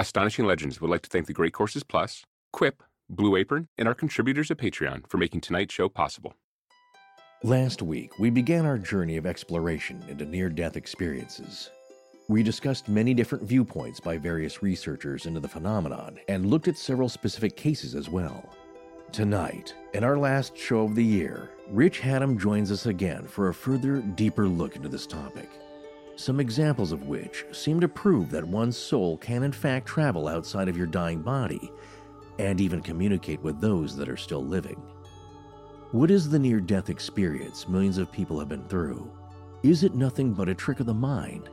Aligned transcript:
Astonishing 0.00 0.46
Legends 0.46 0.80
would 0.80 0.90
like 0.90 1.02
to 1.02 1.10
thank 1.10 1.26
the 1.26 1.32
Great 1.32 1.52
Courses 1.52 1.82
Plus, 1.82 2.24
Quip, 2.52 2.84
Blue 3.10 3.34
Apron, 3.34 3.66
and 3.76 3.88
our 3.88 3.94
contributors 3.94 4.48
at 4.48 4.56
Patreon 4.56 5.10
for 5.10 5.18
making 5.18 5.40
tonight's 5.40 5.74
show 5.74 5.88
possible. 5.88 6.34
Last 7.42 7.82
week, 7.82 8.16
we 8.20 8.30
began 8.30 8.64
our 8.64 8.78
journey 8.78 9.16
of 9.16 9.26
exploration 9.26 10.04
into 10.08 10.24
near 10.24 10.50
death 10.50 10.76
experiences. 10.76 11.70
We 12.28 12.44
discussed 12.44 12.88
many 12.88 13.12
different 13.12 13.42
viewpoints 13.42 13.98
by 13.98 14.18
various 14.18 14.62
researchers 14.62 15.26
into 15.26 15.40
the 15.40 15.48
phenomenon 15.48 16.20
and 16.28 16.46
looked 16.46 16.68
at 16.68 16.78
several 16.78 17.08
specific 17.08 17.56
cases 17.56 17.96
as 17.96 18.08
well. 18.08 18.48
Tonight, 19.10 19.74
in 19.94 20.04
our 20.04 20.16
last 20.16 20.56
show 20.56 20.82
of 20.82 20.94
the 20.94 21.04
year, 21.04 21.50
Rich 21.70 22.00
Hatem 22.00 22.38
joins 22.38 22.70
us 22.70 22.86
again 22.86 23.26
for 23.26 23.48
a 23.48 23.54
further, 23.54 24.00
deeper 24.00 24.46
look 24.46 24.76
into 24.76 24.88
this 24.88 25.08
topic. 25.08 25.50
Some 26.18 26.40
examples 26.40 26.90
of 26.90 27.06
which 27.06 27.44
seem 27.52 27.78
to 27.78 27.86
prove 27.86 28.32
that 28.32 28.44
one's 28.44 28.76
soul 28.76 29.16
can 29.18 29.44
in 29.44 29.52
fact 29.52 29.86
travel 29.86 30.26
outside 30.26 30.68
of 30.68 30.76
your 30.76 30.88
dying 30.88 31.22
body 31.22 31.70
and 32.40 32.60
even 32.60 32.82
communicate 32.82 33.40
with 33.40 33.60
those 33.60 33.94
that 33.96 34.08
are 34.08 34.16
still 34.16 34.44
living. 34.44 34.82
What 35.92 36.10
is 36.10 36.28
the 36.28 36.38
near 36.40 36.58
death 36.58 36.90
experience 36.90 37.68
millions 37.68 37.98
of 37.98 38.10
people 38.10 38.40
have 38.40 38.48
been 38.48 38.66
through? 38.66 39.08
Is 39.62 39.84
it 39.84 39.94
nothing 39.94 40.34
but 40.34 40.48
a 40.48 40.56
trick 40.56 40.80
of 40.80 40.86
the 40.86 40.92
mind? 40.92 41.48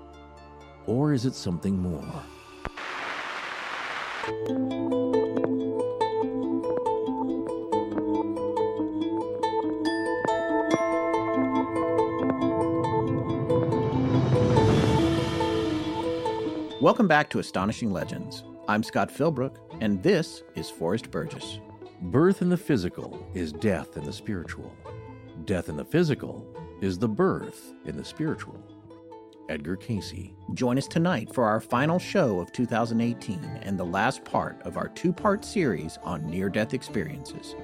Or 0.87 1.13
is 1.13 1.27
it 1.27 1.35
something 1.35 1.77
more? 1.77 2.23
Welcome 16.85 17.07
back 17.07 17.31
to 17.31 17.39
Astonishing 17.39 17.91
Legends. 17.91 18.43
I'm 18.67 18.83
Scott 18.83 19.09
Philbrook, 19.09 19.55
and 19.81 20.03
this 20.03 20.43
is 20.53 20.69
Forrest 20.69 21.09
Burgess. 21.09 21.59
Birth 21.99 22.43
in 22.43 22.49
the 22.49 22.57
physical 22.57 23.27
is 23.33 23.51
death 23.51 23.97
in 23.97 24.03
the 24.03 24.13
spiritual. 24.13 24.71
Death 25.45 25.67
in 25.67 25.77
the 25.77 25.83
physical 25.83 26.45
is 26.81 26.99
the 26.99 27.07
birth 27.07 27.73
in 27.85 27.97
the 27.97 28.05
spiritual. 28.05 28.63
Edgar 29.49 29.77
Cayce. 29.77 30.29
Join 30.53 30.77
us 30.77 30.87
tonight 30.87 31.33
for 31.33 31.45
our 31.45 31.59
final 31.59 31.97
show 31.97 32.39
of 32.39 32.51
2018 32.51 33.43
and 33.63 33.79
the 33.79 33.83
last 33.83 34.23
part 34.23 34.61
of 34.61 34.77
our 34.77 34.89
two 34.89 35.11
part 35.11 35.43
series 35.43 35.97
on 36.03 36.23
near 36.27 36.49
death 36.49 36.75
experiences. 36.75 37.55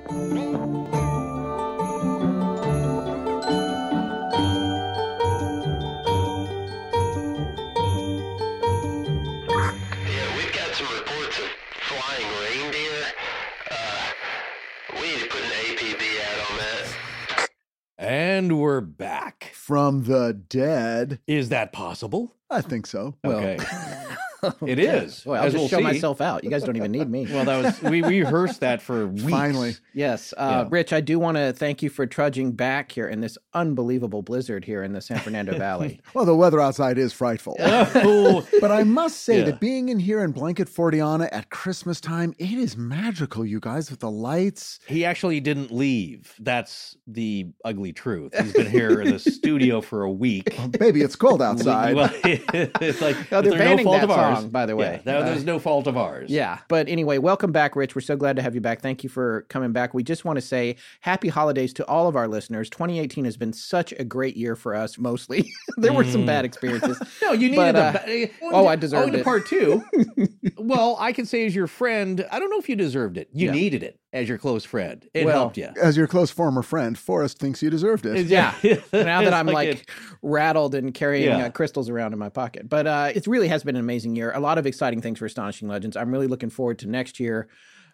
And 18.41 18.57
we're 18.57 18.81
back. 18.81 19.51
From 19.53 20.05
the 20.05 20.33
dead. 20.33 21.19
Is 21.27 21.49
that 21.49 21.71
possible? 21.71 22.33
I 22.49 22.61
think 22.61 22.87
so. 22.87 23.13
Okay. 23.23 23.59
it 24.65 24.79
is. 24.79 25.25
Well, 25.25 25.39
I'll 25.41 25.47
as 25.47 25.53
just 25.53 25.61
we'll 25.61 25.69
show 25.69 25.77
see. 25.77 25.83
myself 25.83 26.21
out. 26.21 26.43
You 26.43 26.49
guys 26.49 26.63
don't 26.63 26.75
even 26.77 26.91
need 26.91 27.09
me. 27.09 27.27
Well, 27.31 27.45
that 27.45 27.63
was 27.63 27.81
we 27.83 28.01
we 28.01 28.21
rehearsed 28.23 28.59
that 28.61 28.81
for 28.81 29.07
weeks. 29.07 29.23
Finally. 29.29 29.75
Yes, 29.93 30.33
uh, 30.37 30.63
Yeah. 30.63 30.67
Rich, 30.69 30.93
I 30.93 31.01
do 31.01 31.19
want 31.19 31.37
to 31.37 31.53
thank 31.53 31.81
you 31.83 31.89
for 31.89 32.05
trudging 32.05 32.53
back 32.53 32.91
here 32.91 33.07
in 33.07 33.21
this 33.21 33.37
unbelievable 33.53 34.21
blizzard 34.21 34.65
here 34.65 34.83
in 34.83 34.93
the 34.93 35.01
San 35.01 35.19
Fernando 35.19 35.57
Valley. 35.57 35.99
Well, 36.13 36.25
the 36.25 36.35
weather 36.35 36.59
outside 36.59 36.97
is 36.97 37.13
frightful. 37.13 37.55
Oh, 37.59 38.45
But 38.59 38.71
I 38.71 38.83
must 38.83 39.21
say 39.21 39.39
Yeah. 39.39 39.45
that 39.45 39.59
being 39.59 39.89
in 39.89 39.99
here 39.99 40.21
in 40.23 40.31
Blanket 40.31 40.67
Fortiana 40.67 41.29
at 41.31 41.49
Christmas 41.49 42.01
time, 42.01 42.33
it 42.37 42.51
is 42.51 42.75
magical, 42.75 43.45
you 43.45 43.59
guys, 43.59 43.89
with 43.89 43.99
the 44.01 44.11
lights. 44.11 44.79
he 44.87 45.05
actually 45.05 45.39
didn't 45.39 45.71
leave. 45.71 46.33
That's 46.39 46.97
the 47.07 47.47
ugly 47.63 47.93
truth. 47.93 48.33
He's 48.37 48.53
been 48.53 48.69
here 48.69 49.01
in 49.01 49.11
the 49.11 49.19
studio 49.19 49.79
for 49.81 50.03
a 50.03 50.11
week. 50.11 50.55
Baby, 50.79 51.01
it's 51.01 51.15
cold 51.15 51.41
outside. 51.41 51.95
Well, 51.95 52.09
it's 52.23 53.01
like 53.01 53.29
they're 53.29 53.41
there's 53.41 53.77
no 53.77 53.83
fault 53.83 54.03
of 54.03 54.11
ours. 54.11 54.30
Song, 54.35 54.49
by 54.49 54.65
the 54.65 54.75
way. 54.75 55.01
Yeah, 55.05 55.13
no, 55.13 55.23
there's 55.23 55.41
uh, 55.41 55.45
no 55.45 55.59
fault 55.59 55.87
of 55.87 55.97
ours. 55.97 56.29
Yeah. 56.29 56.59
But 56.67 56.87
anyway, 56.87 57.17
welcome 57.17 57.51
back, 57.51 57.75
Rich. 57.75 57.95
We're 57.95 58.01
so 58.01 58.15
glad 58.15 58.35
to 58.35 58.41
have 58.41 58.55
you 58.55 58.61
back. 58.61 58.81
Thank 58.81 59.03
you 59.03 59.09
for 59.09 59.45
coming 59.49 59.71
back. 59.71 59.93
We 59.93 60.03
just 60.03 60.25
want 60.25 60.37
to 60.37 60.41
say 60.41 60.75
happy 61.01 61.29
holidays 61.29 61.73
to 61.73 61.85
all 61.87 62.07
of 62.07 62.15
our 62.15 62.27
listeners. 62.27 62.69
2018 62.69 63.25
has 63.25 63.37
been 63.37 63.53
such 63.53 63.93
a 63.93 64.03
great 64.03 64.37
year 64.37 64.55
for 64.55 64.75
us, 64.75 64.97
mostly. 64.97 65.51
there 65.77 65.93
were 65.93 66.03
some 66.03 66.25
bad 66.25 66.43
mm. 66.43 66.47
experiences. 66.47 67.01
No, 67.21 67.33
you 67.33 67.49
needed 67.49 67.55
But, 67.57 67.71
the. 67.73 67.81
uh, 67.81 67.91
ba- 67.91 68.09
eh, 68.09 68.27
oh, 68.41 68.49
oh, 68.53 68.67
I 68.67 68.75
deserved 68.75 69.13
oh, 69.13 69.19
it. 69.19 69.23
part 69.23 69.45
two. 69.45 69.83
well, 70.57 70.97
I 70.99 71.11
can 71.13 71.25
say 71.25 71.45
as 71.45 71.53
your 71.53 71.67
friend, 71.67 72.25
I 72.31 72.39
don't 72.39 72.49
know 72.49 72.57
if 72.57 72.67
you 72.67 72.75
deserved 72.75 73.17
it. 73.17 73.29
You 73.31 73.47
Yeah. 73.47 73.51
needed 73.53 73.83
it 73.83 74.00
as 74.13 74.27
your 74.27 74.37
close 74.37 74.65
friend. 74.65 75.07
It 75.13 75.25
Well, 75.25 75.35
helped 75.35 75.57
you. 75.57 75.69
As 75.81 75.95
your 75.95 76.07
close 76.07 76.31
former 76.31 76.61
friend, 76.61 76.97
Forrest 76.97 77.39
thinks 77.39 77.61
you 77.61 77.69
deserved 77.69 78.05
it. 78.05 78.25
Yeah. 78.27 78.53
now 78.93 79.21
that 79.23 79.33
I'm 79.33 79.47
like, 79.47 79.69
it- 79.69 79.89
rattled 80.21 80.75
and 80.75 80.93
carrying 80.93 81.29
Yeah. 81.29 81.45
uh, 81.45 81.49
crystals 81.49 81.89
around 81.89 82.13
in 82.13 82.19
my 82.19 82.29
pocket. 82.29 82.67
But 82.67 82.87
uh, 82.87 83.11
it 83.15 83.25
really 83.27 83.47
has 83.47 83.63
been 83.63 83.75
an 83.75 83.81
amazing 83.81 84.15
year. 84.15 84.31
A 84.33 84.39
lot 84.39 84.57
of 84.57 84.65
exciting 84.65 85.01
things 85.01 85.19
for 85.19 85.25
Astonishing 85.25 85.67
Legends. 85.67 85.95
I'm 85.95 86.11
really 86.11 86.27
looking 86.27 86.49
forward 86.49 86.79
to 86.79 86.87
next 86.89 87.19
year. 87.19 87.47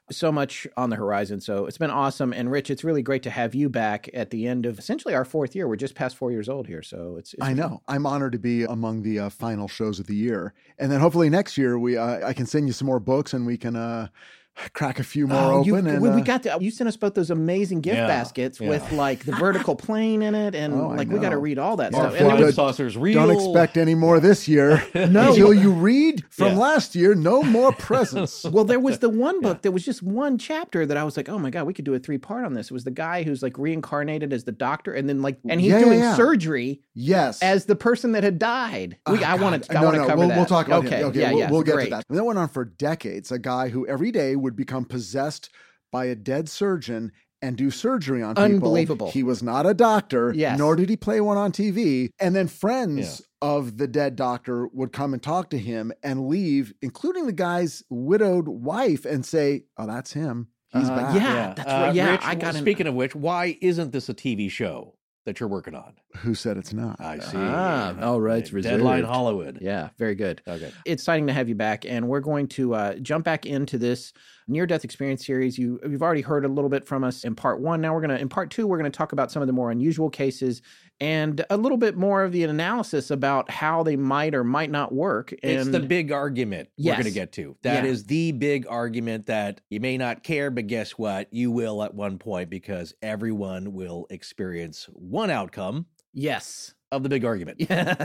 So 0.09 0.31
much 0.31 0.65
on 0.77 0.89
the 0.89 0.95
horizon. 0.95 1.41
So 1.41 1.65
it's 1.65 1.77
been 1.77 1.91
awesome. 1.91 2.31
And 2.31 2.49
Rich, 2.49 2.69
it's 2.69 2.81
really 2.85 3.01
great 3.01 3.23
to 3.23 3.29
have 3.29 3.53
you 3.53 3.67
back 3.67 4.09
at 4.13 4.29
the 4.29 4.47
end 4.47 4.65
of 4.65 4.79
essentially 4.79 5.13
our 5.13 5.25
fourth 5.25 5.53
year. 5.53 5.67
We're 5.67 5.75
just 5.75 5.95
past 5.95 6.15
four 6.15 6.31
years 6.31 6.47
old 6.47 6.65
here. 6.65 6.81
So 6.81 7.17
it's, 7.17 7.33
it's 7.33 7.43
I 7.43 7.51
know. 7.53 7.81
I'm 7.89 8.05
honored 8.05 8.31
to 8.31 8.39
be 8.39 8.63
among 8.63 9.01
the 9.03 9.19
uh, 9.19 9.29
final 9.29 9.67
shows 9.67 9.99
of 9.99 10.07
the 10.07 10.15
year, 10.15 10.53
and 10.79 10.89
then 10.89 11.01
hopefully 11.01 11.29
next 11.29 11.57
year 11.57 11.77
we 11.77 11.97
uh, 11.97 12.25
I 12.25 12.31
can 12.31 12.45
send 12.45 12.67
you 12.67 12.73
some 12.73 12.85
more 12.85 13.01
books 13.01 13.33
and 13.33 13.45
we 13.45 13.57
can 13.57 13.75
uh, 13.75 14.07
crack 14.73 14.99
a 14.99 15.03
few 15.03 15.27
more 15.27 15.37
Oh, 15.39 15.63
you- 15.63 15.75
open. 15.75 15.87
and 15.87 16.01
we, 16.01 16.09
we 16.09 16.21
uh, 16.21 16.23
got 16.23 16.43
to, 16.43 16.57
you 16.59 16.71
sent 16.71 16.87
us 16.87 16.97
both 16.97 17.13
those 17.13 17.29
amazing 17.29 17.81
gift 17.81 17.97
Yeah, 17.97 18.07
baskets 18.07 18.59
yeah. 18.59 18.69
with 18.69 18.91
like 18.91 19.25
the 19.25 19.33
vertical 19.33 19.75
plane 19.75 20.21
in 20.21 20.35
it, 20.35 20.55
and 20.55 20.73
Oh, 20.77 20.87
like 20.89 21.09
we 21.09 21.19
got 21.19 21.29
to 21.29 21.37
read 21.37 21.57
all 21.59 21.77
that 21.77 21.93
Our 21.93 22.09
stuff. 22.11 22.21
And 22.21 22.39
was- 22.43 22.55
saucers 22.55 22.97
real. 22.97 23.25
don't 23.27 23.35
expect 23.35 23.77
any 23.77 23.95
more 23.95 24.19
this 24.19 24.47
year 24.47 24.83
no, 24.95 25.29
until 25.29 25.53
you 25.53 25.71
read 25.71 26.23
from 26.29 26.53
Yeah. 26.53 26.57
last 26.59 26.95
year. 26.95 27.13
No 27.15 27.43
more 27.43 27.71
presents. 27.71 28.43
well, 28.51 28.63
there 28.63 28.79
was 28.79 28.99
the 28.99 29.09
one 29.09 29.41
book. 29.41 29.61
There 29.61 29.71
was 29.71 29.85
just 29.85 30.01
one 30.03 30.37
chapter 30.37 30.85
that 30.85 30.97
I 30.97 31.03
was 31.03 31.17
like, 31.17 31.29
"Oh 31.29 31.37
my 31.39 31.49
god, 31.49 31.65
we 31.67 31.73
could 31.73 31.85
do 31.85 31.93
a 31.93 31.99
three 31.99 32.17
part 32.17 32.45
on 32.45 32.53
this." 32.53 32.67
It 32.67 32.73
was 32.73 32.83
the 32.83 32.91
guy 32.91 33.23
who's 33.23 33.43
like 33.43 33.57
reincarnated 33.57 34.33
as 34.33 34.43
the 34.43 34.51
doctor, 34.51 34.93
and 34.93 35.07
then 35.07 35.21
like, 35.21 35.37
and 35.47 35.61
he's 35.61 35.71
Yeah, 35.71 35.79
yeah, 35.79 35.85
doing 35.85 35.99
yeah. 35.99 36.15
surgery 36.15 36.81
yes. 36.93 37.41
as 37.43 37.65
the 37.65 37.75
person 37.75 38.13
that 38.13 38.23
had 38.23 38.39
died. 38.39 38.97
We, 39.07 39.19
Oh, 39.19 39.23
I 39.23 39.35
want 39.35 39.53
God. 39.53 39.63
to, 39.63 39.71
I 39.77 39.81
no, 39.81 39.85
want 39.85 39.95
to 39.95 40.01
no, 40.01 40.07
cover 40.07 40.17
we'll, 40.19 40.27
that. 40.29 40.37
We'll 40.37 40.45
talk 40.45 40.67
about 40.67 40.85
okay, 40.85 40.97
him. 40.97 41.05
Okay, 41.07 41.19
yeah, 41.21 41.29
we'll, 41.31 41.39
yeah, 41.39 41.51
we'll 41.51 41.61
get 41.63 41.73
great. 41.75 41.83
to 41.85 41.89
that. 41.91 42.05
And 42.09 42.17
that 42.17 42.23
went 42.23 42.39
on 42.39 42.49
for 42.49 42.65
decades. 42.65 43.31
A 43.31 43.39
guy 43.39 43.69
who 43.69 43.85
every 43.87 44.11
day 44.11 44.35
would 44.35 44.46
become 44.55 44.85
possessed 44.85 45.49
by 45.91 46.05
a 46.05 46.15
dead 46.15 46.47
surgeon 46.49 47.11
and 47.41 47.55
do 47.55 47.69
surgery 47.69 48.23
on 48.23 48.33
people. 48.35 48.43
Unbelievable. 48.45 49.11
He 49.11 49.21
was 49.23 49.43
not 49.43 49.65
a 49.67 49.73
doctor, 49.73 50.33
Yes. 50.35 50.57
nor 50.57 50.75
did 50.75 50.89
he 50.89 50.97
play 50.97 51.21
one 51.21 51.37
on 51.37 51.51
TV. 51.51 52.09
And 52.19 52.35
then 52.35 52.47
friends 52.47 53.21
of 53.41 53.77
the 53.77 53.87
dead 53.87 54.15
doctor 54.15 54.67
would 54.69 54.91
come 54.91 55.13
and 55.13 55.21
talk 55.21 55.51
to 55.51 55.57
him 55.57 55.91
and 56.01 56.27
leave, 56.27 56.73
including 56.81 57.27
the 57.27 57.31
guy's 57.33 57.83
widowed 57.91 58.47
wife, 58.47 59.05
and 59.05 59.23
say, 59.23 59.65
"Oh, 59.77 59.85
that's 59.85 60.13
him. 60.13 60.47
He's 60.73 60.89
Uh, 60.89 60.95
back." 60.95 61.15
yeah. 61.15 61.53
that's 61.55 61.67
right. 61.69 61.93
Yeah, 61.95 62.11
Rich, 62.11 62.21
I 62.23 62.33
got 62.35 62.55
an- 62.55 62.61
Speaking 62.61 62.87
of 62.87 62.95
which, 62.95 63.13
why 63.13 63.57
isn't 63.61 63.91
this 63.91 64.09
a 64.09 64.15
TV 64.15 64.49
show 64.49 64.95
that 65.27 65.39
you're 65.39 65.47
working 65.47 65.75
on? 65.75 65.93
Who 66.17 66.33
said 66.33 66.57
it's 66.57 66.73
not? 66.73 66.99
I 66.99 67.19
see. 67.19 67.37
Ah, 67.37 67.93
all 68.01 68.19
right, 68.19 68.39
it's 68.39 68.49
Deadline 68.49 69.01
reserved. 69.01 69.13
Hollywood. 69.13 69.59
Yeah, 69.61 69.89
very 69.99 70.15
good. 70.15 70.41
Okay. 70.47 70.71
It's 70.85 71.03
exciting 71.03 71.27
to 71.27 71.33
have 71.33 71.47
you 71.47 71.55
back, 71.55 71.85
and 71.85 72.07
we're 72.07 72.19
going 72.21 72.47
to 72.49 72.73
uh, 72.73 72.95
jump 72.95 73.25
back 73.25 73.45
into 73.45 73.77
this 73.77 74.11
near-death 74.47 74.83
experience 74.83 75.25
series. 75.25 75.57
You 75.57 75.79
you've 75.87 76.01
already 76.01 76.21
heard 76.21 76.45
a 76.45 76.47
little 76.47 76.69
bit 76.69 76.87
from 76.87 77.03
us 77.03 77.23
in 77.23 77.35
part 77.35 77.59
one. 77.59 77.81
Now 77.81 77.93
we're 77.93 78.01
gonna 78.01 78.15
in 78.17 78.29
part 78.29 78.49
two 78.51 78.67
we're 78.67 78.77
gonna 78.77 78.89
talk 78.89 79.11
about 79.11 79.31
some 79.31 79.41
of 79.41 79.47
the 79.47 79.53
more 79.53 79.71
unusual 79.71 80.09
cases 80.09 80.61
and 80.99 81.45
a 81.49 81.57
little 81.57 81.77
bit 81.77 81.95
more 81.95 82.23
of 82.23 82.31
the 82.31 82.43
analysis 82.43 83.11
about 83.11 83.49
how 83.51 83.83
they 83.83 83.95
might 83.95 84.33
or 84.33 84.43
might 84.43 84.71
not 84.71 84.91
work. 84.93 85.31
And 85.43 85.51
It's 85.59 85.69
the 85.69 85.79
big 85.79 86.11
argument 86.11 86.69
we're 86.77 86.93
going 86.93 87.03
to 87.05 87.11
get 87.11 87.31
to. 87.33 87.55
That 87.61 87.85
is 87.85 88.01
Yeah. 88.01 88.05
the 88.07 88.31
big 88.31 88.65
argument 88.67 89.27
that 89.27 89.61
you 89.69 89.79
may 89.79 89.97
not 89.97 90.23
care, 90.23 90.49
but 90.49 90.65
guess 90.65 90.93
what? 90.93 91.31
You 91.31 91.51
will 91.51 91.83
at 91.83 91.93
one 91.93 92.17
point 92.17 92.49
because 92.49 92.95
everyone 93.03 93.73
will 93.73 94.07
experience 94.09 94.85
one 94.93 95.29
outcome 95.29 95.85
yes. 96.13 96.73
Of 96.89 97.03
the 97.03 97.09
big 97.09 97.25
argument. 97.25 97.59
Yeah. 97.59 97.95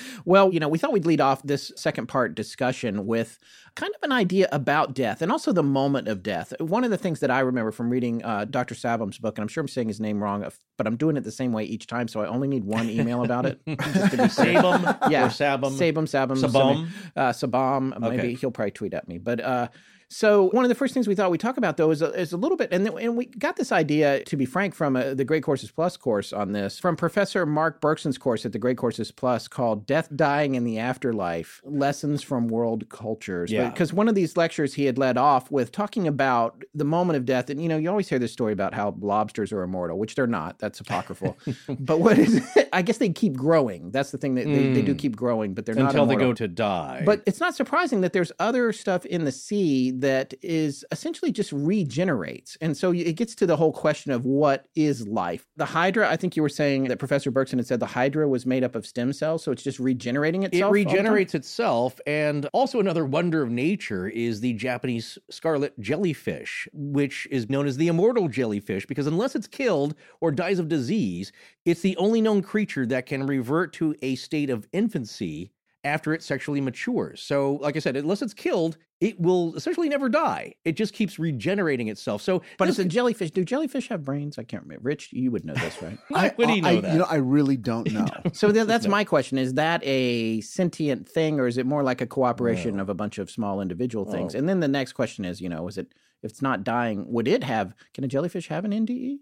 well, 0.24 0.54
you 0.54 0.58
know, 0.58 0.68
we 0.68 0.78
thought 0.78 0.90
we'd 0.92 1.04
lead 1.04 1.20
off 1.20 1.42
this 1.42 1.70
second 1.76 2.06
part 2.06 2.34
discussion 2.34 3.06
with 3.06 3.38
kind 3.74 3.92
of 3.94 4.02
an 4.02 4.10
idea 4.10 4.48
about 4.52 4.94
death 4.94 5.20
and 5.20 5.30
also 5.30 5.52
the 5.52 5.62
moment 5.62 6.08
of 6.08 6.22
death. 6.22 6.54
One 6.58 6.82
of 6.82 6.90
the 6.90 6.96
things 6.96 7.20
that 7.20 7.30
I 7.30 7.40
remember 7.40 7.72
from 7.72 7.90
reading 7.90 8.24
uh, 8.24 8.46
Dr. 8.46 8.74
Sabom's 8.74 9.18
book, 9.18 9.36
and 9.36 9.42
I'm 9.42 9.48
sure 9.48 9.60
I'm 9.60 9.68
saying 9.68 9.88
his 9.88 10.00
name 10.00 10.22
wrong, 10.22 10.46
but 10.78 10.86
I'm 10.86 10.96
doing 10.96 11.18
it 11.18 11.24
the 11.24 11.30
same 11.32 11.52
way 11.52 11.64
each 11.64 11.86
time, 11.86 12.08
so 12.08 12.20
I 12.22 12.26
only 12.26 12.48
need 12.48 12.64
one 12.64 12.88
email 12.88 13.22
about 13.22 13.44
it. 13.44 13.60
just 13.66 14.10
to 14.12 14.16
be 14.16 14.28
clear. 14.28 14.62
Sabum 14.62 15.10
Yeah. 15.10 15.26
or 15.26 15.28
Sabum? 15.28 15.72
Sabum, 15.72 16.06
Sabum, 16.08 16.36
Sabam? 16.38 16.88
uh, 17.14 17.30
Sabam. 17.32 18.00
Maybe 18.00 18.16
Okay. 18.18 18.34
he'll 18.34 18.50
probably 18.50 18.70
tweet 18.70 18.94
at 18.94 19.08
me, 19.08 19.18
but 19.18 19.40
uh, 19.40 19.68
So 20.12 20.50
one 20.50 20.62
of 20.62 20.68
the 20.68 20.74
first 20.74 20.92
things 20.92 21.08
we 21.08 21.14
thought 21.14 21.30
we'd 21.30 21.40
talk 21.40 21.56
about, 21.56 21.78
though, 21.78 21.90
is 21.90 22.02
a, 22.02 22.12
is 22.12 22.34
a 22.34 22.36
little 22.36 22.58
bit, 22.58 22.68
and, 22.70 22.86
and 22.86 23.16
we 23.16 23.24
got 23.24 23.56
this 23.56 23.72
idea, 23.72 24.22
to 24.24 24.36
be 24.36 24.44
frank, 24.44 24.74
from 24.74 24.94
a, 24.94 25.14
the 25.14 25.24
Great 25.24 25.42
Courses 25.42 25.70
Plus 25.70 25.96
course 25.96 26.34
on 26.34 26.52
this, 26.52 26.78
from 26.78 26.96
Professor 26.96 27.46
Mark 27.46 27.80
Berkson's 27.80 28.18
course 28.18 28.44
at 28.44 28.52
the 28.52 28.58
Great 28.58 28.76
Courses 28.76 29.10
Plus 29.10 29.48
called 29.48 29.86
Death, 29.86 30.14
Dying, 30.14 30.54
and 30.54 30.66
the 30.66 30.78
Afterlife, 30.78 31.62
Lessons 31.64 32.22
from 32.22 32.48
World 32.48 32.90
Cultures. 32.90 33.50
Yeah. 33.50 33.70
Because 33.70 33.94
one 33.94 34.06
of 34.06 34.14
these 34.14 34.36
lectures 34.36 34.74
he 34.74 34.84
had 34.84 34.98
led 34.98 35.16
off 35.16 35.50
with 35.50 35.72
talking 35.72 36.06
about 36.06 36.62
the 36.74 36.84
moment 36.84 37.16
of 37.16 37.24
death. 37.24 37.48
And, 37.48 37.62
you 37.62 37.68
know, 37.68 37.78
you 37.78 37.88
always 37.88 38.10
hear 38.10 38.18
this 38.18 38.32
story 38.32 38.52
about 38.52 38.74
how 38.74 38.94
lobsters 39.00 39.50
are 39.50 39.62
immortal, 39.62 39.98
which 39.98 40.14
they're 40.14 40.26
not. 40.26 40.58
That's 40.58 40.78
apocryphal. 40.78 41.38
but 41.80 42.00
what 42.00 42.18
is 42.18 42.46
it? 42.54 42.68
I 42.74 42.82
guess 42.82 42.98
they 42.98 43.08
keep 43.08 43.34
growing. 43.34 43.90
That's 43.90 44.10
the 44.10 44.18
thing 44.18 44.34
that 44.34 44.44
they, 44.44 44.74
they 44.74 44.82
do 44.82 44.92
hmm. 44.92 44.98
keep 44.98 45.16
growing, 45.16 45.54
but 45.54 45.64
they're 45.64 45.74
not 45.74 45.90
Until 45.90 46.04
they 46.04 46.16
go 46.16 46.34
to 46.34 46.48
die. 46.48 47.02
But 47.06 47.22
it's 47.24 47.40
not 47.40 47.54
surprising 47.54 48.02
that 48.02 48.12
there's 48.12 48.32
other 48.38 48.74
stuff 48.74 49.06
in 49.06 49.24
the 49.24 49.32
sea 49.32 50.01
that 50.02 50.34
is 50.42 50.84
essentially 50.92 51.32
just 51.32 51.52
regenerates. 51.52 52.56
And 52.60 52.76
so 52.76 52.92
it 52.92 53.16
gets 53.16 53.34
to 53.36 53.46
the 53.46 53.56
whole 53.56 53.72
question 53.72 54.12
of 54.12 54.24
what 54.24 54.66
is 54.74 55.08
life. 55.08 55.46
The 55.56 55.64
Hydra, 55.64 56.08
I 56.08 56.16
think 56.16 56.36
you 56.36 56.42
were 56.42 56.48
saying 56.48 56.84
that 56.84 56.98
Professor 56.98 57.32
Berkson 57.32 57.58
had 57.58 57.66
said 57.66 57.80
the 57.80 57.86
Hydra 57.86 58.28
was 58.28 58.46
made 58.46 58.62
up 58.62 58.74
of 58.74 58.86
stem 58.86 59.12
cells, 59.12 59.42
so 59.42 59.50
it's 59.50 59.62
just 59.62 59.80
regenerating 59.80 60.42
itself. 60.42 60.70
time? 60.72 60.72
regenerates 60.72 61.34
itself. 61.34 62.00
And 62.06 62.46
also, 62.52 62.78
another 62.80 63.04
wonder 63.04 63.42
of 63.42 63.50
nature 63.50 64.08
is 64.08 64.40
the 64.40 64.52
Japanese 64.52 65.18
scarlet 65.30 65.78
jellyfish, 65.80 66.68
which 66.72 67.26
is 67.30 67.48
known 67.48 67.66
as 67.66 67.76
the 67.76 67.88
immortal 67.88 68.28
jellyfish 68.28 68.86
because 68.86 69.06
unless 69.06 69.34
it's 69.34 69.46
killed 69.46 69.94
or 70.20 70.30
dies 70.30 70.58
of 70.58 70.68
disease, 70.68 71.32
it's 71.64 71.80
the 71.80 71.96
only 71.96 72.20
known 72.20 72.42
creature 72.42 72.86
that 72.86 73.06
can 73.06 73.26
revert 73.26 73.72
to 73.74 73.94
a 74.02 74.16
state 74.16 74.50
of 74.50 74.68
infancy 74.72 75.50
after 75.84 76.14
it 76.14 76.22
sexually 76.22 76.60
matures. 76.60 77.20
So, 77.22 77.54
like 77.54 77.76
I 77.76 77.80
said, 77.80 77.96
unless 77.96 78.22
it's 78.22 78.34
killed, 78.34 78.78
it 79.00 79.20
will 79.20 79.54
essentially 79.56 79.88
never 79.88 80.08
die. 80.08 80.54
It 80.64 80.76
just 80.76 80.94
keeps 80.94 81.18
regenerating 81.18 81.88
itself. 81.88 82.22
So, 82.22 82.42
But 82.56 82.66
this- 82.66 82.78
it's 82.78 82.86
a 82.86 82.88
jellyfish. 82.88 83.32
Do 83.32 83.44
jellyfish 83.44 83.88
have 83.88 84.04
brains? 84.04 84.38
I 84.38 84.44
can't 84.44 84.62
remember. 84.62 84.84
Rich, 84.84 85.12
you 85.12 85.30
would 85.32 85.44
know 85.44 85.54
this, 85.54 85.82
right? 85.82 85.98
Why 86.08 86.32
would 86.36 86.50
he 86.50 86.60
know 86.60 86.68
I, 86.68 86.80
that? 86.80 86.92
You 86.92 86.98
know, 87.00 87.06
I 87.08 87.16
really 87.16 87.56
don't 87.56 87.90
know. 87.92 88.06
So 88.32 88.52
th- 88.52 88.66
that's 88.66 88.86
my 88.86 89.02
question: 89.02 89.38
Is 89.38 89.54
that 89.54 89.82
a 89.84 90.40
sentient 90.42 91.08
thing, 91.08 91.40
or 91.40 91.46
is 91.48 91.58
it 91.58 91.66
more 91.66 91.82
like 91.82 92.00
a 92.00 92.06
cooperation 92.06 92.78
of 92.78 92.88
a 92.88 92.94
bunch 92.94 93.18
of 93.18 93.30
small 93.30 93.60
individual 93.60 94.04
things? 94.04 94.34
Oh. 94.34 94.38
And 94.38 94.48
then 94.48 94.60
the 94.60 94.68
next 94.68 94.92
question 94.92 95.24
is, 95.24 95.40
you 95.40 95.48
know, 95.48 95.66
is 95.66 95.78
it 95.78 95.88
if 96.22 96.30
it's 96.30 96.42
not 96.42 96.62
dying, 96.62 97.04
would 97.12 97.26
it 97.26 97.42
have? 97.42 97.74
Can 97.94 98.04
a 98.04 98.08
jellyfish 98.08 98.46
have 98.48 98.64
an 98.64 98.70
NDE? 98.70 99.16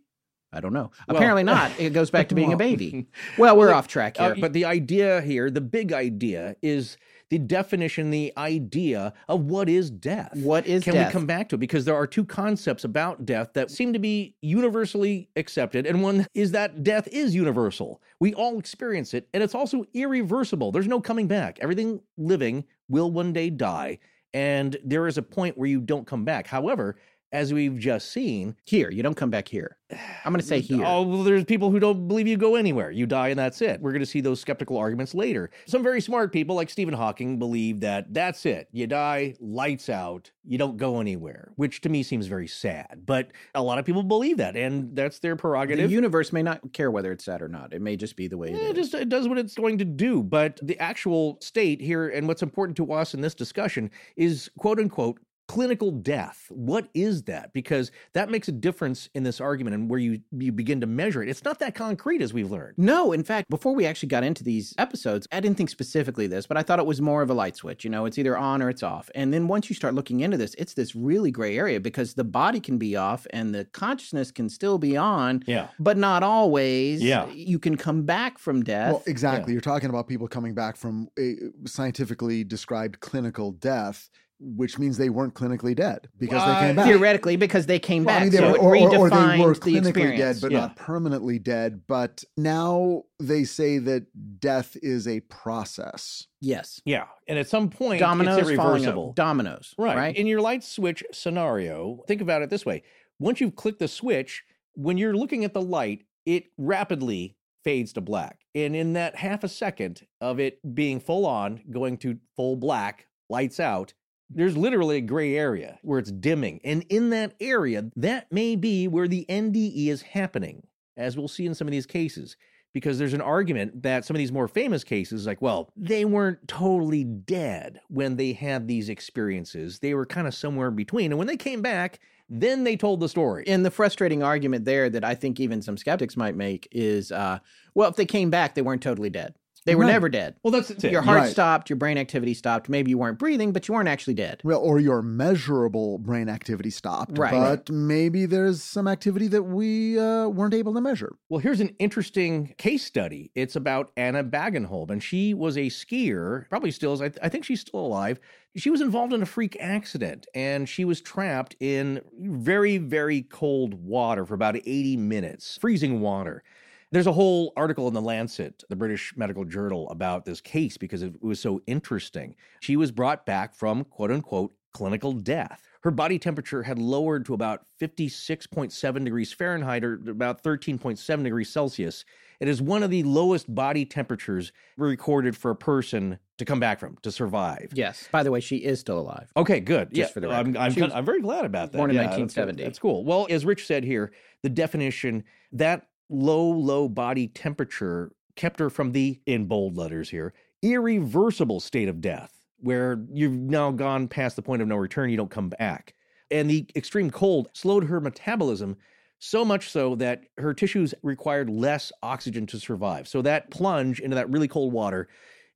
I 0.53 0.61
don't 0.61 0.73
know. 0.73 0.91
Well- 1.09 1.17
Apparently 1.17 1.43
not. 1.45 1.71
It 1.79 1.91
goes 1.93 2.11
back 2.11 2.29
to 2.31 2.35
being 2.35 2.53
a 2.53 2.57
baby. 2.57 3.07
Well, 3.39 3.57
we're 3.57 3.73
off 3.73 3.89
track 3.89 4.17
Uh, 4.19 4.33
here. 4.35 4.41
but 4.41 4.53
the 4.53 4.65
idea 4.65 5.21
here, 5.23 5.51
the 5.51 5.61
big 5.61 5.93
idea, 5.93 6.57
is 6.63 6.97
the 7.31 7.39
definition, 7.39 8.11
the 8.11 8.33
idea 8.37 9.13
of 9.29 9.43
what 9.45 9.69
is 9.69 9.89
death. 9.89 10.35
What 10.35 10.67
is 10.67 10.83
Can 10.83 10.95
death? 10.95 11.09
we 11.09 11.13
come 11.13 11.27
back 11.27 11.49
to 11.51 11.55
it? 11.55 11.59
Because 11.59 11.85
there 11.85 11.95
are 11.95 12.07
two 12.07 12.25
concepts 12.25 12.83
about 12.83 13.25
death 13.25 13.51
that 13.55 13.71
seem 13.71 13.93
to 13.93 14.01
be 14.01 14.35
universally 14.43 15.29
accepted, 15.37 15.87
and 15.87 16.03
one 16.03 16.27
is 16.35 16.51
that 16.53 16.83
death 16.83 17.07
is 17.13 17.33
universal. 17.35 18.03
We 18.19 18.35
all 18.35 18.59
experience 18.59 19.15
it, 19.15 19.29
and 19.33 19.45
it's 19.45 19.55
also 19.55 19.85
irreversible. 19.95 20.73
There's 20.73 20.89
no 20.89 21.01
coming 21.01 21.29
back. 21.29 21.59
Everything 21.61 22.01
living 22.19 22.65
will 22.89 23.13
one 23.13 23.33
day 23.33 23.49
die, 23.49 24.01
and 24.35 24.77
there 24.85 25.07
is 25.07 25.17
a 25.17 25.23
point 25.23 25.57
where 25.57 25.69
you 25.69 25.81
don't 25.81 26.07
come 26.09 26.25
back. 26.25 26.49
However, 26.49 26.97
as 27.33 27.53
we've 27.53 27.79
just 27.79 28.11
seen, 28.13 28.57
here, 28.65 28.91
you 28.91 29.03
don't 29.03 29.15
come 29.17 29.31
back 29.31 29.49
here. 29.49 29.77
I'm 30.25 30.33
going 30.33 30.41
to 30.41 30.47
say 30.47 30.61
here. 30.61 30.83
Oh, 30.85 31.03
well, 31.03 31.23
there's 31.25 31.45
people 31.45 31.71
who 31.71 31.79
don't 31.81 32.09
believe 32.09 32.27
you 32.27 32.37
go 32.37 32.55
anywhere. 32.57 32.91
You 32.91 33.07
die 33.07 33.29
and 33.29 33.39
that's 33.39 33.61
it. 33.61 33.81
We're 33.81 33.93
going 33.93 34.01
to 34.01 34.07
see 34.07 34.21
those 34.21 34.41
skeptical 34.41 34.77
arguments 34.77 35.15
later. 35.15 35.51
Some 35.67 35.83
very 35.83 36.01
smart 36.01 36.33
people 36.33 36.57
like 36.57 36.71
Stephen 36.71 36.95
Hawking 36.95 37.39
believe 37.39 37.81
that 37.81 38.13
that's 38.13 38.47
it. 38.47 38.69
You 38.73 38.87
die, 38.87 39.35
lights 39.41 39.89
out, 39.89 40.31
you 40.45 40.59
don't 40.59 40.77
go 40.77 41.01
anywhere, 41.01 41.53
which 41.57 41.81
to 41.83 41.89
me 41.89 42.03
seems 42.03 42.27
very 42.27 42.47
sad. 42.49 43.03
But 43.07 43.29
a 43.55 43.63
lot 43.63 43.79
of 43.79 43.85
people 43.85 44.03
believe 44.03 44.39
that, 44.39 44.57
and 44.57 44.95
that's 44.97 45.19
their 45.19 45.37
prerogative. 45.37 45.89
the 45.91 45.95
universe 45.95 46.33
may 46.33 46.43
not 46.43 46.73
care 46.73 46.91
whether 46.91 47.13
it's 47.13 47.25
sad 47.25 47.43
or 47.43 47.49
not. 47.49 47.73
It 47.73 47.83
may 47.83 47.97
just 47.97 48.17
be 48.17 48.27
the 48.29 48.39
way 48.39 48.49
it 48.49 48.55
Eh, 48.55 48.59
is. 48.59 48.71
It 48.71 48.75
just 48.75 48.95
it 48.95 49.09
does 49.09 49.29
what 49.29 49.39
it's 49.39 49.55
going 49.55 49.79
to 49.79 49.85
do. 49.85 50.23
But 50.23 50.59
the 50.63 50.79
actual 50.81 51.39
state 51.41 51.81
here, 51.81 52.09
and 52.09 52.27
what's 52.27 52.43
important 52.43 52.77
to 52.79 52.93
us 52.93 53.15
in 53.15 53.21
this 53.21 53.35
discussion, 53.35 53.91
is 54.17 54.51
quote 54.59 54.79
unquote 54.81 55.19
clinical 55.51 55.91
death. 55.91 56.47
What 56.51 56.89
is 56.95 57.25
that? 57.25 57.53
Because 57.53 57.91
that 58.13 58.31
makes 58.31 58.47
a 58.47 58.53
difference 58.53 59.09
in 59.17 59.25
this 59.25 59.41
argument 59.41 59.75
and 59.75 59.91
where 59.91 59.99
you 59.99 60.21
you 60.31 60.53
begin 60.53 60.81
to 60.81 60.87
measure 60.87 61.25
it. 61.25 61.29
It's 61.29 61.43
not 61.43 61.59
that 61.59 61.75
concrete 61.75 62.23
as 62.23 62.33
we've 62.33 62.49
learned. 62.49 62.75
No, 62.79 63.11
in 63.11 63.25
fact, 63.25 63.51
before 63.51 63.75
we 63.75 63.85
actually 63.85 64.11
got 64.11 64.23
into 64.23 64.45
these 64.45 64.73
episodes, 64.79 65.27
I 65.33 65.41
didn't 65.41 65.57
think 65.57 65.69
specifically 65.69 66.29
this, 66.29 66.47
but 66.47 66.57
I 66.57 66.63
thought 66.63 66.79
it 66.79 66.87
was 66.87 67.01
more 67.01 67.21
of 67.21 67.31
a 67.31 67.35
light 67.35 67.57
switch. 67.57 67.83
You 67.83 67.91
know, 67.91 68.05
it's 68.07 68.17
either 68.17 68.39
on 68.39 68.63
or 68.63 68.71
it's 68.71 68.85
off. 68.85 69.11
And 69.17 69.35
then 69.35 69.49
once 69.49 69.69
you 69.69 69.75
start 69.75 69.93
looking 69.95 70.21
into 70.21 70.37
this, 70.37 70.55
it's 70.55 70.75
this 70.75 70.95
really 70.95 71.33
gray 71.33 71.59
area 71.59 71.81
because 71.81 72.15
the 72.15 72.23
body 72.23 72.61
can 72.61 72.79
be 72.79 72.95
off 72.95 73.27
and 73.31 73.53
the 73.53 73.65
consciousness 73.65 74.31
can 74.31 74.49
still 74.49 74.79
be 74.79 74.97
on, 74.97 75.43
Yeah. 75.49 75.67
but 75.81 75.97
not 75.97 76.23
always. 76.23 77.03
Yeah. 77.03 77.29
You 77.31 77.59
can 77.59 77.77
come 77.77 78.05
back 78.05 78.39
from 78.39 78.63
death. 78.63 78.93
Well, 78.93 79.03
exactly. 79.09 79.53
You're 79.53 79.61
talking 79.63 79.91
about 79.91 80.07
people 80.07 80.29
coming 80.29 80.55
back 80.55 80.77
from 80.77 81.09
a 81.19 81.35
scientifically 81.67 82.45
described 82.45 83.01
clinical 83.01 83.51
death, 83.51 84.09
which 84.43 84.79
means 84.79 84.97
they 84.97 85.11
weren't 85.11 85.35
clinically 85.35 85.77
dead 85.77 86.09
because 86.19 86.43
they 86.45 86.51
Uh, 86.53 86.61
came 86.61 86.77
back. 86.77 86.87
Theoretically, 86.87 87.37
because 87.37 87.67
they 87.67 87.79
came 87.79 88.05
Well, 88.05 88.15
back. 88.15 88.21
I 88.23 88.25
mean, 88.25 88.33
they 88.33 88.39
so 88.39 88.53
were, 88.53 88.59
or, 88.59 88.77
or- 88.77 88.97
or 88.97 89.11
they 89.11 89.39
were 89.39 89.55
clinically 89.55 89.87
experience. 89.89 90.19
dead, 90.19 90.37
but 90.41 90.51
Yeah. 90.53 90.61
not 90.61 90.77
permanently 90.77 91.39
dead. 91.39 91.83
But 91.87 92.25
now 92.39 93.03
they 93.19 93.45
say 93.45 93.79
that 93.79 94.07
death 94.41 94.77
is 94.83 95.07
a 95.07 95.21
process. 95.21 96.27
yes. 96.41 96.81
Yeah. 96.87 97.05
And 97.29 97.39
at 97.39 97.49
some 97.49 97.69
point, 97.69 98.01
Dominoes 98.01 98.39
it's 98.39 98.57
falling 98.57 98.83
irreversible. 98.83 99.13
Dominoes. 99.13 99.75
Right. 99.79 99.97
Right. 99.97 100.17
In 100.17 100.27
your 100.27 100.41
light 100.41 100.65
switch 100.65 101.05
scenario, 101.13 102.03
think 102.09 102.21
about 102.23 102.41
it 102.43 102.49
this 102.51 102.65
way. 102.65 102.83
Once 103.19 103.41
you've 103.41 103.57
clicked 103.57 103.79
the 103.79 103.89
switch, 103.89 104.43
when 104.75 104.97
you're 104.97 105.15
looking 105.15 105.45
at 105.45 105.53
the 105.53 105.61
light, 105.63 106.05
it 106.25 106.45
rapidly 106.57 107.37
fades 107.63 107.93
to 107.93 108.01
black. 108.01 108.39
And 108.55 108.75
in 108.75 108.95
that 108.95 109.17
half 109.17 109.45
a 109.45 109.49
second 109.49 110.07
of 110.21 110.41
it 110.41 110.59
being 110.75 110.99
full 110.99 111.27
on, 111.27 111.61
going 111.71 111.99
to 111.99 112.19
full 112.37 112.57
black, 112.57 113.07
lights 113.29 113.61
out, 113.61 113.93
there's 114.31 114.57
literally 114.57 114.97
a 114.97 115.03
gray 115.03 115.37
area 115.37 115.79
where 115.83 115.99
it's 115.99 116.13
dimming. 116.13 116.61
And 116.65 116.85
in 116.89 117.11
that 117.11 117.35
area, 117.41 117.91
that 117.97 118.31
may 118.31 118.57
be 118.57 118.87
where 118.89 119.09
the 119.09 119.27
NDE 119.29 119.89
is 119.89 120.03
happening, 120.03 120.67
as 120.97 121.17
we'll 121.17 121.29
see 121.29 121.47
in 121.47 121.55
some 121.55 121.67
of 121.67 121.73
these 121.73 121.87
cases. 121.87 122.37
Because 122.73 123.01
there's 123.01 123.15
an 123.15 123.21
argument 123.21 123.83
that 123.83 124.05
some 124.05 124.15
of 124.15 124.19
these 124.19 124.31
more 124.31 124.47
famous 124.47 124.85
cases, 124.85 125.27
like, 125.27 125.43
well, 125.43 125.73
they 125.77 126.05
weren't 126.05 126.47
totally 126.47 127.03
dead 127.03 127.81
when 127.89 128.15
they 128.15 128.33
had 128.33 128.69
these 128.69 128.89
experiences. 128.89 129.81
They 129.81 129.93
were 129.93 130.07
kind 130.07 130.29
of 130.29 130.35
somewhere 130.35 130.69
in 130.69 130.77
between. 130.77 131.11
And 131.11 131.19
when 131.19 131.27
they 131.27 131.37
came 131.37 131.63
back, 131.63 131.99
then 132.29 132.63
they 132.63 132.77
told 132.77 133.01
the 133.01 133.09
story. 133.09 133.43
And 133.49 133.67
the 133.67 133.73
frustrating 133.73 134.23
argument 134.23 134.65
there 134.65 134.89
that 134.89 135.05
I 135.05 135.17
think 135.17 135.41
even 135.41 135.63
some 135.63 135.77
skeptics 135.77 136.17
might 136.17 136.37
make 136.37 136.69
is, 136.71 137.11
uh, 137.11 137.41
well, 137.75 137.91
if 137.91 137.97
they 137.97 138.07
came 138.07 138.31
back, 138.31 138.55
they 138.55 138.63
weren't 138.63 138.83
totally 138.83 139.11
dead. 139.11 139.35
They 139.67 139.75
were 139.75 139.83
Right. 139.85 139.93
never 139.93 140.09
dead. 140.09 140.37
well, 140.43 140.53
that's 140.53 140.71
it. 140.71 140.91
Your 140.91 141.03
heart 141.03 141.19
Right. 141.21 141.31
stopped, 141.31 141.69
your 141.69 141.77
brain 141.77 141.99
activity 141.99 142.33
stopped. 142.35 142.69
Maybe 142.69 142.91
you 142.91 142.99
weren't 142.99 143.19
breathing, 143.19 143.53
but 143.53 143.69
you 143.69 143.75
weren't 143.75 143.89
actually 143.89 144.15
dead. 144.15 144.41
Well, 144.43 144.59
or 144.61 144.81
your 144.81 145.03
measurable 145.03 145.99
brain 145.99 146.29
activity 146.29 146.71
stopped. 146.71 147.19
Right. 147.19 147.31
But 147.33 147.69
maybe 147.71 148.25
there's 148.27 148.63
some 148.63 148.89
activity 148.89 149.27
that 149.29 149.43
we 149.43 149.99
uh, 149.99 150.29
weren't 150.29 150.55
able 150.55 150.73
to 150.75 150.81
measure. 150.81 151.13
Well, 151.29 151.41
here's 151.41 151.61
an 151.61 151.75
interesting 151.79 152.55
case 152.57 152.85
study. 152.85 153.31
It's 153.35 153.55
about 153.55 153.91
Anna 153.97 154.25
Bagenholm, 154.25 154.91
and 154.91 155.03
she 155.03 155.35
was 155.35 155.57
a 155.57 155.67
skier, 155.67 156.49
probably 156.49 156.71
still 156.71 156.95
is. 156.95 157.03
I, 157.03 157.11
I 157.23 157.29
think 157.29 157.45
she's 157.45 157.61
still 157.61 157.81
alive. 157.81 158.19
She 158.57 158.71
was 158.71 158.81
involved 158.81 159.13
in 159.13 159.23
a 159.23 159.27
freak 159.27 159.57
accident, 159.61 160.27
and 160.35 160.69
she 160.69 160.85
was 160.85 161.01
trapped 161.01 161.55
in 161.61 162.01
very, 162.19 162.79
very 162.79 163.23
cold 163.23 163.75
water 163.75 164.25
for 164.27 164.35
about 164.35 164.57
80 164.57 164.97
minutes, 164.97 165.57
freezing 165.61 166.01
water. 166.01 166.43
There's 166.93 167.07
a 167.07 167.13
whole 167.13 167.53
article 167.57 167.87
in 167.87 167.95
the 167.95 168.03
Lancet, 168.03 168.65
the 168.69 168.77
British 168.77 169.15
medical 169.17 169.45
journal, 169.45 169.89
about 169.91 170.25
this 170.25 170.41
case 170.41 170.77
because 170.77 171.03
it 171.03 171.23
was 171.23 171.39
so 171.41 171.63
interesting. 171.67 172.35
She 172.61 172.77
was 172.77 172.91
brought 172.91 173.25
back 173.25 173.55
from 173.55 173.85
quote 173.85 174.11
unquote 174.11 174.53
clinical 174.73 175.13
death. 175.13 175.63
Her 175.83 175.91
body 175.91 176.19
temperature 176.19 176.65
had 176.65 176.79
lowered 176.79 177.25
to 177.27 177.35
about 177.35 177.63
56.7 177.81 179.05
degrees 179.05 179.33
Fahrenheit 179.33 179.83
or 179.83 179.95
about 180.09 180.43
13.7 180.43 181.23
degrees 181.25 181.51
Celsius. 181.51 182.05
It 182.39 182.49
is 182.49 182.61
one 182.61 182.83
of 182.83 182.91
the 182.91 183.03
lowest 183.03 183.53
body 183.55 183.85
temperatures 183.85 184.53
recorded 184.77 185.37
for 185.37 185.51
a 185.51 185.57
person 185.57 186.19
to 186.39 186.45
come 186.45 186.61
back 186.61 186.81
from, 186.81 186.97
to 187.03 187.11
survive. 187.11 187.71
Yes. 187.75 188.09
By 188.13 188.23
the 188.23 188.31
way, 188.31 188.41
she 188.41 188.57
is 188.57 188.81
still 188.81 188.99
alive. 188.99 189.31
Okay, 189.37 189.61
good. 189.61 189.89
Just 189.91 190.11
yeah, 190.11 190.13
for 190.13 190.21
the 190.21 190.29
I'm, 190.29 190.47
record. 190.53 190.57
I'm, 190.57 190.73
kind- 190.73 190.83
was 190.87 190.93
I'm 190.93 191.05
very 191.05 191.21
glad 191.23 191.45
about 191.45 191.73
that. 191.73 191.79
born 191.79 191.91
in 191.91 191.97
Yeah, 191.97 192.03
that's 192.03 192.17
good. 192.17 192.23
1970. 192.23 192.63
That's 192.63 192.79
cool. 192.79 193.05
Well, 193.05 193.27
as 193.31 193.45
Rich 193.45 193.67
said 193.67 193.85
here, 193.85 194.13
the 194.43 194.49
definition 194.49 195.25
that 195.53 195.87
low, 196.11 196.51
low 196.51 196.89
body 196.89 197.29
temperature 197.29 198.13
kept 198.37 198.59
her 198.59 198.69
from 198.69 198.93
the, 198.93 199.21
in 199.27 199.47
bold 199.47 199.77
letters 199.77 200.11
here, 200.11 200.35
irreversible 200.63 201.61
state 201.61 201.89
of 201.89 202.01
death, 202.01 202.43
where 202.59 203.03
you've 203.13 203.33
now 203.33 203.71
gone 203.71 204.09
past 204.09 204.37
the 204.37 204.43
point 204.43 204.61
of 204.61 204.69
no 204.69 204.77
return, 204.77 205.11
you 205.11 205.17
don't 205.17 205.31
come 205.31 205.49
back. 205.49 205.95
And 206.31 206.51
the 206.51 206.67
extreme 206.77 207.11
cold 207.11 207.49
slowed 207.55 207.85
her 207.85 208.01
metabolism 208.01 208.77
so 209.19 209.45
much 209.45 209.71
so 209.71 209.95
that 209.97 210.23
her 210.39 210.55
tissues 210.55 210.95
required 211.03 211.51
less 211.51 211.93
oxygen 212.03 212.47
to 212.47 212.59
survive. 212.59 213.07
So 213.07 213.23
that 213.23 213.51
plunge 213.51 214.01
into 214.01 214.17
that 214.17 214.31
really 214.31 214.49
cold 214.49 214.73
water 214.73 215.09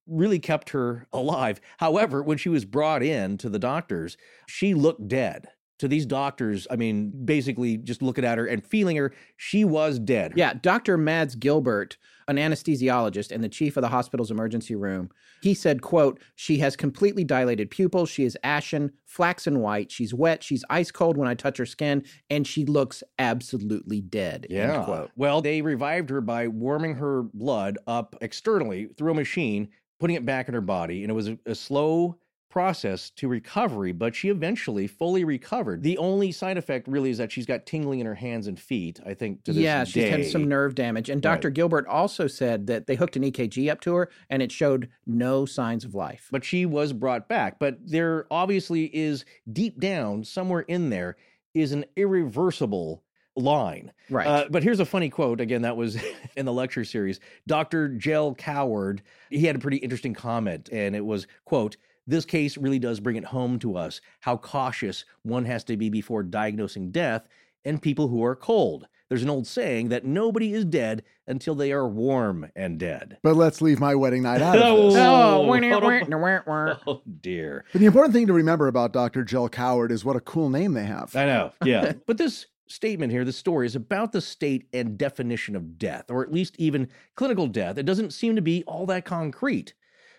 really 0.07 0.39
kept 0.39 0.71
her 0.71 1.07
alive. 1.13 1.61
However, 1.79 2.23
when 2.23 2.37
she 2.37 2.51
was 2.51 2.65
brought 2.65 3.03
in 3.03 3.39
to 3.39 3.49
the 3.49 3.59
doctors, 3.59 4.17
she 4.47 4.75
looked 4.75 5.09
dead. 5.09 5.49
To 5.81 5.89
these 5.89 6.07
doctors, 6.07 6.67
I 6.71 6.77
mean, 6.77 7.13
basically 7.25 7.77
just 7.79 8.01
looking 8.01 8.25
at 8.25 8.39
her 8.39 8.47
and 8.47 8.65
feeling 8.65 8.97
her, 8.97 9.13
she 9.37 9.65
was 9.65 9.99
dead. 9.99 10.33
Yeah, 10.37 10.55
Dr. 10.55 10.97
Mads 10.97 11.35
Gilbert, 11.35 11.97
an 12.29 12.37
anesthesiologist 12.37 13.33
and 13.33 13.43
the 13.43 13.49
chief 13.49 13.77
of 13.77 13.81
the 13.83 13.89
hospital's 13.89 14.31
emergency 14.31 14.77
room, 14.77 15.11
he 15.43 15.53
said, 15.53 15.83
quote, 15.83 16.21
she 16.37 16.59
has 16.59 16.77
completely 16.77 17.25
dilated 17.25 17.71
pupils, 17.71 18.09
she 18.09 18.23
is 18.25 18.39
ashen, 18.45 18.93
flaxen 19.05 19.59
white, 19.61 19.91
she's 19.91 20.15
wet, 20.15 20.43
she's 20.45 20.65
ice 20.71 20.91
cold 20.93 21.17
when 21.17 21.29
I 21.29 21.35
touch 21.35 21.59
her 21.59 21.67
skin, 21.67 22.05
and 22.31 22.47
she 22.47 22.65
looks 22.65 23.03
absolutely 23.19 24.01
dead. 24.01 24.47
End 24.49 24.53
Yeah. 24.73 24.85
quote. 24.85 25.11
Well, 25.17 25.43
they 25.43 25.61
revived 25.61 26.09
her 26.11 26.21
by 26.21 26.47
warming 26.49 26.95
her 26.95 27.25
blood 27.35 27.79
up 27.89 28.15
externally 28.21 28.87
through 28.97 29.11
a 29.13 29.17
machine, 29.17 29.69
putting 29.99 30.17
it 30.17 30.25
back 30.25 30.47
in 30.49 30.55
her 30.55 30.61
body. 30.61 31.03
And 31.03 31.11
it 31.11 31.15
was 31.15 31.29
a, 31.29 31.39
a 31.47 31.55
slow 31.55 32.17
process 32.55 33.11
to 33.11 33.27
recovery, 33.27 33.91
but 33.91 34.15
she 34.15 34.29
eventually 34.29 34.87
fully 34.87 35.25
recovered. 35.25 35.83
The 35.83 35.99
only 35.99 36.31
side 36.31 36.57
effect 36.57 36.87
really 36.87 37.11
is 37.11 37.19
that 37.19 37.33
she's 37.33 37.47
got 37.47 37.67
tingling 37.67 37.99
in 37.99 38.07
her 38.07 38.15
hands 38.15 38.47
and 38.47 38.57
feet, 38.57 39.01
I 39.05 39.13
think, 39.13 39.43
to 39.43 39.53
this 39.53 39.61
yeah, 39.61 39.83
she's 39.83 40.09
had 40.09 40.25
some 40.25 40.47
nerve 40.47 40.77
damage. 40.77 41.11
And 41.11 41.21
Dr. 41.21 41.49
Right. 41.49 41.55
Gilbert 41.55 41.85
also 41.89 42.29
said 42.29 42.69
that 42.69 42.87
they 42.87 42.95
hooked 42.95 43.17
an 43.17 43.25
EKG 43.25 43.69
up 43.73 43.81
to 43.81 43.95
her 43.97 44.09
and 44.31 44.41
it 44.41 44.53
showed 44.53 44.89
no 45.05 45.45
signs 45.45 45.85
of 45.85 45.97
life. 45.97 46.29
but 46.31 46.45
she 46.45 46.65
was 46.65 46.93
brought 46.93 47.29
back. 47.29 47.59
But 47.59 47.79
there 47.85 48.29
obviously 48.31 48.85
is 48.97 49.25
deep 49.53 49.81
down, 49.81 50.23
somewhere 50.23 50.61
in 50.61 50.91
there, 50.91 51.17
is 51.55 51.73
an 51.73 51.85
irreversible 51.97 53.03
line. 53.35 53.91
right. 54.11 54.29
Uh, 54.29 54.45
but 54.49 54.63
here's 54.63 54.79
a 54.79 54.87
funny 54.87 55.11
quote. 55.11 55.41
Again, 55.41 55.63
that 55.63 55.77
was 55.77 56.01
in 56.37 56.47
the 56.47 56.53
lecture 56.53 56.85
series. 56.85 57.19
Dr. 57.49 57.89
Jell 57.89 58.33
Coward, 58.37 59.03
he 59.29 59.45
had 59.45 59.57
a 59.57 59.59
pretty 59.59 59.79
interesting 59.79 60.15
comment, 60.15 60.69
and 60.71 60.95
it 60.95 61.05
was, 61.05 61.27
quote, 61.45 61.77
this 62.07 62.25
case 62.25 62.57
really 62.57 62.79
does 62.79 63.01
bring 63.01 63.17
it 63.17 63.25
home 63.25 63.59
to 63.61 63.77
us 63.77 64.01
how 64.21 64.37
cautious 64.37 65.05
one 65.23 65.45
has 65.45 65.65
to 65.65 65.77
be 65.77 65.89
before 65.89 66.23
diagnosing 66.23 66.91
death 66.91 67.27
in 67.65 67.79
people 67.79 68.09
who 68.09 68.23
are 68.25 68.37
cold. 68.37 68.87
There's 69.09 69.23
an 69.23 69.31
old 69.31 69.47
saying 69.47 69.91
that 69.91 70.05
nobody 70.05 70.55
is 70.55 70.65
dead 70.65 71.03
until 71.27 71.55
they 71.55 71.73
are 71.73 71.87
warm 71.87 72.51
and 72.57 72.79
dead. 72.79 73.19
But 73.23 73.37
let's 73.37 73.61
leave 73.63 73.79
my 73.79 73.95
wedding 73.95 74.23
night 74.23 74.41
out 74.43 74.57
of 74.57 74.63
oh, 74.67 74.87
this. 74.89 74.97
oh, 74.97 74.99
Oh, 74.99 75.41
wah, 75.47 75.61
hold 75.61 75.83
wah, 75.83 76.17
on. 76.17 76.21
wah, 76.21 76.41
wah. 76.47 76.77
Oh 76.87 77.03
dear. 77.21 77.65
But 77.73 77.81
the 77.81 77.87
important 77.87 78.15
thing 78.15 78.27
to 78.27 78.33
remember 78.33 78.67
about 78.67 78.93
Dr. 78.93 79.23
Jill 79.25 79.49
Coward 79.49 79.93
is 79.93 80.05
what 80.05 80.17
a 80.17 80.21
cool 80.21 80.49
name 80.51 80.73
they 80.73 80.85
have. 80.85 81.15
I 81.15 81.27
know. 81.27 81.53
Yeah. 81.65 81.93
but 82.07 82.19
this 82.19 82.47
statement 82.67 83.13
here, 83.13 83.25
the 83.27 83.33
story, 83.33 83.67
is 83.67 83.77
about 83.77 84.13
the 84.13 84.21
state 84.23 84.67
and 84.73 84.97
definition 84.99 85.55
of 85.55 85.79
death, 85.79 86.07
or 86.11 86.23
at 86.23 86.33
least 86.33 86.57
even 86.59 86.89
clinical 87.15 87.47
death. 87.47 87.77
It 87.79 87.85
doesn't 87.87 88.13
seem 88.13 88.37
to 88.37 88.43
be 88.43 88.65
all 88.67 88.87
that 88.87 89.05
concrete. 89.05 89.75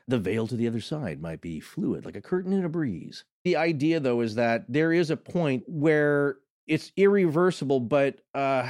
The 0.07 0.19
veil 0.19 0.47
to 0.47 0.55
the 0.55 0.67
other 0.67 0.81
side 0.81 1.21
might 1.21 1.41
be 1.41 1.59
fluid, 1.59 2.05
like 2.05 2.15
a 2.15 2.21
curtain 2.21 2.53
in 2.53 2.63
a 2.63 2.69
breeze. 2.69 3.23
The 3.43 3.55
idea, 3.55 3.99
though, 3.99 4.21
is 4.21 4.35
that 4.35 4.65
there 4.69 4.93
is 4.93 5.09
a 5.09 5.17
point 5.17 5.63
where 5.67 6.37
it's 6.67 6.91
irreversible, 6.95 7.79
but 7.79 8.19
uh, 8.35 8.69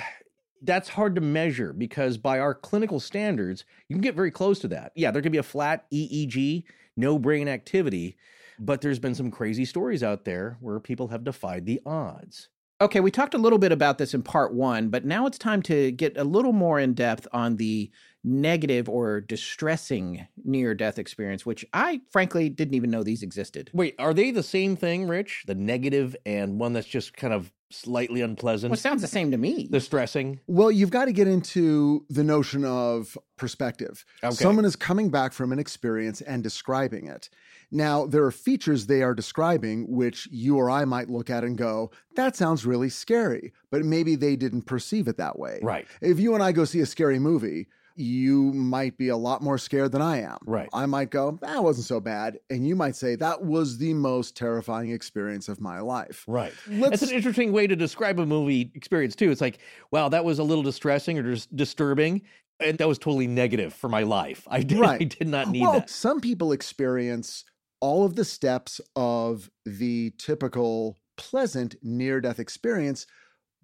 that's 0.62 0.90
hard 0.90 1.16
to 1.16 1.22
measure 1.22 1.74
because 1.74 2.18
by 2.18 2.40
our 2.40 2.54
clinical 2.54 3.00
standards, 3.00 3.66
you 3.88 3.96
can 3.96 4.02
get 4.02 4.16
very 4.16 4.32
close 4.32 4.60
to 4.60 4.68
that. 4.70 4.92
Yeah, 4.96 5.12
there 5.12 5.22
could 5.22 5.32
be 5.32 5.38
a 5.38 5.44
flat 5.44 5.86
EEG, 5.92 6.64
no 6.98 7.20
brain 7.20 7.48
activity, 7.48 8.18
but 8.60 8.82
there's 8.82 9.00
been 9.00 9.16
some 9.16 9.32
crazy 9.32 9.66
stories 9.66 10.04
out 10.04 10.26
there 10.26 10.58
where 10.62 10.80
people 10.80 11.10
have 11.10 11.24
defied 11.24 11.66
the 11.66 11.82
odds. 11.86 12.50
Okay, 12.82 13.00
we 13.00 13.10
talked 13.10 13.34
a 13.34 13.38
little 13.38 13.60
bit 13.60 13.72
about 13.72 13.98
this 13.98 14.14
in 14.14 14.22
part 14.22 14.54
one, 14.54 14.90
but 14.90 15.06
now 15.06 15.26
it's 15.26 15.38
time 15.38 15.62
to 15.64 15.92
get 15.92 16.18
a 16.18 16.26
little 16.26 16.52
more 16.52 16.78
in 16.78 16.94
depth 16.94 17.26
on 17.32 17.56
the 17.56 17.90
negative 18.26 18.90
or 18.90 19.22
distressing 19.22 20.28
near 20.44 20.74
death 20.74 20.98
experience, 20.98 21.46
which 21.46 21.64
I 21.74 22.02
frankly 22.10 22.50
didn't 22.50 22.74
even 22.74 22.90
know 22.90 23.04
these 23.04 23.22
existed. 23.22 23.70
Wait, 23.72 23.96
are 24.00 24.14
they 24.14 24.32
the 24.32 24.44
same 24.44 24.76
thing, 24.76 25.08
Rich? 25.08 25.44
The 25.46 25.56
negative 25.56 26.16
and 26.26 26.60
one 26.60 26.74
that's 26.74 26.88
just 26.88 27.16
kind 27.16 27.34
of 27.34 27.54
slightly 27.70 28.22
unpleasant? 28.22 28.72
Well, 28.72 28.78
it 28.78 28.82
sounds 28.82 29.02
the 29.02 29.08
same 29.08 29.32
to 29.32 29.38
me. 29.38 29.68
the 29.70 29.80
stressing? 29.80 30.40
Well, 30.48 30.72
you've 30.72 30.90
got 30.90 31.06
to 31.06 31.14
get 31.14 31.28
into 31.28 32.06
the 32.10 32.24
notion 32.24 32.66
of 32.66 33.18
perspective. 33.38 34.06
Okay. 34.24 34.34
Someone 34.34 34.66
is 34.66 34.76
coming 34.76 35.10
back 35.10 35.32
from 35.32 35.52
an 35.52 35.60
experience 35.60 36.22
and 36.22 36.42
describing 36.42 37.08
it. 37.08 37.30
Now, 37.72 38.06
there 38.06 38.24
are 38.24 38.32
features 38.32 38.88
they 38.88 39.04
are 39.04 39.14
describing 39.14 39.92
which 39.92 40.28
you 40.32 40.58
or 40.58 40.70
I 40.70 40.86
might 40.86 41.10
look 41.10 41.30
at 41.30 41.44
and 41.44 41.58
go, 41.58 41.92
that 42.16 42.36
sounds 42.36 42.66
really 42.66 42.90
scary, 42.90 43.54
but 43.70 43.84
maybe 43.84 44.16
they 44.16 44.36
didn't 44.36 44.64
perceive 44.64 45.08
it 45.08 45.18
that 45.18 45.38
way. 45.38 45.60
Right. 45.62 45.88
If 46.02 46.20
you 46.20 46.34
and 46.34 46.44
I 46.44 46.52
go 46.52 46.66
see 46.66 46.80
a 46.80 46.86
scary 46.86 47.20
movie, 47.20 47.68
you 47.96 48.52
might 48.54 48.98
be 48.98 49.08
a 49.08 49.18
lot 49.18 49.42
more 49.42 49.58
scared 49.58 49.92
than 49.92 50.02
I 50.02 50.22
am. 50.22 50.38
Right. 50.46 50.70
I 50.74 50.86
might 50.86 51.10
go, 51.12 51.40
that 51.42 51.64
wasn't 51.64 51.88
so 51.88 52.00
bad. 52.00 52.38
And 52.50 52.68
you 52.68 52.76
might 52.76 52.96
say, 52.96 53.16
that 53.16 53.42
was 53.44 53.78
the 53.78 53.94
most 53.94 54.36
terrifying 54.36 54.92
experience 54.92 55.48
of 55.48 55.62
my 55.62 55.80
life. 55.80 56.24
Right. 56.28 56.54
Let's- 56.68 57.00
That's 57.00 57.12
an 57.12 57.16
interesting 57.16 57.52
way 57.52 57.68
to 57.68 57.76
describe 57.76 58.20
a 58.20 58.26
movie 58.26 58.72
experience, 58.76 59.16
too. 59.16 59.32
It's 59.32 59.42
like, 59.42 59.60
wow, 59.92 60.10
that 60.10 60.26
was 60.26 60.40
a 60.40 60.44
little 60.44 60.64
distressing 60.64 61.18
or 61.18 61.24
dis- 61.24 61.46
disturbing. 61.48 62.22
And 62.60 62.78
that 62.78 62.88
was 62.88 62.98
totally 62.98 63.28
negative 63.28 63.74
for 63.74 63.90
my 63.90 64.04
life. 64.04 64.48
I 64.50 64.62
did, 64.62 64.82
I 64.82 64.98
did 65.00 65.28
not 65.28 65.50
need 65.50 65.62
well, 65.62 65.74
that. 65.74 65.90
some 65.90 66.22
people 66.22 66.52
experience 66.54 67.44
all 67.82 68.06
of 68.06 68.16
the 68.16 68.24
steps 68.26 68.80
of 68.96 69.50
the 69.66 70.12
typical 70.18 70.98
pleasant 71.18 71.76
near 71.82 72.20
death 72.22 72.40
experience, 72.40 73.08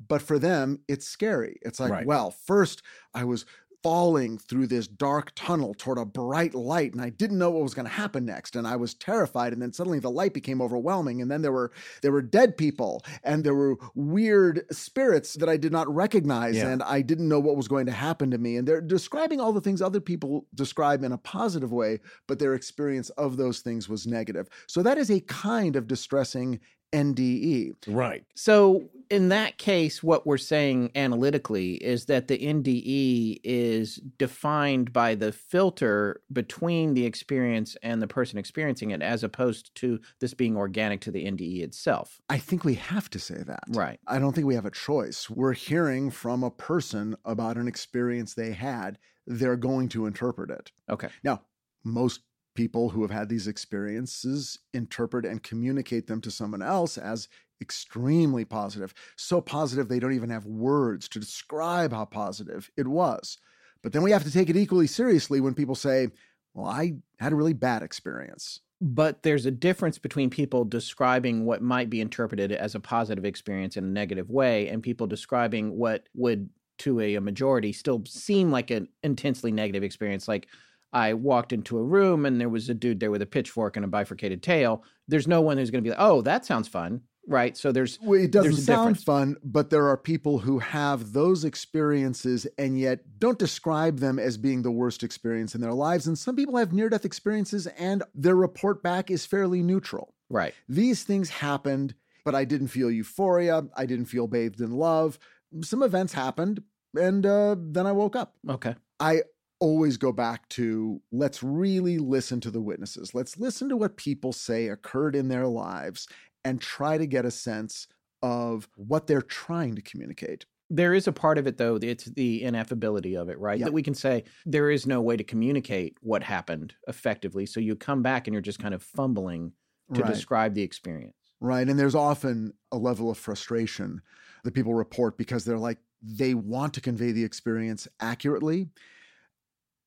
but 0.07 0.21
for 0.21 0.37
them, 0.39 0.79
it's 0.87 1.05
scary. 1.07 1.59
It's 1.61 1.79
like, 1.79 1.91
Right. 1.91 2.05
well, 2.05 2.31
first 2.31 2.81
I 3.13 3.23
was 3.23 3.45
falling 3.83 4.37
through 4.37 4.67
this 4.67 4.87
dark 4.87 5.31
tunnel 5.35 5.73
toward 5.73 5.97
a 5.97 6.05
bright 6.05 6.53
light 6.53 6.93
and 6.93 7.01
I 7.01 7.09
didn't 7.09 7.37
know 7.39 7.49
what 7.49 7.63
was 7.63 7.73
going 7.73 7.87
to 7.87 7.91
happen 7.91 8.25
next 8.25 8.55
and 8.55 8.67
I 8.67 8.75
was 8.75 8.93
terrified 8.93 9.53
and 9.53 9.61
then 9.61 9.73
suddenly 9.73 9.99
the 9.99 10.11
light 10.11 10.33
became 10.33 10.61
overwhelming 10.61 11.21
and 11.21 11.31
then 11.31 11.41
there 11.41 11.51
were 11.51 11.71
there 12.01 12.11
were 12.11 12.21
dead 12.21 12.57
people 12.57 13.03
and 13.23 13.43
there 13.43 13.55
were 13.55 13.77
weird 13.95 14.63
spirits 14.71 15.33
that 15.35 15.49
I 15.49 15.57
did 15.57 15.71
not 15.71 15.93
recognize 15.93 16.57
Yeah. 16.57 16.69
and 16.69 16.83
I 16.83 17.01
didn't 17.01 17.27
know 17.29 17.39
what 17.39 17.57
was 17.57 17.67
going 17.67 17.85
to 17.87 17.91
happen 17.91 18.29
to 18.31 18.37
me 18.37 18.57
and 18.57 18.67
they're 18.67 18.81
describing 18.81 19.39
all 19.39 19.53
the 19.53 19.61
things 19.61 19.81
other 19.81 20.01
people 20.01 20.45
describe 20.53 21.03
in 21.03 21.11
a 21.11 21.17
positive 21.17 21.71
way 21.71 21.99
but 22.27 22.39
their 22.39 22.53
experience 22.53 23.09
of 23.11 23.37
those 23.37 23.61
things 23.61 23.89
was 23.89 24.05
negative. 24.05 24.47
So 24.67 24.83
that 24.83 24.97
is 24.97 25.09
a 25.09 25.21
kind 25.21 25.75
of 25.75 25.87
distressing 25.87 26.59
NDE. 26.91 27.75
Right. 27.87 28.23
So, 28.35 28.89
in 29.09 29.29
that 29.29 29.57
case, 29.57 30.01
what 30.01 30.25
we're 30.25 30.37
saying 30.37 30.91
analytically 30.95 31.73
is 31.73 32.05
that 32.05 32.29
the 32.29 32.37
NDE 32.37 33.41
is 33.43 33.97
defined 34.17 34.93
by 34.93 35.15
the 35.15 35.33
filter 35.33 36.21
between 36.31 36.93
the 36.93 37.05
experience 37.05 37.75
and 37.83 38.01
the 38.01 38.07
person 38.07 38.37
experiencing 38.37 38.91
it, 38.91 39.01
as 39.01 39.23
opposed 39.23 39.75
to 39.75 39.99
this 40.19 40.33
being 40.33 40.55
organic 40.55 41.01
to 41.01 41.11
the 41.11 41.25
NDE 41.25 41.61
itself. 41.61 42.21
I 42.29 42.37
think 42.37 42.63
we 42.63 42.75
have 42.75 43.09
to 43.09 43.19
say 43.19 43.43
that. 43.43 43.63
Right. 43.69 43.99
I 44.07 44.19
don't 44.19 44.33
think 44.33 44.47
we 44.47 44.55
have 44.55 44.65
a 44.65 44.71
choice. 44.71 45.29
We're 45.29 45.53
hearing 45.53 46.09
from 46.09 46.43
a 46.43 46.51
person 46.51 47.17
about 47.25 47.57
an 47.57 47.67
experience 47.67 48.33
they 48.33 48.53
had. 48.53 48.97
They're 49.27 49.57
going 49.57 49.89
to 49.89 50.05
interpret 50.05 50.49
it. 50.49 50.71
Okay. 50.89 51.09
Now, 51.23 51.41
most 51.83 52.21
people 52.55 52.89
who 52.89 53.01
have 53.01 53.11
had 53.11 53.29
these 53.29 53.47
experiences 53.47 54.59
interpret 54.73 55.25
and 55.25 55.43
communicate 55.43 56.07
them 56.07 56.21
to 56.21 56.31
someone 56.31 56.61
else 56.61 56.97
as 56.97 57.27
extremely 57.61 58.43
positive. 58.43 58.93
So 59.15 59.39
positive 59.39 59.87
they 59.87 59.99
don't 59.99 60.13
even 60.13 60.29
have 60.29 60.45
words 60.45 61.07
to 61.09 61.19
describe 61.19 61.93
how 61.93 62.05
positive 62.05 62.69
it 62.75 62.87
was. 62.87 63.37
But 63.83 63.93
then 63.93 64.01
we 64.01 64.11
have 64.11 64.23
to 64.23 64.31
take 64.31 64.49
it 64.49 64.57
equally 64.57 64.87
seriously 64.87 65.39
when 65.39 65.53
people 65.53 65.75
say, 65.75 66.09
Well, 66.53 66.67
I 66.67 66.95
had 67.19 67.33
a 67.33 67.35
really 67.35 67.53
bad 67.53 67.83
experience. 67.83 68.59
But 68.83 69.21
there's 69.21 69.45
a 69.45 69.51
difference 69.51 69.99
between 69.99 70.31
people 70.31 70.65
describing 70.65 71.45
what 71.45 71.61
might 71.61 71.89
be 71.89 72.01
interpreted 72.01 72.51
as 72.51 72.73
a 72.73 72.79
positive 72.79 73.25
experience 73.25 73.77
in 73.77 73.83
a 73.83 73.87
negative 73.87 74.31
way 74.31 74.69
and 74.69 74.81
people 74.81 75.05
describing 75.05 75.77
what 75.77 76.09
would, 76.15 76.49
to 76.79 76.99
a, 76.99 77.19
majority, 77.19 77.73
still 77.73 78.03
seem 78.07 78.51
like 78.51 78.71
an 78.71 78.87
intensely 79.03 79.51
negative 79.51 79.83
experience. 79.83 80.27
Like, 80.27 80.47
I 80.93 81.13
walked 81.13 81.53
into 81.53 81.77
a 81.77 81.83
room 81.83 82.25
and 82.25 82.39
there 82.39 82.49
was 82.49 82.69
a 82.69 82.73
dude 82.73 82.99
there 82.99 83.11
with 83.11 83.21
a 83.21 83.25
pitchfork 83.25 83.75
and 83.75 83.85
a 83.85 83.87
bifurcated 83.87 84.43
tail. 84.43 84.83
There's 85.07 85.27
no 85.27 85.41
one 85.41 85.57
who's 85.57 85.71
going 85.71 85.83
to 85.83 85.87
be 85.87 85.91
like, 85.91 86.01
oh, 86.01 86.21
that 86.23 86.45
sounds 86.45 86.67
fun. 86.67 87.01
Right. 87.27 87.55
So 87.55 87.71
there's, 87.71 87.99
Well, 88.01 88.19
it 88.19 88.31
doesn't 88.31 88.55
sound 88.55 88.95
difference. 88.95 89.03
fun, 89.03 89.35
but 89.43 89.69
there 89.69 89.87
are 89.87 89.95
people 89.95 90.39
who 90.39 90.59
have 90.59 91.13
those 91.13 91.45
experiences 91.45 92.47
and 92.57 92.79
yet 92.79 92.99
don't 93.19 93.37
describe 93.39 93.99
them 93.99 94.19
as 94.19 94.37
being 94.37 94.63
the 94.63 94.71
worst 94.71 95.03
experience 95.03 95.53
in 95.55 95.61
their 95.61 95.73
lives. 95.73 96.07
And 96.07 96.17
some 96.17 96.35
people 96.35 96.57
have 96.57 96.73
near 96.73 96.89
death 96.89 97.05
experiences 97.05 97.67
and 97.67 98.03
their 98.15 98.35
report 98.35 98.81
back 98.83 99.09
is 99.11 99.25
fairly 99.25 99.61
neutral. 99.61 100.13
right. 100.29 100.53
These 100.67 101.03
things 101.03 101.29
happened, 101.29 101.93
but 102.25 102.35
I 102.35 102.43
didn't 102.43 102.67
feel 102.69 102.89
euphoria. 102.91 103.63
I 103.77 103.85
didn't 103.85 104.05
feel 104.05 104.27
bathed 104.27 104.59
in 104.59 104.71
love. 104.71 105.17
Some 105.61 105.83
events 105.83 106.13
happened, 106.13 106.63
and 106.95 107.25
uh, 107.25 107.55
then 107.59 107.85
I 107.87 107.91
woke 107.91 108.15
up. 108.15 108.35
Okay. 108.49 108.75
I 108.99 109.21
always 109.61 109.95
go 109.95 110.11
back 110.11 110.49
to 110.49 110.99
let's 111.11 111.41
really 111.41 111.97
listen 111.99 112.41
to 112.41 112.51
the 112.51 112.59
witnesses. 112.59 113.13
Let's 113.15 113.37
listen 113.37 113.69
to 113.69 113.77
what 113.77 113.95
people 113.95 114.33
say 114.33 114.67
occurred 114.67 115.15
in 115.15 115.29
their 115.29 115.47
lives 115.47 116.07
and 116.43 116.59
try 116.59 116.97
to 116.97 117.05
get 117.05 117.23
a 117.25 117.31
sense 117.31 117.87
of 118.23 118.67
what 118.75 119.07
they're 119.07 119.21
trying 119.21 119.75
to 119.75 119.81
communicate. 119.81 120.45
There 120.69 120.93
is 120.93 121.07
a 121.07 121.11
part 121.11 121.37
of 121.37 121.47
it, 121.47 121.57
though, 121.57 121.75
it's 121.81 122.05
the 122.05 122.41
ineffability 122.43 123.19
of 123.19 123.29
it, 123.29 123.37
right? 123.39 123.59
Yep. 123.59 123.67
That 123.67 123.73
we 123.73 123.83
can 123.83 123.93
say 123.93 124.23
there 124.45 124.71
is 124.71 124.87
no 124.87 125.01
way 125.01 125.15
to 125.15 125.23
communicate 125.23 125.97
what 126.01 126.23
happened 126.23 126.73
effectively. 126.87 127.45
So 127.45 127.59
you 127.59 127.75
come 127.75 128.01
back 128.01 128.27
and 128.27 128.33
you're 128.33 128.41
just 128.41 128.59
kind 128.59 128.73
of 128.73 128.81
fumbling 128.81 129.51
to 129.93 130.01
Right. 130.01 130.13
describe 130.13 130.53
the 130.53 130.61
experience. 130.63 131.15
Right. 131.39 131.67
And 131.67 131.77
there's 131.77 131.95
often 131.95 132.53
a 132.71 132.77
level 132.77 133.11
of 133.11 133.17
frustration 133.17 134.01
that 134.43 134.53
people 134.53 134.73
report 134.73 135.17
because 135.17 135.43
they're 135.45 135.57
like, 135.59 135.77
they 136.01 136.33
want 136.33 136.73
to 136.75 136.81
convey 136.81 137.11
the 137.11 137.23
experience 137.23 137.87
accurately. 137.99 138.69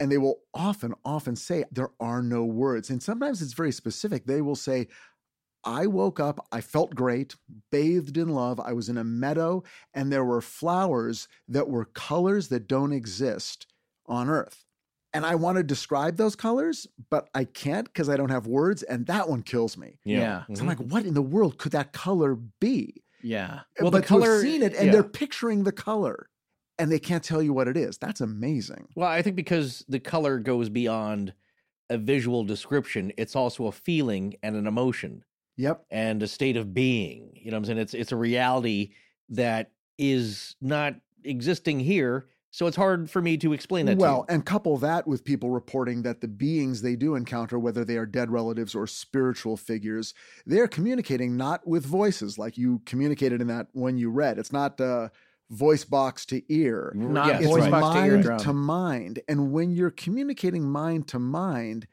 And 0.00 0.10
they 0.10 0.18
will 0.18 0.40
often, 0.52 0.94
often 1.04 1.36
say, 1.36 1.64
there 1.70 1.90
are 2.00 2.22
no 2.22 2.44
words. 2.44 2.90
And 2.90 3.02
sometimes 3.02 3.40
it's 3.40 3.52
very 3.52 3.72
specific. 3.72 4.26
They 4.26 4.40
will 4.40 4.56
say, 4.56 4.88
I 5.64 5.86
woke 5.86 6.20
up, 6.20 6.46
I 6.52 6.60
felt 6.60 6.94
great, 6.94 7.36
bathed 7.70 8.18
in 8.18 8.28
love. 8.28 8.60
I 8.60 8.72
was 8.72 8.88
in 8.88 8.98
a 8.98 9.04
meadow, 9.04 9.62
and 9.94 10.12
there 10.12 10.24
were 10.24 10.42
flowers 10.42 11.26
that 11.48 11.68
were 11.68 11.86
colors 11.86 12.48
that 12.48 12.68
don't 12.68 12.92
exist 12.92 13.66
on 14.06 14.28
earth. 14.28 14.64
And 15.14 15.24
I 15.24 15.36
want 15.36 15.58
to 15.58 15.62
describe 15.62 16.16
those 16.16 16.34
colors, 16.34 16.88
but 17.08 17.30
I 17.34 17.44
can't 17.44 17.86
because 17.86 18.08
I 18.08 18.16
don't 18.16 18.30
have 18.30 18.48
words. 18.48 18.82
And 18.82 19.06
that 19.06 19.28
one 19.28 19.42
kills 19.42 19.78
me. 19.78 20.00
Yeah. 20.04 20.40
So 20.40 20.44
I'm 20.48 20.54
mm-hmm. 20.56 20.68
like, 20.68 20.78
what 20.78 21.06
in 21.06 21.14
the 21.14 21.22
world 21.22 21.56
could 21.56 21.72
that 21.72 21.92
color 21.92 22.34
be? 22.60 23.04
Yeah. 23.22 23.60
Well, 23.78 23.84
Well, 23.84 23.90
the 23.92 24.00
but 24.00 24.08
to 24.08 24.20
have 24.20 24.40
seen 24.40 24.62
it 24.62 24.74
and 24.74 24.86
yeah. 24.86 24.92
they're 24.92 25.04
picturing 25.04 25.62
the 25.62 25.72
color 25.72 26.28
and 26.78 26.90
they 26.90 26.99
can't 26.99 27.23
tell 27.23 27.43
you 27.43 27.52
what 27.52 27.69
it 27.69 27.76
is. 27.76 27.99
That's 27.99 28.21
amazing. 28.21 28.88
Well, 28.97 29.09
I 29.09 29.23
think 29.23 29.37
because 29.37 29.85
the 29.88 30.00
color 30.00 30.38
goes 30.38 30.69
beyond 30.69 31.33
a 31.90 31.99
visual 31.99 32.45
description, 32.45 33.12
it's 33.16 33.37
also 33.37 33.66
a 33.66 33.73
feeling 33.73 34.35
and 34.43 34.57
an 34.57 34.66
emotion 34.66 35.25
Yep. 35.57 35.85
and 35.90 36.23
a 36.23 36.26
state 36.26 36.57
of 36.57 36.75
being. 36.75 37.31
You 37.35 37.50
know 37.50 37.57
what 37.57 37.59
I'm 37.61 37.64
saying? 37.66 37.78
It's 37.78 37.95
it's 37.95 38.12
a 38.12 38.16
reality 38.16 38.93
that 39.28 39.71
is 39.99 40.57
not 40.61 40.95
existing 41.23 41.81
here. 41.81 42.26
So 42.50 42.66
it's 42.69 42.76
hard 42.76 43.11
for 43.11 43.21
me 43.21 43.37
to 43.38 43.52
explain 43.52 43.87
that 43.87 43.99
Well, 43.99 44.25
to 44.25 44.33
you. 44.33 44.37
and 44.37 44.47
couple 44.47 44.76
that 44.78 45.07
with 45.09 45.25
people 45.25 45.50
reporting 45.50 46.02
that 46.02 46.21
the 46.21 46.28
beings 46.28 46.83
they 46.83 46.95
do 46.97 47.16
encounter, 47.16 47.59
whether 47.59 47.85
they 47.85 47.97
are 47.97 48.07
dead 48.07 48.31
relatives 48.31 48.75
or 48.76 48.87
spiritual 48.87 49.57
figures, 49.57 50.14
they're 50.47 50.69
communicating 50.69 51.37
not 51.37 51.66
with 51.66 51.85
voices 51.85 52.38
like 52.38 52.57
you 52.57 52.81
communicated 52.87 53.40
in 53.40 53.49
that 53.49 53.69
when 53.73 53.99
you 53.99 54.09
read. 54.11 54.38
It's 54.38 54.52
not 54.52 54.81
uh, 54.81 55.09
voice 55.54 55.84
box 55.84 56.26
to 56.26 56.42
ear. 56.52 56.92
Not 56.94 57.26
Yes, 57.40 57.44
voice 57.44 57.62
right. 57.62 57.70
box 57.70 57.94
to 57.94 58.00
mind 58.00 58.12
eardrum. 58.12 58.38
to 58.40 58.52
mind. 58.52 59.20
And 59.28 59.52
when 59.52 59.70
you're 59.70 59.90
communicating 59.90 60.64
mind 60.64 61.08
to 61.08 61.18
mind, 61.18 61.87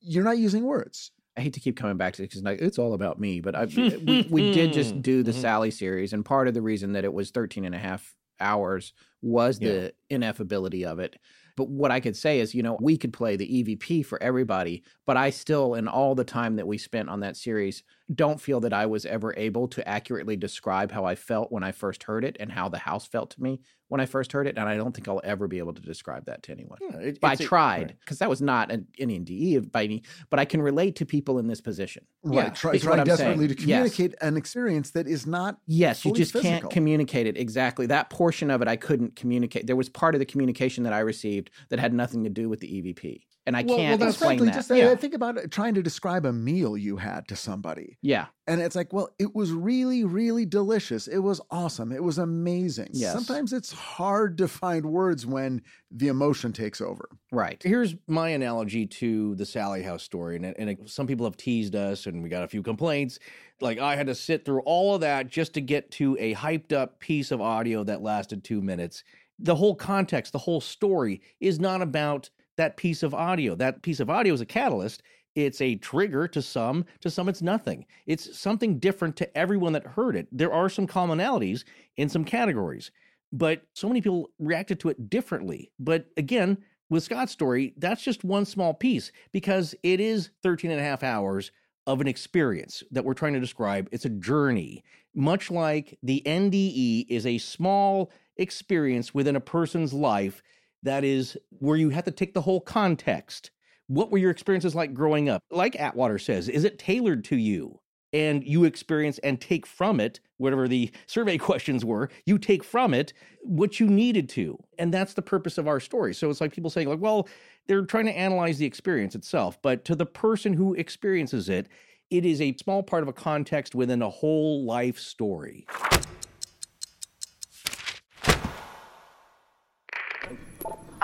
you're 0.00 0.24
not 0.24 0.38
using 0.38 0.64
words. 0.64 1.10
I 1.36 1.40
hate 1.40 1.54
to 1.54 1.60
keep 1.60 1.76
coming 1.76 1.96
back 1.96 2.14
to 2.14 2.22
it 2.22 2.30
because 2.30 2.42
it's 2.60 2.78
all 2.78 2.94
about 2.94 3.18
me, 3.18 3.40
but 3.40 3.54
I, 3.56 3.64
we, 4.06 4.26
we 4.30 4.52
did 4.52 4.72
just 4.72 5.02
do 5.02 5.22
the 5.22 5.32
Mhm. 5.32 5.40
Sallie 5.40 5.70
series. 5.72 6.12
And 6.12 6.24
part 6.24 6.46
of 6.46 6.54
the 6.54 6.62
reason 6.62 6.92
that 6.92 7.04
it 7.04 7.12
was 7.12 7.30
13 7.30 7.64
and 7.64 7.74
a 7.74 7.78
half 7.78 8.14
hours 8.38 8.92
was 9.22 9.60
Yeah. 9.60 9.68
the 9.70 9.94
ineffability 10.10 10.84
of 10.84 10.98
it. 11.00 11.16
But 11.56 11.68
what 11.68 11.90
I 11.90 12.00
could 12.00 12.16
say 12.16 12.40
is, 12.40 12.54
you 12.54 12.62
know, 12.62 12.76
we 12.80 12.96
could 12.96 13.12
play 13.12 13.36
the 13.36 13.46
EVP 13.46 14.04
for 14.04 14.22
everybody, 14.22 14.82
but 15.06 15.16
I 15.16 15.30
still, 15.30 15.74
in 15.74 15.86
all 15.86 16.14
the 16.14 16.24
time 16.24 16.56
that 16.56 16.66
we 16.66 16.78
spent 16.78 17.08
on 17.08 17.20
that 17.20 17.36
series, 17.36 17.82
don't 18.14 18.40
feel 18.40 18.60
that 18.60 18.72
I 18.72 18.86
was 18.86 19.06
ever 19.06 19.34
able 19.36 19.68
to 19.68 19.88
accurately 19.88 20.36
describe 20.36 20.90
how 20.90 21.04
I 21.04 21.14
felt 21.14 21.52
when 21.52 21.62
I 21.62 21.72
first 21.72 22.02
heard 22.02 22.24
it 22.24 22.36
and 22.40 22.50
how 22.50 22.68
the 22.68 22.78
house 22.78 23.06
felt 23.06 23.30
to 23.30 23.42
me 23.42 23.60
when 23.94 24.00
I 24.00 24.06
first 24.06 24.32
heard 24.32 24.48
it. 24.48 24.58
And 24.58 24.68
I 24.68 24.76
don't 24.76 24.92
think 24.92 25.06
I'll 25.06 25.20
ever 25.22 25.46
be 25.46 25.58
able 25.58 25.72
to 25.72 25.80
describe 25.80 26.24
that 26.26 26.42
to 26.42 26.52
anyone. 26.52 26.78
Yeah, 26.82 26.96
it- 26.98 27.20
But 27.20 27.28
I 27.30 27.36
tried 27.36 27.82
right. 27.82 27.96
because 28.00 28.18
that 28.18 28.28
was 28.28 28.42
not 28.42 28.72
an, 28.72 28.88
NDE 28.98 29.70
by 29.70 29.84
any, 29.84 30.02
but 30.30 30.40
I 30.40 30.44
can 30.44 30.60
relate 30.60 30.96
to 30.96 31.06
people 31.06 31.38
in 31.38 31.46
this 31.46 31.60
position. 31.60 32.04
Right. 32.24 32.46
Yeah, 32.46 32.50
Try, 32.50 32.76
trying 32.78 33.04
desperately 33.04 33.46
saying. 33.46 33.48
to 33.50 33.54
Yes. 33.54 33.60
communicate 33.88 34.14
an 34.20 34.36
experience 34.36 34.90
that 34.90 35.06
is 35.06 35.28
not 35.28 35.58
Yes, 35.68 36.04
you 36.04 36.12
just 36.12 36.32
physical. 36.32 36.50
can't 36.50 36.70
communicate 36.70 37.28
it 37.28 37.36
exactly. 37.36 37.86
That 37.86 38.10
portion 38.10 38.50
of 38.50 38.62
it 38.62 38.66
I 38.66 38.74
couldn't 38.74 39.14
communicate. 39.14 39.68
There 39.68 39.76
was 39.76 39.88
part 39.88 40.16
of 40.16 40.18
the 40.18 40.26
communication 40.26 40.82
that 40.82 40.92
I 40.92 40.98
received 40.98 41.50
that 41.68 41.78
had 41.78 41.94
nothing 41.94 42.24
to 42.24 42.30
do 42.30 42.48
with 42.48 42.58
the 42.58 42.66
EVP, 42.66 43.20
and 43.46 43.56
I 43.56 43.60
Well- 43.62 43.76
well, 43.76 43.76
can't 43.78 44.00
that's 44.00 44.12
explain 44.14 44.28
frankly, 44.38 44.46
that. 44.48 44.54
just 44.54 44.70
yeah. 44.70 44.94
think 44.94 45.14
about 45.14 45.36
it, 45.36 45.50
trying 45.50 45.74
to 45.74 45.82
describe 45.82 46.24
a 46.24 46.32
meal 46.32 46.76
you 46.76 46.96
had 46.96 47.28
to 47.28 47.36
somebody. 47.36 47.98
yeah, 48.02 48.26
And 48.46 48.60
it's 48.60 48.74
like, 48.76 48.92
well, 48.92 49.08
it 49.18 49.34
was 49.34 49.52
really, 49.52 50.04
really 50.04 50.46
delicious. 50.46 51.06
It 51.08 51.18
was 51.18 51.40
awesome. 51.50 51.92
It 51.92 52.02
was 52.02 52.18
amazing. 52.18 52.88
Yes. 52.92 53.12
Sometimes 53.12 53.52
it's 53.52 53.72
hard 53.72 54.38
to 54.38 54.48
find 54.48 54.86
words 54.86 55.26
when 55.26 55.62
the 55.90 56.08
emotion 56.08 56.52
takes 56.52 56.80
over. 56.80 57.08
right. 57.32 57.60
Here's 57.62 57.94
my 58.06 58.28
analogy 58.30 58.86
to 58.86 59.34
the 59.34 59.44
Sallie 59.46 59.82
House 59.82 60.02
story, 60.02 60.36
and, 60.36 60.46
and 60.58 60.70
it- 60.70 60.88
some 60.88 61.06
people 61.06 61.26
have 61.26 61.36
teased 61.36 61.74
us, 61.74 62.06
and 62.06 62.22
we 62.22 62.28
got 62.28 62.44
a 62.44 62.48
few 62.48 62.62
complaints. 62.62 63.18
Like 63.60 63.78
I 63.78 63.94
had 63.96 64.06
to 64.08 64.14
sit 64.14 64.44
through 64.44 64.60
all 64.62 64.94
of 64.94 65.00
that 65.02 65.28
just 65.28 65.54
to 65.54 65.60
get 65.60 65.90
to 65.92 66.16
a 66.18 66.34
hyped 66.34 66.72
up 66.72 66.98
piece 67.00 67.30
of 67.30 67.40
audio 67.40 67.84
that 67.84 68.02
lasted 68.02 68.42
two 68.44 68.60
minutes. 68.62 69.04
The 69.38 69.56
whole 69.56 69.74
context, 69.74 70.32
the 70.32 70.38
whole 70.38 70.60
story 70.60 71.20
is 71.40 71.58
not 71.60 71.82
about 71.82 72.30
that 72.56 72.76
piece 72.76 73.02
of 73.02 73.14
audio. 73.14 73.54
That 73.54 73.82
piece 73.82 74.00
of 74.00 74.10
audio 74.10 74.34
is 74.34 74.40
a 74.40 74.46
catalyst. 74.46 75.02
It's 75.34 75.60
a 75.60 75.76
trigger 75.76 76.28
to 76.28 76.40
some, 76.40 76.84
to 77.00 77.10
some 77.10 77.28
it's 77.28 77.42
nothing. 77.42 77.86
It's 78.06 78.38
something 78.38 78.78
different 78.78 79.16
to 79.16 79.36
everyone 79.36 79.72
that 79.72 79.86
heard 79.86 80.14
it. 80.16 80.28
There 80.30 80.52
are 80.52 80.68
some 80.68 80.86
commonalities 80.86 81.64
in 81.96 82.08
some 82.08 82.24
categories, 82.24 82.90
but 83.32 83.62
so 83.74 83.88
many 83.88 84.00
people 84.00 84.30
reacted 84.38 84.78
to 84.80 84.90
it 84.90 85.10
differently. 85.10 85.72
But 85.78 86.06
again, 86.16 86.58
with 86.88 87.02
Scott's 87.02 87.32
story, 87.32 87.74
that's 87.78 88.02
just 88.02 88.22
one 88.22 88.44
small 88.44 88.74
piece 88.74 89.10
because 89.32 89.74
it 89.82 89.98
is 89.98 90.30
13 90.42 90.70
and 90.70 90.80
a 90.80 90.84
half 90.84 91.02
hours 91.02 91.50
of 91.86 92.00
an 92.00 92.06
experience 92.06 92.82
that 92.92 93.04
we're 93.04 93.14
trying 93.14 93.34
to 93.34 93.40
describe. 93.40 93.88
It's 93.90 94.04
a 94.04 94.10
journey, 94.10 94.84
much 95.14 95.50
like 95.50 95.98
the 96.02 96.22
NDE 96.24 97.06
is 97.08 97.26
a 97.26 97.38
small 97.38 98.10
experience 98.36 99.12
within 99.12 99.36
a 99.36 99.40
person's 99.40 99.92
life 99.92 100.42
that 100.84 101.02
is 101.02 101.36
where 101.58 101.76
you 101.76 101.90
have 101.90 102.04
to 102.04 102.10
take 102.10 102.34
the 102.34 102.42
whole 102.42 102.60
context. 102.60 103.50
What 103.88 104.10
were 104.10 104.18
your 104.18 104.30
experiences 104.30 104.74
like 104.74 104.94
growing 104.94 105.28
up? 105.28 105.42
Like 105.50 105.76
Atwater 105.76 106.18
says, 106.18 106.48
is 106.48 106.64
it 106.64 106.78
tailored 106.78 107.24
to 107.24 107.36
you? 107.36 107.80
And 108.12 108.46
you 108.46 108.62
experience 108.62 109.18
and 109.18 109.40
take 109.40 109.66
from 109.66 109.98
it, 109.98 110.20
whatever 110.36 110.68
the 110.68 110.92
survey 111.06 111.36
questions 111.36 111.84
were, 111.84 112.10
you 112.26 112.38
take 112.38 112.62
from 112.62 112.94
it 112.94 113.12
what 113.42 113.80
you 113.80 113.88
needed 113.88 114.28
to. 114.30 114.56
And 114.78 114.94
that's 114.94 115.14
the 115.14 115.22
purpose 115.22 115.58
of 115.58 115.66
our 115.66 115.80
story. 115.80 116.14
So 116.14 116.30
it's 116.30 116.40
like 116.40 116.52
people 116.52 116.70
saying, 116.70 116.88
like, 116.88 117.00
well, 117.00 117.28
they're 117.66 117.84
trying 117.84 118.06
to 118.06 118.16
analyze 118.16 118.58
the 118.58 118.66
experience 118.66 119.16
itself. 119.16 119.60
But 119.62 119.84
to 119.86 119.96
the 119.96 120.06
person 120.06 120.52
who 120.52 120.74
experiences 120.74 121.48
it, 121.48 121.68
it 122.10 122.24
is 122.24 122.40
a 122.40 122.56
small 122.56 122.82
part 122.82 123.02
of 123.02 123.08
a 123.08 123.12
context 123.12 123.74
within 123.74 124.00
a 124.00 124.10
whole 124.10 124.64
life 124.64 124.98
story. 124.98 125.66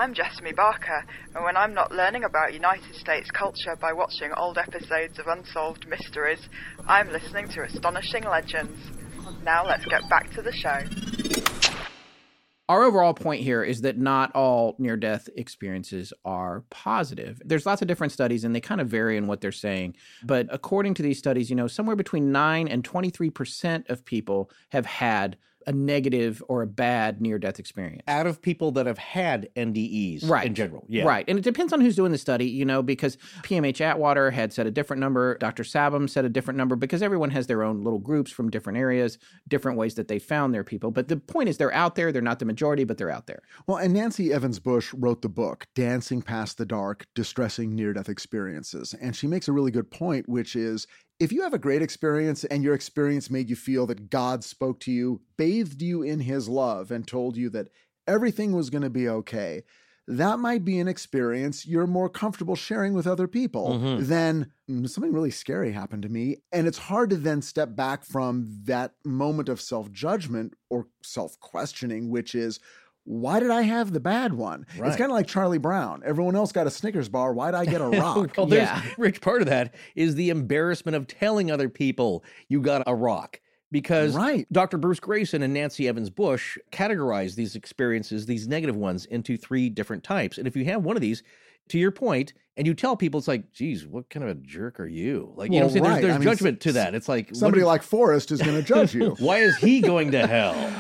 I'm 0.01 0.15
Jessamy 0.15 0.53
Barker, 0.53 1.05
and 1.35 1.45
when 1.45 1.59
I'm 1.59 1.75
not 1.75 1.93
learning 1.93 2.25
about 2.25 2.55
United 2.55 2.95
States 2.95 3.31
culture 3.31 3.77
by 3.79 3.93
watching 3.93 4.33
old 4.35 4.57
episodes 4.57 5.19
of 5.19 5.27
Unsolved 5.27 5.87
Mysteries, 5.87 6.39
I'm 6.89 7.13
listening 7.13 7.49
to 7.49 7.65
Astonishing 7.65 8.25
Legends. 8.25 8.81
Now 9.45 9.67
let's 9.67 9.85
get 9.85 10.01
back 10.09 10.31
to 10.31 10.41
the 10.41 10.53
show. 10.53 10.85
Our 12.71 12.83
overall 12.83 13.13
point 13.13 13.43
here 13.43 13.63
is 13.63 13.83
that 13.83 13.99
not 13.99 14.35
all 14.35 14.75
near 14.79 14.97
death 14.97 15.29
experiences 15.37 16.15
are 16.25 16.65
positive. 16.71 17.43
There's 17.45 17.67
lots 17.67 17.83
of 17.83 17.89
different 17.89 18.15
studies 18.15 18.43
and 18.43 18.55
they 18.55 18.61
kind 18.63 18.81
of 18.81 18.89
vary 18.89 19.19
in 19.19 19.27
what 19.27 19.43
they're 19.43 19.53
saying. 19.53 19.97
But 20.23 20.47
according 20.49 20.95
to 20.95 21.03
these 21.03 21.19
studies, 21.19 21.51
you 21.51 21.57
know, 21.57 21.67
somewhere 21.67 21.97
between 21.97 22.33
9 22.33 22.69
and 22.69 22.83
23% 22.83 23.91
of 23.91 24.07
people 24.07 24.51
have 24.71 24.87
had 24.87 25.37
a 25.71 25.73
negative 25.73 26.43
or 26.49 26.63
a 26.63 26.67
bad 26.67 27.21
near 27.21 27.39
death 27.39 27.61
experience. 27.61 28.03
Out 28.09 28.27
of 28.27 28.43
people 28.43 28.73
that 28.73 28.87
have 28.87 28.99
had 28.99 29.49
NDEs 29.55 30.29
Right. 30.29 30.45
in 30.47 30.55
general. 30.57 30.85
Yeah. 30.89 31.05
Right. 31.05 31.25
And 31.29 31.39
it 31.39 31.43
depends 31.43 31.73
on 31.73 31.81
who's 31.81 31.95
doing 31.95 32.11
the 32.11 32.19
study, 32.19 32.47
you 32.47 32.65
know, 32.65 32.83
because 32.83 33.17
PMH 33.45 33.81
Atwater 33.81 34.33
had 34.33 34.53
said 34.53 34.67
a 34.67 34.71
different 34.73 34.99
number, 34.99 35.39
Dr. 35.39 35.63
Sabom 35.63 36.11
said 36.11 36.25
a 36.25 36.29
different 36.29 36.59
number, 36.59 36.75
because 36.75 37.03
everyone 37.03 37.31
has 37.31 37.47
their 37.47 37.63
own 37.63 37.85
little 37.85 38.01
groups 38.01 38.33
from 38.33 38.51
different 38.51 38.79
areas, 38.81 39.17
different 39.47 39.79
ways 39.79 39.95
that 39.95 40.09
they 40.09 40.19
found 40.19 40.53
their 40.53 40.65
people. 40.65 40.91
But 40.91 41.07
the 41.07 41.19
point 41.19 41.49
is, 41.49 41.57
they're 41.57 41.73
out 41.73 41.95
there. 41.95 42.11
They're 42.11 42.21
not 42.21 42.41
the 42.41 42.45
majority, 42.47 42.83
but 42.83 42.99
they're 42.99 43.09
out 43.11 43.29
there. 43.29 43.43
Well, 43.69 43.77
and 43.77 43.95
Nancy 43.95 44.33
Evans 44.33 44.59
Bush 44.59 44.93
wrote 44.93 45.23
the 45.23 45.29
book, 45.29 45.69
Dancing 45.77 46.21
Past 46.21 46.59
the 46.59 46.67
Dark 46.67 47.07
Distressing 47.15 47.77
Near 47.77 47.93
Death 47.93 48.09
Experiences. 48.09 48.93
And 49.01 49.15
she 49.15 49.29
makes 49.29 49.47
a 49.47 49.53
really 49.53 49.71
good 49.71 49.89
point, 49.93 50.29
which 50.29 50.57
is 50.57 50.89
if 51.21 51.33
you 51.33 51.43
have 51.43 51.55
a 51.55 51.59
great 51.59 51.83
experience 51.83 52.45
and 52.45 52.65
your 52.65 52.75
experience 52.75 53.31
made 53.31 53.51
you 53.51 53.57
feel 53.57 53.87
that 53.87 54.11
God 54.11 54.43
spoke 54.43 54.81
to 54.81 54.93
you, 54.93 55.21
bathed 55.37 55.83
you 55.83 56.03
in 56.03 56.21
his 56.21 56.49
love, 56.49 56.91
and 56.91 57.07
told 57.07 57.37
you 57.37 57.51
that 57.51 57.69
everything 58.09 58.53
was 58.53 58.71
going 58.71 58.83
to 58.83 58.91
be 58.91 59.09
okay, 59.09 59.63
that 60.09 60.39
might 60.41 60.65
be 60.65 60.81
an 60.81 60.89
experience 60.89 61.67
you're 61.67 61.87
more 61.87 62.09
comfortable 62.09 62.57
sharing 62.57 62.95
with 62.95 63.07
other 63.07 63.29
people 63.29 63.79
Mhm. 63.79 64.09
than 64.09 64.51
"Mm, 64.69 64.89
something 64.89 65.13
really 65.13 65.31
scary 65.31 65.73
happened 65.73 66.03
to 66.03 66.09
me. 66.09 66.39
And 66.53 66.67
it's 66.67 66.79
hard 66.79 67.11
to 67.11 67.17
then 67.17 67.43
step 67.43 67.77
back 67.77 68.05
from 68.05 68.49
that 68.65 68.95
moment 69.05 69.49
of 69.49 69.61
self 69.61 69.93
judgment 69.93 70.55
or 70.71 70.89
self 71.05 71.39
questioning, 71.41 72.09
which 72.11 72.35
is, 72.35 72.59
why 73.05 73.41
did 73.41 73.51
I 73.51 73.63
have 73.63 73.93
the 73.93 74.01
bad 74.01 74.35
one? 74.35 74.67
Right. 74.79 74.89
It's 74.89 74.97
kind 74.97 75.11
of 75.11 75.15
like 75.15 75.27
Charlie 75.27 75.59
Brown. 75.59 76.03
Everyone 76.05 76.37
else 76.37 76.53
got 76.53 76.67
a 76.67 76.71
Snickers 76.71 77.09
bar. 77.09 77.33
Why 77.33 77.51
did 77.51 77.57
I 77.57 77.65
get 77.65 77.81
a 77.81 77.89
rock? 78.01 78.37
well, 78.37 78.47
there's 78.47 78.69
Yeah. 78.69 78.83
Rich. 78.99 79.21
Part 79.21 79.43
of 79.43 79.49
that 79.49 79.75
is 79.95 80.15
the 80.15 80.31
embarrassment 80.31 80.97
of 80.97 81.07
telling 81.07 81.51
other 81.51 81.69
people 81.69 82.25
you 82.49 82.61
got 82.61 82.83
a 82.87 82.95
rock. 82.95 83.41
because 83.73 84.15
Right. 84.15 84.47
Dr. 84.53 84.79
Bruce 84.79 85.01
Greyson 85.01 85.43
and 85.43 85.55
Nancy 85.55 85.89
Evans 85.89 86.11
Bush 86.11 86.59
categorized 86.73 87.37
these 87.37 87.55
experiences, 87.57 88.27
these 88.27 88.47
negative 88.49 88.77
ones, 88.77 89.07
into 89.07 89.37
three 89.37 89.69
different 89.69 90.05
types. 90.05 90.39
And 90.39 90.47
if 90.47 90.55
you 90.57 90.65
have 90.67 90.85
one 90.85 90.97
of 90.97 91.03
these, 91.03 91.23
to 91.69 91.79
your 91.79 91.93
point, 91.93 92.33
and 92.57 92.67
you 92.67 92.75
tell 92.75 92.97
people, 92.97 93.19
it's 93.19 93.29
like, 93.29 93.53
geez, 93.53 93.87
what 93.87 94.11
kind 94.11 94.25
of 94.25 94.31
a 94.31 94.35
jerk 94.35 94.81
are 94.81 94.89
you? 94.89 95.33
Like, 95.37 95.53
you 95.53 95.61
know 95.61 95.67
what 95.67 95.71
I'm 95.71 95.73
saying? 95.73 95.85
right. 95.85 96.03
There's, 96.03 96.13
there's 96.15 96.19
mean, 96.19 96.29
judgment 96.29 96.61
to 96.63 96.73
that. 96.73 96.95
It's 96.95 97.09
like, 97.09 97.35
Somebody 97.35 97.63
like 97.63 97.83
Forrest 97.83 98.33
is 98.33 98.43
going 98.43 98.57
to 98.57 98.63
judge 98.63 98.95
you. 98.95 99.11
why 99.21 99.39
is 99.39 99.57
he 99.57 99.81
going 99.81 100.11
to 100.11 100.27
hell? 100.27 100.73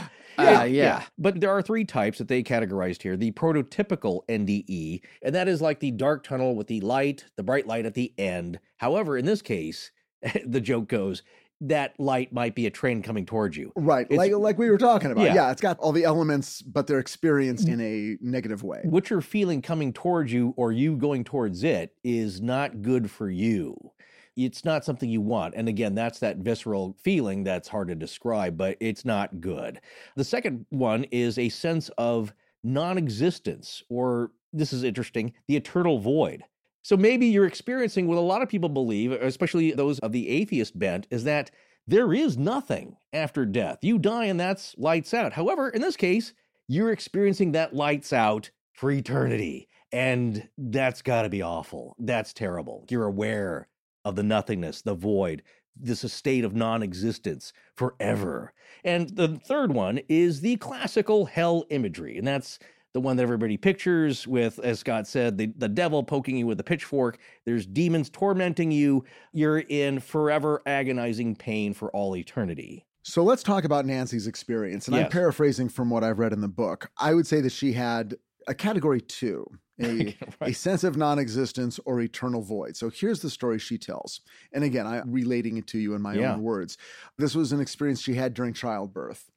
Uh, 0.60 0.64
yeah. 0.64 1.04
But 1.18 1.40
there 1.40 1.50
are 1.50 1.62
three 1.62 1.84
types 1.84 2.18
that 2.18 2.28
they 2.28 2.42
categorized 2.42 3.02
here 3.02 3.16
the 3.16 3.32
prototypical 3.32 4.20
NDE, 4.28 5.02
and 5.22 5.34
that 5.34 5.48
is 5.48 5.60
like 5.60 5.80
the 5.80 5.90
dark 5.90 6.24
tunnel 6.24 6.54
with 6.54 6.66
the 6.66 6.80
light, 6.80 7.24
the 7.36 7.42
bright 7.42 7.66
light 7.66 7.86
at 7.86 7.94
the 7.94 8.12
end. 8.18 8.58
However, 8.78 9.16
in 9.16 9.24
this 9.26 9.42
case, 9.42 9.90
the 10.46 10.60
joke 10.60 10.88
goes, 10.88 11.22
that 11.62 11.92
light 12.00 12.32
might 12.32 12.54
be 12.54 12.66
a 12.66 12.70
train 12.70 13.02
coming 13.02 13.26
towards 13.26 13.54
you. 13.54 13.70
Right. 13.76 14.06
It's- 14.10 14.16
like 14.18 14.32
like 14.32 14.56
we 14.58 14.70
were 14.70 14.78
talking 14.78 15.10
about. 15.10 15.24
Yeah. 15.24 15.34
Yeah. 15.34 15.50
it's 15.50 15.60
got 15.60 15.78
all 15.78 15.92
the 15.92 16.04
elements, 16.04 16.62
but 16.62 16.86
they're 16.86 16.98
experienced 16.98 17.68
in 17.68 17.80
a 17.82 18.16
negative 18.22 18.62
way. 18.62 18.80
What 18.84 19.10
you're 19.10 19.20
feeling 19.20 19.60
coming 19.60 19.92
towards 19.92 20.32
you 20.32 20.54
or 20.56 20.72
you 20.72 20.96
going 20.96 21.22
towards 21.24 21.62
it 21.62 21.94
is 22.02 22.40
not 22.40 22.80
good 22.80 23.10
for 23.10 23.28
you. 23.30 23.92
It's 24.36 24.64
not 24.64 24.84
something 24.84 25.08
you 25.08 25.20
want. 25.20 25.54
And 25.56 25.68
again, 25.68 25.94
that's 25.94 26.18
that 26.20 26.38
visceral 26.38 26.96
feeling 27.02 27.44
that's 27.44 27.68
hard 27.68 27.88
to 27.88 27.94
describe, 27.94 28.56
but 28.56 28.76
it's 28.80 29.04
not 29.04 29.40
good. 29.40 29.80
The 30.16 30.24
second 30.24 30.66
one 30.70 31.04
is 31.04 31.38
a 31.38 31.48
sense 31.48 31.90
of 31.98 32.32
non 32.62 32.98
existence, 32.98 33.82
or 33.88 34.32
this 34.52 34.72
is 34.72 34.84
interesting, 34.84 35.32
the 35.48 35.56
eternal 35.56 35.98
void. 35.98 36.44
So 36.82 36.96
maybe 36.96 37.26
you're 37.26 37.46
experiencing 37.46 38.06
what 38.06 38.18
a 38.18 38.20
lot 38.20 38.42
of 38.42 38.48
people 38.48 38.68
believe, 38.68 39.12
especially 39.12 39.72
those 39.72 39.98
of 39.98 40.12
the 40.12 40.28
atheist 40.28 40.78
bent, 40.78 41.06
is 41.10 41.24
that 41.24 41.50
there 41.86 42.14
is 42.14 42.38
nothing 42.38 42.96
after 43.12 43.44
death. 43.44 43.78
You 43.82 43.98
die 43.98 44.26
and 44.26 44.38
that's 44.38 44.74
lights 44.78 45.12
out. 45.12 45.32
However, 45.32 45.68
in 45.70 45.82
this 45.82 45.96
case, 45.96 46.32
you're 46.68 46.92
experiencing 46.92 47.52
that 47.52 47.74
lights 47.74 48.12
out 48.12 48.50
for 48.74 48.90
eternity. 48.90 49.68
And 49.92 50.48
that's 50.56 51.02
got 51.02 51.22
to 51.22 51.28
be 51.28 51.42
awful. 51.42 51.96
That's 51.98 52.32
terrible. 52.32 52.86
You're 52.88 53.06
aware 53.06 53.68
of 54.04 54.16
the 54.16 54.22
nothingness, 54.22 54.82
the 54.82 54.94
void, 54.94 55.42
this 55.76 56.00
state 56.12 56.44
of 56.44 56.54
non 56.54 56.82
existence 56.82 57.52
forever. 57.76 58.52
And 58.84 59.10
the 59.10 59.40
third 59.44 59.72
one 59.72 60.00
is 60.08 60.40
the 60.40 60.56
classical 60.56 61.26
hell 61.26 61.64
imagery. 61.70 62.18
And 62.18 62.26
that's 62.26 62.58
the 62.92 63.00
one 63.00 63.16
that 63.16 63.22
everybody 63.22 63.56
pictures 63.56 64.26
with, 64.26 64.58
as 64.60 64.80
Scott 64.80 65.06
said, 65.06 65.38
the, 65.38 65.52
the 65.56 65.68
devil 65.68 66.02
poking 66.02 66.36
you 66.36 66.46
with 66.46 66.58
a 66.58 66.64
pitchfork. 66.64 67.18
There's 67.46 67.66
demons 67.66 68.10
tormenting 68.10 68.72
you. 68.72 69.04
You're 69.32 69.60
in 69.60 70.00
forever 70.00 70.60
agonizing 70.66 71.36
pain 71.36 71.72
for 71.72 71.90
all 71.90 72.16
eternity. 72.16 72.84
So 73.02 73.22
let's 73.22 73.42
talk 73.42 73.64
about 73.64 73.86
Nancy's 73.86 74.26
experience. 74.26 74.86
And 74.86 74.96
I'm 74.96 75.08
paraphrasing 75.08 75.68
from 75.68 75.88
what 75.88 76.04
I've 76.04 76.18
read 76.18 76.32
in 76.32 76.40
the 76.40 76.48
book. 76.48 76.90
I 76.98 77.14
would 77.14 77.26
say 77.26 77.40
that 77.40 77.52
she 77.52 77.72
had 77.72 78.16
a 78.46 78.54
category 78.54 79.00
two, 79.00 79.46
a, 79.82 80.16
a 80.42 80.52
sense 80.52 80.84
of 80.84 80.96
non 80.96 81.18
existence 81.18 81.80
or 81.84 82.00
eternal 82.00 82.42
void. 82.42 82.76
So 82.76 82.90
here's 82.90 83.20
the 83.20 83.30
story 83.30 83.58
she 83.58 83.78
tells. 83.78 84.20
And 84.52 84.64
again, 84.64 84.86
I'm 84.86 85.10
relating 85.10 85.56
it 85.56 85.66
to 85.68 85.78
you 85.78 85.94
in 85.94 86.02
my 86.02 86.16
Yeah. 86.16 86.34
own 86.34 86.42
words. 86.42 86.78
This 87.18 87.34
was 87.34 87.52
an 87.52 87.60
experience 87.60 88.00
she 88.00 88.14
had 88.14 88.34
during 88.34 88.52
childbirth. 88.54 89.30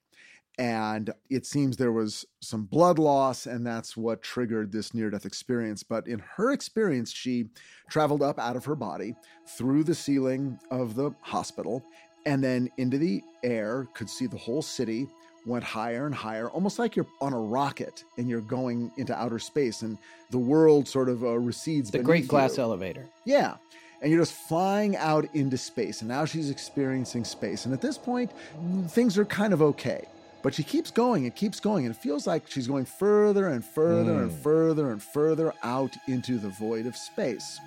And 0.56 1.12
it 1.30 1.46
seems 1.46 1.76
there 1.76 1.90
was 1.90 2.24
some 2.40 2.64
blood 2.66 3.00
loss, 3.00 3.46
and 3.46 3.66
that's 3.66 3.96
what 3.96 4.22
triggered 4.22 4.70
this 4.70 4.94
near 4.94 5.10
death 5.10 5.26
experience. 5.26 5.82
But 5.82 6.06
in 6.06 6.20
her 6.36 6.52
experience, 6.52 7.10
she 7.10 7.46
traveled 7.90 8.22
up 8.22 8.38
out 8.38 8.54
of 8.54 8.64
her 8.66 8.76
body 8.76 9.16
through 9.58 9.82
the 9.82 9.96
ceiling 9.96 10.60
of 10.70 10.94
the 10.94 11.10
hospital 11.22 11.84
and 12.26 12.42
then 12.42 12.70
into 12.78 12.98
the 12.98 13.22
air, 13.42 13.86
could 13.94 14.08
see 14.08 14.26
the 14.26 14.36
whole 14.38 14.62
city, 14.62 15.06
went 15.46 15.64
higher 15.64 16.06
and 16.06 16.14
higher, 16.14 16.48
almost 16.50 16.78
like 16.78 16.96
you're 16.96 17.06
on 17.20 17.32
a 17.32 17.38
rocket 17.38 18.04
and 18.16 18.28
you're 18.28 18.40
going 18.40 18.90
into 18.96 19.14
outer 19.14 19.38
space, 19.38 19.82
and 19.82 19.98
the 20.30 20.38
world 20.38 20.88
sort 20.88 21.08
of 21.08 21.22
uh, 21.22 21.38
recedes. 21.38 21.90
The 21.90 21.98
great 21.98 22.28
glass 22.28 22.56
you. 22.56 22.62
elevator. 22.62 23.06
Yeah. 23.24 23.56
And 24.02 24.10
you're 24.10 24.20
just 24.20 24.34
flying 24.34 24.96
out 24.96 25.26
into 25.34 25.56
space. 25.56 26.00
And 26.00 26.08
now 26.08 26.24
she's 26.26 26.50
experiencing 26.50 27.24
space. 27.24 27.64
And 27.64 27.72
at 27.72 27.80
this 27.80 27.96
point, 27.96 28.32
things 28.88 29.16
are 29.16 29.24
kind 29.24 29.54
of 29.54 29.62
okay. 29.62 30.06
But 30.42 30.52
she 30.52 30.62
keeps 30.62 30.90
going 30.90 31.24
and 31.24 31.34
keeps 31.34 31.58
going. 31.58 31.86
And 31.86 31.94
it 31.94 31.98
feels 31.98 32.26
like 32.26 32.50
she's 32.50 32.66
going 32.66 32.84
further 32.84 33.48
and 33.48 33.64
further 33.64 34.22
and 34.22 34.30
further 34.30 34.90
and 34.90 35.02
further 35.02 35.54
out 35.62 35.96
into 36.06 36.36
the 36.36 36.50
void 36.50 36.84
of 36.84 36.96
space. 36.96 37.58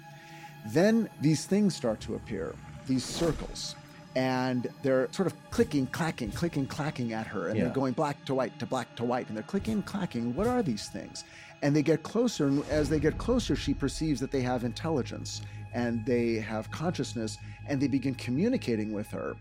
Then 0.67 1.09
these 1.21 1.45
things 1.45 1.75
start 1.75 1.99
to 2.01 2.15
appear, 2.15 2.53
these 2.87 3.03
circles. 3.03 3.75
And 4.17 4.67
they're 4.81 5.07
sort 5.11 5.27
of 5.27 5.35
clicking, 5.51 5.85
clacking, 5.85 6.31
clicking, 6.31 6.65
clacking 6.65 7.13
at 7.13 7.27
her. 7.27 7.49
And 7.49 7.55
Yeah. 7.55 7.65
they're 7.65 7.73
going 7.73 7.93
black 7.93 8.25
to 8.25 8.33
white 8.33 8.57
to 8.57 8.65
black 8.65 8.95
to 8.95 9.03
white. 9.03 9.27
And 9.27 9.37
they're 9.37 9.43
clicking, 9.43 9.83
clacking. 9.83 10.33
What 10.33 10.47
are 10.47 10.63
these 10.63 10.87
things? 10.89 11.23
And 11.61 11.75
they 11.75 11.83
get 11.83 12.01
closer. 12.01 12.47
And 12.47 12.65
as 12.71 12.89
they 12.89 12.99
get 12.99 13.19
closer, 13.19 13.55
she 13.55 13.75
perceives 13.75 14.19
that 14.21 14.31
they 14.31 14.41
have 14.41 14.63
intelligence 14.63 15.41
and 15.71 16.03
they 16.03 16.35
have 16.39 16.71
consciousness. 16.71 17.37
And 17.67 17.79
they 17.79 17.87
begin 17.87 18.15
communicating 18.15 18.91
with 18.91 19.07
her. 19.11 19.35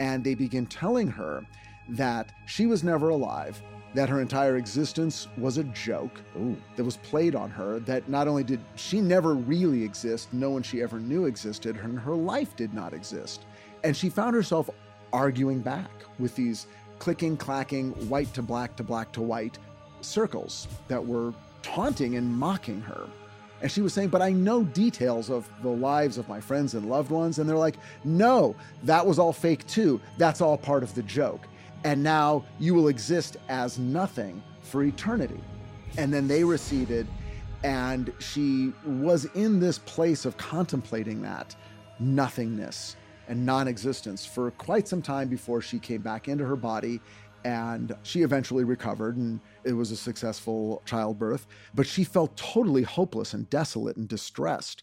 And 0.00 0.24
they 0.24 0.34
begin 0.34 0.66
telling 0.66 1.06
her 1.06 1.44
that 1.90 2.32
she 2.46 2.66
was 2.66 2.82
never 2.82 3.10
alive, 3.10 3.62
that 3.94 4.08
her 4.08 4.20
entire 4.20 4.56
existence 4.56 5.28
was 5.38 5.56
a 5.56 5.64
joke 5.64 6.20
that 6.74 6.82
was 6.82 6.96
played 6.96 7.36
on 7.36 7.48
her, 7.48 7.78
that 7.80 8.08
not 8.08 8.26
only 8.26 8.42
did 8.42 8.58
she 8.74 9.00
never 9.00 9.34
really 9.34 9.84
exist, 9.84 10.34
no 10.34 10.50
one 10.50 10.64
she 10.64 10.82
ever 10.82 10.98
knew 10.98 11.26
existed, 11.26 11.76
and 11.76 11.96
her 12.00 12.16
life 12.16 12.56
did 12.56 12.74
not 12.74 12.92
exist. 12.92 13.44
And 13.86 13.96
she 13.96 14.08
found 14.08 14.34
herself 14.34 14.68
arguing 15.12 15.60
back 15.60 15.88
with 16.18 16.34
these 16.34 16.66
clicking, 16.98 17.36
clacking, 17.36 17.92
white 18.08 18.34
to 18.34 18.42
black 18.42 18.74
to 18.78 18.82
black 18.82 19.12
to 19.12 19.22
white 19.22 19.58
circles 20.00 20.66
that 20.88 21.06
were 21.06 21.32
taunting 21.62 22.16
and 22.16 22.28
mocking 22.36 22.80
her. 22.80 23.06
And 23.62 23.70
she 23.70 23.82
was 23.82 23.92
saying, 23.92 24.08
But 24.08 24.22
I 24.22 24.32
know 24.32 24.64
details 24.64 25.30
of 25.30 25.48
the 25.62 25.68
lives 25.68 26.18
of 26.18 26.28
my 26.28 26.40
friends 26.40 26.74
and 26.74 26.90
loved 26.90 27.12
ones. 27.12 27.38
And 27.38 27.48
they're 27.48 27.56
like, 27.56 27.76
No, 28.02 28.56
that 28.82 29.06
was 29.06 29.20
all 29.20 29.32
fake 29.32 29.64
too. 29.68 30.00
That's 30.18 30.40
all 30.40 30.58
part 30.58 30.82
of 30.82 30.92
the 30.96 31.04
joke. 31.04 31.46
And 31.84 32.02
now 32.02 32.44
you 32.58 32.74
will 32.74 32.88
exist 32.88 33.36
as 33.48 33.78
nothing 33.78 34.42
for 34.62 34.82
eternity. 34.82 35.40
And 35.96 36.12
then 36.12 36.26
they 36.26 36.42
receded, 36.42 37.06
and 37.62 38.12
she 38.18 38.72
was 38.84 39.26
in 39.26 39.60
this 39.60 39.78
place 39.78 40.24
of 40.24 40.36
contemplating 40.38 41.22
that 41.22 41.54
nothingness 42.00 42.96
and 43.28 43.44
non 43.44 43.68
existence 43.68 44.24
for 44.24 44.50
quite 44.52 44.88
some 44.88 45.02
time 45.02 45.28
before 45.28 45.60
she 45.60 45.78
came 45.78 46.00
back 46.00 46.28
into 46.28 46.44
her 46.44 46.56
body. 46.56 47.00
And 47.44 47.94
she 48.02 48.22
eventually 48.22 48.64
recovered, 48.64 49.16
and 49.16 49.38
it 49.62 49.72
was 49.72 49.92
a 49.92 49.96
successful 49.96 50.82
childbirth. 50.84 51.46
But 51.74 51.86
she 51.86 52.02
felt 52.02 52.36
totally 52.36 52.82
hopeless 52.82 53.34
and 53.34 53.48
desolate 53.48 53.96
and 53.96 54.08
distressed. 54.08 54.82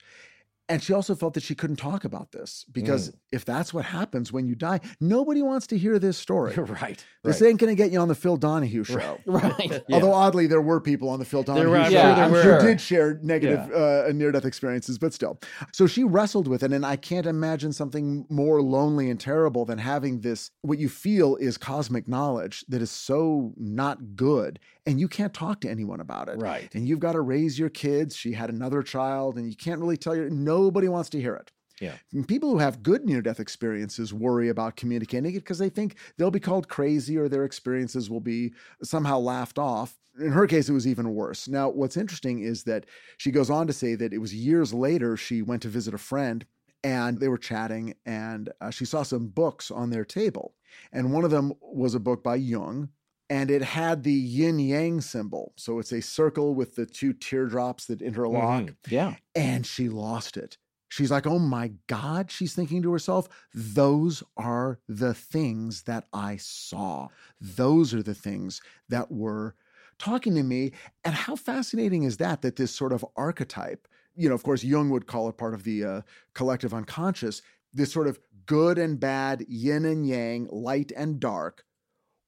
And 0.69 0.81
she 0.81 0.93
also 0.93 1.13
felt 1.13 1.33
that 1.33 1.43
she 1.43 1.55
couldn't 1.55 1.75
talk 1.75 2.05
about 2.05 2.31
this 2.31 2.65
because 2.71 3.09
mm. 3.09 3.15
If 3.33 3.43
that's 3.43 3.73
what 3.73 3.83
happens 3.85 4.31
when 4.31 4.45
you 4.45 4.55
die, 4.55 4.79
nobody 5.01 5.41
wants 5.41 5.67
to 5.67 5.77
hear 5.77 5.97
this 5.97 6.17
story. 6.17 6.53
right. 6.57 7.03
This 7.23 7.41
right. 7.41 7.49
ain't 7.49 7.59
going 7.59 7.75
to 7.75 7.81
get 7.81 7.91
you 7.91 7.99
on 7.99 8.07
the 8.07 8.15
Phil 8.15 8.37
Donahue 8.37 8.83
show. 8.83 9.19
Right. 9.25 9.81
Although 9.91 10.13
oddly, 10.13 10.45
there 10.47 10.61
were 10.61 10.79
people 10.79 11.09
on 11.09 11.19
the 11.19 11.25
Phil 11.25 11.43
Donahue 11.43 11.69
were- 11.69 11.83
show 11.85 11.89
sure 11.89 12.15
there 12.15 12.29
who 12.29 12.49
were. 12.49 12.61
did 12.61 12.79
share 12.79 13.19
negative 13.23 13.71
uh, 13.71 14.11
near-death 14.13 14.45
experiences, 14.45 14.97
but 14.99 15.13
still. 15.13 15.39
So 15.71 15.87
she 15.87 16.03
wrestled 16.03 16.47
with 16.47 16.63
it, 16.63 16.71
and 16.71 16.85
I 16.85 16.95
can't 16.95 17.25
imagine 17.25 17.73
something 17.73 18.25
more 18.29 18.61
lonely 18.61 19.09
and 19.09 19.19
terrible 19.19 19.65
than 19.65 19.79
having 19.79 20.21
this. 20.21 20.51
What 20.61 20.77
you 20.77 20.89
feel 20.89 21.35
is 21.37 21.57
cosmic 21.57 22.07
knowledge 22.07 22.63
that 22.69 22.81
is 22.81 22.91
so 22.91 23.53
not 23.57 24.15
good, 24.15 24.59
and 24.85 24.99
you 24.99 25.07
can't 25.07 25.33
talk 25.33 25.61
to 25.61 25.69
anyone 25.69 25.99
about 25.99 26.29
it. 26.29 26.37
Right. 26.37 26.73
And 26.75 26.87
you've 26.87 26.99
got 26.99 27.13
to 27.13 27.21
raise 27.21 27.57
your 27.57 27.69
kids. 27.69 28.15
She 28.15 28.33
had 28.33 28.49
another 28.49 28.83
child, 28.83 29.37
and 29.37 29.49
you 29.49 29.55
can't 29.55 29.79
really 29.79 29.97
tell 29.97 30.15
your. 30.15 30.29
Nobody 30.29 30.87
wants 30.87 31.09
to 31.09 31.21
hear 31.21 31.33
it. 31.35 31.51
Yeah. 31.83 32.23
People 32.27 32.49
who 32.51 32.59
have 32.59 32.83
good 32.83 33.05
near 33.05 33.21
death 33.21 33.39
experiences 33.39 34.13
worry 34.13 34.49
about 34.49 34.75
communicating 34.75 35.31
it 35.35 35.39
because 35.39 35.57
they 35.59 35.69
think 35.69 35.97
they'll 36.17 36.31
be 36.31 36.39
called 36.39 36.67
crazy 36.69 37.17
or 37.17 37.27
their 37.29 37.45
experiences 37.45 38.09
will 38.09 38.21
be 38.21 38.53
somehow 38.83 39.19
laughed 39.19 39.59
off. 39.59 39.99
In 40.19 40.31
her 40.31 40.45
case, 40.47 40.69
it 40.69 40.73
was 40.73 40.87
even 40.87 41.13
worse. 41.15 41.47
Now, 41.47 41.69
what's 41.69 41.97
interesting 41.97 42.39
is 42.39 42.63
that 42.65 42.85
she 43.17 43.31
goes 43.31 43.49
on 43.49 43.67
to 43.67 43.73
say 43.73 43.95
that 43.95 44.13
it 44.13 44.19
was 44.19 44.33
years 44.33 44.73
later 44.73 45.17
she 45.17 45.41
went 45.41 45.61
to 45.63 45.69
visit 45.69 45.93
a 45.93 45.97
friend 45.97 46.45
and 46.83 47.19
they 47.19 47.27
were 47.29 47.37
chatting 47.37 47.95
and 48.05 48.51
uh, 48.61 48.69
she 48.69 48.85
saw 48.85 49.03
some 49.03 49.27
books 49.27 49.71
on 49.71 49.89
their 49.89 50.05
table. 50.05 50.53
And 50.91 51.13
one 51.13 51.23
of 51.25 51.31
them 51.31 51.53
was 51.61 51.95
a 51.95 51.99
book 51.99 52.23
by 52.23 52.35
Jung 52.35 52.89
and 53.29 53.49
it 53.49 53.61
had 53.63 54.03
the 54.03 54.11
yin 54.13 54.59
yang 54.59 55.01
symbol. 55.01 55.53
So 55.57 55.79
it's 55.79 55.91
a 55.93 56.01
circle 56.01 56.53
with 56.53 56.75
the 56.75 56.85
two 56.85 57.13
teardrops 57.13 57.85
that 57.87 58.01
interlock 58.01 58.65
Mhm. 58.65 58.75
Yeah. 58.89 59.15
and 59.33 59.65
she 59.65 59.89
lost 59.89 60.37
it. 60.37 60.57
She's 60.93 61.09
like, 61.09 61.25
oh 61.25 61.39
my 61.39 61.71
God. 61.87 62.29
She's 62.29 62.53
thinking 62.53 62.83
to 62.83 62.91
herself, 62.91 63.27
those 63.51 64.21
are 64.37 64.77
the 64.87 65.15
things 65.15 65.83
that 65.83 66.05
I 66.13 66.37
saw. 66.37 67.07
Those 67.41 67.95
are 67.95 68.03
the 68.03 68.13
things 68.13 68.61
that 68.89 69.11
were 69.11 69.55
talking 69.97 70.35
to 70.35 70.43
me. 70.43 70.73
And 71.03 71.15
how 71.15 71.35
fascinating 71.35 72.03
is 72.03 72.17
that? 72.17 72.43
That 72.43 72.57
this 72.57 72.75
sort 72.75 72.93
of 72.93 73.03
archetype, 73.15 73.87
you 74.15 74.29
know, 74.29 74.35
of 74.35 74.43
course, 74.43 74.63
Jung 74.63 74.91
would 74.91 75.07
call 75.07 75.27
it 75.29 75.37
part 75.37 75.55
of 75.55 75.63
the 75.63 75.83
uh, 75.83 76.01
collective 76.35 76.75
unconscious, 76.75 77.41
this 77.73 77.91
sort 77.91 78.05
of 78.05 78.19
good 78.45 78.77
and 78.77 78.99
bad, 78.99 79.45
yin 79.47 79.85
and 79.85 80.05
yang, 80.05 80.47
light 80.51 80.91
and 80.95 81.19
dark, 81.19 81.63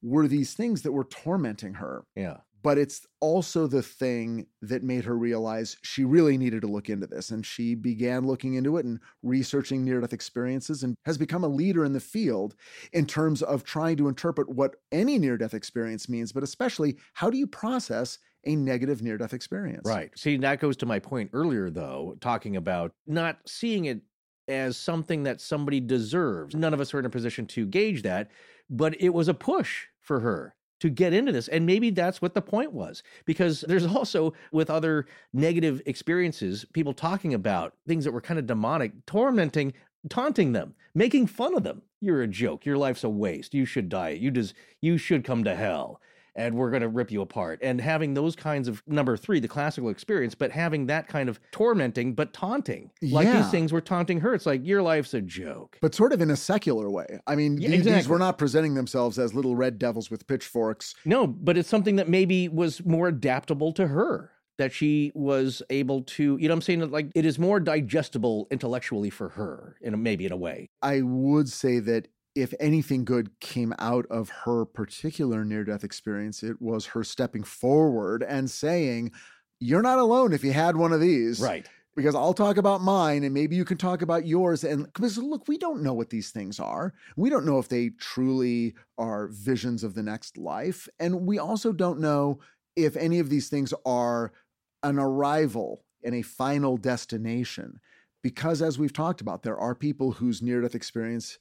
were 0.02 0.26
these 0.26 0.54
things 0.54 0.82
that 0.82 0.90
were 0.90 1.04
tormenting 1.04 1.74
her. 1.74 2.04
Yeah. 2.16 2.38
But 2.62 2.78
it's 2.78 3.06
also 3.20 3.66
the 3.66 3.82
thing 3.82 4.46
that 4.62 4.82
made 4.82 5.04
her 5.04 5.16
realize 5.16 5.76
she 5.82 6.04
really 6.04 6.36
needed 6.36 6.62
to 6.62 6.66
look 6.66 6.88
into 6.88 7.06
this. 7.06 7.30
And 7.30 7.46
she 7.46 7.74
began 7.74 8.26
looking 8.26 8.54
into 8.54 8.76
it 8.76 8.84
and 8.84 8.98
researching 9.22 9.84
near 9.84 10.00
death 10.00 10.12
experiences 10.12 10.82
and 10.82 10.96
has 11.04 11.16
become 11.16 11.44
a 11.44 11.48
leader 11.48 11.84
in 11.84 11.92
the 11.92 12.00
field 12.00 12.56
in 12.92 13.06
terms 13.06 13.42
of 13.42 13.62
trying 13.62 13.96
to 13.98 14.08
interpret 14.08 14.48
what 14.48 14.76
any 14.90 15.18
near 15.18 15.36
death 15.36 15.54
experience 15.54 16.08
means, 16.08 16.32
but 16.32 16.42
especially 16.42 16.96
how 17.14 17.30
do 17.30 17.38
you 17.38 17.46
process 17.46 18.18
a 18.44 18.56
negative 18.56 19.02
near 19.02 19.18
death 19.18 19.34
experience? 19.34 19.82
Right. 19.84 20.10
See, 20.18 20.36
that 20.38 20.60
goes 20.60 20.76
to 20.78 20.86
my 20.86 20.98
point 20.98 21.30
earlier, 21.32 21.70
though, 21.70 22.16
talking 22.20 22.56
about 22.56 22.92
not 23.06 23.38
seeing 23.46 23.84
it 23.84 24.00
as 24.48 24.76
something 24.76 25.24
that 25.24 25.40
somebody 25.40 25.80
deserves. 25.80 26.54
None 26.54 26.72
of 26.72 26.80
us 26.80 26.94
are 26.94 26.98
in 26.98 27.06
a 27.06 27.10
position 27.10 27.46
to 27.46 27.66
gauge 27.66 28.02
that, 28.02 28.30
but 28.70 29.00
it 29.00 29.10
was 29.10 29.28
a 29.28 29.34
push 29.34 29.86
for 30.00 30.20
her 30.20 30.55
to 30.80 30.90
get 30.90 31.12
into 31.12 31.32
this. 31.32 31.48
And 31.48 31.66
maybe 31.66 31.90
that's 31.90 32.20
what 32.20 32.34
the 32.34 32.42
point 32.42 32.72
was. 32.72 33.02
Because 33.24 33.62
there's 33.62 33.86
also, 33.96 34.34
with 34.52 34.70
other 34.70 35.06
negative 35.32 35.82
experiences, 35.86 36.64
people 36.72 36.92
talking 36.92 37.34
about 37.34 37.74
things 37.86 38.04
that 38.04 38.12
were 38.12 38.20
kind 38.20 38.38
of 38.38 38.46
demonic, 38.46 39.06
tormenting, 39.06 39.72
taunting 40.08 40.52
them, 40.52 40.74
making 40.94 41.26
fun 41.26 41.56
of 41.56 41.62
them. 41.62 41.82
You're 42.00 42.22
a 42.22 42.28
joke. 42.28 42.66
Your 42.66 42.76
life's 42.76 43.04
a 43.04 43.08
waste. 43.08 43.54
You 43.54 43.64
should 43.64 43.88
die. 43.88 44.10
You 44.10 44.30
just, 44.30 44.54
you 44.80 44.98
should 44.98 45.24
come 45.24 45.44
to 45.44 45.54
hell 45.54 46.00
and 46.36 46.54
we're 46.54 46.70
going 46.70 46.82
to 46.82 46.88
rip 46.88 47.10
you 47.10 47.22
apart. 47.22 47.58
And 47.62 47.80
having 47.80 48.14
those 48.14 48.36
kinds 48.36 48.68
of 48.68 48.82
number 48.86 49.16
three, 49.16 49.40
the 49.40 49.48
classical 49.48 49.88
experience, 49.88 50.34
but 50.34 50.50
having 50.52 50.86
that 50.86 51.08
kind 51.08 51.28
of 51.28 51.40
tormenting 51.50 52.14
but 52.14 52.32
taunting, 52.32 52.90
like 53.02 53.26
Yeah. 53.26 53.40
these 53.40 53.50
things 53.50 53.72
were 53.72 53.80
taunting 53.80 54.20
her. 54.20 54.34
It's 54.34 54.46
like 54.46 54.64
your 54.64 54.82
life's 54.82 55.14
a 55.14 55.20
joke. 55.22 55.78
But 55.80 55.94
sort 55.94 56.12
of 56.12 56.20
in 56.20 56.30
a 56.30 56.36
secular 56.36 56.90
way. 56.90 57.20
I 57.26 57.34
mean, 57.34 57.58
Yeah, 57.58 57.70
these, 57.70 57.84
these 57.84 58.08
were 58.08 58.18
not 58.18 58.38
presenting 58.38 58.74
themselves 58.74 59.18
as 59.18 59.34
little 59.34 59.56
red 59.56 59.78
devils 59.78 60.10
with 60.10 60.26
pitchforks. 60.26 60.94
No, 61.04 61.26
but 61.26 61.56
it's 61.56 61.68
something 61.68 61.96
that 61.96 62.08
maybe 62.08 62.48
was 62.48 62.84
more 62.84 63.08
adaptable 63.08 63.72
to 63.72 63.88
her. 63.88 64.30
That 64.58 64.72
she 64.72 65.12
was 65.14 65.60
able 65.68 66.00
to, 66.04 66.38
you 66.40 66.48
know, 66.48 66.54
what 66.54 66.56
I'm 66.56 66.62
saying 66.62 66.90
like 66.90 67.10
it 67.14 67.26
is 67.26 67.38
more 67.38 67.60
digestible 67.60 68.46
intellectually 68.50 69.10
for 69.10 69.28
her, 69.30 69.76
in 69.82 69.92
a, 69.92 69.98
maybe 69.98 70.24
in 70.24 70.32
a 70.32 70.36
way. 70.36 70.70
I 70.80 71.02
would 71.02 71.48
say 71.50 71.78
that 71.80 72.08
if 72.36 72.52
anything 72.60 73.04
good 73.04 73.40
came 73.40 73.74
out 73.78 74.04
of 74.10 74.28
her 74.28 74.66
particular 74.66 75.44
near 75.44 75.64
death 75.64 75.82
experience, 75.82 76.42
it 76.42 76.60
was 76.60 76.86
her 76.86 77.02
stepping 77.02 77.42
forward 77.42 78.22
and 78.22 78.50
saying, 78.50 79.10
You're 79.58 79.82
not 79.82 79.98
alone 79.98 80.34
if 80.34 80.44
you 80.44 80.52
had 80.52 80.76
one 80.76 80.92
of 80.92 81.00
these. 81.00 81.40
Right. 81.40 81.66
Because 81.96 82.14
I'll 82.14 82.34
talk 82.34 82.58
about 82.58 82.82
mine 82.82 83.24
and 83.24 83.32
maybe 83.32 83.56
you 83.56 83.64
can 83.64 83.78
talk 83.78 84.02
about 84.02 84.26
yours. 84.26 84.64
And 84.64 84.84
because 84.84 85.16
look, 85.16 85.48
we 85.48 85.56
don't 85.56 85.82
know 85.82 85.94
what 85.94 86.10
these 86.10 86.30
things 86.30 86.60
are. 86.60 86.92
We 87.16 87.30
don't 87.30 87.46
know 87.46 87.58
if 87.58 87.68
they 87.68 87.88
truly 87.98 88.74
are 88.98 89.28
visions 89.28 89.82
of 89.82 89.94
the 89.94 90.02
next 90.02 90.36
life. 90.36 90.90
And 91.00 91.26
we 91.26 91.38
also 91.38 91.72
don't 91.72 91.98
know 91.98 92.40
if 92.76 92.96
any 92.96 93.18
of 93.18 93.30
these 93.30 93.48
things 93.48 93.72
are 93.86 94.34
an 94.82 94.98
arrival 94.98 95.86
and 96.04 96.14
a 96.14 96.20
final 96.20 96.76
destination. 96.76 97.80
Because 98.22 98.60
as 98.60 98.78
we've 98.78 98.92
talked 98.92 99.22
about, 99.22 99.42
there 99.42 99.56
are 99.56 99.74
people 99.74 100.12
whose 100.12 100.42
near 100.42 100.60
death 100.60 100.74
experience 100.74 101.38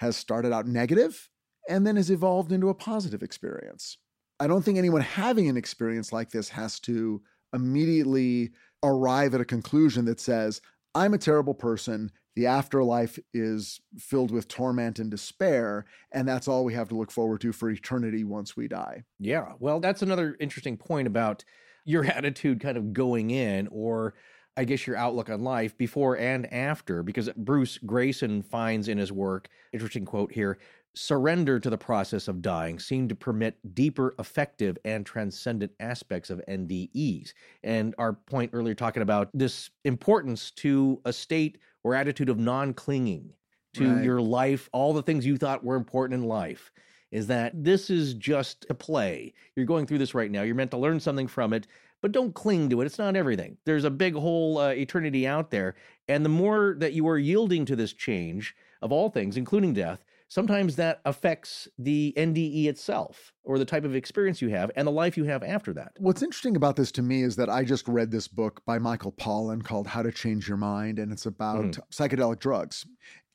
has 0.00 0.16
started 0.16 0.50
out 0.50 0.66
negative 0.66 1.28
and 1.68 1.86
then 1.86 1.96
has 1.96 2.10
evolved 2.10 2.52
into 2.52 2.70
a 2.70 2.74
positive 2.74 3.22
experience. 3.22 3.98
I 4.40 4.46
don't 4.46 4.62
think 4.62 4.78
anyone 4.78 5.02
having 5.02 5.48
an 5.48 5.58
experience 5.58 6.10
like 6.10 6.30
this 6.30 6.48
has 6.48 6.80
to 6.80 7.20
immediately 7.52 8.52
arrive 8.82 9.34
at 9.34 9.42
a 9.42 9.44
conclusion 9.44 10.06
that 10.06 10.18
says, 10.18 10.62
I'm 10.94 11.12
a 11.12 11.18
terrible 11.18 11.52
person. 11.52 12.10
The 12.34 12.46
afterlife 12.46 13.18
is 13.34 13.78
filled 13.98 14.30
with 14.30 14.48
torment 14.48 14.98
and 14.98 15.10
despair, 15.10 15.84
and 16.12 16.26
that's 16.26 16.48
all 16.48 16.64
we 16.64 16.72
have 16.72 16.88
to 16.88 16.96
look 16.96 17.10
forward 17.10 17.42
to 17.42 17.52
for 17.52 17.68
eternity 17.68 18.24
once 18.24 18.56
we 18.56 18.68
die. 18.68 19.02
Yeah. 19.18 19.52
Well, 19.58 19.80
that's 19.80 20.00
another 20.00 20.34
interesting 20.40 20.78
point 20.78 21.08
about 21.08 21.44
your 21.84 22.04
attitude 22.06 22.60
kind 22.60 22.78
of 22.78 22.94
going 22.94 23.30
in, 23.30 23.68
or 23.70 24.14
I 24.56 24.64
guess 24.64 24.86
your 24.86 24.96
outlook 24.96 25.30
on 25.30 25.42
life 25.42 25.76
before 25.78 26.18
and 26.18 26.52
after, 26.52 27.02
because 27.02 27.30
Bruce 27.36 27.78
Greyson 27.78 28.44
finds 28.44 28.88
in 28.88 28.98
his 28.98 29.12
work, 29.12 29.48
interesting 29.72 30.04
quote 30.04 30.32
here 30.32 30.58
surrender 30.94 31.60
to 31.60 31.70
the 31.70 31.78
process 31.78 32.26
of 32.28 32.42
dying 32.42 32.78
seemed 32.78 33.08
to 33.08 33.14
permit 33.14 33.56
deeper, 33.74 34.14
effective, 34.18 34.76
and 34.84 35.06
transcendent 35.06 35.72
aspects 35.80 36.30
of 36.30 36.40
NDEs. 36.48 37.32
And 37.62 37.94
our 37.98 38.12
point 38.12 38.50
earlier 38.52 38.74
talking 38.74 39.02
about 39.02 39.30
this 39.32 39.70
importance 39.84 40.50
to 40.52 41.00
a 41.04 41.12
state 41.12 41.58
or 41.84 41.94
attitude 41.94 42.28
of 42.28 42.38
non 42.38 42.74
clinging 42.74 43.32
to 43.74 43.94
Right. 43.94 44.04
your 44.04 44.20
life, 44.20 44.68
all 44.72 44.92
the 44.92 45.02
things 45.02 45.24
you 45.24 45.36
thought 45.36 45.62
were 45.64 45.76
important 45.76 46.22
in 46.22 46.28
life 46.28 46.72
is 47.12 47.26
that 47.28 47.52
this 47.54 47.90
is 47.90 48.14
just 48.14 48.66
a 48.70 48.74
play. 48.74 49.32
You're 49.56 49.66
going 49.66 49.86
through 49.86 49.98
this 49.98 50.14
right 50.14 50.30
now. 50.30 50.42
You're 50.42 50.54
meant 50.54 50.70
to 50.72 50.76
learn 50.76 51.00
something 51.00 51.26
from 51.26 51.52
it, 51.52 51.66
but 52.00 52.12
don't 52.12 52.34
cling 52.34 52.68
to 52.70 52.80
it. 52.80 52.86
It's 52.86 52.98
not 52.98 53.16
everything. 53.16 53.56
There's 53.64 53.84
a 53.84 53.90
big 53.90 54.14
whole 54.14 54.58
uh, 54.58 54.70
eternity 54.70 55.26
out 55.26 55.50
there. 55.50 55.74
And 56.08 56.24
the 56.24 56.30
more 56.30 56.76
that 56.78 56.92
you 56.92 57.06
are 57.08 57.18
yielding 57.18 57.64
to 57.66 57.76
this 57.76 57.92
change 57.92 58.54
of 58.82 58.92
all 58.92 59.10
things, 59.10 59.36
including 59.36 59.74
death, 59.74 60.04
sometimes 60.28 60.76
that 60.76 61.00
affects 61.04 61.68
the 61.78 62.14
NDE 62.16 62.66
itself 62.66 63.32
or 63.42 63.58
the 63.58 63.64
type 63.64 63.84
of 63.84 63.94
experience 63.94 64.40
you 64.40 64.48
have 64.48 64.70
and 64.76 64.86
the 64.86 64.92
life 64.92 65.16
you 65.16 65.24
have 65.24 65.42
after 65.42 65.72
that. 65.74 65.92
What's 65.98 66.22
interesting 66.22 66.56
about 66.56 66.76
this 66.76 66.92
to 66.92 67.02
me 67.02 67.22
is 67.22 67.36
that 67.36 67.50
I 67.50 67.64
just 67.64 67.86
read 67.88 68.10
this 68.10 68.28
book 68.28 68.62
by 68.64 68.78
Michael 68.78 69.12
Pollan 69.12 69.62
called 69.62 69.88
How 69.88 70.02
to 70.02 70.12
Change 70.12 70.48
Your 70.48 70.56
Mind, 70.56 70.98
and 70.98 71.12
it's 71.12 71.26
about 71.26 71.78
psychedelic 71.92 72.38
drugs 72.38 72.86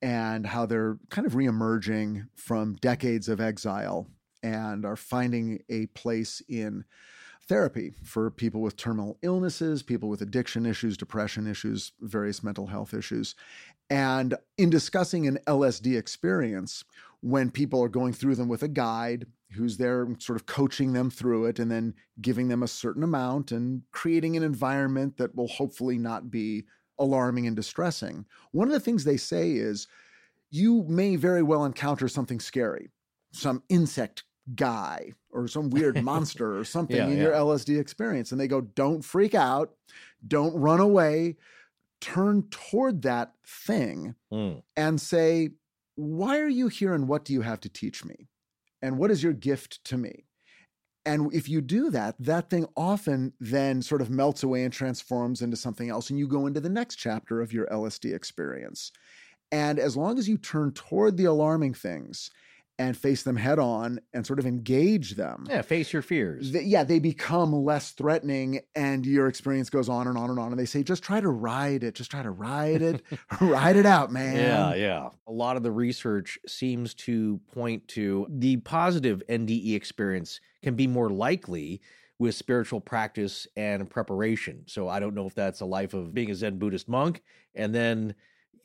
and 0.01 0.45
how 0.45 0.65
they're 0.65 0.97
kind 1.09 1.27
of 1.27 1.33
reemerging 1.33 2.27
from 2.35 2.75
decades 2.75 3.27
of 3.27 3.41
exile 3.41 4.07
and 4.43 4.85
are 4.85 4.95
finding 4.95 5.59
a 5.69 5.87
place 5.87 6.41
in 6.47 6.85
therapy 7.47 7.93
for 8.03 8.31
people 8.31 8.61
with 8.61 8.75
terminal 8.75 9.17
illnesses, 9.21 9.83
people 9.83 10.09
with 10.09 10.21
addiction 10.21 10.65
issues, 10.65 10.97
depression 10.97 11.47
issues, 11.47 11.91
various 12.01 12.43
mental 12.43 12.67
health 12.67 12.93
issues. 12.93 13.35
And 13.89 14.35
in 14.57 14.69
discussing 14.69 15.27
an 15.27 15.39
LSD 15.45 15.97
experience, 15.97 16.83
when 17.21 17.51
people 17.51 17.81
are 17.83 17.89
going 17.89 18.13
through 18.13 18.35
them 18.35 18.47
with 18.47 18.63
a 18.63 18.67
guide 18.67 19.27
who's 19.51 19.77
there 19.77 20.07
sort 20.19 20.39
of 20.39 20.45
coaching 20.45 20.93
them 20.93 21.09
through 21.09 21.45
it 21.45 21.59
and 21.59 21.71
then 21.71 21.93
giving 22.21 22.47
them 22.47 22.63
a 22.63 22.67
certain 22.67 23.03
amount 23.03 23.51
and 23.51 23.81
creating 23.91 24.35
an 24.35 24.43
environment 24.43 25.17
that 25.17 25.35
will 25.35 25.47
hopefully 25.47 25.97
not 25.97 26.29
be 26.29 26.65
alarming 26.97 27.47
and 27.47 27.55
distressing, 27.55 28.25
one 28.51 28.67
of 28.67 28.73
the 28.73 28.79
things 28.79 29.03
they 29.03 29.17
say 29.17 29.51
is 29.51 29.87
you 30.49 30.85
may 30.87 31.15
very 31.15 31.43
well 31.43 31.65
encounter 31.65 32.07
something 32.07 32.39
scary, 32.39 32.89
some 33.31 33.61
insect 33.69 34.23
guy 34.53 35.13
or 35.31 35.47
some 35.47 35.69
weird 35.69 36.03
monster 36.03 36.57
or 36.57 36.63
something 36.63 36.97
Yeah, 36.97 37.07
in 37.07 37.17
your. 37.17 37.31
LSD 37.31 37.79
experience. 37.79 38.31
And 38.31 38.39
they 38.39 38.47
go, 38.47 38.61
don't 38.61 39.01
freak 39.03 39.33
out, 39.33 39.73
don't 40.27 40.55
run 40.55 40.79
away, 40.79 41.37
turn 42.01 42.43
toward 42.51 43.01
that 43.03 43.33
thing 43.45 44.15
Mm. 44.31 44.61
and 44.75 45.01
say, 45.01 45.51
why 45.95 46.39
are 46.39 46.49
you 46.49 46.67
here 46.67 46.93
and 46.93 47.07
what 47.07 47.23
do 47.25 47.33
you 47.33 47.41
have 47.41 47.61
to 47.61 47.69
teach 47.69 48.03
me? 48.03 48.27
And 48.81 48.97
what 48.97 49.09
is 49.11 49.23
your 49.23 49.33
gift 49.33 49.83
to 49.85 49.97
me? 49.97 50.25
And 51.07 51.33
if 51.33 51.47
you 51.47 51.61
do 51.61 51.89
that, 51.91 52.15
that 52.19 52.49
thing 52.49 52.65
often 52.75 53.33
then 53.39 53.81
sort 53.81 54.01
of 54.01 54.09
melts 54.09 54.43
away 54.43 54.63
and 54.63 54.73
transforms 54.73 55.41
into 55.41 55.55
something 55.55 55.89
else. 55.89 56.09
And 56.09 56.17
you 56.19 56.27
go 56.27 56.47
into 56.47 56.59
the 56.59 56.69
next 56.69 56.95
chapter 56.95 57.41
of 57.41 57.53
your 57.53 57.67
LSD 57.67 58.13
experience. 58.13 58.91
And 59.51 59.79
as 59.79 59.95
long 59.95 60.17
as 60.17 60.27
you 60.27 60.37
turn 60.37 60.71
toward 60.73 61.15
the 61.17 61.25
alarming 61.25 61.75
things 61.75 62.31
and 62.77 62.97
face 62.97 63.23
them 63.23 63.37
head 63.37 63.57
on 63.57 63.99
and 64.13 64.25
sort 64.27 64.37
of 64.37 64.45
engage 64.45 65.11
them, 65.11 65.45
Yeah, 65.49 65.61
face 65.61 65.93
your 65.93 66.01
fears. 66.01 66.51
th- 66.51 66.65
yeah, 66.65 66.83
they 66.83 66.99
become 66.99 67.53
less 67.53 67.91
threatening 67.91 68.59
and 68.75 69.05
your 69.05 69.27
experience 69.27 69.69
goes 69.69 69.87
on 69.87 70.07
and 70.07 70.17
on 70.17 70.29
and 70.29 70.37
on. 70.37 70.51
And 70.51 70.59
they 70.59 70.65
say, 70.65 70.83
just 70.83 71.01
try 71.01 71.21
to 71.21 71.29
ride 71.29 71.83
it, 71.83 71.95
just 71.95 72.11
try 72.11 72.21
to 72.21 72.31
ride 72.31 72.81
it, 72.81 73.01
ride 73.41 73.77
it 73.77 73.85
out, 73.85 74.11
man. 74.11 74.35
Yeah, 74.35 74.73
yeah. 74.75 75.09
A 75.27 75.31
lot 75.31 75.55
of 75.55 75.63
the 75.63 75.71
research 75.71 76.37
seems 76.47 76.93
to 76.95 77.39
point 77.53 77.87
to 77.89 78.27
the 78.29 78.57
positive 78.57 79.23
NDE 79.29 79.73
experience 79.75 80.41
can 80.61 80.75
be 80.75 80.87
more 80.87 81.09
likely 81.09 81.81
with 82.19 82.35
spiritual 82.35 82.81
practice 82.81 83.47
and 83.55 83.89
preparation. 83.89 84.63
So 84.67 84.87
I 84.89 84.99
don't 84.99 85.15
know 85.15 85.27
if 85.27 85.35
that's 85.35 85.61
a 85.61 85.65
life 85.65 85.93
of 85.93 86.13
being 86.13 86.29
a 86.31 86.35
Zen 86.35 86.59
Buddhist 86.59 86.89
monk 86.89 87.23
and 87.53 87.73
then 87.73 88.15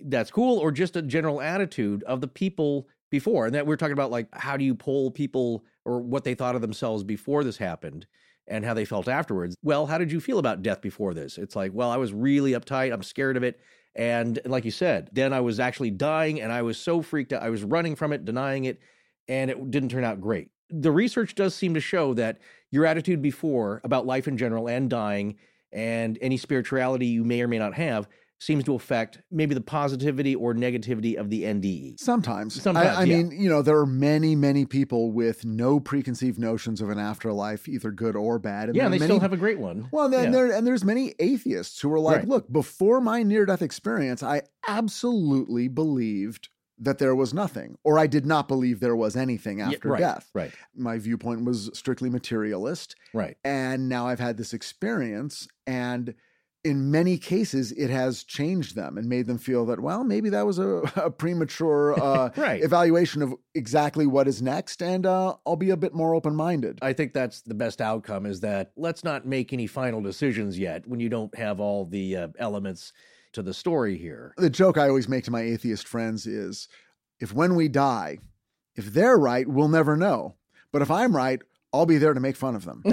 that's 0.00 0.30
cool 0.30 0.58
or 0.58 0.72
just 0.72 0.96
a 0.96 1.02
general 1.02 1.40
attitude 1.40 2.02
of 2.04 2.20
the 2.20 2.28
people 2.28 2.88
before. 3.10 3.46
And 3.46 3.54
that 3.54 3.66
we're 3.66 3.76
talking 3.76 3.92
about 3.92 4.10
like 4.10 4.28
how 4.32 4.56
do 4.56 4.64
you 4.64 4.74
poll 4.74 5.10
people 5.10 5.64
or 5.84 6.00
what 6.00 6.24
they 6.24 6.34
thought 6.34 6.54
of 6.54 6.60
themselves 6.60 7.04
before 7.04 7.44
this 7.44 7.56
happened 7.56 8.06
and 8.46 8.64
how 8.64 8.74
they 8.74 8.84
felt 8.84 9.08
afterwards. 9.08 9.56
Well, 9.62 9.86
how 9.86 9.98
did 9.98 10.10
you 10.10 10.20
feel 10.20 10.38
about 10.38 10.62
death 10.62 10.80
before 10.80 11.14
this? 11.14 11.38
It's 11.38 11.56
like, 11.56 11.72
well, 11.72 11.90
I 11.90 11.96
was 11.96 12.12
really 12.12 12.52
uptight. 12.52 12.92
I'm 12.92 13.02
scared 13.02 13.36
of 13.36 13.42
it. 13.42 13.60
And 13.94 14.38
like 14.44 14.64
you 14.64 14.70
said, 14.70 15.08
then 15.12 15.32
I 15.32 15.40
was 15.40 15.58
actually 15.60 15.90
dying 15.90 16.40
and 16.40 16.52
I 16.52 16.62
was 16.62 16.78
so 16.78 17.02
freaked 17.02 17.32
out. 17.32 17.42
I 17.42 17.50
was 17.50 17.64
running 17.64 17.96
from 17.96 18.12
it, 18.12 18.24
denying 18.24 18.64
it, 18.64 18.80
and 19.28 19.50
it 19.50 19.70
didn't 19.70 19.90
turn 19.90 20.04
out 20.04 20.20
great. 20.20 20.48
The 20.68 20.92
research 20.92 21.34
does 21.34 21.54
seem 21.54 21.74
to 21.74 21.80
show 21.80 22.14
that 22.14 22.38
your 22.70 22.86
attitude 22.86 23.22
before 23.22 23.80
about 23.82 24.06
life 24.06 24.28
in 24.28 24.36
general 24.36 24.68
and 24.68 24.88
dying 24.88 25.36
and 25.72 26.18
any 26.20 26.36
spirituality 26.36 27.06
you 27.06 27.24
may 27.24 27.42
or 27.42 27.48
may 27.48 27.58
not 27.58 27.74
have 27.74 28.08
seems 28.40 28.64
to 28.64 28.74
affect 28.74 29.20
maybe 29.30 29.54
the 29.54 29.60
positivity 29.60 30.34
or 30.34 30.54
negativity 30.54 31.14
of 31.16 31.28
the 31.28 31.44
NDE. 31.44 32.00
Sometimes. 32.00 32.60
Sometimes, 32.60 32.88
I, 32.96 33.02
I 33.02 33.04
yeah. 33.04 33.16
mean, 33.18 33.30
you 33.38 33.50
know, 33.50 33.60
there 33.60 33.76
are 33.78 33.84
many, 33.86 34.34
many 34.34 34.64
people 34.64 35.12
with 35.12 35.44
no 35.44 35.78
preconceived 35.78 36.38
notions 36.38 36.80
of 36.80 36.88
an 36.88 36.98
afterlife, 36.98 37.68
either 37.68 37.90
good 37.90 38.16
or 38.16 38.38
bad. 38.38 38.70
And 38.70 38.76
yeah, 38.76 38.86
and 38.86 38.94
they 38.94 38.98
many, 38.98 39.10
still 39.10 39.20
have 39.20 39.34
a 39.34 39.36
great 39.36 39.58
one. 39.58 39.88
Well, 39.92 40.08
then 40.08 40.24
Yeah. 40.24 40.30
there 40.30 40.52
and 40.52 40.66
there's 40.66 40.84
many 40.84 41.14
atheists 41.18 41.78
who 41.82 41.92
are 41.92 42.00
like, 42.00 42.16
Right. 42.20 42.28
look, 42.28 42.50
before 42.50 43.00
my 43.02 43.22
near 43.22 43.44
death 43.44 43.60
experience, 43.60 44.22
I 44.22 44.42
absolutely 44.66 45.68
believed 45.68 46.48
that 46.82 46.96
there 46.96 47.14
was 47.14 47.34
nothing, 47.34 47.76
or 47.84 47.98
I 47.98 48.06
did 48.06 48.24
not 48.24 48.48
believe 48.48 48.80
there 48.80 48.96
was 48.96 49.14
anything 49.14 49.58
Yeah, 49.58 49.68
after 49.68 49.90
right, 49.90 49.98
death. 50.00 50.30
Right, 50.34 50.50
My 50.74 50.96
viewpoint 50.96 51.44
was 51.44 51.68
strictly 51.74 52.08
materialist. 52.08 52.96
right. 53.12 53.36
And 53.44 53.86
now 53.90 54.06
I've 54.06 54.18
had 54.18 54.38
this 54.38 54.54
experience, 54.54 55.46
and 55.66 56.14
in 56.62 56.90
many 56.90 57.16
cases, 57.16 57.72
it 57.72 57.88
has 57.88 58.22
changed 58.22 58.76
them 58.76 58.98
and 58.98 59.08
made 59.08 59.26
them 59.26 59.38
feel 59.38 59.64
that, 59.66 59.80
well, 59.80 60.04
maybe 60.04 60.28
that 60.30 60.44
was 60.46 60.58
a, 60.58 60.82
a 60.96 61.10
premature 61.10 61.94
uh, 62.02 62.30
Right. 62.36 62.62
evaluation 62.62 63.22
of 63.22 63.34
exactly 63.54 64.06
what 64.06 64.28
is 64.28 64.42
next, 64.42 64.82
and 64.82 65.06
uh, 65.06 65.36
I'll 65.46 65.56
be 65.56 65.70
a 65.70 65.76
bit 65.76 65.94
more 65.94 66.14
open 66.14 66.36
minded. 66.36 66.78
I 66.82 66.92
think 66.92 67.14
that's 67.14 67.40
the 67.42 67.54
best 67.54 67.80
outcome 67.80 68.26
is 68.26 68.40
that 68.40 68.72
let's 68.76 69.04
not 69.04 69.26
make 69.26 69.52
any 69.52 69.66
final 69.66 70.02
decisions 70.02 70.58
yet 70.58 70.86
when 70.86 71.00
you 71.00 71.08
don't 71.08 71.34
have 71.36 71.60
all 71.60 71.86
the 71.86 72.16
uh, 72.16 72.28
elements 72.38 72.92
to 73.32 73.42
the 73.42 73.54
story 73.54 73.96
here. 73.96 74.34
The 74.36 74.50
joke 74.50 74.76
I 74.76 74.88
always 74.88 75.08
make 75.08 75.24
to 75.24 75.30
my 75.30 75.40
atheist 75.42 75.86
friends 75.88 76.26
is 76.26 76.68
if 77.20 77.32
when 77.32 77.54
we 77.54 77.68
die, 77.68 78.18
if 78.76 78.92
they're 78.92 79.18
right, 79.18 79.46
we'll 79.48 79.68
never 79.68 79.96
know. 79.96 80.36
But 80.72 80.82
if 80.82 80.90
I'm 80.90 81.14
right, 81.16 81.40
I'll 81.72 81.86
be 81.86 81.98
there 81.98 82.14
to 82.14 82.20
make 82.20 82.36
fun 82.36 82.54
of 82.56 82.64
them. 82.64 82.82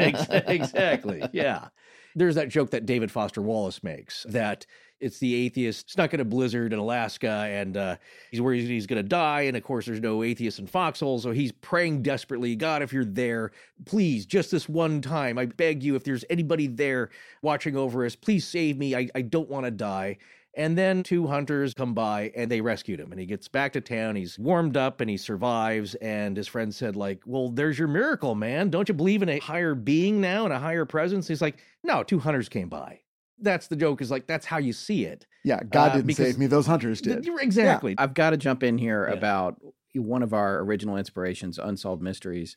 Exactly. 0.00 1.22
Yeah. 1.32 1.68
There's 2.16 2.34
that 2.34 2.48
joke 2.48 2.70
that 2.70 2.86
David 2.86 3.12
Foster 3.12 3.42
Wallace 3.42 3.84
makes 3.84 4.24
that 4.28 4.66
it's 5.00 5.18
the 5.18 5.34
atheist 5.34 5.90
stuck 5.90 6.14
in 6.14 6.20
a 6.20 6.24
blizzard 6.24 6.72
in 6.72 6.78
Alaska 6.78 7.46
and 7.50 7.76
uh, 7.76 7.96
he's 8.30 8.40
worried 8.40 8.66
he's 8.66 8.86
going 8.86 9.02
to 9.02 9.08
die. 9.08 9.42
And 9.42 9.56
of 9.56 9.62
course, 9.62 9.86
there's 9.86 10.00
no 10.00 10.22
atheists 10.22 10.58
in 10.58 10.66
Foxhole. 10.66 11.18
So 11.18 11.32
he's 11.32 11.52
praying 11.52 12.02
desperately 12.02 12.56
God, 12.56 12.82
if 12.82 12.92
you're 12.92 13.04
there, 13.04 13.52
please, 13.84 14.24
just 14.24 14.50
this 14.50 14.68
one 14.68 15.02
time, 15.02 15.38
I 15.38 15.46
beg 15.46 15.82
you, 15.82 15.94
if 15.94 16.04
there's 16.04 16.24
anybody 16.30 16.66
there 16.66 17.10
watching 17.42 17.76
over 17.76 18.04
us, 18.06 18.16
please 18.16 18.46
save 18.46 18.78
me. 18.78 18.94
I, 18.94 19.08
I 19.14 19.22
don't 19.22 19.50
want 19.50 19.66
to 19.66 19.70
die. 19.70 20.16
And 20.56 20.76
then 20.76 21.02
two 21.02 21.26
hunters 21.26 21.74
come 21.74 21.92
by 21.92 22.32
and 22.34 22.50
they 22.50 22.62
rescued 22.62 22.98
him. 22.98 23.12
And 23.12 23.20
he 23.20 23.26
gets 23.26 23.46
back 23.46 23.74
to 23.74 23.80
town. 23.82 24.16
He's 24.16 24.38
warmed 24.38 24.74
up 24.76 25.02
and 25.02 25.10
he 25.10 25.18
survives. 25.18 25.94
And 25.96 26.34
his 26.34 26.48
friend 26.48 26.74
said, 26.74 26.96
like, 26.96 27.20
well, 27.26 27.50
there's 27.50 27.78
your 27.78 27.88
miracle, 27.88 28.34
man. 28.34 28.70
Don't 28.70 28.88
you 28.88 28.94
believe 28.94 29.22
in 29.22 29.28
a 29.28 29.38
higher 29.38 29.74
being 29.74 30.20
now 30.20 30.44
and 30.44 30.54
a 30.54 30.58
higher 30.58 30.86
presence? 30.86 31.28
He's 31.28 31.42
like, 31.42 31.58
no, 31.84 32.02
two 32.02 32.18
hunters 32.18 32.48
came 32.48 32.70
by. 32.70 33.00
That's 33.38 33.66
the 33.66 33.76
joke, 33.76 34.00
is 34.00 34.10
like, 34.10 34.26
that's 34.26 34.46
how 34.46 34.56
you 34.56 34.72
see 34.72 35.04
it. 35.04 35.26
Yeah, 35.44 35.60
God 35.62 35.90
Uh, 35.90 35.94
didn't 35.96 36.06
because- 36.06 36.26
save 36.26 36.38
me, 36.38 36.46
those 36.46 36.66
hunters 36.66 37.02
did. 37.02 37.26
You're- 37.26 37.42
Exactly. 37.42 37.94
I've 37.98 38.14
got 38.14 38.30
to 38.30 38.38
jump 38.38 38.62
in 38.62 38.78
here 38.78 39.06
Yeah. 39.06 39.14
about 39.14 39.60
one 39.94 40.22
of 40.22 40.32
our 40.32 40.60
original 40.60 40.96
inspirations, 40.96 41.58
Unsolved 41.58 42.00
Mysteries. 42.02 42.56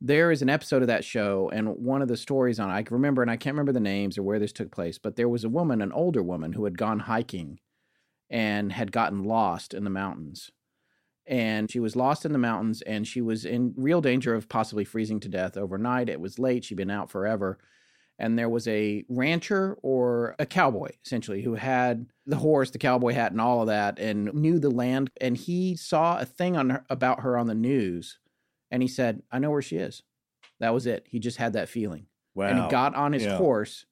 There 0.00 0.30
is 0.30 0.42
an 0.42 0.48
episode 0.48 0.82
of 0.82 0.88
that 0.88 1.04
show, 1.04 1.50
and 1.52 1.68
one 1.76 2.02
of 2.02 2.08
the 2.08 2.16
stories 2.16 2.60
on 2.60 2.70
it 2.70 2.74
I 2.74 2.82
can 2.82 2.94
remember, 2.94 3.20
and 3.20 3.30
I 3.30 3.36
can't 3.36 3.54
remember 3.54 3.72
the 3.72 3.80
names 3.80 4.16
or 4.16 4.22
where 4.22 4.38
this 4.38 4.52
took 4.52 4.70
place, 4.70 4.96
but 4.98 5.16
there 5.16 5.28
was 5.28 5.42
a 5.42 5.48
woman, 5.48 5.82
an 5.82 5.92
older 5.92 6.22
woman, 6.22 6.52
who 6.52 6.64
had 6.64 6.78
gone 6.78 7.00
hiking 7.00 7.58
and 8.30 8.72
had 8.72 8.92
gotten 8.92 9.24
lost 9.24 9.74
in 9.74 9.84
the 9.84 9.90
mountains. 9.90 10.50
And 11.26 11.70
she 11.70 11.80
was 11.80 11.96
lost 11.96 12.24
in 12.24 12.32
the 12.32 12.38
mountains, 12.38 12.80
and 12.82 13.06
she 13.06 13.20
was 13.20 13.44
in 13.44 13.74
real 13.76 14.00
danger 14.00 14.34
of 14.34 14.48
possibly 14.48 14.84
freezing 14.84 15.20
to 15.20 15.28
death 15.28 15.56
overnight. 15.56 16.08
It 16.08 16.20
was 16.20 16.38
late; 16.38 16.64
she'd 16.64 16.76
been 16.76 16.90
out 16.90 17.10
forever 17.10 17.58
and 18.18 18.38
there 18.38 18.48
was 18.48 18.66
a 18.66 19.04
rancher 19.08 19.78
or 19.82 20.34
a 20.38 20.46
cowboy 20.46 20.90
essentially 21.04 21.42
who 21.42 21.54
had 21.54 22.06
the 22.26 22.36
horse 22.36 22.70
the 22.70 22.78
cowboy 22.78 23.12
hat 23.12 23.32
and 23.32 23.40
all 23.40 23.60
of 23.60 23.68
that 23.68 23.98
and 23.98 24.32
knew 24.34 24.58
the 24.58 24.70
land 24.70 25.10
and 25.20 25.36
he 25.36 25.76
saw 25.76 26.18
a 26.18 26.24
thing 26.24 26.56
on 26.56 26.70
her, 26.70 26.84
about 26.90 27.20
her 27.20 27.36
on 27.38 27.46
the 27.46 27.54
news 27.54 28.18
and 28.70 28.82
he 28.82 28.88
said 28.88 29.22
i 29.32 29.38
know 29.38 29.50
where 29.50 29.62
she 29.62 29.76
is 29.76 30.02
that 30.60 30.74
was 30.74 30.86
it 30.86 31.06
he 31.08 31.18
just 31.18 31.36
had 31.38 31.52
that 31.52 31.68
feeling 31.68 32.06
wow. 32.34 32.46
and 32.46 32.58
he 32.62 32.68
got 32.68 32.94
on 32.94 33.12
his 33.12 33.24
Yeah. 33.24 33.36
horse 33.36 33.86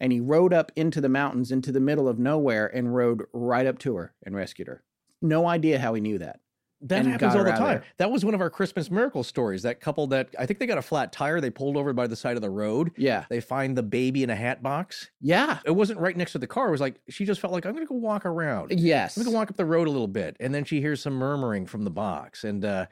and 0.00 0.12
he 0.12 0.20
rode 0.20 0.52
up 0.52 0.72
into 0.76 1.00
the 1.00 1.08
mountains 1.08 1.50
into 1.52 1.72
the 1.72 1.80
middle 1.80 2.08
of 2.08 2.18
nowhere 2.18 2.66
and 2.66 2.94
rode 2.94 3.22
right 3.32 3.66
up 3.66 3.78
to 3.80 3.96
her 3.96 4.14
and 4.24 4.34
rescued 4.36 4.68
her 4.68 4.82
no 5.22 5.46
idea 5.46 5.78
how 5.78 5.94
he 5.94 6.00
knew 6.00 6.18
that 6.18 6.40
That 6.82 7.04
happens 7.04 7.34
all 7.34 7.44
the 7.44 7.50
time. 7.52 7.82
That 7.98 8.10
was 8.10 8.24
one 8.24 8.32
of 8.32 8.40
our 8.40 8.48
Christmas 8.48 8.90
miracle 8.90 9.22
stories. 9.22 9.60
That 9.64 9.80
couple 9.82 10.06
that 10.06 10.30
I 10.38 10.46
think 10.46 10.58
they 10.60 10.66
got 10.66 10.78
a 10.78 10.82
flat 10.82 11.12
tire. 11.12 11.38
They 11.38 11.50
pulled 11.50 11.76
over 11.76 11.92
by 11.92 12.06
the 12.06 12.16
side 12.16 12.36
of 12.36 12.40
the 12.42 12.48
road. 12.48 12.92
yeah 12.96 13.26
They 13.28 13.42
find 13.42 13.76
the 13.76 13.82
baby 13.82 14.22
in 14.22 14.30
a 14.30 14.34
hat 14.34 14.62
box. 14.62 15.10
yeah 15.20 15.58
It 15.66 15.72
wasn't 15.72 16.00
right 16.00 16.16
next 16.16 16.32
to 16.32 16.38
the 16.38 16.46
car. 16.46 16.68
It 16.68 16.70
was 16.70 16.80
like 16.80 16.98
she 17.10 17.26
just 17.26 17.38
felt 17.38 17.52
like 17.52 17.66
I'm 17.66 17.74
going 17.74 17.84
to 17.86 17.88
go 17.88 17.96
walk 17.96 18.24
around. 18.24 18.72
yes 18.80 19.14
I'm 19.18 19.24
going 19.24 19.30
to 19.34 19.36
walk 19.36 19.50
up 19.50 19.58
the 19.58 19.66
road 19.66 19.88
a 19.88 19.90
little 19.90 20.08
bit, 20.08 20.38
and 20.40 20.54
then 20.54 20.64
she 20.64 20.80
hears 20.80 21.02
some 21.02 21.12
murmuring 21.12 21.66
from 21.66 21.84
the 21.84 21.90
box. 21.90 22.44
And 22.44 22.64
uh, 22.64 22.86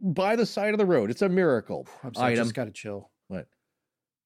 by 0.00 0.36
the 0.36 0.46
side 0.46 0.72
of 0.74 0.78
the 0.78 0.86
road, 0.86 1.10
it's 1.10 1.22
a 1.22 1.28
miracle 1.28 1.86
I'm 2.02 2.14
sorry, 2.14 2.32
I 2.32 2.36
just 2.36 2.54
got 2.54 2.64
to 2.64 2.70
chill 2.70 3.10
What? 3.28 3.46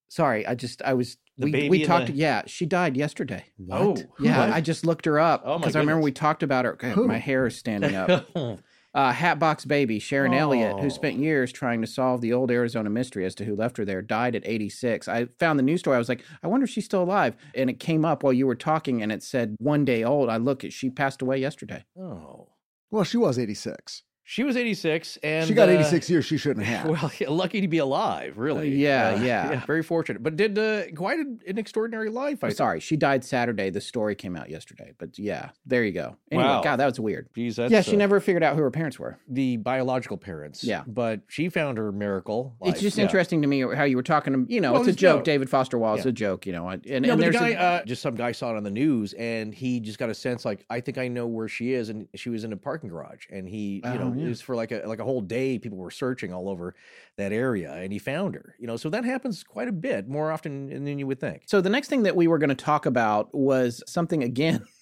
sorry 0.08 0.46
i 0.46 0.54
just 0.54 0.82
i 0.82 0.94
was 0.94 1.16
The 1.38 1.46
we, 1.46 1.50
baby 1.52 1.68
we 1.70 1.84
talked 1.84 2.08
the- 2.08 2.12
yeah 2.12 2.42
she 2.46 2.66
died 2.66 2.96
yesterday 2.96 3.44
Oh, 3.70 3.96
Yeah, 4.20 4.38
what? 4.46 4.50
I 4.50 4.60
just 4.60 4.84
looked 4.86 5.04
her 5.06 5.18
up 5.18 5.42
Oh, 5.44 5.58
because 5.58 5.74
I 5.76 5.80
remember 5.80 6.02
we 6.02 6.12
talked 6.12 6.42
about 6.42 6.64
her. 6.64 6.74
God, 6.74 6.92
Who? 6.92 7.08
My 7.08 7.18
hair 7.18 7.46
is 7.46 7.56
standing 7.56 7.94
up. 7.96 8.28
uh, 8.94 9.12
Hatbox 9.12 9.64
Baby, 9.64 9.98
Sharon 9.98 10.34
Elliott, 10.34 10.74
Oh. 10.76 10.82
who 10.82 10.90
spent 10.90 11.16
years 11.16 11.50
trying 11.50 11.80
to 11.80 11.86
solve 11.88 12.20
the 12.20 12.32
old 12.32 12.50
Arizona 12.52 12.88
mystery 12.90 13.24
as 13.24 13.34
to 13.36 13.44
who 13.44 13.56
left 13.56 13.76
her 13.78 13.84
there, 13.84 14.02
died 14.02 14.36
at 14.36 14.46
86. 14.46 15.08
I 15.08 15.24
found 15.40 15.58
the 15.58 15.64
news 15.64 15.80
story. 15.80 15.96
I 15.96 15.98
was 15.98 16.08
like, 16.08 16.22
I 16.44 16.46
wonder 16.46 16.64
if 16.64 16.70
she's 16.70 16.84
still 16.84 17.02
alive. 17.02 17.34
And 17.56 17.68
it 17.68 17.80
came 17.80 18.04
up 18.04 18.22
while 18.22 18.32
you 18.32 18.46
were 18.46 18.54
talking, 18.54 19.02
and 19.02 19.10
it 19.10 19.22
said 19.24 19.56
one 19.58 19.84
day 19.84 20.04
old. 20.04 20.28
I 20.28 20.36
look, 20.36 20.62
at 20.62 20.72
she 20.72 20.90
passed 20.90 21.22
away 21.22 21.38
yesterday. 21.38 21.84
oh, 21.98 22.50
Well, 22.92 23.02
she 23.04 23.16
was 23.16 23.36
86. 23.38 24.04
She 24.26 24.42
was 24.42 24.56
86, 24.56 25.18
and 25.22 25.46
she 25.46 25.52
got 25.54 25.68
uh, 25.68 25.72
86 25.72 26.08
years 26.10 26.24
she 26.24 26.38
shouldn't 26.38 26.64
have. 26.66 26.86
Well, 26.88 27.12
yeah, 27.18 27.28
lucky 27.28 27.60
to 27.60 27.68
be 27.68 27.78
alive, 27.78 28.38
really. 28.38 28.70
yeah, 28.70 29.10
Uh, 29.10 29.22
yeah. 29.22 29.64
very 29.66 29.82
fortunate. 29.82 30.22
But 30.22 30.36
did 30.36 30.58
uh, 30.58 30.84
quite 30.96 31.18
an, 31.18 31.40
an 31.46 31.58
extraordinary 31.58 32.08
life. 32.08 32.42
I 32.42 32.48
I'm 32.48 32.54
sorry, 32.54 32.80
she 32.80 32.96
died 32.96 33.22
Saturday. 33.24 33.68
The 33.70 33.80
story 33.82 34.14
came 34.14 34.34
out 34.34 34.48
yesterday. 34.48 34.92
But 34.98 35.18
yeah, 35.18 35.50
there 35.66 35.84
you 35.84 35.92
go. 35.92 36.16
Anyway, 36.30 36.48
Wow. 36.48 36.62
God, 36.62 36.76
that 36.76 36.86
was 36.86 36.98
weird. 36.98 37.28
That's 37.36 37.70
yeah, 37.70 37.82
she 37.82 37.94
uh, 37.94 37.98
never 37.98 38.18
figured 38.18 38.42
out 38.42 38.56
who 38.56 38.62
her 38.62 38.70
parents 38.70 38.98
were. 38.98 39.18
the 39.28 39.58
biological 39.58 40.16
parents. 40.16 40.64
Yeah. 40.64 40.84
but 40.86 41.20
she 41.28 41.48
found 41.50 41.76
her 41.78 41.92
miracle. 41.92 42.56
It's 42.62 42.80
just 42.80 42.96
Yeah. 42.96 43.04
interesting 43.04 43.42
to 43.42 43.48
me 43.48 43.60
how 43.60 43.84
you 43.84 43.96
were 43.96 44.02
talking 44.02 44.32
to 44.46 44.52
you 44.52 44.60
know, 44.60 44.72
Well, 44.72 44.80
it's 44.82 44.88
a 44.88 44.90
it's 44.92 44.98
a 44.98 45.00
joke. 45.00 45.24
David 45.24 45.50
Foster 45.50 45.76
Wallace, 45.78 46.04
Yeah. 46.04 46.10
a 46.10 46.12
joke, 46.12 46.46
you 46.46 46.52
know. 46.52 46.68
And, 46.68 46.84
and 46.86 47.06
no, 47.06 47.16
the 47.16 47.22
there's 47.22 47.36
guy, 47.36 47.50
a, 47.50 47.56
uh, 47.58 47.84
just 47.84 48.00
some 48.00 48.14
guy 48.14 48.32
saw 48.32 48.52
it 48.52 48.56
on 48.56 48.62
the 48.62 48.70
news, 48.70 49.12
and 49.14 49.54
he 49.54 49.80
just 49.80 49.98
got 49.98 50.08
a 50.10 50.14
sense 50.14 50.44
like, 50.44 50.64
I 50.70 50.80
think 50.80 50.96
I 50.98 51.08
know 51.08 51.26
where 51.26 51.48
she 51.48 51.72
is, 51.72 51.88
and 51.90 52.08
she 52.14 52.30
was 52.30 52.44
in 52.44 52.52
a 52.52 52.56
parking 52.56 52.88
garage, 52.88 53.26
and 53.30 53.48
he, 53.48 53.82
you 53.84 53.98
know, 53.98 54.13
Oh, 54.14 54.20
yeah. 54.20 54.26
it 54.26 54.28
was 54.28 54.40
for 54.40 54.56
like 54.56 54.72
a 54.72 54.82
like 54.86 54.98
a 54.98 55.04
whole 55.04 55.20
day. 55.20 55.58
People 55.58 55.78
were 55.78 55.90
searching 55.90 56.32
all 56.32 56.48
over 56.48 56.74
that 57.16 57.32
area, 57.32 57.72
and 57.72 57.92
he 57.92 57.98
found 57.98 58.34
her. 58.34 58.54
You 58.58 58.66
know, 58.66 58.76
so 58.76 58.88
that 58.90 59.04
happens 59.04 59.44
quite 59.44 59.68
a 59.68 59.72
bit 59.72 60.08
more 60.08 60.30
often 60.30 60.68
than 60.68 60.98
you 60.98 61.06
would 61.06 61.20
think. 61.20 61.42
So 61.46 61.60
the 61.60 61.70
next 61.70 61.88
thing 61.88 62.02
that 62.04 62.16
we 62.16 62.26
were 62.26 62.38
going 62.38 62.48
to 62.48 62.54
talk 62.54 62.86
about 62.86 63.34
was 63.34 63.82
something 63.86 64.22
again. 64.22 64.64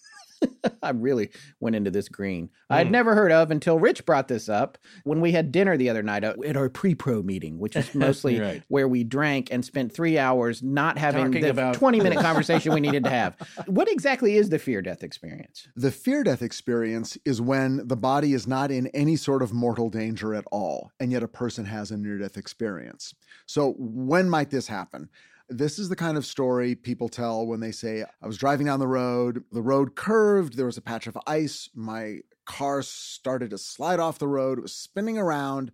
I 0.82 0.90
really 0.90 1.30
went 1.60 1.76
into 1.76 1.90
this 1.90 2.08
green. 2.08 2.50
I 2.70 2.78
had 2.78 2.88
Mm. 2.88 2.90
never 2.92 3.14
heard 3.14 3.32
of 3.32 3.50
until 3.50 3.78
Rich 3.78 4.04
brought 4.06 4.28
this 4.28 4.48
up 4.48 4.78
when 5.04 5.20
we 5.20 5.32
had 5.32 5.52
dinner 5.52 5.76
the 5.76 5.88
other 5.90 6.02
night 6.02 6.24
uh, 6.24 6.34
at 6.46 6.56
our 6.56 6.68
pre-pro 6.68 7.22
meeting, 7.22 7.58
which 7.58 7.76
is 7.76 7.94
mostly 7.94 8.40
Right. 8.40 8.62
where 8.68 8.88
we 8.88 9.04
drank 9.04 9.48
and 9.52 9.64
spent 9.64 9.92
three 9.92 10.18
hours 10.18 10.62
not 10.62 10.98
having 10.98 11.26
Talking 11.26 11.42
the 11.42 11.50
about- 11.50 11.74
twenty-minute 11.74 12.18
conversation 12.20 12.72
we 12.74 12.80
needed 12.80 13.04
to 13.04 13.10
have. 13.10 13.36
What 13.66 13.90
exactly 13.90 14.36
is 14.36 14.48
the 14.50 14.58
fear-death 14.58 15.02
experience? 15.02 15.68
The 15.76 15.90
fear 15.90 16.22
death 16.24 16.42
experience 16.42 17.16
is 17.24 17.40
when 17.40 17.86
the 17.86 17.96
body 17.96 18.32
is 18.32 18.46
not 18.46 18.70
in 18.70 18.88
any 18.88 19.16
sort 19.16 19.42
of 19.42 19.52
mortal 19.52 19.90
danger 19.90 20.34
at 20.34 20.44
all, 20.52 20.90
and 21.00 21.12
yet 21.12 21.22
a 21.22 21.28
person 21.28 21.64
has 21.66 21.90
a 21.90 21.96
near 21.96 22.18
death 22.18 22.36
experience. 22.36 23.14
So, 23.46 23.74
when 23.78 24.28
might 24.30 24.50
this 24.50 24.68
happen? 24.68 25.08
This 25.48 25.78
is 25.78 25.88
the 25.88 25.96
kind 25.96 26.16
of 26.16 26.24
story 26.24 26.74
people 26.74 27.08
tell 27.08 27.46
when 27.46 27.60
they 27.60 27.72
say, 27.72 28.04
I 28.22 28.26
was 28.26 28.38
driving 28.38 28.66
down 28.66 28.78
the 28.80 28.86
road, 28.86 29.44
the 29.52 29.62
road 29.62 29.94
curved, 29.96 30.56
there 30.56 30.66
was 30.66 30.78
a 30.78 30.82
patch 30.82 31.06
of 31.06 31.18
ice, 31.26 31.68
my 31.74 32.20
car 32.46 32.82
started 32.82 33.50
to 33.50 33.58
slide 33.58 34.00
off 34.00 34.18
the 34.18 34.28
road, 34.28 34.58
it 34.58 34.62
was 34.62 34.74
spinning 34.74 35.18
around. 35.18 35.72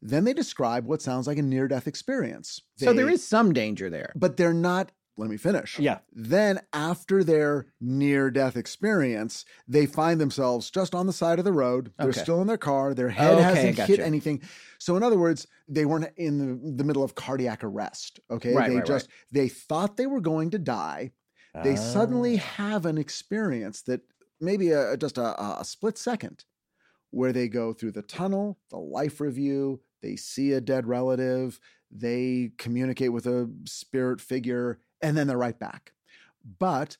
Then 0.00 0.24
they 0.24 0.32
describe 0.32 0.86
what 0.86 1.00
sounds 1.00 1.26
like 1.28 1.38
a 1.38 1.42
near 1.42 1.68
death 1.68 1.86
experience. 1.86 2.60
so 2.76 2.92
there 2.92 3.08
is 3.08 3.26
some 3.26 3.52
danger 3.52 3.88
there. 3.88 4.12
but 4.16 4.36
they're 4.36 4.52
not. 4.54 4.90
Let 5.18 5.28
me 5.28 5.36
finish. 5.36 5.78
Yeah. 5.78 5.98
Then, 6.12 6.60
after 6.72 7.22
their 7.22 7.66
near 7.80 8.30
death 8.30 8.56
experience, 8.56 9.44
they 9.68 9.84
find 9.84 10.18
themselves 10.20 10.70
just 10.70 10.94
on 10.94 11.06
the 11.06 11.12
side 11.12 11.38
of 11.38 11.44
the 11.44 11.52
road. 11.52 11.92
They're 11.98 12.08
Okay. 12.08 12.20
still 12.22 12.40
in 12.40 12.46
their 12.46 12.56
car. 12.56 12.94
Their 12.94 13.10
head 13.10 13.34
Okay, 13.34 13.42
hasn't 13.42 13.78
hit 13.88 14.00
anything. 14.00 14.40
So, 14.78 14.96
in 14.96 15.02
other 15.02 15.18
words, 15.18 15.46
they 15.68 15.84
weren't 15.84 16.08
in 16.16 16.38
the, 16.38 16.72
the 16.78 16.84
middle 16.84 17.02
of 17.04 17.14
cardiac 17.14 17.62
arrest. 17.62 18.20
Okay. 18.30 18.54
Right, 18.54 18.70
they 18.70 18.76
right, 18.76 18.86
just, 18.86 19.08
they 19.30 19.48
thought 19.48 19.96
they 19.98 20.06
were 20.06 20.20
going 20.20 20.50
to 20.50 20.58
die. 20.58 21.12
They 21.62 21.76
suddenly 21.76 22.36
Ah. 22.38 22.54
have 22.56 22.86
an 22.86 22.96
experience 22.96 23.82
that 23.82 24.00
maybe 24.40 24.70
a, 24.70 24.96
just 24.96 25.18
a, 25.18 25.60
a 25.60 25.64
split 25.64 25.98
second 25.98 26.46
where 27.10 27.32
they 27.34 27.46
go 27.48 27.74
through 27.74 27.92
the 27.92 28.00
tunnel, 28.00 28.58
the 28.70 28.78
life 28.78 29.20
review, 29.20 29.82
they 30.00 30.16
see 30.16 30.52
a 30.52 30.62
dead 30.62 30.86
relative, 30.86 31.60
they 31.90 32.52
communicate 32.56 33.12
with 33.12 33.26
a 33.26 33.50
spirit 33.66 34.18
figure, 34.22 34.80
and 35.02 35.16
then 35.16 35.26
they're 35.26 35.36
right 35.38 35.58
back. 35.58 35.92
But 36.58 36.96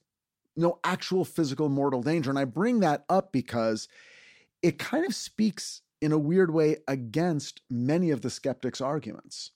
no 0.56 0.78
actual 0.84 1.24
physical 1.24 1.68
mortal 1.68 2.02
danger. 2.02 2.28
And 2.30 2.38
I 2.38 2.44
bring 2.44 2.80
that 2.80 3.04
up 3.08 3.32
because 3.32 3.88
it 4.62 4.78
kind 4.78 5.06
of 5.06 5.14
speaks 5.14 5.80
in 6.00 6.12
a 6.12 6.18
weird 6.18 6.52
way 6.52 6.76
against 6.88 7.62
many 7.70 8.10
of 8.10 8.20
the 8.20 8.30
skeptics' 8.30 8.80
arguments. 8.80 9.52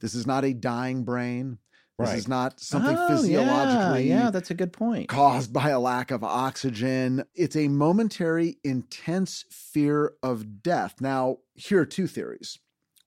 This 0.00 0.14
is 0.14 0.26
not 0.26 0.44
a 0.44 0.52
dying 0.54 1.04
brain. 1.04 1.58
This 1.98 2.08
Right. 2.08 2.18
is 2.18 2.28
not 2.28 2.58
something 2.60 2.96
Oh, 2.96 3.08
physiologically 3.08 4.08
Yeah, 4.08 4.24
yeah, 4.24 4.30
that's 4.30 4.50
a 4.50 4.54
good 4.54 4.72
point. 4.72 5.08
caused 5.10 5.52
by 5.52 5.68
a 5.68 5.78
lack 5.78 6.10
of 6.10 6.24
oxygen. 6.24 7.24
It's 7.34 7.54
a 7.56 7.68
momentary, 7.68 8.58
intense 8.64 9.44
fear 9.50 10.14
of 10.22 10.62
death. 10.62 10.94
Now, 11.02 11.38
here 11.54 11.80
are 11.80 11.86
two 11.86 12.06
theories. 12.06 12.58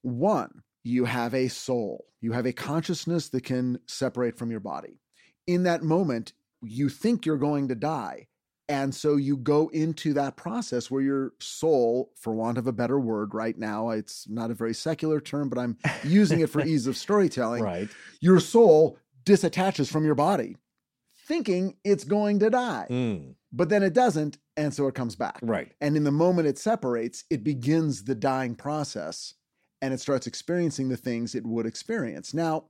One, 0.04 0.62
you 0.84 1.06
have 1.06 1.34
a 1.34 1.48
soul, 1.48 2.06
you 2.22 2.32
have 2.34 2.46
a 2.46 2.54
consciousness 2.54 3.30
that 3.30 3.44
can 3.44 3.80
separate 3.88 4.38
from 4.38 4.52
your 4.52 4.60
body. 4.60 5.00
In 5.48 5.64
that 5.64 5.84
moment, 5.84 6.34
you 6.62 6.90
think 6.90 7.26
you're 7.26 7.38
going 7.38 7.68
to 7.70 7.76
die. 7.76 8.28
And 8.70 8.96
so 8.96 9.18
you 9.18 9.36
go 9.38 9.68
into 9.70 10.14
that 10.14 10.38
process 10.38 10.90
where 10.90 11.02
your 11.02 11.34
soul, 11.40 12.12
for 12.16 12.34
want 12.34 12.58
of 12.58 12.66
a 12.66 12.72
better 12.72 12.98
word 13.00 13.34
right 13.34 13.58
now, 13.58 13.90
it's 13.90 14.28
not 14.30 14.52
a 14.52 14.54
very 14.54 14.74
secular 14.74 15.20
term, 15.20 15.50
but 15.50 15.60
I'm 15.60 15.78
using 16.04 16.40
it 16.40 16.50
for 16.50 16.62
ease 16.62 16.88
of 16.88 16.96
storytelling 16.96 17.62
Right. 17.64 17.90
your 18.22 18.40
soul 18.40 18.98
disattaches 19.26 19.92
from 19.92 20.06
your 20.06 20.16
body, 20.16 20.56
thinking 21.28 21.76
it's 21.84 22.04
going 22.04 22.40
to 22.40 22.50
die. 22.50 22.88
Mm, 22.90 23.36
But 23.52 23.70
then 23.70 23.84
it 23.84 23.94
doesn't, 23.94 24.38
and 24.58 24.74
so 24.74 24.88
it 24.88 24.96
comes 24.96 25.16
back. 25.16 25.40
right. 25.42 25.72
And 25.82 25.96
in 25.98 26.04
the 26.06 26.12
moment 26.12 26.48
it 26.48 26.58
separates, 26.58 27.26
it 27.30 27.44
begins 27.44 28.04
the 28.06 28.16
dying 28.16 28.56
process 28.56 29.34
and 29.84 29.94
it 29.94 30.00
starts 30.00 30.28
experiencing 30.28 30.88
the 30.88 30.96
things 30.96 31.36
it 31.36 31.46
would 31.46 31.66
experience. 31.66 32.34
Now, 32.34 32.64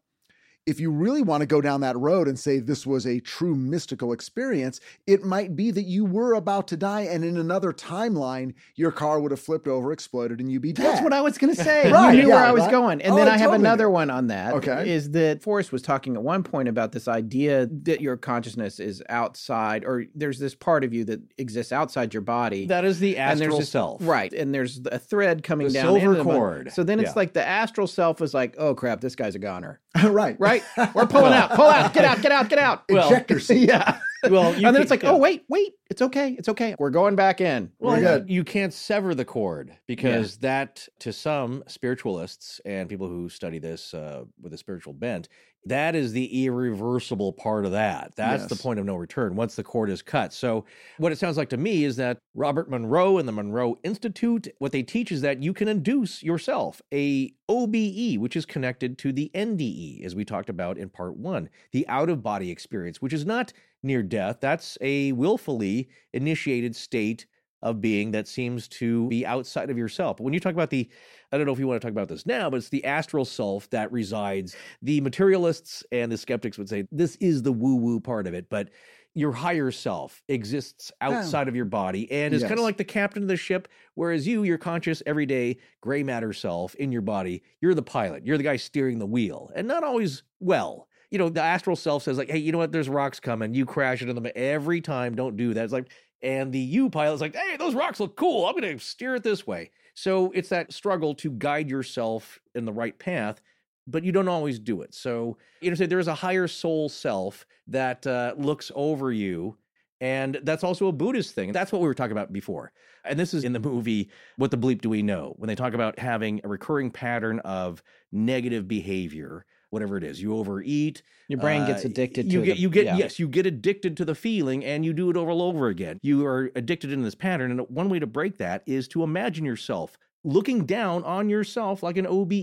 if 0.65 0.79
you 0.79 0.89
really 0.91 1.21
want 1.21 1.41
to 1.41 1.45
go 1.47 1.59
down 1.61 1.81
that 1.81 1.97
road 1.97 2.27
and 2.27 2.39
say 2.39 2.59
this 2.59 2.85
was 2.85 3.05
a 3.05 3.19
true 3.19 3.53
mystical 3.55 4.13
experience, 4.13 4.79
it 5.07 5.23
might 5.23 5.55
be 5.55 5.71
that 5.71 5.83
you 5.83 6.05
were 6.05 6.33
about 6.33 6.67
to 6.69 6.77
die, 6.77 7.01
and 7.01 7.25
in 7.25 7.37
another 7.37 7.73
timeline, 7.73 8.53
your 8.75 8.91
car 8.91 9.19
would 9.19 9.31
have 9.31 9.39
flipped 9.41 9.67
over, 9.67 9.91
exploded, 9.91 10.39
and 10.39 10.51
you'd 10.51 10.61
be 10.61 10.71
dead. 10.73 10.85
That's 10.85 11.01
what 11.01 11.11
I 11.13 11.21
was 11.21 11.37
going 11.37 11.53
to 11.53 11.61
say. 11.63 11.91
Right, 11.91 12.15
you 12.15 12.23
knew 12.23 12.29
where 12.29 12.37
I 12.43 12.51
was 12.51 12.61
right. 12.63 12.71
going. 12.71 13.01
And 13.01 13.13
Oh, 13.13 13.15
then 13.17 13.27
I 13.27 13.31
I 13.31 13.37
have 13.37 13.49
totally 13.51 13.59
another 13.59 13.85
knew. 13.85 13.91
one 13.91 14.09
on 14.09 14.27
that. 14.27 14.53
Okay. 14.55 14.89
Is 14.89 15.11
that 15.11 15.41
Forrest 15.43 15.71
was 15.71 15.81
talking 15.81 16.15
at 16.15 16.23
one 16.23 16.43
point 16.43 16.67
about 16.69 16.91
this 16.91 17.07
idea 17.07 17.67
that 17.83 17.99
your 18.01 18.15
consciousness 18.17 18.79
is 18.79 19.03
outside, 19.09 19.83
or 19.85 20.05
there's 20.15 20.39
this 20.39 20.55
part 20.55 20.83
of 20.83 20.93
you 20.93 21.03
that 21.05 21.19
exists 21.37 21.71
outside 21.71 22.13
your 22.13 22.21
body. 22.21 22.65
That 22.67 22.85
is 22.85 22.99
the 22.99 23.17
and 23.17 23.39
there's 23.39 23.47
astral 23.47 23.59
this- 23.59 23.69
self. 23.69 23.97
Right. 24.07 24.31
And 24.33 24.53
there's 24.53 24.79
a 24.91 24.99
thread 24.99 25.43
coming 25.43 25.67
The 25.67 25.73
down. 25.73 25.83
silver 25.85 26.11
into 26.11 26.17
the 26.17 26.23
cord. 26.23 26.71
So 26.71 26.83
then 26.83 26.99
it's 26.99 27.09
Yeah. 27.09 27.13
like 27.15 27.33
the 27.33 27.45
astral 27.45 27.87
self 27.87 28.21
is 28.21 28.33
like, 28.33 28.55
oh 28.57 28.73
crap, 28.75 29.01
this 29.01 29.15
guy's 29.15 29.35
a 29.35 29.39
goner. 29.39 29.79
right. 30.03 30.35
Right? 30.39 30.52
We're 30.93 31.07
pulling 31.07 31.33
out. 31.33 31.51
Pull 31.51 31.65
out. 31.65 31.93
Get 31.93 32.05
out. 32.05 32.21
Get 32.21 32.31
out. 32.31 32.49
Get 32.49 32.59
out. 32.59 32.83
Well, 32.89 33.07
Ejector 33.07 33.39
seat. 33.39 33.67
yeah. 33.69 33.99
Well, 34.29 34.51
you 34.57 34.65
and 34.65 34.65
then 34.65 34.73
can- 34.73 34.81
it's 34.81 34.91
like, 34.91 35.03
yeah. 35.03 35.11
oh 35.11 35.17
wait, 35.17 35.43
wait, 35.49 35.73
it's 35.89 36.01
okay, 36.01 36.35
it's 36.37 36.49
okay. 36.49 36.75
We're 36.79 36.89
going 36.89 37.15
back 37.15 37.41
in. 37.41 37.71
Well, 37.79 37.99
We're 37.99 38.25
you- 38.27 38.43
can't 38.43 38.73
sever 38.73 39.15
the 39.15 39.25
cord 39.25 39.77
because 39.87 40.37
that, 40.37 40.87
to 40.99 41.13
some 41.13 41.63
spiritualists 41.67 42.59
and 42.65 42.89
people 42.89 43.07
who 43.07 43.29
study 43.29 43.59
this 43.59 43.93
uh, 43.93 44.23
with 44.41 44.53
a 44.53 44.57
spiritual 44.57 44.93
bent, 44.93 45.29
that 45.65 45.95
is 45.95 46.11
the 46.11 46.45
irreversible 46.45 47.31
part 47.31 47.65
of 47.65 47.71
that. 47.71 48.13
That's 48.15 48.47
the 48.47 48.55
point 48.55 48.79
of 48.79 48.85
no 48.85 48.95
return 48.95 49.35
once 49.35 49.55
the 49.55 49.63
cord 49.63 49.89
is 49.89 50.01
cut. 50.01 50.33
So, 50.33 50.65
what 50.97 51.11
it 51.11 51.17
sounds 51.17 51.37
like 51.37 51.49
to 51.49 51.57
me 51.57 51.85
is 51.85 51.95
that 51.97 52.17
Robert 52.35 52.69
Monroe 52.69 53.17
and 53.17 53.27
the 53.27 53.31
Monroe 53.31 53.77
Institute, 53.83 54.47
what 54.59 54.71
they 54.71 54.83
teach 54.83 55.11
is 55.11 55.21
that 55.21 55.41
you 55.41 55.53
can 55.53 55.67
induce 55.67 56.21
yourself 56.21 56.81
a 56.93 57.33
OBE, 57.47 58.17
which 58.17 58.35
is 58.35 58.45
connected 58.45 58.97
to 58.99 59.13
the 59.13 59.31
NDE, 59.33 60.03
as 60.03 60.15
we 60.15 60.25
talked 60.25 60.49
about 60.49 60.77
in 60.77 60.89
part 60.89 61.15
one, 61.15 61.49
the 61.71 61.87
out 61.87 62.09
of 62.09 62.21
body 62.21 62.51
experience, 62.51 63.01
which 63.01 63.13
is 63.13 63.25
not 63.25 63.53
near 63.83 64.01
death. 64.01 64.37
That's 64.41 64.77
a 64.81 65.11
willfully 65.11 65.89
initiated 66.13 66.75
state 66.75 67.25
of 67.61 67.79
being 67.79 68.11
that 68.11 68.27
seems 68.27 68.67
to 68.67 69.07
be 69.07 69.25
outside 69.25 69.69
of 69.69 69.77
yourself. 69.77 70.17
But 70.17 70.23
when 70.23 70.33
you 70.33 70.39
talk 70.39 70.53
about 70.53 70.69
the, 70.69 70.89
I 71.31 71.37
don't 71.37 71.45
know 71.45 71.53
if 71.53 71.59
you 71.59 71.67
want 71.67 71.81
to 71.81 71.85
talk 71.87 71.93
about 71.93 72.09
this 72.09 72.25
now, 72.25 72.49
but 72.49 72.57
it's 72.57 72.69
the 72.69 72.83
astral 72.83 73.23
self 73.23 73.69
that 73.69 73.91
resides. 73.91 74.55
The 74.81 74.99
materialists 75.01 75.83
and 75.91 76.11
the 76.11 76.17
skeptics 76.17 76.57
would 76.57 76.67
say 76.67 76.85
this 76.91 77.15
is 77.17 77.41
the 77.41 77.53
woo 77.53 77.75
woo 77.75 78.01
part 78.01 78.27
of 78.27 78.33
it, 78.33 78.49
but 78.49 78.69
your 79.15 79.31
higher 79.31 79.71
self 79.71 80.21
exists 80.27 80.91
oh. 81.01 81.13
outside 81.13 81.47
of 81.47 81.55
your 81.55 81.65
body 81.65 82.11
and 82.11 82.33
is 82.33 82.41
kind 82.41 82.53
of 82.53 82.59
like 82.59 82.77
the 82.77 82.83
captain 82.83 83.21
of 83.23 83.29
the 83.29 83.37
ship, 83.37 83.67
whereas 83.93 84.27
you, 84.27 84.43
your 84.43 84.57
conscious, 84.57 85.01
everyday 85.05 85.57
gray 85.81 86.03
matter 86.03 86.33
self 86.33 86.75
in 86.75 86.91
your 86.91 87.01
body, 87.01 87.43
you're 87.61 87.75
the 87.75 87.83
pilot. 87.83 88.25
You're 88.25 88.37
the 88.37 88.43
guy 88.43 88.57
steering 88.57 88.99
the 88.99 89.05
wheel, 89.05 89.51
and 89.55 89.67
not 89.67 89.83
always 89.83 90.23
well. 90.39 90.87
You 91.13 91.19
know, 91.19 91.29
the 91.29 91.43
astral 91.43 91.75
self 91.75 92.01
says, 92.01 92.17
like, 92.17 92.31
hey, 92.31 92.39
you 92.39 92.51
know 92.51 92.57
what? 92.57 92.71
There's 92.71 92.89
rocks 92.89 93.19
coming. 93.19 93.53
You 93.53 93.67
crash 93.67 94.01
into 94.01 94.15
them 94.15 94.25
every 94.35 94.81
time. 94.81 95.13
Don't 95.13 95.37
do 95.37 95.53
that. 95.53 95.63
It's 95.63 95.71
like, 95.71 95.91
and 96.23 96.51
the 96.51 96.57
you 96.57 96.89
pilot's 96.89 97.21
like, 97.21 97.35
hey, 97.35 97.55
those 97.55 97.75
rocks 97.75 97.99
look 97.99 98.15
cool. 98.15 98.47
I'm 98.47 98.59
going 98.59 98.79
to 98.79 98.83
steer 98.83 99.13
it 99.13 99.21
this 99.21 99.45
way. 99.45 99.69
So 99.93 100.31
it's 100.31 100.49
that 100.49 100.73
struggle 100.73 101.13
to 101.15 101.29
guide 101.29 101.69
yourself 101.69 102.39
in 102.55 102.65
the 102.65 102.73
right 102.73 102.97
path, 102.97 103.41
but 103.85 104.03
you 104.03 104.11
don't 104.11 104.27
always 104.27 104.57
do 104.57 104.81
it. 104.81 104.95
So, 104.95 105.37
you 105.61 105.69
know, 105.69 105.75
there 105.75 105.99
is 105.99 106.07
a 106.07 106.15
higher 106.15 106.47
soul 106.47 106.89
self 106.89 107.45
that 107.67 108.07
uh, 108.07 108.33
looks 108.35 108.71
over 108.73 109.11
you. 109.11 109.55
And 110.01 110.39
that's 110.43 110.63
also 110.63 110.87
a 110.87 110.91
Buddhist 110.91 111.35
thing. 111.35 111.51
That's 111.51 111.71
what 111.71 111.81
we 111.81 111.87
were 111.87 111.93
talking 111.93 112.11
about 112.11 112.33
before. 112.33 112.73
And 113.05 113.19
this 113.19 113.33
is 113.33 113.43
in 113.43 113.53
the 113.53 113.59
movie, 113.59 114.09
What 114.37 114.51
the 114.51 114.57
Bleep 114.57 114.81
Do 114.81 114.89
We 114.89 115.03
Know? 115.03 115.35
When 115.37 115.47
they 115.47 115.55
talk 115.55 115.73
about 115.73 115.99
having 115.99 116.41
a 116.43 116.47
recurring 116.49 116.89
pattern 116.89 117.39
of 117.39 117.83
negative 118.11 118.67
behavior, 118.67 119.45
whatever 119.73 119.97
it 119.97 120.03
is. 120.03 120.21
You 120.21 120.37
overeat, 120.37 121.01
Your 121.27 121.39
brain 121.39 121.65
gets 121.65 121.83
uh, 121.83 121.89
addicted 121.89 122.31
you 122.31 122.39
to 122.41 122.45
get 122.45 122.55
the- 122.55 122.61
you 122.61 122.69
get 122.69 122.85
yeah. 122.85 122.97
yes 122.97 123.17
you 123.19 123.27
get 123.27 123.45
addicted 123.45 123.97
to 123.97 124.05
the 124.05 124.15
feeling 124.15 124.63
and 124.63 124.85
you 124.85 124.93
do 124.93 125.09
it 125.09 125.17
over 125.17 125.31
and 125.31 125.41
over 125.41 125.67
again 125.67 125.99
you 126.03 126.25
are 126.25 126.51
addicted 126.55 126.91
in 126.91 127.01
this 127.01 127.15
pattern 127.15 127.51
and 127.51 127.59
one 127.69 127.89
way 127.89 127.99
to 127.99 128.07
break 128.07 128.37
that 128.37 128.61
is 128.65 128.87
to 128.89 129.03
imagine 129.03 129.43
yourself 129.43 129.97
looking 130.23 130.65
down 130.65 131.03
on 131.03 131.29
yourself 131.29 131.81
like 131.81 131.97
an 131.97 132.05
obe 132.07 132.33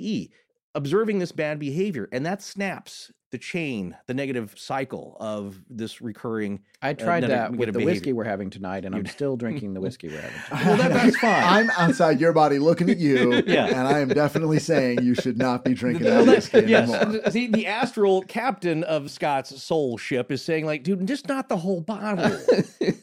observing 0.74 1.18
this 1.18 1.32
bad 1.32 1.58
behavior 1.58 2.08
and 2.12 2.26
that 2.26 2.42
snaps 2.42 3.10
the 3.30 3.38
chain 3.38 3.96
the 4.06 4.14
negative 4.14 4.54
cycle 4.56 5.16
of 5.20 5.60
this 5.70 6.00
recurring 6.00 6.60
I 6.82 6.94
tried 6.94 7.20
neg- 7.20 7.30
that 7.30 7.50
with 7.52 7.60
negative 7.60 7.80
the 7.80 7.84
whiskey 7.84 8.12
we're 8.12 8.24
having 8.24 8.50
tonight, 8.50 8.84
and 8.84 8.94
I'm 8.94 9.06
still 9.06 9.36
drinking 9.36 9.74
the 9.74 9.80
whiskey 9.86 10.08
we're 10.08 10.20
having. 10.20 10.40
Tonight. 10.48 10.66
well 10.66 10.76
that, 10.78 10.88
that's 10.92 11.16
fine 11.20 11.42
I'm 11.44 11.70
outside 11.78 12.20
your 12.20 12.32
body 12.32 12.58
looking 12.58 12.90
at 12.90 12.98
you, 12.98 13.42
Yeah. 13.46 13.66
and 13.66 13.86
I 13.88 14.00
am 14.00 14.08
definitely 14.08 14.58
saying 14.58 15.02
you 15.02 15.14
should 15.14 15.38
not 15.38 15.64
be 15.64 15.74
drinking 15.74 16.06
Well, 16.06 16.24
that 16.24 16.34
whiskey 16.36 16.62
yes. 16.66 16.90
anymore. 16.90 17.30
See, 17.30 17.46
the 17.46 17.66
astral 17.66 18.22
captain 18.22 18.82
of 18.84 19.10
Scott's 19.10 19.62
soul 19.62 19.96
ship 19.98 20.32
is 20.32 20.42
saying, 20.44 20.66
like, 20.66 20.82
dude, 20.82 21.06
just 21.06 21.28
not 21.28 21.48
the 21.48 21.56
whole 21.56 21.80
bottle. 21.80 22.36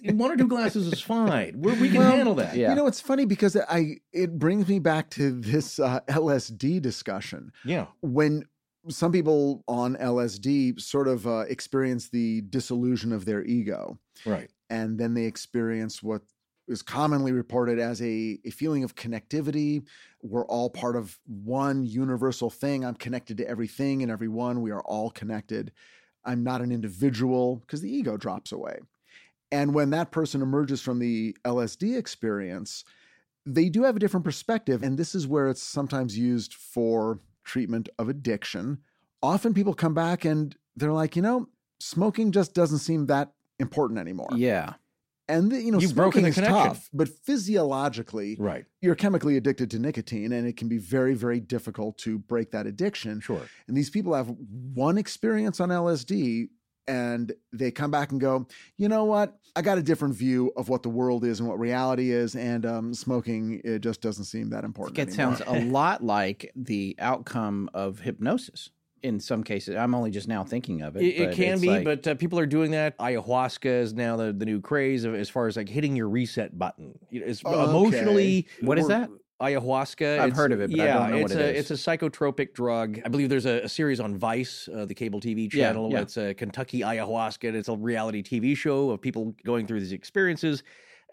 One 0.06 0.32
or 0.32 0.36
two 0.38 0.48
glasses 0.48 0.88
is 0.88 1.02
fine. 1.02 1.54
We're, 1.62 1.76
we 1.80 1.90
can 1.90 2.00
Well, 2.00 2.12
handle 2.12 2.36
that. 2.36 2.56
Yeah. 2.56 2.70
You 2.70 2.76
know, 2.76 2.88
it's 2.88 3.00
funny 3.02 3.26
because 3.26 3.56
I 3.70 3.98
it 4.12 4.38
brings 4.40 4.68
me 4.68 4.80
back 4.80 5.10
to 5.12 5.32
this 5.40 5.80
uh, 5.80 6.00
LSD 6.10 6.82
discussion 6.82 7.52
Yeah. 7.64 7.86
when 8.02 8.44
some 8.90 9.12
people 9.12 9.64
on 9.68 9.96
LSD 9.98 10.80
sort 10.80 11.08
of 11.08 11.28
uh, 11.28 11.40
experience 11.50 12.10
the 12.10 12.42
disillusion 12.50 13.12
of 13.12 13.26
their 13.26 13.44
ego, 13.44 14.00
Right. 14.26 14.50
and 14.70 14.98
then 15.00 15.14
they 15.14 15.26
experience 15.26 16.02
what 16.04 16.22
is 16.68 16.82
commonly 16.82 17.32
reported 17.32 17.80
as 17.80 18.02
a, 18.02 18.40
a 18.44 18.50
feeling 18.50 18.84
of 18.84 18.96
connectivity. 18.96 19.86
We're 20.22 20.46
all 20.48 20.70
part 20.70 20.96
of 20.98 21.18
one 21.26 21.86
universal 21.86 22.50
thing. 22.50 22.84
I'm 22.84 22.96
connected 22.96 23.38
to 23.38 23.48
everything 23.48 24.02
and 24.04 24.12
everyone. 24.12 24.62
We 24.62 24.72
are 24.72 24.82
all 24.82 25.10
connected. 25.12 25.72
I'm 26.26 26.44
not 26.44 26.62
an 26.62 26.74
individual 26.74 27.58
because 27.58 27.82
the 27.82 27.90
ego 27.90 28.18
drops 28.18 28.52
away. 28.52 28.80
And 29.50 29.74
when 29.74 29.92
that 29.92 30.12
person 30.12 30.42
emerges 30.42 30.82
from 30.82 31.00
the 31.00 31.38
LSD 31.46 31.98
experience, 31.98 32.84
they 33.46 33.70
do 33.70 33.84
have 33.84 33.96
a 33.96 34.00
different 34.00 34.26
perspective. 34.26 34.84
And 34.84 34.98
this 34.98 35.16
is 35.16 35.26
where 35.26 35.48
it's 35.48 35.64
sometimes 35.64 36.18
used 36.18 36.54
for 36.54 37.22
treatment 37.48 37.90
of 37.98 38.10
addiction. 38.10 38.80
Often 39.24 39.56
people 39.56 39.74
come 39.74 39.96
back 39.96 40.26
and 40.26 40.56
they're 40.76 40.94
like, 40.94 41.16
you 41.16 41.24
know, 41.24 41.48
smoking 41.80 42.32
just 42.32 42.54
doesn't 42.54 42.80
seem 42.80 43.08
that 43.08 43.32
important 43.60 44.00
anymore. 44.00 44.30
Yeah. 44.36 44.74
And 45.30 45.52
the, 45.52 45.62
you 45.62 45.72
know, 45.72 45.80
You've 45.80 45.92
smoking 45.92 46.26
is 46.26 46.36
tough, 46.36 46.90
but 46.94 47.10
physiologically, 47.10 48.38
Right. 48.40 48.66
you're 48.82 48.96
chemically 48.96 49.36
addicted 49.36 49.70
to 49.72 49.80
nicotine, 49.80 50.32
and 50.32 50.48
it 50.48 50.56
can 50.56 50.70
be 50.70 50.78
very, 50.78 51.16
very 51.16 51.42
difficult 51.42 51.98
to 52.00 52.18
break 52.18 52.52
that 52.52 52.66
addiction. 52.66 53.20
Sure. 53.20 53.42
And 53.68 53.76
these 53.76 53.90
people 53.90 54.14
have 54.14 54.30
one 54.74 54.98
experience 54.98 55.60
on 55.60 55.68
LSD, 55.68 56.48
and 56.88 57.32
they 57.54 57.72
come 57.72 57.92
back 57.92 58.12
and 58.12 58.20
go, 58.22 58.48
you 58.78 58.88
know 58.90 59.04
what? 59.06 59.38
I 59.56 59.62
got 59.62 59.78
a 59.78 59.84
different 59.84 60.16
view 60.16 60.52
of 60.56 60.70
what 60.70 60.84
the 60.84 60.90
world 60.90 61.24
is 61.26 61.40
and 61.40 61.50
what 61.50 61.60
reality 61.60 62.12
is, 62.12 62.36
and 62.36 62.66
um, 62.66 62.94
smoking 62.94 63.60
it 63.64 63.80
just 63.80 64.02
doesn't 64.02 64.26
seem 64.26 64.50
that 64.52 64.64
important. 64.64 64.98
It 65.00 65.10
anymore. 65.18 65.36
sounds 65.38 65.42
a 65.48 65.66
lot 65.72 66.04
like 66.04 66.52
the 66.56 66.96
outcome 67.00 67.70
of 67.74 68.00
hypnosis 68.00 68.70
in 69.04 69.20
some 69.20 69.44
cases. 69.44 69.76
I'm 69.76 69.94
only 69.96 70.12
just 70.12 70.28
now 70.28 70.44
thinking 70.44 70.82
of 70.82 70.96
it. 70.96 71.04
It, 71.04 71.22
it 71.22 71.36
can 71.36 71.60
be, 71.60 71.70
like- 71.70 71.84
but 71.86 72.08
uh, 72.08 72.16
people 72.16 72.40
are 72.40 72.46
doing 72.48 72.72
that. 72.72 72.98
Ayahuasca 72.98 73.66
is 73.82 73.94
now 73.94 74.18
the, 74.18 74.34
the 74.34 74.46
new 74.46 74.60
craze 74.62 75.04
of 75.06 75.14
as 75.16 75.30
far 75.30 75.48
as 75.48 75.56
like 75.58 75.70
hitting 75.70 75.96
your 75.96 76.10
reset 76.10 76.58
button. 76.58 76.98
You 77.10 77.22
know, 77.22 77.28
it's 77.28 77.44
Okay. 77.46 77.64
emotionally. 77.64 78.48
What 78.62 78.78
is 78.80 78.86
or- 78.86 78.90
that? 78.90 79.10
Ayahuasca. 79.42 80.20
I've 80.20 80.34
heard 80.34 80.52
of 80.52 80.62
it, 80.62 80.72
but 80.72 80.80
I 80.80 80.86
yeah, 80.86 80.94
don't 81.00 81.12
know 81.12 81.18
it's 81.18 81.34
what 81.34 81.42
it 81.42 81.46
a, 81.46 81.54
is. 81.56 81.72
It's 81.72 81.88
a 81.88 81.98
psychotropic 81.98 82.54
drug. 82.54 83.00
I 83.06 83.10
believe 83.10 83.30
there's 83.30 83.46
a, 83.46 83.62
a 83.64 83.70
series 83.70 84.00
on 84.00 84.18
Vice, 84.18 84.68
uh, 84.74 84.86
the 84.86 84.96
cable 84.96 85.20
TV 85.20 85.52
Yeah, 85.54 85.68
channel. 85.68 85.92
yeah. 85.92 86.02
It's 86.02 86.18
a 86.18 86.34
Kentucky 86.34 86.82
ayahuasca. 86.82 87.48
and 87.48 87.58
It's 87.58 87.70
a 87.70 87.76
reality 87.76 88.24
TV 88.24 88.56
show 88.56 88.90
of 88.92 89.02
people 89.02 89.36
going 89.46 89.68
through 89.68 89.80
these 89.80 89.92
experiences 89.92 90.64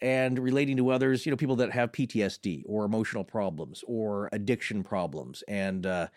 and 0.02 0.38
relating 0.38 0.76
to 0.78 0.90
others. 0.90 1.26
You 1.26 1.30
know, 1.30 1.36
people 1.36 1.56
that 1.56 1.70
have 1.72 1.92
PTSD 1.92 2.62
or 2.66 2.84
emotional 2.84 3.24
problems 3.24 3.84
or 3.86 4.28
addiction 4.32 4.82
problems, 4.82 5.42
and 5.48 5.84
uh, 5.86 6.08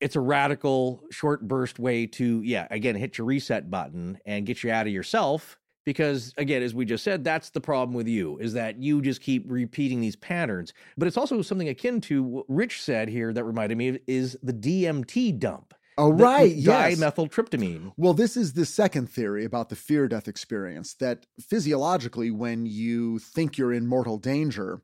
it's 0.00 0.14
a 0.16 0.20
radical, 0.20 1.02
short 1.10 1.46
burst 1.48 1.78
way 1.80 2.06
to, 2.06 2.40
yeah, 2.42 2.68
again, 2.70 2.94
hit 2.94 3.18
your 3.18 3.26
reset 3.26 3.68
button 3.68 4.18
and 4.24 4.46
get 4.46 4.62
you 4.62 4.70
out 4.70 4.86
of 4.86 4.92
yourself. 4.92 5.58
Because 5.88 6.34
again, 6.36 6.62
as 6.62 6.74
we 6.74 6.84
just 6.84 7.02
said, 7.02 7.24
that's 7.24 7.48
the 7.48 7.62
problem 7.62 7.94
with 7.94 8.06
you 8.06 8.36
is 8.40 8.52
that 8.52 8.76
you 8.76 9.00
just 9.00 9.22
keep 9.22 9.44
repeating 9.46 10.02
these 10.02 10.16
patterns. 10.16 10.74
But 10.98 11.08
it's 11.08 11.16
also 11.16 11.40
something 11.40 11.70
akin 11.70 12.02
to 12.02 12.22
what 12.22 12.44
Rich 12.46 12.82
said 12.82 13.08
here 13.08 13.32
that 13.32 13.42
reminded 13.42 13.78
me 13.78 13.88
of 13.88 13.98
is 14.06 14.36
the 14.42 14.52
DMT 14.52 15.38
dump. 15.38 15.72
Oh, 15.96 16.12
right. 16.12 16.54
Yes. 16.54 17.00
Dimethyltryptamine. 17.00 17.94
Well, 17.96 18.12
this 18.12 18.36
is 18.36 18.52
the 18.52 18.66
second 18.66 19.08
theory 19.08 19.46
about 19.46 19.70
the 19.70 19.76
fear 19.76 20.06
death 20.08 20.28
experience 20.28 20.92
that 20.96 21.24
physiologically, 21.40 22.30
when 22.30 22.66
you 22.66 23.18
think 23.18 23.56
you're 23.56 23.72
in 23.72 23.86
mortal 23.86 24.18
danger, 24.18 24.82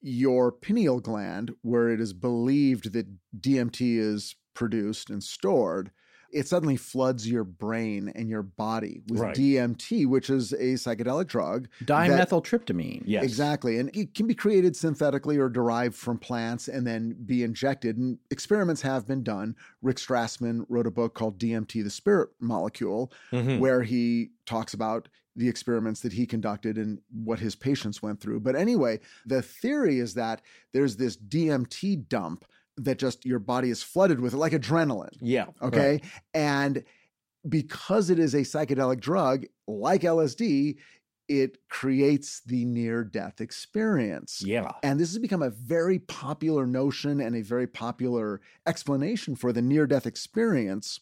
your 0.00 0.52
pineal 0.52 1.00
gland, 1.00 1.50
where 1.62 1.88
it 1.88 2.00
is 2.00 2.12
believed 2.12 2.92
that 2.92 3.08
DMT 3.40 3.98
is 3.98 4.36
produced 4.54 5.10
and 5.10 5.24
stored, 5.24 5.90
it 6.34 6.48
suddenly 6.48 6.76
floods 6.76 7.30
your 7.30 7.44
brain 7.44 8.12
and 8.16 8.28
your 8.28 8.42
body 8.42 9.00
with 9.08 9.20
Right. 9.20 9.36
DMT, 9.36 10.04
which 10.06 10.28
is 10.28 10.52
a 10.52 10.74
psychedelic 10.74 11.28
drug. 11.28 11.68
Dimethyltryptamine. 11.84 13.02
Yes. 13.06 13.24
Exactly. 13.24 13.78
And 13.78 13.94
it 13.96 14.14
can 14.14 14.26
be 14.26 14.34
created 14.34 14.74
synthetically 14.76 15.38
or 15.38 15.48
derived 15.48 15.94
from 15.94 16.18
plants 16.18 16.68
and 16.68 16.86
then 16.86 17.16
be 17.24 17.42
injected. 17.44 17.96
And 17.96 18.18
experiments 18.30 18.82
have 18.82 19.06
been 19.06 19.22
done. 19.22 19.54
Rick 19.82 19.96
Strassman 19.96 20.66
wrote 20.68 20.86
a 20.86 20.90
book 20.90 21.14
called 21.14 21.38
DMT, 21.38 21.82
the 21.82 21.90
Spirit 21.90 22.30
Molecule, 22.40 23.12
Mhm. 23.32 23.60
where 23.60 23.82
he 23.82 24.30
talks 24.44 24.74
about 24.74 25.08
the 25.36 25.48
experiments 25.48 26.00
that 26.00 26.12
he 26.12 26.26
conducted 26.26 26.78
and 26.78 27.00
what 27.12 27.40
his 27.40 27.56
patients 27.56 28.00
went 28.00 28.20
through. 28.20 28.38
But 28.40 28.54
anyway, 28.54 29.00
the 29.26 29.42
theory 29.42 29.98
is 29.98 30.14
that 30.14 30.42
there's 30.72 30.96
this 30.96 31.16
DMT 31.16 31.96
dump 31.96 32.44
that 32.76 32.98
just 32.98 33.24
your 33.24 33.38
body 33.38 33.70
is 33.70 33.82
flooded 33.82 34.20
with, 34.20 34.34
it, 34.34 34.38
like 34.38 34.52
adrenaline. 34.52 35.16
Yeah. 35.20 35.46
Okay. 35.62 35.92
right. 35.92 36.04
And 36.32 36.84
because 37.48 38.10
it 38.10 38.18
is 38.18 38.34
a 38.34 38.40
psychedelic 38.40 39.00
drug 39.00 39.44
like 39.66 40.02
LSD, 40.02 40.76
it 41.28 41.58
creates 41.68 42.40
the 42.40 42.64
near 42.64 43.02
death 43.02 43.40
experience. 43.40 44.42
Yeah. 44.44 44.72
And 44.82 45.00
this 45.00 45.10
has 45.10 45.18
become 45.18 45.42
a 45.42 45.50
very 45.50 45.98
popular 45.98 46.66
notion 46.66 47.20
and 47.20 47.34
a 47.34 47.42
very 47.42 47.66
popular 47.66 48.40
explanation 48.66 49.34
for 49.36 49.52
the 49.52 49.62
near 49.62 49.86
death 49.86 50.06
experience. 50.06 51.00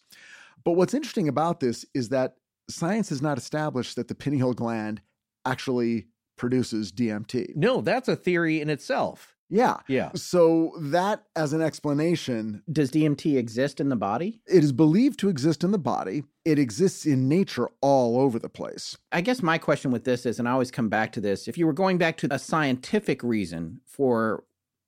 But 0.65 0.73
what's 0.73 0.95
interesting 0.95 1.29
about 1.29 1.61
this 1.61 1.85
is 1.95 2.11
that 2.11 2.37
science 2.69 3.09
has 3.09 3.21
not 3.21 3.39
established 3.39 3.97
that 3.97 4.09
the 4.09 4.15
pineal 4.15 4.55
gland 4.55 5.03
actually 5.45 6.07
produces 6.37 6.93
DMT. 6.93 7.57
No, 7.57 7.81
that's 7.81 8.09
a 8.09 8.17
theory 8.17 8.61
in 8.61 8.71
itself. 8.71 9.32
Yeah. 9.53 9.77
Yeah. 9.87 10.11
So, 10.15 10.73
that 10.81 11.25
as 11.37 11.53
an 11.53 11.61
explanation 11.61 12.63
Does 12.73 12.91
DMT 12.91 13.37
exist 13.37 13.81
in 13.81 13.91
the 13.91 13.97
body? 13.97 14.41
It 14.47 14.65
is 14.65 14.73
believed 14.73 15.19
to 15.21 15.29
exist 15.29 15.63
in 15.63 15.73
the 15.73 15.79
body. 15.79 16.25
It 16.47 16.59
exists 16.59 17.05
in 17.05 17.29
nature 17.29 17.69
all 17.83 18.19
over 18.19 18.39
the 18.39 18.49
place. 18.49 18.97
I 19.13 19.21
guess 19.21 19.43
my 19.43 19.59
question 19.59 19.91
with 19.91 20.05
this 20.05 20.25
is, 20.25 20.39
and 20.39 20.49
I 20.49 20.53
always 20.53 20.71
come 20.71 20.89
back 20.89 21.13
to 21.13 21.21
this 21.21 21.49
if 21.49 21.59
you 21.59 21.67
were 21.67 21.75
going 21.75 21.99
back 21.99 22.17
to 22.19 22.29
a 22.31 22.39
scientific 22.39 23.23
reason 23.23 23.81
for 23.85 24.45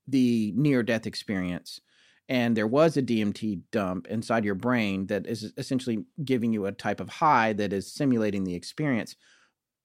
the 0.09 0.53
near 0.57 0.83
death 0.83 1.07
experience, 1.07 1.81
and 2.31 2.57
there 2.57 2.67
was 2.67 2.97
a 2.97 3.03
DMT 3.03 3.61
dump 3.71 4.07
inside 4.07 4.47
your 4.47 4.55
brain 4.55 5.07
that 5.09 5.27
is 5.27 5.53
essentially 5.59 6.07
giving 6.25 6.55
you 6.55 6.65
a 6.65 6.73
type 6.73 7.01
of 7.01 7.11
high 7.11 7.53
that 7.53 7.75
is 7.75 7.93
simulating 7.93 8.45
the 8.45 8.55
experience, 8.55 9.15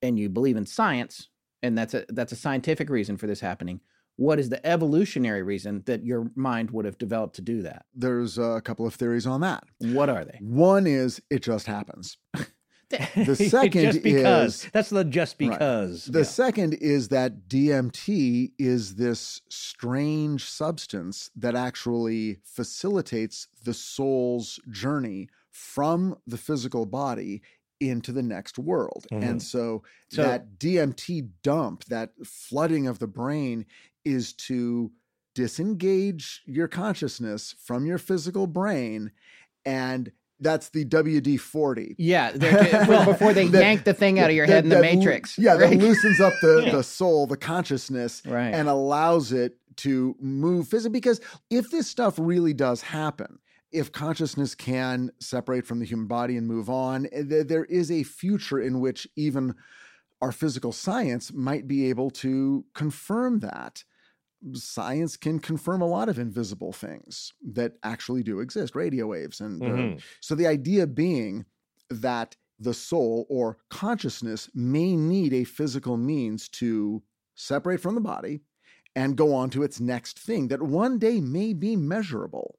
and 0.00 0.18
you 0.18 0.30
believe 0.30 0.56
in 0.56 0.64
science, 0.64 1.28
and 1.62 1.76
that's 1.76 1.92
a 1.92 2.06
that's 2.08 2.32
a 2.32 2.36
scientific 2.36 2.88
reason 2.88 3.18
for 3.18 3.26
this 3.26 3.40
happening. 3.40 3.80
What 4.20 4.38
is 4.38 4.50
the 4.50 4.64
evolutionary 4.66 5.42
reason 5.42 5.82
that 5.86 6.04
your 6.04 6.30
mind 6.34 6.72
would 6.72 6.84
have 6.84 6.98
developed 6.98 7.36
to 7.36 7.42
do 7.42 7.62
that? 7.62 7.86
There's 7.94 8.36
a 8.36 8.60
couple 8.62 8.86
of 8.86 8.94
theories 8.94 9.26
on 9.26 9.40
that. 9.40 9.64
What 9.78 10.10
are 10.10 10.26
they? 10.26 10.36
One 10.42 10.86
is 10.86 11.22
it 11.30 11.42
just 11.42 11.66
happens. 11.66 12.18
The 13.14 13.36
second 13.50 13.82
just 13.92 14.02
because. 14.02 14.64
is- 14.64 14.70
That's 14.72 14.90
the 14.90 15.04
just 15.04 15.36
Right. 15.40 15.50
because. 15.50 16.06
The 16.06 16.18
Yeah. 16.18 16.24
second 16.24 16.74
is 16.74 17.06
that 17.10 17.48
DMT 17.48 18.50
is 18.58 18.96
this 18.96 19.42
strange 19.48 20.44
substance 20.44 21.30
that 21.36 21.54
actually 21.54 22.40
facilitates 22.44 23.46
the 23.64 23.74
soul's 23.74 24.58
journey 24.68 25.28
from 25.52 26.16
the 26.26 26.36
physical 26.36 26.84
body 26.84 27.42
into 27.78 28.10
the 28.10 28.22
next 28.24 28.58
world. 28.58 29.06
Mhm. 29.12 29.22
And 29.22 29.42
so, 29.42 29.84
So- 30.10 30.22
that 30.24 30.58
DMT 30.58 31.30
dump, 31.44 31.84
that 31.84 32.10
flooding 32.26 32.88
of 32.88 32.98
the 32.98 33.06
brain, 33.06 33.66
is 34.04 34.32
to 34.34 34.90
disengage 35.34 36.42
your 36.46 36.68
consciousness 36.68 37.54
from 37.64 37.86
your 37.86 37.98
physical 37.98 38.46
brain. 38.46 39.10
And 39.64 40.12
that's 40.38 40.70
the 40.70 40.84
WD 40.86 41.38
40. 41.38 41.96
Yeah, 41.98 42.32
well, 42.88 43.04
before 43.04 43.34
they 43.34 43.46
That- 43.48 43.60
yank 43.62 43.84
the 43.84 43.92
thing 43.94 44.18
out 44.18 44.30
of 44.30 44.36
your 44.36 44.46
head 44.46 44.64
in 44.64 44.70
the 44.70 44.76
that 44.76 44.82
loo- 44.92 44.96
Matrix. 44.98 45.36
Yeah, 45.38 45.52
right? 45.56 45.70
that 45.78 45.78
loosens 45.78 46.20
up 46.20 46.32
the, 46.40 46.62
Yeah. 46.66 46.72
the 46.72 46.82
soul, 46.82 47.26
the 47.26 47.36
consciousness, 47.36 48.22
Right. 48.26 48.48
and 48.54 48.68
allows 48.68 49.32
it 49.32 49.56
to 49.76 50.16
move 50.20 50.68
physically. 50.68 50.92
Because 50.92 51.20
if 51.50 51.70
this 51.70 51.86
stuff 51.88 52.14
really 52.18 52.54
does 52.54 52.80
happen, 52.82 53.38
if 53.72 53.92
consciousness 53.92 54.54
can 54.54 55.10
separate 55.20 55.66
from 55.66 55.78
the 55.78 55.84
human 55.84 56.06
body 56.06 56.36
and 56.36 56.46
move 56.46 56.68
on, 56.70 57.06
eh, 57.12 57.22
th- 57.22 57.46
there 57.46 57.66
is 57.66 57.90
a 57.90 58.02
future 58.02 58.60
in 58.60 58.80
which 58.80 59.06
even 59.16 59.54
our 60.22 60.32
physical 60.32 60.72
science 60.72 61.32
might 61.32 61.68
be 61.68 61.88
able 61.88 62.10
to 62.10 62.64
confirm 62.74 63.40
that. 63.40 63.84
Science 64.54 65.16
can 65.16 65.38
confirm 65.38 65.82
a 65.82 65.86
lot 65.86 66.08
of 66.08 66.18
invisible 66.18 66.72
things 66.72 67.32
that 67.42 67.74
actually 67.82 68.22
do 68.22 68.40
exist, 68.40 68.74
radio 68.74 69.06
waves. 69.08 69.40
And 69.40 69.68
uh, 69.68 69.88
Mhm. 69.88 70.02
so 70.20 70.34
the 70.34 70.46
idea 70.46 70.86
being 70.86 71.44
that 71.90 72.36
the 72.58 72.72
soul 72.74 73.26
or 73.28 73.58
consciousness 73.70 74.48
may 74.54 74.96
need 74.96 75.32
a 75.34 75.44
physical 75.44 75.96
means 75.96 76.48
to 76.50 77.02
separate 77.34 77.80
from 77.80 77.94
the 77.94 78.00
body 78.00 78.40
and 78.96 79.16
go 79.16 79.34
on 79.34 79.50
to 79.50 79.62
its 79.62 79.80
next 79.80 80.18
thing 80.18 80.48
that 80.48 80.62
one 80.62 80.98
day 80.98 81.20
may 81.20 81.52
be 81.52 81.76
measurable. 81.76 82.58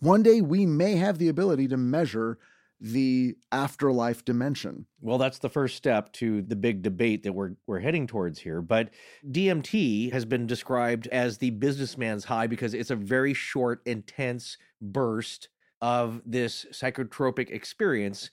One 0.00 0.22
day 0.22 0.40
we 0.40 0.66
may 0.66 0.96
have 0.96 1.18
the 1.18 1.28
ability 1.28 1.68
to 1.68 1.76
measure 1.76 2.38
the 2.84 3.34
afterlife 3.50 4.26
dimension. 4.26 4.84
Well, 5.00 5.16
that's 5.16 5.38
the 5.38 5.48
first 5.48 5.74
step 5.74 6.12
to 6.14 6.42
the 6.42 6.54
big 6.54 6.82
debate 6.82 7.22
that 7.22 7.32
we're 7.32 7.52
we're 7.66 7.80
heading 7.80 8.06
towards 8.06 8.38
here. 8.38 8.60
But 8.60 8.90
DMT 9.26 10.12
has 10.12 10.26
been 10.26 10.46
described 10.46 11.06
as 11.06 11.38
the 11.38 11.48
businessman's 11.48 12.26
high 12.26 12.46
because 12.46 12.74
it's 12.74 12.90
a 12.90 12.96
very 12.96 13.32
short, 13.32 13.80
intense 13.86 14.58
burst 14.82 15.48
of 15.80 16.20
this 16.26 16.66
psychotropic 16.72 17.48
experience, 17.50 18.30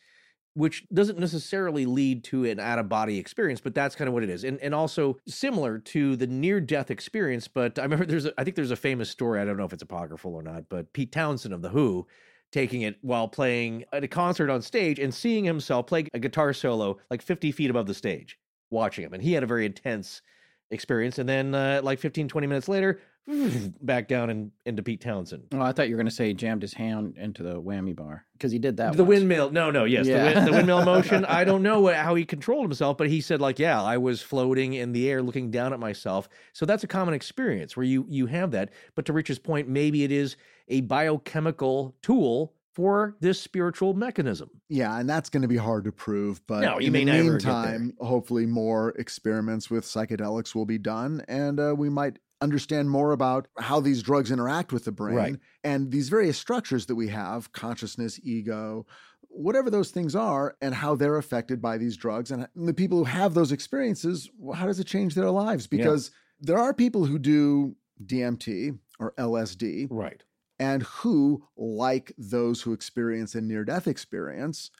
which 0.54 0.86
doesn't 0.90 1.18
necessarily 1.18 1.86
lead 1.86 2.26
to 2.26 2.44
an 2.44 2.60
out 2.60 2.78
of 2.78 2.90
body 2.90 3.18
experience, 3.20 3.62
but 3.62 3.74
that's 3.74 3.96
kind 3.96 4.10
of 4.10 4.14
what 4.14 4.24
it 4.24 4.30
is. 4.30 4.44
And 4.44 4.60
and 4.60 4.76
also 4.76 5.18
similar 5.26 5.80
to 5.80 6.18
the 6.18 6.28
near 6.28 6.60
death 6.60 6.92
experience. 6.92 7.48
But 7.48 7.80
I 7.80 7.84
remember 7.84 8.06
there's 8.06 8.26
a, 8.26 8.34
I 8.38 8.44
think 8.44 8.58
there's 8.58 8.72
a 8.72 8.76
famous 8.76 9.10
story. 9.10 9.40
I 9.40 9.46
don't 9.46 9.56
know 9.56 9.64
if 9.64 9.72
it's 9.72 9.82
apocryphal 9.82 10.36
or 10.36 10.44
not, 10.44 10.66
but 10.68 10.92
Pete 10.92 11.14
Townshend 11.14 11.54
of 11.54 11.62
the 11.62 11.70
Who 11.70 12.06
taking 12.52 12.82
it 12.82 12.98
while 13.02 13.28
playing 13.28 13.86
at 13.94 14.04
a 14.04 14.08
concert 14.08 14.50
on 14.50 14.62
stage 14.62 15.00
and 15.00 15.14
seeing 15.14 15.44
himself 15.46 15.88
play 15.88 16.08
a 16.14 16.20
guitar 16.20 16.54
solo 16.54 16.98
like 17.10 17.22
50 17.22 17.52
feet 17.52 17.70
above 17.70 17.88
the 17.88 17.94
stage, 17.94 18.38
watching 18.70 19.06
him. 19.06 19.14
And 19.14 19.24
he 19.24 19.34
had 19.34 19.44
a 19.44 19.48
very 19.48 19.66
intense 19.66 20.22
experience. 20.70 21.18
And 21.20 21.28
then, 21.28 21.56
uh, 21.56 21.82
like 21.84 22.00
15, 22.00 22.28
20 22.28 22.48
minutes 22.48 22.68
later, 22.68 23.00
back 23.82 24.08
down 24.08 24.30
and 24.30 24.52
into 24.66 24.84
Pete 24.84 25.02
Townshend. 25.02 25.44
Oh, 25.54 25.62
I 25.62 25.72
thought 25.72 25.88
you 25.88 25.96
were 25.96 25.98
going 26.02 26.10
to 26.10 26.16
say 26.16 26.34
jammed 26.34 26.62
his 26.62 26.74
hand 26.74 27.16
into 27.18 27.44
the 27.44 27.62
whammy 27.62 27.96
bar 27.96 28.26
because 28.34 28.52
he 28.52 28.60
did 28.60 28.78
that. 28.78 28.96
the 28.98 29.04
once. 29.04 29.10
windmill. 29.20 29.52
No, 29.52 29.72
no, 29.72 29.86
yes. 29.86 30.06
Yeah. 30.08 30.30
The, 30.30 30.36
win- 30.36 30.46
the 30.46 30.52
windmill 30.52 30.86
motion. 30.86 31.26
I 31.26 31.44
don't 31.44 31.62
know 31.64 31.80
what, 31.82 31.96
how 31.96 32.16
he 32.16 32.26
controlled 32.26 32.64
himself, 32.66 32.98
but 32.98 33.10
he 33.10 33.22
said, 33.22 33.40
like, 33.42 33.60
yeah, 33.60 33.82
I 33.82 33.98
was 33.98 34.22
floating 34.22 34.74
in 34.74 34.92
the 34.92 35.10
air 35.10 35.22
looking 35.22 35.52
down 35.52 35.72
at 35.74 35.80
myself. 35.80 36.28
So 36.54 36.66
that's 36.66 36.84
a 36.84 36.88
common 36.88 37.14
experience 37.14 37.78
where 37.78 37.86
you 37.86 38.06
you 38.10 38.26
have 38.26 38.52
that. 38.52 38.72
But 38.96 39.06
to 39.06 39.14
Rich's 39.14 39.40
point, 39.40 39.68
maybe 39.68 40.04
it 40.04 40.12
is 40.12 40.36
a 40.68 40.82
biochemical 40.82 41.96
tool 42.02 42.54
for 42.74 43.18
this 43.20 43.40
spiritual 43.40 43.94
mechanism. 43.94 44.50
Yeah, 44.70 44.98
and 44.98 45.10
that's 45.10 45.30
going 45.30 45.42
to 45.42 45.48
be 45.48 45.58
hard 45.58 45.84
to 45.84 45.92
prove. 45.92 46.42
But 46.48 46.62
No, 46.62 46.80
you 46.80 46.88
in 46.88 46.94
may 46.94 47.00
the 47.04 47.12
never 47.12 47.38
get 47.38 47.44
there. 47.44 47.64
meantime, 47.80 47.94
hopefully 48.00 48.46
more 48.46 48.92
experiments 48.92 49.70
with 49.70 49.84
psychedelics 49.84 50.56
will 50.56 50.66
be 50.66 50.78
done, 50.78 51.22
and 51.28 51.60
uh, 51.60 51.76
we 51.78 51.90
might 51.90 52.18
understand 52.42 52.90
more 52.90 53.12
about 53.12 53.48
how 53.60 53.80
these 53.80 54.02
drugs 54.02 54.32
interact 54.32 54.74
with 54.74 54.86
the 54.86 54.92
brain 54.92 55.16
Right. 55.16 55.36
and 55.64 55.92
these 55.92 56.10
various 56.10 56.38
structures 56.38 56.88
that 56.88 56.96
we 56.96 57.08
have 57.10 57.52
consciousness, 57.52 58.20
ego, 58.24 58.86
whatever 59.30 59.70
those 59.70 59.92
things 59.92 60.16
are, 60.16 60.58
and 60.62 60.74
how 60.76 60.96
they're 60.96 61.18
affected 61.18 61.62
by 61.62 61.78
these 61.78 61.96
drugs. 61.96 62.32
And 62.32 62.48
the 62.56 62.74
people 62.74 62.98
who 62.98 63.04
have 63.06 63.34
those 63.34 63.52
experiences, 63.52 64.30
well, 64.38 64.56
how 64.58 64.66
does 64.66 64.80
it 64.80 64.88
change 64.88 65.16
their 65.16 65.30
lives? 65.30 65.68
Yeah. 65.72 65.78
Because 65.78 66.12
there 66.40 66.58
are 66.58 66.74
people 66.74 67.06
who 67.06 67.20
do 67.20 67.76
DMT 68.04 68.78
or 69.00 69.14
LSD 69.18 69.88
Right. 69.90 70.24
and 70.60 70.84
who, 70.84 71.44
like 71.56 72.14
those 72.18 72.62
who 72.64 72.74
experience 72.74 73.36
a 73.36 73.42
near 73.42 73.64
death 73.64 73.88
experience, 73.88 74.72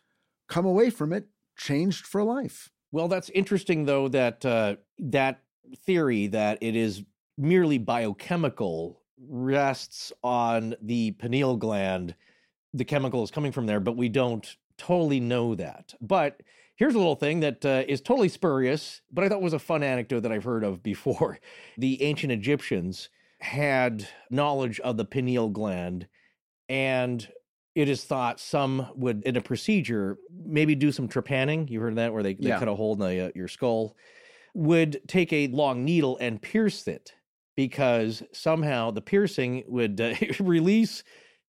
come 0.50 0.66
away 0.66 0.90
from 0.90 1.14
it 1.14 1.28
changed 1.56 2.06
for 2.06 2.24
life. 2.24 2.70
Well, 2.92 3.08
that's 3.08 3.30
interesting, 3.30 3.86
though, 3.86 4.08
that 4.10 4.44
uh, 4.46 4.76
that 5.00 5.44
theory 5.86 6.28
that 6.28 6.58
it 6.62 6.76
is 6.76 7.04
merely 7.42 7.78
biochemical 7.78 9.02
rests 9.28 10.14
on 10.24 10.76
the 10.82 11.12
pineal 11.12 11.58
gland. 11.58 12.16
The 12.74 12.86
chemical 12.86 13.24
is 13.24 13.32
coming 13.32 13.52
from 13.52 13.66
there, 13.66 13.80
but 13.80 13.98
we 13.98 14.10
don't 14.10 14.56
totally 14.78 15.20
know 15.20 15.56
that. 15.56 15.94
But 16.00 16.42
here's 16.76 16.96
a 16.96 16.98
little 17.00 17.16
thing 17.16 17.42
that 17.42 17.66
uh, 17.66 17.84
is 17.88 18.00
totally 18.02 18.30
spurious, 18.30 19.02
but 19.12 19.24
I 19.24 19.30
thought 19.30 19.42
was 19.42 19.54
a 19.54 19.60
fun 19.60 19.84
anecdote 19.84 20.22
that 20.22 20.32
I've 20.32 20.44
heard 20.44 20.64
of 20.64 20.82
before. 20.84 21.40
The 21.78 22.02
ancient 22.04 22.32
Egyptians 22.32 23.10
had 23.40 24.08
knowledge 24.30 24.80
of 24.82 24.98
the 24.98 25.06
pineal 25.06 25.50
gland, 25.50 26.08
and 26.70 27.28
it 27.74 27.90
is 27.90 28.04
thought 28.04 28.40
some 28.40 28.88
would, 28.96 29.24
in 29.24 29.36
a 29.36 29.42
procedure, 29.42 30.18
maybe 30.46 30.76
do 30.76 30.92
some 30.92 31.08
trepanning. 31.08 31.70
You 31.70 31.80
heard 31.82 31.94
of 31.94 31.96
that, 31.96 32.14
where 32.14 32.22
they, 32.24 32.36
they 32.36 32.50
Yeah. 32.50 32.60
cut 32.60 32.68
a 32.68 32.76
hole 32.76 32.94
in 32.94 33.00
the, 33.00 33.28
uh, 33.28 33.32
your 33.34 33.48
skull, 33.48 33.96
would 34.54 35.02
take 35.08 35.32
a 35.34 35.48
long 35.48 35.84
needle 35.86 36.18
and 36.20 36.42
pierce 36.42 36.88
it 36.88 37.14
because 37.68 38.24
somehow 38.34 38.92
the 38.92 39.02
piercing 39.02 39.64
would 39.68 40.00
uh, 40.02 40.14
release 40.40 41.04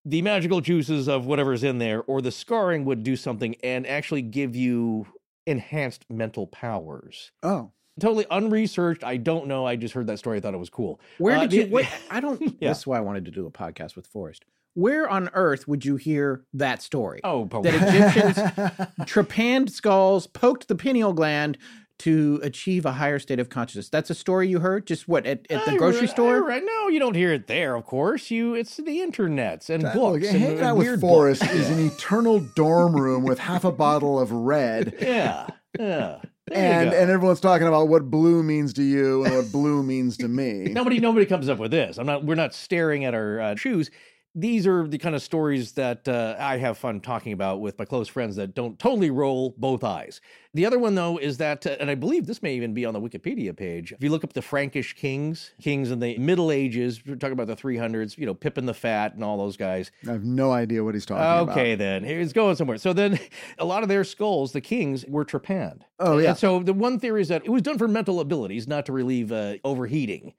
the 0.04 0.20
magical 0.22 0.60
juices 0.60 1.08
of 1.08 1.26
whatever's 1.26 1.62
in 1.62 1.78
there, 1.78 2.02
or 2.02 2.20
the 2.20 2.30
scarring 2.32 2.84
would 2.84 3.02
do 3.04 3.16
something 3.16 3.54
and 3.62 3.86
actually 3.86 4.22
give 4.22 4.54
you 4.56 5.06
enhanced 5.46 6.04
mental 6.10 6.46
powers. 6.46 7.30
Oh, 7.42 7.72
Totally 8.00 8.24
unresearched. 8.30 9.04
I 9.04 9.18
don't 9.18 9.46
know. 9.46 9.66
I 9.66 9.76
just 9.76 9.92
heard 9.92 10.06
that 10.06 10.18
story. 10.18 10.38
I 10.38 10.40
thought 10.40 10.54
it 10.54 10.58
was 10.58 10.70
cool. 10.70 10.98
Where 11.18 11.36
Uh, 11.36 11.40
did 11.46 11.52
you? 11.52 11.66
Wait, 11.74 11.86
I 12.10 12.20
don't. 12.20 12.40
Yeah. 12.58 12.70
This 12.70 12.78
is 12.78 12.86
why 12.86 12.96
I 12.96 13.00
wanted 13.00 13.26
to 13.26 13.30
do 13.30 13.46
a 13.46 13.50
podcast 13.50 13.96
with 13.96 14.06
Forrest. 14.06 14.44
Where 14.74 15.06
on 15.08 15.28
earth 15.34 15.68
would 15.68 15.84
you 15.84 15.96
hear 15.96 16.44
that 16.54 16.80
story? 16.80 17.20
Oh, 17.22 17.44
that 17.62 17.74
Egyptians 17.74 18.36
trepanned 19.02 19.68
skulls, 19.70 20.26
poked 20.26 20.68
the 20.68 20.74
pineal 20.74 21.12
gland 21.12 21.58
to 21.99 22.40
achieve 22.43 22.84
a 22.84 22.93
higher 22.93 23.18
state 23.18 23.38
of 23.38 23.49
consciousness. 23.49 23.88
That's 23.88 24.11
a 24.11 24.14
story 24.14 24.49
you 24.49 24.59
heard. 24.61 24.86
Just 24.86 25.07
what 25.07 25.24
at, 25.26 25.47
at 25.51 25.64
the 25.66 25.72
I 25.72 25.76
grocery 25.76 26.03
re- 26.03 26.07
store? 26.09 26.51
I 26.51 26.57
re- 26.57 26.64
no, 26.64 26.88
you 26.88 26.99
don't 26.99 27.14
hear 27.14 27.32
it 27.32 27.47
there. 27.47 27.76
Of 27.76 27.84
course, 27.86 28.30
you. 28.30 28.55
It's 28.55 28.76
the 28.76 28.84
internets 29.01 29.70
and 29.70 29.84
That- 29.84 29.95
books. 29.95 30.22
look, 30.24 30.32
and, 30.32 30.40
hanging 30.43 30.59
and 30.59 30.66
out 30.66 30.76
with 30.76 30.86
weird 30.86 31.01
Forrest 31.01 31.40
books. 31.43 31.53
is 31.55 31.70
an 31.70 31.86
eternal 31.86 32.40
dorm 32.57 32.95
room 32.97 33.22
with 33.24 33.38
half 33.51 33.64
a 33.64 33.72
bottle 33.72 34.18
of 34.18 34.32
red. 34.32 34.95
Yeah, 35.01 35.47
yeah. 35.78 36.18
And 36.51 36.90
go. 36.90 36.97
and 36.97 37.11
everyone's 37.11 37.40
talking 37.40 37.66
about 37.68 37.88
what 37.88 38.11
blue 38.11 38.43
means 38.43 38.72
to 38.74 38.82
you 38.82 39.24
and 39.24 39.34
what 39.36 39.53
blue 39.53 39.82
means 39.82 40.16
to 40.18 40.28
me. 40.28 40.64
nobody 40.72 40.99
nobody 40.99 41.24
comes 41.24 41.49
up 41.49 41.59
with 41.59 41.70
this. 41.70 41.99
I'm 41.99 42.07
not. 42.07 42.24
We're 42.24 42.34
not 42.34 42.53
staring 42.53 43.05
at 43.05 43.14
our 43.14 43.40
uh, 43.40 43.55
shoes. 43.55 43.90
These 44.34 44.66
are 44.66 44.88
the 44.88 44.96
kind 44.96 45.14
of 45.14 45.22
stories 45.22 45.72
that 45.72 46.08
uh, 46.08 46.36
I 46.38 46.56
have 46.56 46.78
fun 46.78 47.00
talking 47.00 47.34
about 47.34 47.60
with 47.60 47.78
my 47.78 47.84
close 47.84 48.08
friends 48.08 48.36
that 48.36 48.54
don't 48.54 48.78
totally 48.78 49.10
roll 49.10 49.54
both 49.58 49.84
eyes. 49.84 50.22
The 50.54 50.64
other 50.64 50.78
one 50.78 50.94
though 50.94 51.18
is 51.18 51.36
that, 51.38 51.66
uh, 51.66 51.76
and 51.80 51.90
I 51.90 51.94
believe 51.94 52.26
this 52.26 52.42
may 52.42 52.54
even 52.54 52.72
be 52.72 52.86
on 52.86 52.94
the 52.94 53.00
Wikipedia 53.00 53.54
page. 53.54 53.92
If 53.92 54.02
you 54.02 54.10
look 54.10 54.24
up 54.24 54.32
the 54.32 54.40
Frankish 54.40 54.94
kings, 54.94 55.52
kings 55.60 55.90
in 55.90 56.00
the 56.00 56.16
Middle 56.16 56.50
Ages, 56.50 57.02
we're 57.06 57.16
talking 57.16 57.38
about 57.38 57.46
the 57.46 57.56
300s. 57.56 58.16
You 58.16 58.24
know, 58.24 58.34
Pippin 58.34 58.64
the 58.64 58.74
Fat 58.74 59.14
and 59.14 59.22
all 59.22 59.36
those 59.36 59.56
guys. 59.58 59.90
I 60.08 60.12
have 60.12 60.24
no 60.24 60.50
idea 60.50 60.82
what 60.82 60.94
he's 60.94 61.04
talking 61.04 61.22
about. 61.22 61.50
Okay, 61.50 61.74
then 61.74 62.04
He's 62.04 62.32
going 62.32 62.56
somewhere. 62.56 62.78
So 62.78 62.92
then, 62.92 63.18
a 63.58 63.64
lot 63.64 63.82
of 63.82 63.88
their 63.88 64.04
skulls, 64.04 64.52
the 64.52 64.60
kings, 64.60 65.04
were 65.06 65.24
trepanned. 65.24 65.82
Oh, 65.98 66.18
yeah. 66.18 66.30
And 66.30 66.38
so 66.38 66.60
the 66.60 66.72
one 66.72 66.98
theory 66.98 67.22
is 67.22 67.28
that 67.28 67.44
it 67.44 67.50
was 67.50 67.62
done 67.62 67.78
for 67.78 67.88
mental 67.88 68.20
abilities, 68.20 68.66
not 68.66 68.86
to 68.86 68.92
relieve 68.92 69.30
uh, 69.30 69.54
overheating. 69.64 70.34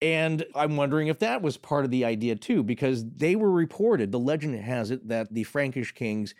And 0.00 0.44
I'm 0.54 0.76
wondering 0.76 1.08
if 1.08 1.18
that 1.20 1.42
was 1.42 1.56
part 1.56 1.84
of 1.84 1.90
the 1.90 2.04
idea 2.04 2.36
too, 2.36 2.62
because 2.62 3.04
they 3.04 3.34
were 3.34 3.50
reported. 3.50 4.12
The 4.12 4.18
legend 4.18 4.54
has 4.60 4.90
it 4.90 5.08
that 5.08 5.32
the 5.34 5.44
Frankish 5.44 5.92
kings 5.92 6.34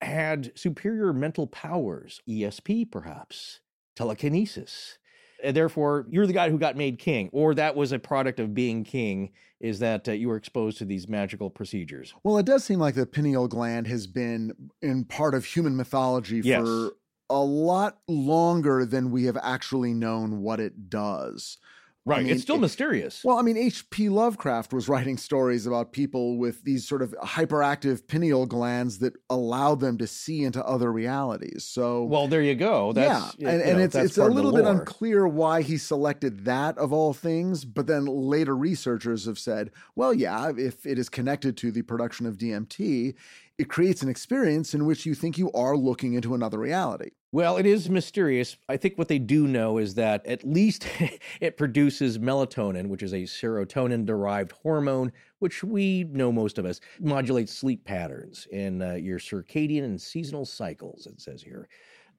had 0.00 0.52
superior 0.56 1.12
mental 1.12 1.46
powers, 1.46 2.20
ESP 2.28 2.90
perhaps, 2.90 3.60
telekinesis. 3.96 4.98
And 5.42 5.56
therefore, 5.56 6.06
you're 6.10 6.26
the 6.26 6.32
guy 6.34 6.50
who 6.50 6.58
got 6.58 6.76
made 6.76 6.98
king, 6.98 7.30
or 7.32 7.54
that 7.54 7.74
was 7.74 7.92
a 7.92 7.98
product 7.98 8.38
of 8.40 8.54
being 8.54 8.84
king, 8.84 9.30
is 9.58 9.78
that 9.78 10.06
uh, 10.08 10.12
you 10.12 10.28
were 10.28 10.36
exposed 10.36 10.78
to 10.78 10.84
these 10.84 11.08
magical 11.08 11.48
procedures. 11.50 12.14
Well, 12.22 12.36
it 12.38 12.46
does 12.46 12.62
seem 12.62 12.78
like 12.78 12.94
the 12.94 13.06
pineal 13.06 13.48
gland 13.48 13.86
has 13.86 14.06
been 14.06 14.52
in 14.82 15.04
part 15.04 15.34
of 15.34 15.44
human 15.46 15.76
mythology 15.76 16.42
Yes. 16.44 16.62
for 16.62 16.92
a 17.30 17.42
lot 17.42 18.00
longer 18.08 18.84
than 18.84 19.10
we 19.10 19.24
have 19.24 19.38
actually 19.42 19.94
known 19.94 20.40
what 20.42 20.60
it 20.60 20.90
does. 20.90 21.58
Right. 22.06 22.24
mean, 22.24 22.32
it's 22.32 22.42
still 22.42 22.56
it- 22.56 22.60
mysterious. 22.60 23.22
Well, 23.22 23.38
I 23.38 23.42
mean, 23.42 23.56
H.P. 23.56 24.08
Lovecraft 24.08 24.72
was 24.72 24.88
writing 24.88 25.16
stories 25.18 25.66
about 25.66 25.92
people 25.92 26.38
with 26.38 26.64
these 26.64 26.88
sort 26.88 27.02
of 27.02 27.14
hyperactive 27.22 28.06
pineal 28.08 28.46
glands 28.46 28.98
that 29.00 29.14
allow 29.28 29.74
them 29.74 29.98
to 29.98 30.06
see 30.06 30.42
into 30.42 30.64
other 30.64 30.90
realities. 30.90 31.64
So, 31.64 32.04
Well, 32.04 32.26
there 32.26 32.42
you 32.42 32.54
go. 32.54 32.92
That's, 32.92 33.36
yeah, 33.38 33.50
and, 33.50 33.62
and 33.62 33.78
know, 33.78 33.84
it's 33.84 33.94
it's 33.94 34.16
a 34.16 34.20
part 34.22 34.30
of 34.30 34.36
the 34.36 34.42
little 34.42 34.58
bit 34.58 34.66
unclear 34.66 35.28
why 35.28 35.62
he 35.62 35.76
selected 35.76 36.46
that 36.46 36.78
of 36.78 36.92
all 36.92 37.12
things. 37.12 37.64
But 37.64 37.86
then 37.86 38.06
later 38.06 38.56
researchers 38.56 39.26
have 39.26 39.38
said, 39.38 39.70
well, 39.94 40.14
yeah, 40.14 40.52
if 40.56 40.86
it 40.86 40.98
is 40.98 41.08
connected 41.08 41.56
to 41.58 41.70
the 41.70 41.82
production 41.82 42.24
of 42.26 42.38
DMT, 42.38 43.14
it 43.58 43.68
creates 43.68 44.02
an 44.02 44.08
experience 44.08 44.72
in 44.72 44.86
which 44.86 45.04
you 45.04 45.14
think 45.14 45.36
you 45.36 45.52
are 45.52 45.76
looking 45.76 46.14
into 46.14 46.34
another 46.34 46.58
reality. 46.58 47.10
Well, 47.32 47.58
it 47.58 47.66
is 47.66 47.88
mysterious. 47.88 48.56
I 48.68 48.76
think 48.76 48.98
what 48.98 49.06
they 49.06 49.20
do 49.20 49.46
know 49.46 49.78
is 49.78 49.94
that 49.94 50.26
at 50.26 50.42
least 50.42 50.84
it 51.40 51.56
produces 51.56 52.18
melatonin, 52.18 52.88
which 52.88 53.04
is 53.04 53.12
a 53.12 53.22
serotonin 53.22 54.04
derived 54.04 54.50
hormone, 54.50 55.12
which 55.38 55.62
we 55.62 56.04
know 56.10 56.32
most 56.32 56.58
of 56.58 56.66
us 56.66 56.80
modulates 56.98 57.52
sleep 57.52 57.84
patterns 57.84 58.48
in 58.50 58.82
uh, 58.82 58.94
your 58.94 59.20
circadian 59.20 59.84
and 59.84 60.00
seasonal 60.00 60.44
cycles, 60.44 61.06
it 61.06 61.20
says 61.20 61.40
here. 61.40 61.68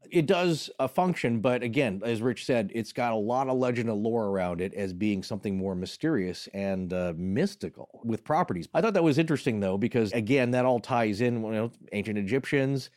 It 0.09 0.25
does 0.25 0.69
a 0.79 0.87
function, 0.87 1.41
but 1.41 1.61
again, 1.61 2.01
as 2.03 2.21
Rich 2.21 2.45
said, 2.45 2.71
it's 2.73 2.93
got 2.93 3.11
a 3.11 3.15
lot 3.15 3.49
of 3.49 3.57
legend 3.57 3.89
and 3.89 4.01
lore 4.01 4.27
around 4.27 4.61
it 4.61 4.73
as 4.73 4.93
being 4.93 5.21
something 5.23 5.57
more 5.57 5.75
mysterious 5.75 6.47
and 6.53 6.91
uh, 6.91 7.13
mystical 7.17 7.99
with 8.03 8.23
properties. 8.23 8.67
I 8.73 8.81
thought 8.81 8.95
that 8.95 9.03
was 9.03 9.19
interesting, 9.19 9.59
though, 9.59 9.77
because 9.77 10.11
again, 10.13 10.51
that 10.51 10.65
all 10.65 10.79
ties 10.79 11.19
in, 11.19 11.43
you 11.43 11.51
know, 11.51 11.71
ancient 11.91 12.17
Egyptians, 12.17 12.89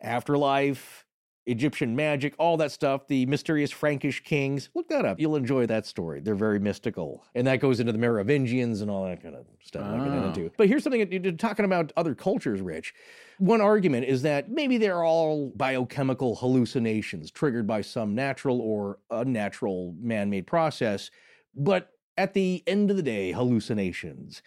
afterlife, 0.00 1.04
Egyptian 1.48 1.96
magic, 1.96 2.34
all 2.38 2.56
that 2.58 2.70
stuff, 2.72 3.06
the 3.08 3.24
mysterious 3.26 3.70
Frankish 3.70 4.22
kings. 4.22 4.68
Look 4.74 4.88
that 4.88 5.04
up. 5.04 5.18
You'll 5.18 5.36
enjoy 5.36 5.66
that 5.66 5.86
story. 5.86 6.20
They're 6.20 6.34
very 6.34 6.58
mystical. 6.60 7.24
And 7.34 7.46
that 7.46 7.60
goes 7.60 7.80
into 7.80 7.92
the 7.92 7.98
Merovingians 7.98 8.80
and 8.80 8.90
all 8.90 9.04
that 9.06 9.22
kind 9.22 9.34
of 9.34 9.46
stuff 9.62 9.82
I 9.84 9.96
get 9.98 10.08
Ah. 10.08 10.28
into. 10.28 10.50
But 10.56 10.68
here's 10.68 10.82
something 10.84 11.10
you're 11.10 11.32
talking 11.32 11.64
about 11.64 11.92
other 11.96 12.14
cultures, 12.14 12.60
Rich. 12.60 12.94
One 13.38 13.60
argument 13.60 14.06
is 14.06 14.22
that 14.22 14.50
maybe 14.50 14.78
they're 14.78 15.02
all 15.04 15.50
biochemical 15.56 16.36
hallucinations 16.36 17.30
triggered 17.30 17.66
by 17.66 17.80
some 17.80 18.14
natural 18.14 18.60
or 18.60 18.98
unnatural 19.10 19.94
man 19.98 20.28
made 20.30 20.46
process. 20.46 21.10
But 21.54 21.90
at 22.16 22.34
the 22.34 22.62
end 22.66 22.90
of 22.90 22.96
the 22.96 23.02
day, 23.02 23.32
hallucinations. 23.32 24.42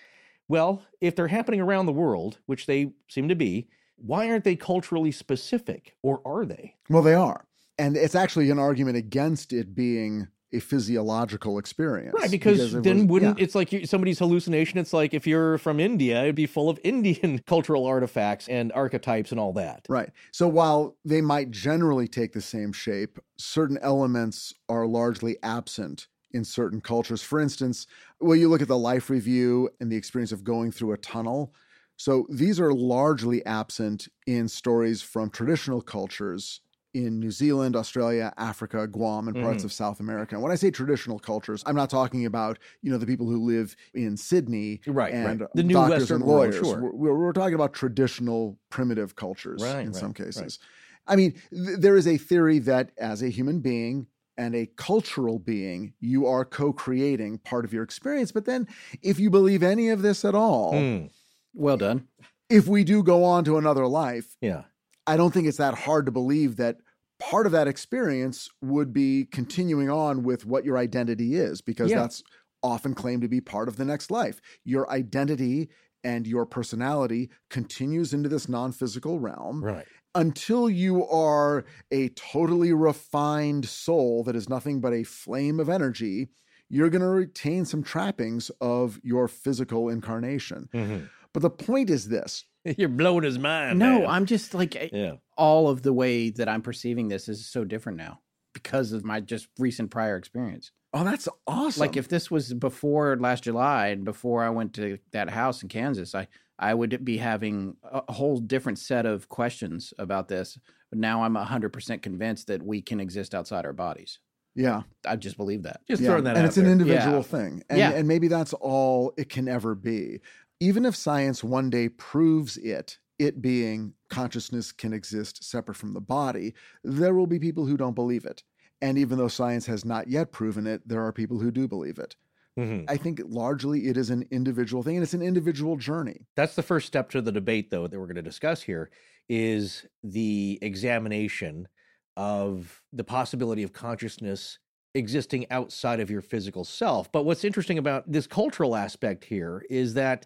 Well, 0.48 0.84
if 1.00 1.16
they're 1.16 1.28
happening 1.30 1.62
around 1.62 1.86
the 1.86 1.94
world, 1.94 2.40
which 2.46 2.66
they 2.66 2.92
seem 3.08 3.30
to 3.30 3.36
be, 3.36 3.70
why 4.06 4.30
aren't 4.30 4.44
they 4.44 4.56
culturally 4.56 5.12
specific, 5.12 5.96
or 6.02 6.22
are 6.26 6.46
they? 6.46 6.76
Well, 6.90 7.04
they 7.04 7.14
are. 7.14 7.46
And 7.78 7.98
it's 7.98 8.16
actually 8.16 8.50
an 8.50 8.60
argument 8.60 8.98
against 8.98 9.54
it 9.54 9.74
being 9.74 10.28
a 10.54 10.60
physiological 10.60 11.58
experience. 11.58 12.14
Right, 12.14 12.30
because, 12.30 12.74
it 12.74 12.84
then 12.84 12.98
was- 12.98 13.06
wouldn't 13.08 13.40
yeah. 13.40 13.44
it's 13.44 13.56
like 13.56 13.74
somebody's 13.86 14.20
hallucination? 14.20 14.80
It's 14.80 14.94
like 14.94 15.14
if 15.14 15.26
you're 15.26 15.58
from 15.58 15.80
India, 15.80 16.22
it'd 16.24 16.36
be 16.36 16.46
full 16.46 16.70
of 16.70 16.80
Indian 16.84 17.40
cultural 17.48 17.86
artifacts 17.86 18.48
and 18.50 18.72
archetypes 18.74 19.32
and 19.32 19.40
all 19.40 19.54
that. 19.54 19.86
Right. 19.88 20.10
So 20.32 20.48
while 20.48 20.98
they 21.06 21.22
might 21.22 21.52
generally 21.52 22.08
take 22.08 22.34
the 22.34 22.42
same 22.42 22.74
shape, 22.74 23.20
certain 23.38 23.78
elements 23.82 24.54
are 24.68 24.86
largely 24.86 25.38
absent 25.42 26.08
in 26.34 26.44
certain 26.44 26.82
cultures. 26.82 27.22
For 27.22 27.40
instance, 27.40 27.88
well, 28.20 28.36
you 28.36 28.50
look 28.50 28.62
at 28.62 28.68
the 28.68 28.78
life 28.78 29.10
review 29.10 29.70
and 29.80 29.92
the 29.92 29.98
experience 29.98 30.32
of 30.32 30.44
going 30.44 30.72
through 30.72 30.94
a 30.94 30.98
tunnel. 30.98 31.54
So 32.02 32.26
these 32.30 32.60
are 32.60 32.74
largely 32.74 33.46
absent 33.46 34.08
in 34.26 34.48
stories 34.48 35.04
from 35.04 35.30
traditional 35.30 35.82
cultures 35.82 36.62
in 36.96 37.20
New 37.20 37.30
Zealand, 37.30 37.76
Australia, 37.76 38.34
Africa, 38.38 38.88
Guam, 38.88 39.28
and 39.28 39.38
parts 39.38 39.64
Mhm. 39.64 39.68
of 39.68 39.72
South 39.72 40.00
America. 40.00 40.34
And 40.34 40.42
when 40.42 40.52
I 40.52 40.56
say 40.56 40.72
traditional 40.72 41.20
cultures, 41.20 41.62
I'm 41.68 41.76
not 41.76 41.92
talking 41.92 42.26
about, 42.26 42.58
you 42.82 42.92
know, 42.92 42.98
the 42.98 43.06
people 43.06 43.28
who 43.28 43.46
live 43.46 43.76
in 43.94 44.18
Sydney 44.18 44.82
Right, 44.88 45.16
right. 45.22 45.38
and 45.38 45.46
The 45.54 45.64
new 45.64 45.74
doctors 45.74 46.10
Western 46.10 46.22
and 46.22 46.26
world, 46.26 46.56
lawyers. 46.56 46.56
sure. 46.56 46.88
We're, 46.92 47.14
we're 47.16 47.34
talking 47.34 47.54
about 47.54 47.74
traditional 47.74 48.60
primitive 48.72 49.16
cultures 49.16 49.62
Right, 49.62 49.84
in 49.84 49.94
right, 49.94 50.00
some 50.00 50.14
right. 50.36 50.52
cases. 50.52 50.58
I 51.06 51.16
mean, 51.16 51.34
th- 51.52 51.80
there 51.80 51.96
is 51.98 52.08
a 52.08 52.18
theory 52.18 52.58
that 52.60 52.92
as 52.98 53.22
a 53.22 53.30
human 53.30 53.60
being 53.60 54.08
and 54.38 54.56
a 54.56 54.66
cultural 54.76 55.38
being, 55.40 55.94
you 56.00 56.26
are 56.26 56.46
co 56.46 56.74
creating 56.74 57.38
part 57.40 57.64
of 57.64 57.74
your 57.74 57.84
experience. 57.84 58.32
But 58.32 58.46
then, 58.46 58.68
if 59.04 59.20
you 59.20 59.30
believe 59.30 59.62
any 59.62 59.90
of 59.90 60.02
this 60.02 60.26
at 60.26 60.36
all, 60.36 60.72
Hmm, 60.72 61.08
Well 61.54 61.78
done. 61.78 62.08
if 62.50 62.68
we 62.68 62.84
do 62.84 63.02
go 63.04 63.24
on 63.24 63.44
to 63.46 63.58
another 63.58 63.88
life, 63.88 64.36
yeah. 64.42 64.64
I 65.08 65.18
don't 65.18 65.34
think 65.34 65.48
it's 65.48 65.58
that 65.58 65.74
hard 65.74 66.06
to 66.06 66.12
believe 66.12 66.58
that 66.58 66.78
part 67.20 67.46
of 67.46 67.52
that 67.54 67.68
experience 67.68 68.50
would 68.62 68.92
be 68.94 69.26
continuing 69.32 69.90
on 69.90 70.24
with 70.24 70.46
what 70.46 70.66
your 70.66 70.78
identity 70.78 71.36
is, 71.36 71.62
because 71.62 71.92
Yeah. 71.92 72.00
that's 72.02 72.24
often 72.64 72.94
claimed 72.94 73.22
to 73.24 73.28
be 73.28 73.42
part 73.42 73.68
of 73.68 73.78
the 73.78 73.86
next 73.86 74.12
life. 74.12 74.40
Your 74.64 74.90
identity 74.92 75.70
and 76.04 76.28
your 76.28 76.46
personality 76.46 77.30
continues 77.50 78.14
into 78.14 78.28
this 78.30 78.50
non 78.50 78.72
physical 78.72 79.20
realm 79.20 79.64
Right. 79.64 79.86
until 80.16 80.70
you 80.70 81.06
are 81.08 81.64
a 81.92 82.10
totally 82.10 82.74
refined 82.74 83.66
soul 83.66 84.24
that 84.26 84.36
is 84.36 84.50
nothing 84.50 84.82
but 84.82 84.94
a 84.94 85.04
flame 85.04 85.60
of 85.60 85.70
energy. 85.70 86.30
You're 86.70 86.90
going 86.90 87.02
to 87.02 87.08
retain 87.08 87.66
some 87.66 87.84
trappings 87.84 88.50
of 88.62 89.00
your 89.04 89.28
physical 89.28 89.90
incarnation. 89.90 90.70
Mhm. 90.74 91.10
But 91.34 91.42
the 91.42 91.50
point 91.50 91.90
is 91.90 92.08
this 92.10 92.46
You're 92.78 92.90
blowing 92.90 93.24
his 93.24 93.40
mind. 93.40 93.80
No, 93.80 94.00
man. 94.00 94.08
I'm 94.08 94.26
just 94.26 94.54
like 94.54 94.76
Yeah. 94.94 95.14
all 95.38 95.70
of 95.70 95.82
the 95.82 95.94
way 95.94 96.30
that 96.32 96.48
I'm 96.50 96.62
perceiving 96.62 97.08
this 97.08 97.28
is 97.30 97.46
so 97.48 97.64
different 97.64 97.98
now 97.98 98.20
because 98.54 98.92
of 98.92 99.04
my 99.06 99.20
just 99.22 99.48
recent 99.58 99.92
prior 99.92 100.18
experience. 100.18 100.72
oh, 100.94 101.04
that's 101.06 101.28
awesome. 101.48 101.80
Like 101.80 101.96
if 101.96 102.10
this 102.10 102.30
was 102.30 102.54
before 102.54 103.16
last 103.18 103.46
July 103.46 103.88
and 103.88 104.04
before 104.04 104.44
I 104.44 104.50
went 104.50 104.74
to 104.74 104.98
that 105.14 105.30
house 105.30 105.64
in 105.64 105.70
Kansas, 105.70 106.14
I 106.16 106.28
I 106.60 106.76
would 106.76 107.04
be 107.04 107.18
having 107.18 107.78
a 107.84 108.12
whole 108.12 108.38
different 108.38 108.78
set 108.78 109.08
of 109.08 109.28
questions 109.30 109.94
about 109.98 110.28
this. 110.28 110.60
But 110.92 111.00
now 111.00 111.24
I'm 111.24 111.34
100% 111.36 112.02
convinced 112.04 112.48
that 112.48 112.62
we 112.62 112.82
can 112.84 113.00
exist 113.00 113.34
outside 113.34 113.66
our 113.66 113.74
bodies. 113.74 114.20
yeah. 114.54 114.82
I 115.08 115.16
just 115.16 115.38
believe 115.38 115.64
that. 115.64 115.80
Just 115.88 116.02
Yeah, 116.04 116.10
throwing 116.10 116.26
that 116.26 116.36
and 116.36 116.44
out 116.46 116.50
it's 116.50 116.58
an 116.58 116.68
individual 116.68 117.16
Yeah. 117.18 117.22
thing 117.24 117.64
and, 117.70 117.80
Yeah. 117.80 117.92
and 117.92 118.08
maybe 118.08 118.28
that's 118.28 118.54
all 118.54 119.14
it 119.18 119.30
can 119.30 119.48
ever 119.48 119.74
be 119.74 120.20
even 120.62 120.86
if 120.86 120.96
science 120.96 121.44
one 121.44 121.70
day 121.72 121.90
proves 121.90 122.58
it 122.58 123.00
it 123.20 123.42
being 123.42 123.96
consciousness 124.10 124.72
can 124.72 124.94
exist 124.94 125.44
separate 125.44 125.76
from 125.76 125.94
the 125.94 126.02
body 126.02 126.54
there 126.84 127.16
will 127.16 127.28
be 127.28 127.40
people 127.40 127.66
who 127.68 127.78
don't 127.78 127.96
believe 127.96 128.26
it 128.26 128.44
and 128.82 128.98
even 128.98 129.18
though 129.18 129.28
science 129.28 129.66
has 129.68 129.86
not 129.86 130.08
yet 130.08 130.32
proven 130.32 130.68
it 130.68 130.88
there 130.88 131.04
are 131.06 131.14
people 131.14 131.40
who 131.40 131.52
do 131.52 131.68
believe 131.68 132.00
it 132.00 132.16
Mhm. 132.60 132.86
i 132.90 132.98
think 132.98 133.22
largely 133.26 133.88
it 133.88 133.98
is 133.98 134.10
an 134.10 134.26
individual 134.32 134.84
thing 134.84 134.98
and 134.98 135.04
it's 135.04 135.14
an 135.14 135.22
individual 135.22 135.78
journey 135.78 136.28
That's 136.36 136.56
the 136.56 136.64
first 136.64 136.88
step 136.88 137.10
to 137.12 137.22
the 137.22 137.32
debate, 137.32 137.70
though, 137.72 137.88
that 137.88 138.00
we're 138.00 138.08
going 138.08 138.16
to 138.16 138.22
discuss 138.22 138.62
here 138.64 138.92
is 139.30 139.86
the 140.04 140.60
examination 140.62 141.70
of 142.18 142.84
the 142.92 143.06
possibility 143.06 143.64
of 143.64 143.72
consciousness 143.74 144.60
existing 144.94 145.50
outside 145.52 146.02
of 146.02 146.12
your 146.12 146.22
physical 146.22 146.66
self. 146.66 147.10
But 147.12 147.24
what's 147.24 147.46
interesting 147.46 147.78
about 147.78 148.12
this 148.12 148.28
cultural 148.28 148.76
aspect 148.76 149.24
here 149.24 149.66
is 149.70 149.94
that 149.94 150.26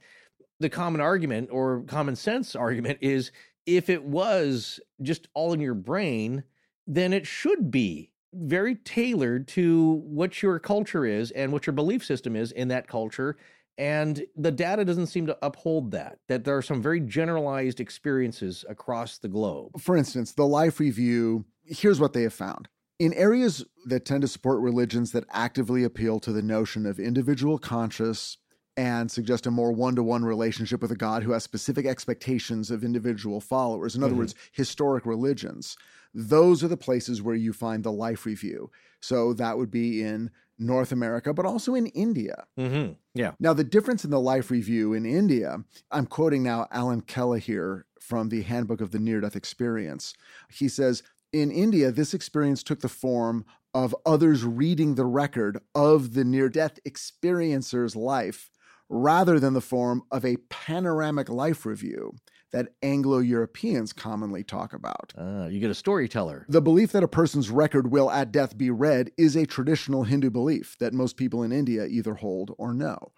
the 0.59 0.69
common 0.69 1.01
argument 1.01 1.49
or 1.51 1.83
common 1.87 2.15
sense 2.15 2.55
argument 2.55 2.99
is 3.01 3.31
if 3.65 3.89
it 3.89 4.03
was 4.03 4.79
just 5.01 5.27
all 5.33 5.53
in 5.53 5.59
your 5.59 5.73
brain, 5.73 6.43
then 6.87 7.13
it 7.13 7.25
should 7.25 7.71
be 7.71 8.11
very 8.33 8.75
tailored 8.75 9.47
to 9.47 10.01
what 10.05 10.41
your 10.41 10.59
culture 10.59 11.05
is 11.05 11.31
and 11.31 11.51
what 11.51 11.65
your 11.65 11.73
belief 11.73 12.05
system 12.05 12.35
is 12.35 12.51
in 12.51 12.67
that 12.67 12.87
culture 12.87 13.37
and 13.77 14.25
the 14.35 14.51
data 14.51 14.85
doesn't 14.85 15.07
seem 15.07 15.27
to 15.27 15.37
uphold 15.41 15.91
that, 15.91 16.19
that 16.27 16.45
there 16.45 16.55
are 16.55 16.61
some 16.61 16.81
very 16.81 16.99
generalized 16.99 17.79
experiences 17.79 18.63
across 18.69 19.17
the 19.17 19.27
globe. 19.27 19.79
for 19.79 19.97
instance, 19.97 20.31
the 20.31 20.45
Life 20.45 20.79
Review, 20.79 21.45
here's 21.65 21.99
what 21.99 22.13
they 22.13 22.23
have 22.23 22.33
found. 22.33 22.69
In 22.99 23.13
areas 23.13 23.65
that 23.87 24.05
tend 24.05 24.21
to 24.21 24.27
support 24.27 24.61
religions 24.61 25.11
that 25.11 25.25
actively 25.29 25.83
appeal 25.83 26.19
to 26.21 26.31
the 26.31 26.41
notion 26.41 26.85
of 26.85 26.99
individual 26.99 27.57
conscious 27.57 28.37
and 28.77 29.09
suggest 29.09 29.45
a 29.45 29.51
more 29.51 29.71
one 29.71 29.95
to 29.95 30.03
one 30.03 30.25
relationship 30.25 30.81
with 30.81 30.91
a 30.91 30.95
God 30.97 31.23
who 31.23 31.31
has 31.31 31.43
specific 31.43 31.85
expectations 31.85 32.69
of 32.71 32.83
individual 32.83 33.39
followers, 33.39 33.95
in 33.95 34.03
other 34.03 34.13
Mhm. 34.13 34.19
words, 34.19 34.35
historic 34.51 35.05
religions, 35.05 35.77
those 36.13 36.63
are 36.63 36.67
the 36.67 36.77
places 36.77 37.21
where 37.21 37.35
you 37.35 37.53
find 37.53 37.83
the 37.83 37.91
Life 37.91 38.25
Review. 38.25 38.69
So 39.01 39.33
that 39.33 39.57
would 39.57 39.71
be 39.71 40.01
in 40.01 40.31
North 40.57 40.91
America, 40.91 41.33
but 41.33 41.45
also 41.45 41.75
in 41.75 41.87
India. 41.87 42.45
Mm-hmm. 42.57 42.93
Yeah. 43.13 43.33
Now, 43.39 43.53
the 43.53 43.63
difference 43.65 44.05
in 44.05 44.11
the 44.11 44.21
life 44.21 44.49
review 44.49 44.93
in 44.93 45.05
India, 45.05 45.63
I'm 45.91 46.05
quoting 46.05 46.43
now 46.43 46.67
Allan 46.71 47.01
Kellehear 47.01 47.83
from 47.99 48.29
the 48.29 48.43
Handbook 48.43 48.79
of 48.79 48.91
the 48.91 48.99
Near 48.99 49.19
Death 49.19 49.35
Experience. 49.35 50.13
He 50.49 50.69
says, 50.69 51.03
in 51.33 51.51
India, 51.51 51.91
this 51.91 52.13
experience 52.13 52.63
took 52.63 52.79
the 52.79 52.87
form 52.87 53.45
of 53.73 53.93
others 54.05 54.45
reading 54.45 54.95
the 54.95 55.05
record 55.05 55.59
of 55.75 56.13
the 56.13 56.23
near 56.23 56.47
death 56.47 56.79
experiencer's 56.85 57.93
life 57.93 58.49
rather 58.89 59.39
than 59.39 59.53
the 59.53 59.61
form 59.61 60.03
of 60.11 60.23
a 60.25 60.37
panoramic 60.49 61.29
life 61.29 61.65
review 61.65 62.13
that 62.51 62.69
Anglo 62.81 63.17
Europeans 63.19 63.91
commonly 63.91 64.43
talk 64.43 64.71
about. 64.73 65.13
Uh, 65.17 65.47
you 65.51 65.59
get 65.59 65.69
a 65.71 65.75
storyteller. 65.75 66.45
The 66.47 66.61
belief 66.61 66.91
that 66.93 67.03
a 67.03 67.07
person's 67.07 67.49
record 67.49 67.91
will 67.91 68.09
at 68.09 68.31
death 68.31 68.57
be 68.57 68.69
read 68.69 69.11
is 69.17 69.35
a 69.35 69.45
traditional 69.45 70.03
Hindu 70.03 70.29
belief 70.29 70.77
that 70.79 70.93
most 70.93 71.17
people 71.17 71.43
in 71.43 71.51
India 71.51 71.85
either 71.85 72.13
hold 72.13 72.53
or 72.57 72.73
know. 72.73 73.11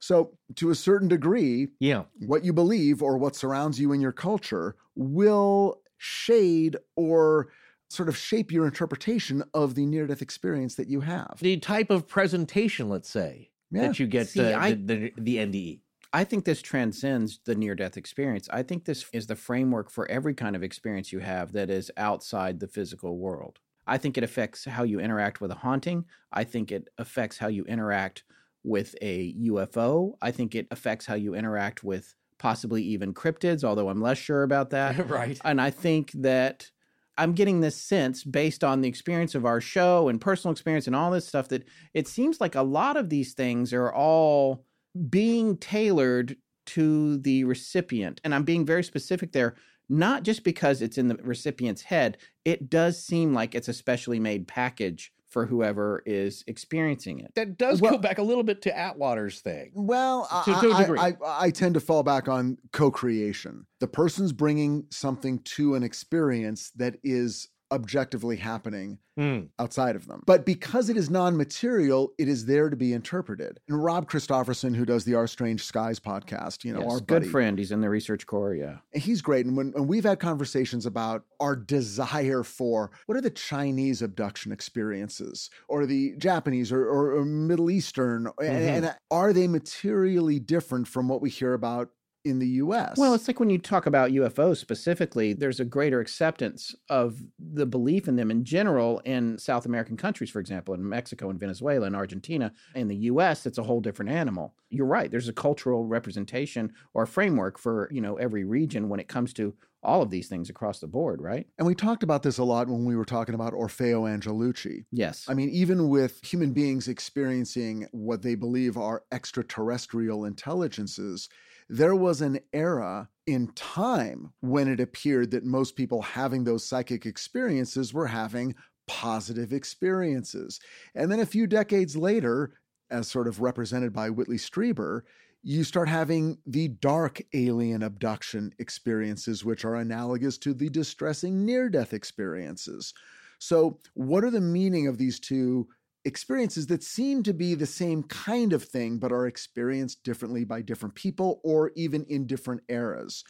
So, 0.00 0.38
to 0.54 0.70
a 0.70 0.74
certain 0.76 1.08
degree, 1.08 1.68
Yeah. 1.80 2.04
what 2.26 2.44
you 2.44 2.52
believe 2.52 3.02
or 3.02 3.18
what 3.18 3.34
surrounds 3.34 3.80
you 3.80 3.92
in 3.92 4.00
your 4.00 4.12
culture 4.12 4.76
will 4.94 5.82
shade 5.96 6.76
or 6.96 7.48
sort 7.90 8.08
of 8.08 8.16
shape 8.16 8.52
your 8.52 8.64
interpretation 8.66 9.42
of 9.52 9.74
the 9.74 9.84
near 9.86 10.06
death 10.06 10.22
experience 10.22 10.76
that 10.76 10.88
you 10.88 11.00
have. 11.00 11.38
The 11.40 11.56
type 11.58 11.90
of 11.90 12.06
presentation, 12.06 12.88
let's 12.88 13.10
say, 13.10 13.50
Yeah. 13.70 13.88
that 13.88 13.98
you 13.98 14.06
get 14.06 14.28
See, 14.28 14.52
uh, 14.52 14.58
I- 14.58 14.72
the, 14.72 14.76
the, 14.76 15.12
the 15.18 15.36
NDE. 15.36 15.80
I 16.10 16.24
think 16.24 16.46
this 16.46 16.62
transcends 16.62 17.40
the 17.44 17.54
near 17.54 17.74
death 17.74 17.98
experience. 17.98 18.48
I 18.50 18.62
think 18.62 18.86
this 18.86 19.04
is 19.12 19.26
the 19.26 19.36
framework 19.36 19.90
for 19.90 20.10
every 20.10 20.32
kind 20.32 20.56
of 20.56 20.62
experience 20.62 21.12
you 21.12 21.18
have 21.18 21.52
that 21.52 21.68
is 21.68 21.90
outside 21.98 22.60
the 22.60 22.66
physical 22.66 23.18
world. 23.18 23.58
I 23.86 23.98
think 23.98 24.16
it 24.16 24.24
affects 24.24 24.64
how 24.64 24.84
you 24.84 25.00
interact 25.00 25.40
with 25.42 25.50
a 25.50 25.54
haunting. 25.56 26.06
I 26.32 26.44
think 26.44 26.72
it 26.72 26.88
affects 26.96 27.36
how 27.36 27.48
you 27.48 27.64
interact 27.64 28.24
with 28.64 28.94
a 29.02 29.34
UFO. 29.34 30.14
I 30.22 30.30
think 30.30 30.54
it 30.54 30.66
affects 30.70 31.04
how 31.04 31.14
you 31.14 31.34
interact 31.34 31.84
with 31.84 32.14
possibly 32.38 32.82
even 32.82 33.12
cryptids, 33.12 33.64
although 33.64 33.88
I'm 33.88 34.00
less 34.00 34.18
sure 34.18 34.42
about 34.44 34.70
that. 34.70 35.08
right. 35.10 35.38
And 35.44 35.60
I 35.60 35.70
think 35.70 36.12
that 36.12 36.70
I'm 37.18 37.32
getting 37.32 37.60
this 37.60 37.76
sense 37.76 38.22
based 38.22 38.62
on 38.62 38.80
the 38.80 38.88
experience 38.88 39.34
of 39.34 39.44
our 39.44 39.60
show 39.60 40.08
and 40.08 40.20
personal 40.20 40.52
experience 40.52 40.86
and 40.86 40.94
all 40.94 41.10
this 41.10 41.26
stuff 41.26 41.48
that 41.48 41.66
it 41.92 42.06
seems 42.06 42.40
like 42.40 42.54
a 42.54 42.62
lot 42.62 42.96
of 42.96 43.10
these 43.10 43.34
things 43.34 43.72
are 43.72 43.92
all 43.92 44.64
being 45.10 45.56
tailored 45.58 46.36
to 46.66 47.18
the 47.18 47.44
recipient. 47.44 48.20
And 48.24 48.34
I'm 48.34 48.44
being 48.44 48.64
very 48.64 48.84
specific 48.84 49.32
there, 49.32 49.56
not 49.88 50.22
just 50.22 50.44
because 50.44 50.80
it's 50.80 50.98
in 50.98 51.08
the 51.08 51.16
recipient's 51.16 51.82
head, 51.82 52.18
it 52.44 52.70
does 52.70 53.02
seem 53.02 53.34
like 53.34 53.54
it's 53.54 53.68
a 53.68 53.74
specially 53.74 54.20
made 54.20 54.46
package 54.46 55.12
for 55.28 55.46
whoever 55.46 56.02
is 56.06 56.42
experiencing 56.46 57.20
it. 57.20 57.32
That 57.34 57.58
does 57.58 57.80
Well- 57.80 57.92
go 57.92 57.98
back 57.98 58.18
a 58.18 58.22
little 58.22 58.42
bit 58.44 58.62
to 58.62 58.76
Atwater's 58.76 59.40
thing. 59.40 59.72
Well, 59.74 60.26
To- 60.44 60.52
I, 60.54 60.60
to 60.60 60.70
a 60.70 60.74
I- 60.74 60.80
degree. 60.80 60.98
I, 60.98 61.16
I 61.26 61.50
tend 61.50 61.74
to 61.74 61.80
fall 61.80 62.02
back 62.02 62.28
on 62.28 62.56
co 62.72 62.90
creation. 62.90 63.66
The 63.80 63.88
person's 63.88 64.32
bringing 64.32 64.86
something 64.90 65.40
to 65.56 65.74
an 65.74 65.82
experience 65.82 66.70
that 66.76 66.96
is 67.04 67.48
objectively 67.70 68.36
happening 68.36 68.98
Mm. 69.18 69.48
outside 69.58 69.96
of 69.96 70.06
them. 70.06 70.22
But 70.26 70.46
because 70.46 70.88
it 70.88 70.96
is 70.96 71.10
non 71.10 71.36
material, 71.36 72.12
it 72.18 72.28
is 72.28 72.46
there 72.46 72.70
to 72.70 72.76
be 72.76 72.92
interpreted. 72.92 73.58
And 73.68 73.82
Rob 73.82 74.08
Christofferson, 74.08 74.76
who 74.76 74.84
does 74.84 75.02
the 75.04 75.16
Our 75.16 75.26
Strange 75.26 75.64
Skies 75.64 75.98
podcast, 75.98 76.62
you 76.62 76.72
know, 76.72 76.82
Yes, 76.82 76.92
our 76.92 76.98
good 77.00 77.06
buddy, 77.22 77.28
friend. 77.28 77.58
He's 77.58 77.72
in 77.72 77.80
the 77.80 77.90
research 77.90 78.26
core. 78.28 78.54
Yeah. 78.54 78.76
he's 78.92 79.20
great. 79.20 79.44
And 79.44 79.56
when 79.56 79.72
and 79.74 79.88
we've 79.88 80.04
had 80.04 80.20
conversations 80.20 80.86
about 80.86 81.24
our 81.40 81.56
desire 81.56 82.44
for 82.44 82.92
what 83.06 83.18
are 83.18 83.20
the 83.20 83.28
Chinese 83.30 84.02
abduction 84.02 84.52
experiences 84.52 85.50
or 85.68 85.84
the 85.84 86.14
Japanese 86.18 86.70
or, 86.70 86.84
or, 86.88 87.16
or 87.16 87.24
Middle 87.24 87.70
Eastern, 87.72 88.28
and, 88.40 88.84
and 88.84 88.96
are 89.10 89.32
they 89.32 89.48
materially 89.48 90.38
different 90.38 90.86
from 90.86 91.08
what 91.08 91.20
we 91.20 91.28
hear 91.30 91.54
about 91.54 91.90
in 92.24 92.38
the 92.38 92.48
US? 92.48 92.96
Well, 92.96 93.14
it's 93.14 93.28
like 93.28 93.40
when 93.40 93.50
you 93.50 93.58
talk 93.58 93.86
about 93.86 94.10
UFOs 94.10 94.58
specifically, 94.58 95.32
there's 95.32 95.60
a 95.60 95.64
greater 95.64 96.00
acceptance 96.00 96.74
of 96.88 97.20
the 97.38 97.66
belief 97.66 98.08
in 98.08 98.16
them 98.16 98.30
in 98.30 98.44
general 98.44 99.00
in 99.00 99.38
South 99.38 99.66
American 99.66 99.96
countries, 99.96 100.30
for 100.30 100.40
example, 100.40 100.74
in 100.74 100.86
Mexico 100.86 101.30
and 101.30 101.40
Venezuela 101.40 101.86
and 101.86 101.96
Argentina. 101.96 102.52
In 102.74 102.88
the 102.88 102.96
US, 102.96 103.46
it's 103.46 103.58
a 103.58 103.62
whole 103.62 103.80
different 103.80 104.10
animal. 104.10 104.54
You're 104.70 104.86
right. 104.86 105.10
There's 105.10 105.28
a 105.28 105.32
cultural 105.32 105.86
representation 105.86 106.72
or 106.94 107.06
framework 107.06 107.58
for, 107.58 107.88
you 107.92 108.00
know, 108.00 108.16
every 108.16 108.44
region 108.44 108.88
when 108.88 109.00
it 109.00 109.08
comes 109.08 109.32
to 109.34 109.54
all 109.82 110.02
of 110.02 110.10
these 110.10 110.28
things 110.28 110.50
across 110.50 110.80
the 110.80 110.86
board, 110.86 111.20
right? 111.22 111.46
and 111.56 111.66
we 111.66 111.74
talked 111.74 112.02
about 112.02 112.22
this 112.22 112.38
a 112.38 112.44
lot 112.44 112.66
when 112.66 112.84
we 112.84 112.96
were 112.96 113.04
talking 113.04 113.34
about 113.34 113.52
Orfeo 113.52 114.08
Angelucci. 114.08 114.84
Yes. 114.90 115.24
I 115.28 115.34
mean, 115.34 115.50
even 115.50 115.88
with 115.88 116.20
human 116.24 116.52
beings 116.52 116.88
experiencing 116.88 117.86
what 117.92 118.22
they 118.22 118.34
believe 118.34 118.76
are 118.76 119.04
extraterrestrial 119.12 120.24
intelligences, 120.24 121.28
there 121.68 121.94
was 121.94 122.20
an 122.20 122.40
era 122.52 123.08
in 123.26 123.48
time 123.48 124.32
when 124.40 124.68
it 124.68 124.80
appeared 124.80 125.30
that 125.30 125.44
most 125.44 125.76
people 125.76 126.00
having 126.00 126.44
those 126.44 126.66
psychic 126.66 127.04
experiences 127.04 127.92
were 127.92 128.06
having 128.06 128.54
positive 128.86 129.52
experiences. 129.52 130.58
And 130.94 131.12
then 131.12 131.20
a 131.20 131.26
few 131.26 131.46
decades 131.46 131.96
later, 131.96 132.54
as 132.90 133.08
sort 133.08 133.28
of 133.28 133.40
represented 133.40 133.92
by 133.92 134.08
Whitley 134.08 134.38
Strieber, 134.38 135.02
you 135.42 135.62
start 135.62 135.88
having 135.88 136.38
the 136.46 136.68
dark 136.68 137.20
alien 137.34 137.82
abduction 137.82 138.52
experiences, 138.58 139.44
which 139.44 139.64
are 139.64 139.76
analogous 139.76 140.38
to 140.38 140.54
the 140.54 140.68
distressing 140.68 141.44
near 141.44 141.68
death 141.68 141.92
experiences. 141.92 142.92
So, 143.38 143.78
what 143.94 144.24
are 144.24 144.30
the 144.30 144.40
meaning 144.40 144.88
of 144.88 144.98
these 144.98 145.20
two 145.20 145.68
experiences 146.04 146.66
that 146.68 146.82
seem 146.82 147.22
to 147.24 147.34
be 147.34 147.54
the 147.54 147.66
same 147.66 148.02
kind 148.04 148.52
of 148.52 148.62
thing, 148.62 148.98
but 148.98 149.12
are 149.12 149.26
experienced 149.26 150.02
differently 150.02 150.44
by 150.44 150.62
different 150.62 150.94
people 150.94 151.40
or 151.44 151.72
even 151.76 152.04
in 152.08 152.26
different 152.26 152.62
eras. 152.68 153.24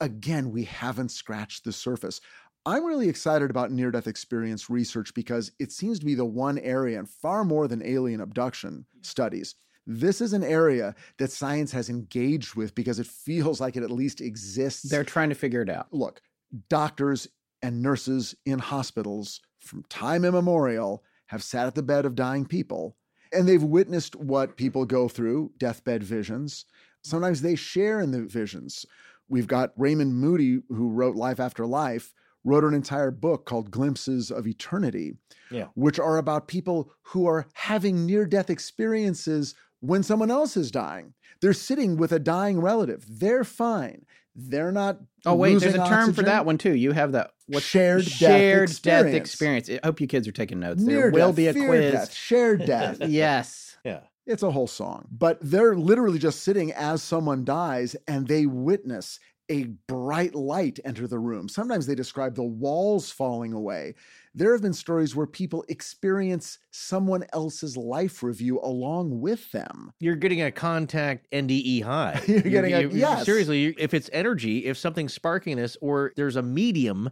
Again, 0.00 0.50
we 0.50 0.64
haven't 0.64 1.10
scratched 1.10 1.64
the 1.64 1.72
surface. 1.72 2.20
I'm 2.66 2.84
really 2.84 3.08
excited 3.08 3.50
about 3.50 3.72
near 3.72 3.90
death 3.90 4.06
experience 4.06 4.70
research 4.70 5.12
because 5.14 5.52
it 5.58 5.70
seems 5.70 5.98
to 5.98 6.06
be 6.06 6.14
the 6.14 6.24
one 6.24 6.58
area, 6.58 6.98
and 6.98 7.08
far 7.08 7.44
more 7.44 7.68
than 7.68 7.84
alien 7.84 8.20
abduction 8.20 8.86
studies, 9.02 9.54
this 9.86 10.22
is 10.22 10.32
an 10.32 10.42
area 10.42 10.94
that 11.18 11.30
science 11.30 11.72
has 11.72 11.90
engaged 11.90 12.54
with 12.54 12.74
because 12.74 12.98
it 12.98 13.06
feels 13.06 13.60
like 13.60 13.76
it 13.76 13.82
at 13.82 13.90
least 13.90 14.22
exists. 14.22 14.88
They're 14.88 15.04
trying 15.04 15.28
to 15.28 15.34
figure 15.34 15.60
it 15.60 15.68
out. 15.68 15.88
Look, 15.92 16.22
doctors 16.70 17.28
and 17.62 17.82
nurses 17.82 18.34
in 18.46 18.58
hospitals 18.58 19.40
from 19.58 19.84
time 19.90 20.24
immemorial 20.24 21.04
have 21.34 21.42
sat 21.42 21.66
at 21.66 21.74
the 21.74 21.82
bed 21.82 22.06
of 22.06 22.14
dying 22.14 22.46
people 22.46 22.96
and 23.32 23.48
they've 23.48 23.62
witnessed 23.62 24.14
what 24.14 24.56
people 24.56 24.84
go 24.84 25.08
through 25.08 25.50
deathbed 25.58 26.02
visions. 26.04 26.64
Sometimes 27.02 27.42
they 27.42 27.56
share 27.56 28.00
in 28.00 28.12
the 28.12 28.22
visions. 28.22 28.86
We've 29.28 29.48
got 29.48 29.72
Raymond 29.76 30.14
Moody, 30.14 30.60
who 30.68 30.90
wrote 30.90 31.16
Life 31.16 31.40
After 31.40 31.66
Life, 31.66 32.12
wrote 32.44 32.62
an 32.62 32.72
entire 32.72 33.10
book 33.10 33.46
called 33.46 33.72
Glimpses 33.72 34.30
of 34.30 34.46
Eternity, 34.46 35.16
Yeah. 35.50 35.66
which 35.74 35.98
are 35.98 36.18
about 36.18 36.46
people 36.46 36.92
who 37.02 37.26
are 37.26 37.46
having 37.54 38.06
near 38.06 38.26
death 38.26 38.48
experiences 38.50 39.56
when 39.80 40.04
someone 40.04 40.30
else 40.30 40.56
is 40.56 40.70
dying. 40.70 41.14
They're 41.40 41.52
sitting 41.52 41.96
with 41.96 42.12
a 42.12 42.20
dying 42.20 42.60
relative. 42.60 43.04
They're 43.08 43.44
fine. 43.44 44.06
They're 44.36 44.72
not. 44.72 45.00
Oh 45.26 45.34
wait, 45.34 45.58
there's 45.58 45.74
a 45.74 45.86
term 45.88 46.12
for 46.12 46.22
that 46.22 46.46
one 46.46 46.58
too. 46.58 46.74
You 46.74 46.92
have 46.92 47.12
that 47.12 47.32
what's 47.46 47.66
Shared 47.66 48.04
death 48.04 48.12
shared 48.14 48.68
death 48.82 49.06
experience. 49.06 49.68
experience. 49.68 49.70
I 49.82 49.86
hope 49.86 50.00
you 50.00 50.06
kids 50.06 50.26
are 50.28 50.32
taking 50.32 50.60
notes. 50.60 50.82
Near 50.82 51.02
there 51.02 51.10
will 51.10 51.28
death, 51.28 51.36
be 51.36 51.46
a 51.48 51.52
fear 51.52 51.66
quiz. 51.68 51.92
death, 51.92 52.14
shared 52.14 52.66
death. 52.66 52.98
yes. 53.06 53.76
Yeah. 53.84 54.00
It's 54.26 54.42
a 54.42 54.50
whole 54.50 54.66
song. 54.66 55.06
But 55.10 55.38
they're 55.42 55.74
literally 55.76 56.18
just 56.18 56.42
sitting 56.44 56.72
as 56.72 57.02
someone 57.02 57.44
dies 57.44 57.94
and 58.08 58.26
they 58.26 58.46
witness 58.46 59.18
a 59.50 59.64
bright 59.86 60.34
light 60.34 60.80
enter 60.86 61.06
the 61.06 61.18
room. 61.18 61.50
Sometimes 61.50 61.84
they 61.86 61.94
describe 61.94 62.34
the 62.34 62.42
walls 62.42 63.10
falling 63.10 63.52
away. 63.52 63.94
There 64.34 64.52
have 64.52 64.62
been 64.62 64.72
stories 64.72 65.14
where 65.14 65.26
people 65.26 65.66
experience 65.68 66.58
someone 66.70 67.26
else's 67.34 67.76
life 67.76 68.22
review 68.22 68.58
along 68.62 69.20
with 69.20 69.52
them. 69.52 69.92
You're 70.00 70.16
getting 70.16 70.40
a 70.40 70.50
contact 70.50 71.30
NDE 71.30 71.82
high. 71.82 72.22
You're 72.26 72.40
getting 72.40 72.72
a- 72.72 72.88
yes. 72.88 73.26
Seriously, 73.26 73.58
you- 73.58 73.74
if 73.76 73.92
it's 73.92 74.08
energy, 74.14 74.64
if 74.64 74.78
something's 74.78 75.12
sparking 75.12 75.58
this, 75.58 75.76
or 75.82 76.14
there's 76.16 76.36
a 76.36 76.42
medium, 76.42 77.10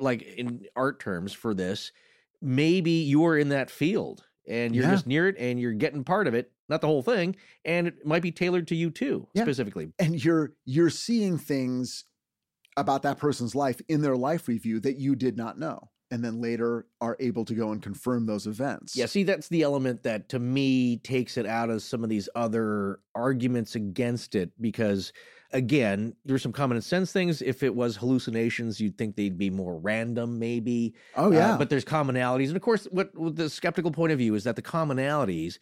like 0.00 0.22
in 0.22 0.66
art 0.76 1.00
terms 1.00 1.32
for 1.32 1.54
this, 1.54 1.92
maybe 2.40 2.90
you're 2.90 3.36
in 3.38 3.48
that 3.50 3.70
field 3.70 4.26
and 4.48 4.74
you're 4.74 4.84
Yeah. 4.84 4.90
just 4.90 5.06
near 5.06 5.28
it 5.28 5.36
and 5.38 5.60
you're 5.60 5.72
getting 5.72 6.04
part 6.04 6.26
of 6.26 6.34
it, 6.34 6.52
not 6.68 6.80
the 6.80 6.86
whole 6.86 7.02
thing, 7.02 7.36
and 7.64 7.86
it 7.88 8.06
might 8.06 8.22
be 8.22 8.32
tailored 8.32 8.66
to 8.68 8.74
you 8.74 8.90
too, 8.90 9.28
Yeah. 9.34 9.42
specifically. 9.42 9.92
And 9.98 10.22
you're 10.24 10.54
you're 10.64 10.90
seeing 10.90 11.38
things 11.38 12.04
about 12.76 13.02
that 13.02 13.18
person's 13.18 13.54
life 13.54 13.80
in 13.88 14.02
their 14.02 14.16
life 14.16 14.48
review 14.48 14.80
that 14.80 14.96
you 14.98 15.16
did 15.16 15.36
not 15.36 15.58
know. 15.58 15.90
And 16.10 16.24
then 16.24 16.40
later 16.40 16.86
are 17.02 17.16
able 17.20 17.44
to 17.44 17.54
go 17.54 17.70
and 17.72 17.82
confirm 17.82 18.24
those 18.26 18.46
events. 18.46 18.96
Yeah, 18.96 19.04
see, 19.06 19.24
that's 19.24 19.48
the 19.48 19.62
element 19.62 20.04
that 20.04 20.30
to 20.30 20.38
me 20.38 20.96
takes 20.98 21.36
it 21.36 21.44
out 21.44 21.68
of 21.68 21.82
some 21.82 22.02
of 22.02 22.08
these 22.08 22.30
other 22.34 23.00
arguments 23.14 23.74
against 23.74 24.34
it 24.34 24.50
because, 24.58 25.12
again, 25.52 26.14
there's 26.24 26.42
some 26.42 26.52
common 26.52 26.80
sense 26.82 27.12
things. 27.12 27.40
If 27.42 27.62
it 27.62 27.74
was 27.74 27.96
hallucinations, 27.96 28.80
you'd 28.80 28.98
think 28.98 29.16
they'd 29.16 29.38
be 29.38 29.50
more 29.50 29.78
random, 29.78 30.38
maybe. 30.38 30.94
Oh 31.16 31.26
Uh, 31.28 31.30
yeah. 31.30 31.56
but 31.56 31.70
there's 31.70 31.84
commonalities. 31.84 32.48
And 32.48 32.56
of 32.56 32.62
course, 32.62 32.84
what, 32.90 33.14
what 33.16 33.36
the 33.36 33.48
skeptical 33.50 33.90
point 33.90 34.12
of 34.12 34.18
view 34.18 34.34
is 34.34 34.44
that 34.44 34.56
the 34.56 34.62
commonalities 34.62 35.58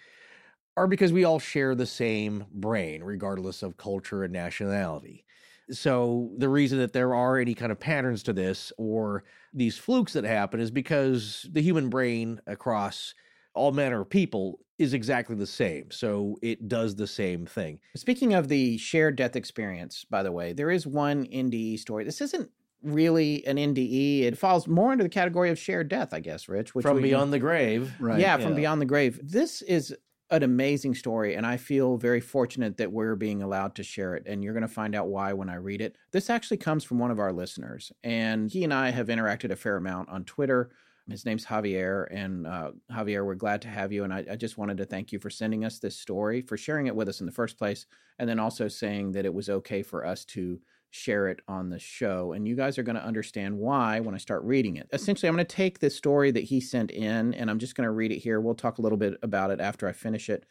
are 0.76 0.87
because 0.87 1.12
we 1.12 1.24
all 1.24 1.39
share 1.39 1.74
the 1.74 1.87
same 1.87 2.45
brain, 2.53 3.03
regardless 3.03 3.62
of 3.62 3.76
culture 3.76 4.22
and 4.24 4.32
nationality. 4.32 5.24
So 5.70 6.30
the 6.37 6.49
reason 6.49 6.78
that 6.78 6.93
there 6.93 7.14
are 7.14 7.39
any 7.39 7.55
kind 7.55 7.72
of 7.72 7.80
patterns 7.80 8.22
to 8.24 8.32
this 8.32 8.72
or 8.78 9.24
these 9.53 9.76
flukes 9.78 10.12
that 10.12 10.24
happen 10.24 10.61
is 10.61 10.70
because 10.70 11.47
the 11.51 11.62
human 11.62 11.89
brain 11.89 12.41
across 12.47 13.14
all 13.57 13.72
manner 13.72 14.00
of 14.02 14.11
people 14.11 14.61
is 14.78 14.92
exactly 14.92 15.34
the 15.34 15.46
same. 15.46 15.90
So 15.90 16.36
it 16.42 16.68
does 16.68 16.94
the 16.96 17.07
same 17.07 17.46
thing. 17.46 17.80
Speaking 17.96 18.34
of 18.34 18.48
the 18.48 18.76
shared 18.78 19.16
death 19.16 19.34
experience, 19.34 20.04
by 20.09 20.22
the 20.22 20.32
way, 20.32 20.52
there 20.52 20.70
is 20.70 20.86
one 20.86 21.24
NDE 21.26 21.78
story. 21.78 22.04
This 22.04 22.20
isn't 22.20 22.50
really 22.82 23.44
an 23.46 23.57
NDE. 23.57 24.22
It 24.24 24.36
falls 24.36 24.68
more 24.68 24.92
into 24.92 25.02
the 25.02 25.09
category 25.11 25.50
of 25.50 25.59
shared 25.59 25.88
death, 25.88 26.12
I 26.12 26.20
guess, 26.20 26.48
Rich. 26.48 26.74
Which 26.74 26.84
From 26.84 26.96
we- 26.96 27.02
beyond 27.04 27.32
the 27.32 27.38
grave. 27.38 27.94
right. 27.98 28.20
Yeah, 28.20 28.36
from 28.36 28.54
beyond 28.54 28.80
the 28.82 28.86
grave. 28.86 29.18
This 29.22 29.62
is 29.62 29.96
an 30.30 30.42
amazing 30.42 30.94
story, 30.94 31.36
and 31.36 31.46
I 31.46 31.57
feel 31.57 31.96
very 31.96 32.20
fortunate 32.20 32.76
that 32.78 32.92
we're 32.92 33.14
being 33.14 33.42
allowed 33.42 33.76
to 33.76 33.82
share 33.84 34.14
it. 34.16 34.24
And 34.26 34.42
you're 34.44 34.52
going 34.54 34.62
to 34.62 34.68
find 34.68 34.94
out 34.94 35.07
why 35.09 35.32
when 35.32 35.48
I 35.48 35.54
read 35.54 35.80
it. 35.80 35.96
This 36.11 36.28
actually 36.28 36.57
comes 36.59 36.84
from 36.84 36.98
one 36.98 37.11
of 37.12 37.18
our 37.20 37.32
listeners, 37.32 37.92
and 38.04 38.50
he 38.50 38.62
and 38.64 38.74
I 38.74 38.90
have 38.90 39.07
interacted 39.07 39.50
a 39.52 39.57
fair 39.57 39.76
amount 39.76 40.09
on 40.11 40.24
Twitter. 40.24 40.70
His 41.09 41.24
name's 41.24 41.46
Javier, 41.46 42.07
and 42.11 42.46
uh, 42.46 42.72
Javier, 42.90 43.24
we're 43.24 43.34
glad 43.34 43.62
to 43.62 43.68
have 43.68 43.92
you. 43.92 44.04
And 44.04 44.12
I, 44.12 44.24
I 44.32 44.36
just 44.36 44.59
wanted 44.59 44.78
to 44.78 44.84
thank 44.84 45.12
you 45.12 45.18
for 45.18 45.30
sending 45.30 45.64
us 45.64 45.78
this 45.78 45.96
story, 45.96 46.40
for 46.42 46.57
sharing 46.57 46.86
it 46.88 46.96
with 46.96 47.09
us 47.09 47.20
in 47.20 47.26
the 47.26 47.32
first 47.32 47.59
place, 47.59 47.86
and 48.18 48.28
then 48.28 48.40
also 48.40 48.66
saying 48.66 49.12
that 49.12 49.24
it 49.24 49.32
was 49.32 49.48
okay 49.48 49.82
for 49.82 50.04
us 50.04 50.24
to 50.26 50.61
share 50.90 51.28
it 51.28 51.40
on 51.46 51.68
the 51.68 51.78
show. 51.78 52.32
And 52.32 52.48
you 52.48 52.57
guys 52.57 52.78
are 52.78 52.82
going 52.82 52.96
to 52.96 53.04
understand 53.04 53.57
why 53.57 54.00
when 54.00 54.14
I 54.14 54.18
start 54.18 54.42
reading 54.44 54.76
it. 54.76 54.88
Essentially, 54.92 55.28
I'm 55.28 55.34
going 55.34 55.46
to 55.46 55.57
take 55.57 55.78
this 55.78 55.94
story 55.94 56.30
that 56.30 56.44
he 56.44 56.61
sent 56.61 56.90
in 56.90 57.34
and 57.34 57.50
I'm 57.50 57.59
just 57.59 57.74
going 57.74 57.86
to 57.86 57.92
read 57.92 58.12
it 58.12 58.18
here. 58.18 58.40
We'll 58.40 58.54
talk 58.54 58.78
a 58.78 58.82
little 58.82 58.98
bit 58.98 59.18
about 59.22 59.50
it 59.50 59.61
after 59.61 59.86
I 59.88 59.92
finish 59.92 60.28
it. 60.28 60.46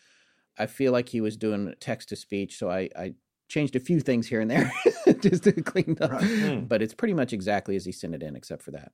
I 0.58 0.68
feel 0.68 0.92
like 0.92 1.10
he 1.10 1.20
was 1.20 1.36
doing 1.36 1.74
text 1.82 2.10
to 2.10 2.16
speech, 2.16 2.58
so 2.58 2.70
I, 2.70 2.90
I 2.96 3.14
changed 3.50 3.76
a 3.76 3.80
few 3.80 4.00
things 4.00 4.28
here 4.28 4.40
and 4.40 4.50
there 4.50 4.72
just 5.20 5.44
to 5.44 5.52
clean 5.52 5.98
up. 6.00 6.12
Right. 6.12 6.24
Hmm. 6.24 6.60
But 6.62 6.82
it's 6.82 6.94
pretty 6.94 7.14
much 7.14 7.34
exactly 7.34 7.76
as 7.76 7.84
he 7.84 7.92
sent 7.92 8.16
it 8.16 8.24
in, 8.24 8.36
except 8.36 8.62
for 8.62 8.72
that. 8.72 8.94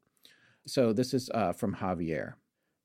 So 0.68 0.94
this 0.94 1.14
is 1.14 1.30
uh, 1.34 1.54
from 1.54 1.76
Javier. 1.76 2.34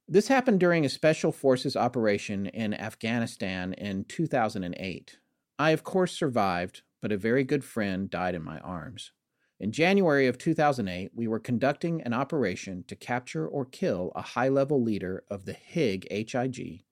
This 0.08 0.28
happened 0.28 0.60
during 0.60 0.84
a 0.84 0.88
special 0.88 1.32
forces 1.32 1.76
operation 1.76 2.46
in 2.46 2.74
Afghanistan 2.74 3.72
in 3.72 4.04
2008. 4.04 5.18
I, 5.58 5.70
of 5.70 5.84
course, 5.84 6.12
survived, 6.12 6.82
but 7.02 7.12
a 7.12 7.16
very 7.16 7.44
good 7.44 7.64
friend 7.64 8.08
died 8.08 8.34
in 8.34 8.44
my 8.44 8.58
arms. 8.60 9.12
In 9.58 9.72
January 9.72 10.26
of 10.26 10.38
2008, 10.38 11.12
we 11.14 11.26
were 11.26 11.38
conducting 11.38 12.02
an 12.02 12.12
operation 12.12 12.84
to 12.88 12.94
capture 12.94 13.48
or 13.48 13.64
kill 13.64 14.12
a 14.14 14.22
high 14.22 14.48
level 14.48 14.82
leader 14.82 15.24
of 15.30 15.44
the 15.44 15.54
HIG, 15.54 16.06
HIG, 16.10 16.84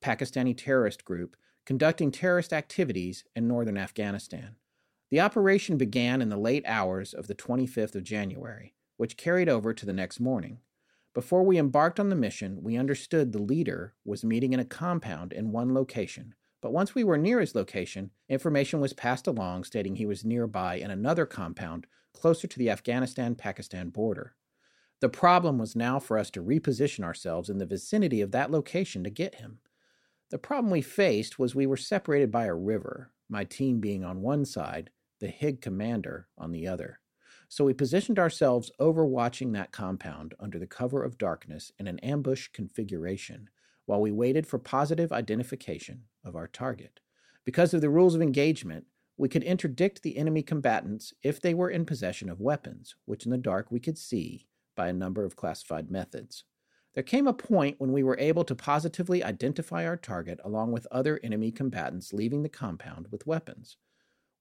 Pakistani 0.00 0.56
terrorist 0.56 1.04
group, 1.04 1.36
conducting 1.66 2.10
terrorist 2.10 2.52
activities 2.52 3.24
in 3.34 3.48
northern 3.48 3.76
Afghanistan. 3.76 4.56
The 5.10 5.20
operation 5.20 5.76
began 5.76 6.22
in 6.22 6.28
the 6.28 6.36
late 6.36 6.64
hours 6.66 7.12
of 7.12 7.26
the 7.26 7.34
25th 7.34 7.94
of 7.96 8.04
January, 8.04 8.74
which 8.96 9.16
carried 9.16 9.48
over 9.48 9.72
to 9.72 9.86
the 9.86 9.92
next 9.92 10.20
morning. 10.20 10.58
Before 11.14 11.42
we 11.42 11.58
embarked 11.58 12.00
on 12.00 12.08
the 12.08 12.16
mission, 12.16 12.62
we 12.62 12.76
understood 12.76 13.32
the 13.32 13.42
leader 13.42 13.94
was 14.04 14.24
meeting 14.24 14.52
in 14.52 14.60
a 14.60 14.64
compound 14.64 15.32
in 15.32 15.52
one 15.52 15.74
location, 15.74 16.34
but 16.62 16.72
once 16.72 16.94
we 16.94 17.04
were 17.04 17.18
near 17.18 17.40
his 17.40 17.54
location, 17.54 18.12
information 18.28 18.80
was 18.80 18.92
passed 18.92 19.26
along 19.26 19.64
stating 19.64 19.96
he 19.96 20.06
was 20.06 20.24
nearby 20.24 20.76
in 20.76 20.90
another 20.90 21.26
compound 21.26 21.86
closer 22.14 22.46
to 22.46 22.58
the 22.58 22.70
Afghanistan 22.70 23.34
Pakistan 23.34 23.90
border. 23.90 24.36
The 25.00 25.08
problem 25.08 25.58
was 25.58 25.74
now 25.74 25.98
for 25.98 26.16
us 26.16 26.30
to 26.30 26.42
reposition 26.42 27.02
ourselves 27.02 27.50
in 27.50 27.58
the 27.58 27.66
vicinity 27.66 28.20
of 28.20 28.30
that 28.30 28.52
location 28.52 29.02
to 29.02 29.10
get 29.10 29.34
him. 29.34 29.58
The 30.30 30.38
problem 30.38 30.70
we 30.70 30.80
faced 30.80 31.38
was 31.38 31.54
we 31.54 31.66
were 31.66 31.76
separated 31.76 32.30
by 32.30 32.44
a 32.44 32.54
river, 32.54 33.10
my 33.28 33.44
team 33.44 33.80
being 33.80 34.04
on 34.04 34.22
one 34.22 34.44
side, 34.44 34.90
the 35.20 35.26
HIG 35.26 35.60
commander 35.60 36.28
on 36.38 36.52
the 36.52 36.68
other. 36.68 37.00
So 37.52 37.66
we 37.66 37.74
positioned 37.74 38.18
ourselves 38.18 38.70
overwatching 38.80 39.52
that 39.52 39.72
compound 39.72 40.32
under 40.40 40.58
the 40.58 40.66
cover 40.66 41.04
of 41.04 41.18
darkness 41.18 41.70
in 41.78 41.86
an 41.86 41.98
ambush 41.98 42.48
configuration 42.48 43.50
while 43.84 44.00
we 44.00 44.10
waited 44.10 44.46
for 44.46 44.58
positive 44.58 45.12
identification 45.12 46.04
of 46.24 46.34
our 46.34 46.48
target. 46.48 47.00
Because 47.44 47.74
of 47.74 47.82
the 47.82 47.90
rules 47.90 48.14
of 48.14 48.22
engagement, 48.22 48.86
we 49.18 49.28
could 49.28 49.42
interdict 49.42 50.00
the 50.00 50.16
enemy 50.16 50.42
combatants 50.42 51.12
if 51.22 51.42
they 51.42 51.52
were 51.52 51.68
in 51.68 51.84
possession 51.84 52.30
of 52.30 52.40
weapons, 52.40 52.94
which 53.04 53.26
in 53.26 53.30
the 53.30 53.36
dark 53.36 53.70
we 53.70 53.80
could 53.80 53.98
see 53.98 54.46
by 54.74 54.88
a 54.88 54.94
number 54.94 55.22
of 55.22 55.36
classified 55.36 55.90
methods. 55.90 56.44
There 56.94 57.02
came 57.02 57.26
a 57.26 57.34
point 57.34 57.78
when 57.78 57.92
we 57.92 58.02
were 58.02 58.18
able 58.18 58.44
to 58.44 58.54
positively 58.54 59.22
identify 59.22 59.86
our 59.86 59.98
target 59.98 60.40
along 60.42 60.72
with 60.72 60.86
other 60.90 61.20
enemy 61.22 61.52
combatants 61.52 62.14
leaving 62.14 62.44
the 62.44 62.48
compound 62.48 63.08
with 63.10 63.26
weapons. 63.26 63.76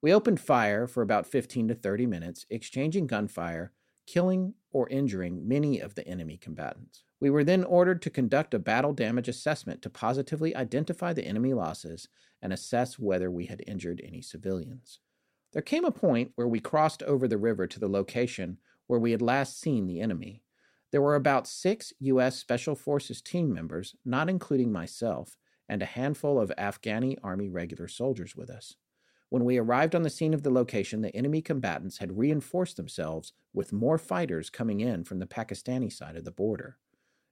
We 0.02 0.14
opened 0.14 0.40
fire 0.40 0.88
for 0.88 1.04
about 1.04 1.28
15 1.28 1.68
to 1.68 1.76
30 1.76 2.08
minutes, 2.08 2.46
exchanging 2.50 3.06
gunfire, 3.06 3.72
killing 4.08 4.56
or 4.72 4.90
injuring 4.90 5.48
many 5.48 5.80
of 5.80 5.94
the 5.94 6.08
enemy 6.08 6.38
combatants. 6.38 7.04
We 7.20 7.30
were 7.30 7.44
then 7.44 7.64
ordered 7.64 8.02
to 8.02 8.10
conduct 8.10 8.56
a 8.56 8.60
battle 8.60 8.94
damage 8.94 9.28
assessment 9.28 9.84
to 9.84 9.92
positively 9.92 10.56
identify 10.56 11.14
the 11.14 11.26
enemy 11.26 11.54
losses 11.54 12.08
and 12.42 12.52
assess 12.52 12.98
whether 12.98 13.30
we 13.30 13.46
had 13.46 13.64
injured 13.68 14.02
any 14.04 14.24
civilians. 14.24 15.00
There 15.54 15.62
came 15.62 15.86
a 15.86 15.92
point 15.92 16.32
where 16.36 16.48
we 16.48 16.60
crossed 16.60 17.04
over 17.04 17.28
the 17.28 17.38
river 17.38 17.68
to 17.68 17.80
the 17.80 17.90
location 17.90 18.58
where 18.88 19.00
we 19.00 19.12
had 19.12 19.22
last 19.22 19.60
seen 19.62 19.86
the 19.86 20.02
enemy. 20.02 20.42
There 20.92 21.02
were 21.02 21.16
about 21.16 21.48
six 21.48 21.94
U.S. 22.00 22.38
Special 22.38 22.76
Forces 22.76 23.22
team 23.22 23.54
members, 23.54 23.96
not 24.04 24.30
including 24.30 24.72
myself, 24.72 25.38
and 25.70 25.82
a 25.82 25.86
handful 25.86 26.40
of 26.40 26.52
Afghani 26.58 27.18
Army 27.24 27.50
regular 27.50 27.88
soldiers 27.88 28.36
with 28.36 28.50
us. 28.50 28.76
When 29.32 29.46
we 29.46 29.58
arrived 29.58 29.96
on 29.96 30.02
the 30.02 30.10
scene 30.10 30.34
of 30.34 30.44
the 30.44 30.50
location, 30.50 31.00
the 31.00 31.16
enemy 31.16 31.42
combatants 31.42 32.00
had 32.00 32.18
reinforced 32.18 32.76
themselves 32.76 33.32
with 33.54 33.72
more 33.72 33.98
fighters 33.98 34.50
coming 34.50 34.82
in 34.82 35.06
from 35.06 35.20
the 35.20 35.26
Pakistani 35.26 35.90
side 35.90 36.18
of 36.18 36.26
the 36.26 36.32
border. 36.32 36.78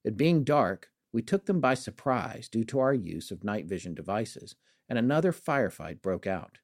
It 0.06 0.16
being 0.16 0.46
dark, 0.46 0.92
we 1.12 1.22
took 1.22 1.46
them 1.46 1.60
by 1.60 1.74
surprise 1.74 2.48
due 2.48 2.64
to 2.64 2.80
our 2.80 2.94
use 2.94 3.32
of 3.32 3.44
night 3.44 3.66
vision 3.66 3.96
devices, 3.96 4.56
and 4.88 4.98
another 4.98 5.34
firefight 5.34 6.02
broke 6.02 6.26
out. 6.26 6.60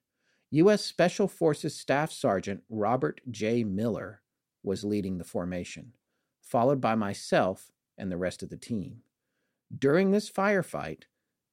U.S. 0.52 0.82
Special 0.82 1.28
Forces 1.28 1.78
Staff 1.78 2.12
Sergeant 2.12 2.62
Robert 2.70 3.20
J. 3.30 3.62
Miller 3.62 4.22
was 4.62 4.84
leading 4.84 5.18
the 5.18 5.24
formation, 5.24 5.92
followed 6.40 6.80
by 6.80 6.94
myself 6.94 7.70
and 7.98 8.10
the 8.10 8.16
rest 8.16 8.42
of 8.42 8.48
the 8.48 8.56
team. 8.56 9.02
During 9.78 10.12
this 10.12 10.30
firefight, 10.30 11.02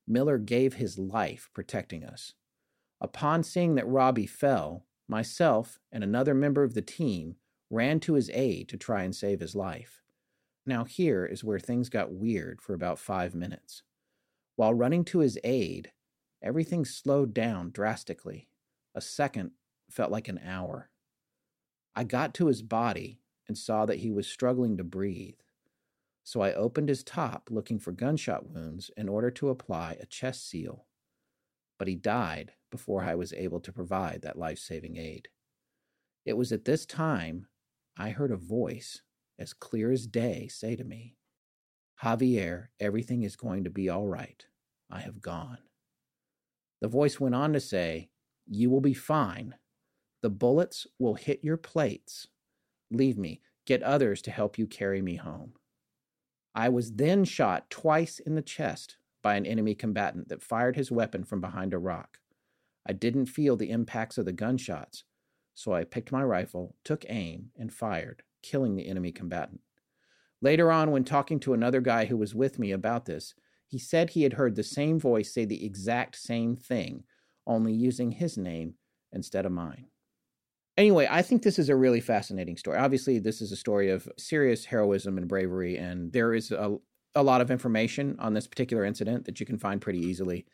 Miller 0.08 0.38
gave 0.38 0.76
his 0.76 0.98
life 0.98 1.50
protecting 1.54 2.06
us. 2.06 2.34
Upon 3.04 3.44
seeing 3.44 3.76
that 3.76 3.88
Robbie 3.88 4.26
fell, 4.26 4.86
myself 5.10 5.82
and 5.92 6.06
another 6.06 6.34
member 6.34 6.64
of 6.64 6.74
the 6.74 6.82
team 6.82 7.36
ran 7.70 8.00
to 8.00 8.14
his 8.14 8.30
aid 8.34 8.70
to 8.70 8.78
try 8.78 9.04
and 9.04 9.14
save 9.14 9.42
his 9.42 9.56
life. 9.56 10.02
Now, 10.66 10.86
here 10.86 11.26
is 11.26 11.44
where 11.44 11.60
things 11.60 11.90
got 11.90 12.14
weird 12.14 12.62
for 12.62 12.74
about 12.74 12.98
five 12.98 13.36
minutes. 13.36 13.84
While 14.56 14.74
running 14.74 15.04
to 15.06 15.20
his 15.20 15.38
aid, 15.44 15.92
everything 16.42 16.86
slowed 16.86 17.34
down 17.34 17.72
drastically. 17.72 18.48
A 18.96 19.02
second 19.02 19.52
felt 19.90 20.12
like 20.12 20.30
an 20.30 20.40
hour. 20.46 20.90
I 21.96 22.06
got 22.06 22.34
to 22.36 22.48
his 22.48 22.62
body 22.62 23.20
and 23.50 23.58
saw 23.58 23.86
that 23.86 24.00
he 24.00 24.12
was 24.12 24.28
struggling 24.28 24.78
to 24.78 24.84
breathe. 24.86 25.40
So 26.24 26.40
I 26.40 26.54
opened 26.54 26.88
his 26.88 27.04
top 27.04 27.50
looking 27.52 27.80
for 27.80 27.92
gunshot 27.92 28.50
wounds 28.50 28.90
in 28.96 29.10
order 29.10 29.30
to 29.32 29.50
apply 29.50 29.98
a 30.00 30.06
chest 30.06 30.48
seal. 30.48 30.86
But 31.80 31.88
he 31.88 31.96
died 31.96 32.54
before 32.72 33.04
I 33.04 33.16
was 33.16 33.34
able 33.34 33.60
to 33.62 33.74
provide 33.74 34.22
that 34.22 34.38
life 34.38 34.60
saving 34.60 34.98
aid. 34.98 35.28
It 36.26 36.38
was 36.38 36.52
at 36.52 36.66
this 36.66 36.86
time 36.86 37.48
I 37.98 38.10
heard 38.10 38.32
a 38.32 38.38
voice, 38.38 39.02
as 39.38 39.54
clear 39.54 39.92
as 39.92 40.08
day, 40.08 40.48
say 40.48 40.76
to 40.76 40.84
me, 40.84 41.16
Javier, 42.02 42.68
everything 42.80 43.24
is 43.24 43.36
going 43.36 43.64
to 43.64 43.70
be 43.70 43.90
all 43.90 44.08
right. 44.08 44.46
I 44.90 45.00
have 45.02 45.22
gone. 45.22 45.60
The 46.82 46.88
voice 46.88 47.20
went 47.20 47.36
on 47.36 47.54
to 47.54 47.60
say, 47.60 48.10
You 48.46 48.70
will 48.70 48.82
be 48.82 48.94
fine. 48.94 49.56
The 50.22 50.30
bullets 50.30 50.88
will 51.00 51.16
hit 51.16 51.44
your 51.44 51.58
plates. 51.58 52.28
Leave 52.92 53.18
me. 53.18 53.42
Get 53.66 53.84
others 53.84 54.22
to 54.24 54.32
help 54.32 54.58
you 54.58 54.68
carry 54.68 55.02
me 55.02 55.16
home. 55.16 55.54
I 56.56 56.70
was 56.70 56.94
then 56.94 57.24
shot 57.24 57.70
twice 57.70 58.20
in 58.20 58.36
the 58.36 58.42
chest 58.42 58.98
by 59.24 59.36
an 59.36 59.48
enemy 59.48 59.74
combatant 59.74 60.30
that 60.30 60.44
fired 60.44 60.76
his 60.76 60.92
weapon 60.92 61.24
from 61.24 61.42
behind 61.42 61.74
a 61.74 61.80
rock. 61.80 62.20
I 62.86 62.94
didn't 62.94 63.26
feel 63.26 63.56
the 63.56 63.72
impacts 63.72 64.20
of 64.20 64.26
the 64.26 64.34
gunshots, 64.34 65.06
so 65.56 65.74
I 65.74 65.86
picked 65.86 66.12
my 66.12 66.24
rifle, 66.24 66.76
took 66.84 67.06
aim, 67.10 67.50
and 67.58 67.74
fired, 67.74 68.22
killing 68.44 68.76
the 68.76 68.88
enemy 68.88 69.12
combatant. 69.12 69.62
Later 70.42 70.72
on, 70.72 70.92
when 70.92 71.06
talking 71.06 71.40
to 71.40 71.54
another 71.54 71.80
guy 71.80 72.06
who 72.06 72.18
was 72.18 72.36
with 72.36 72.60
me 72.60 72.72
about 72.72 73.06
this, 73.06 73.34
he 73.66 73.80
said 73.80 74.10
he 74.10 74.24
had 74.24 74.34
heard 74.34 74.56
the 74.56 74.64
same 74.64 75.00
voice 75.00 75.34
say 75.34 75.46
the 75.46 75.66
exact 75.66 76.18
same 76.18 76.56
thing, 76.56 77.06
only 77.48 77.74
using 77.74 78.12
his 78.12 78.38
name 78.38 78.76
instead 79.14 79.46
of 79.46 79.52
mine. 79.52 79.86
Anyway, 80.76 81.08
I 81.10 81.22
think 81.22 81.44
this 81.44 81.60
is 81.60 81.70
a 81.70 81.76
really 81.76 82.02
fascinating 82.02 82.58
story. 82.58 82.78
Obviously, 82.78 83.20
this 83.20 83.42
is 83.42 83.52
a 83.52 83.56
story 83.56 83.90
of 83.90 84.10
serious 84.18 84.66
heroism 84.66 85.18
and 85.18 85.28
bravery, 85.28 85.78
and 85.78 86.12
there 86.12 86.34
is 86.34 86.52
a, 86.52 86.78
a 87.16 87.24
lot 87.24 87.42
of 87.42 87.52
information 87.52 88.16
on 88.20 88.34
this 88.34 88.48
particular 88.48 88.86
incident 88.86 89.26
that 89.26 89.40
you 89.40 89.46
can 89.46 89.58
find 89.58 89.82
pretty 89.82 90.00
easily. 90.00 90.46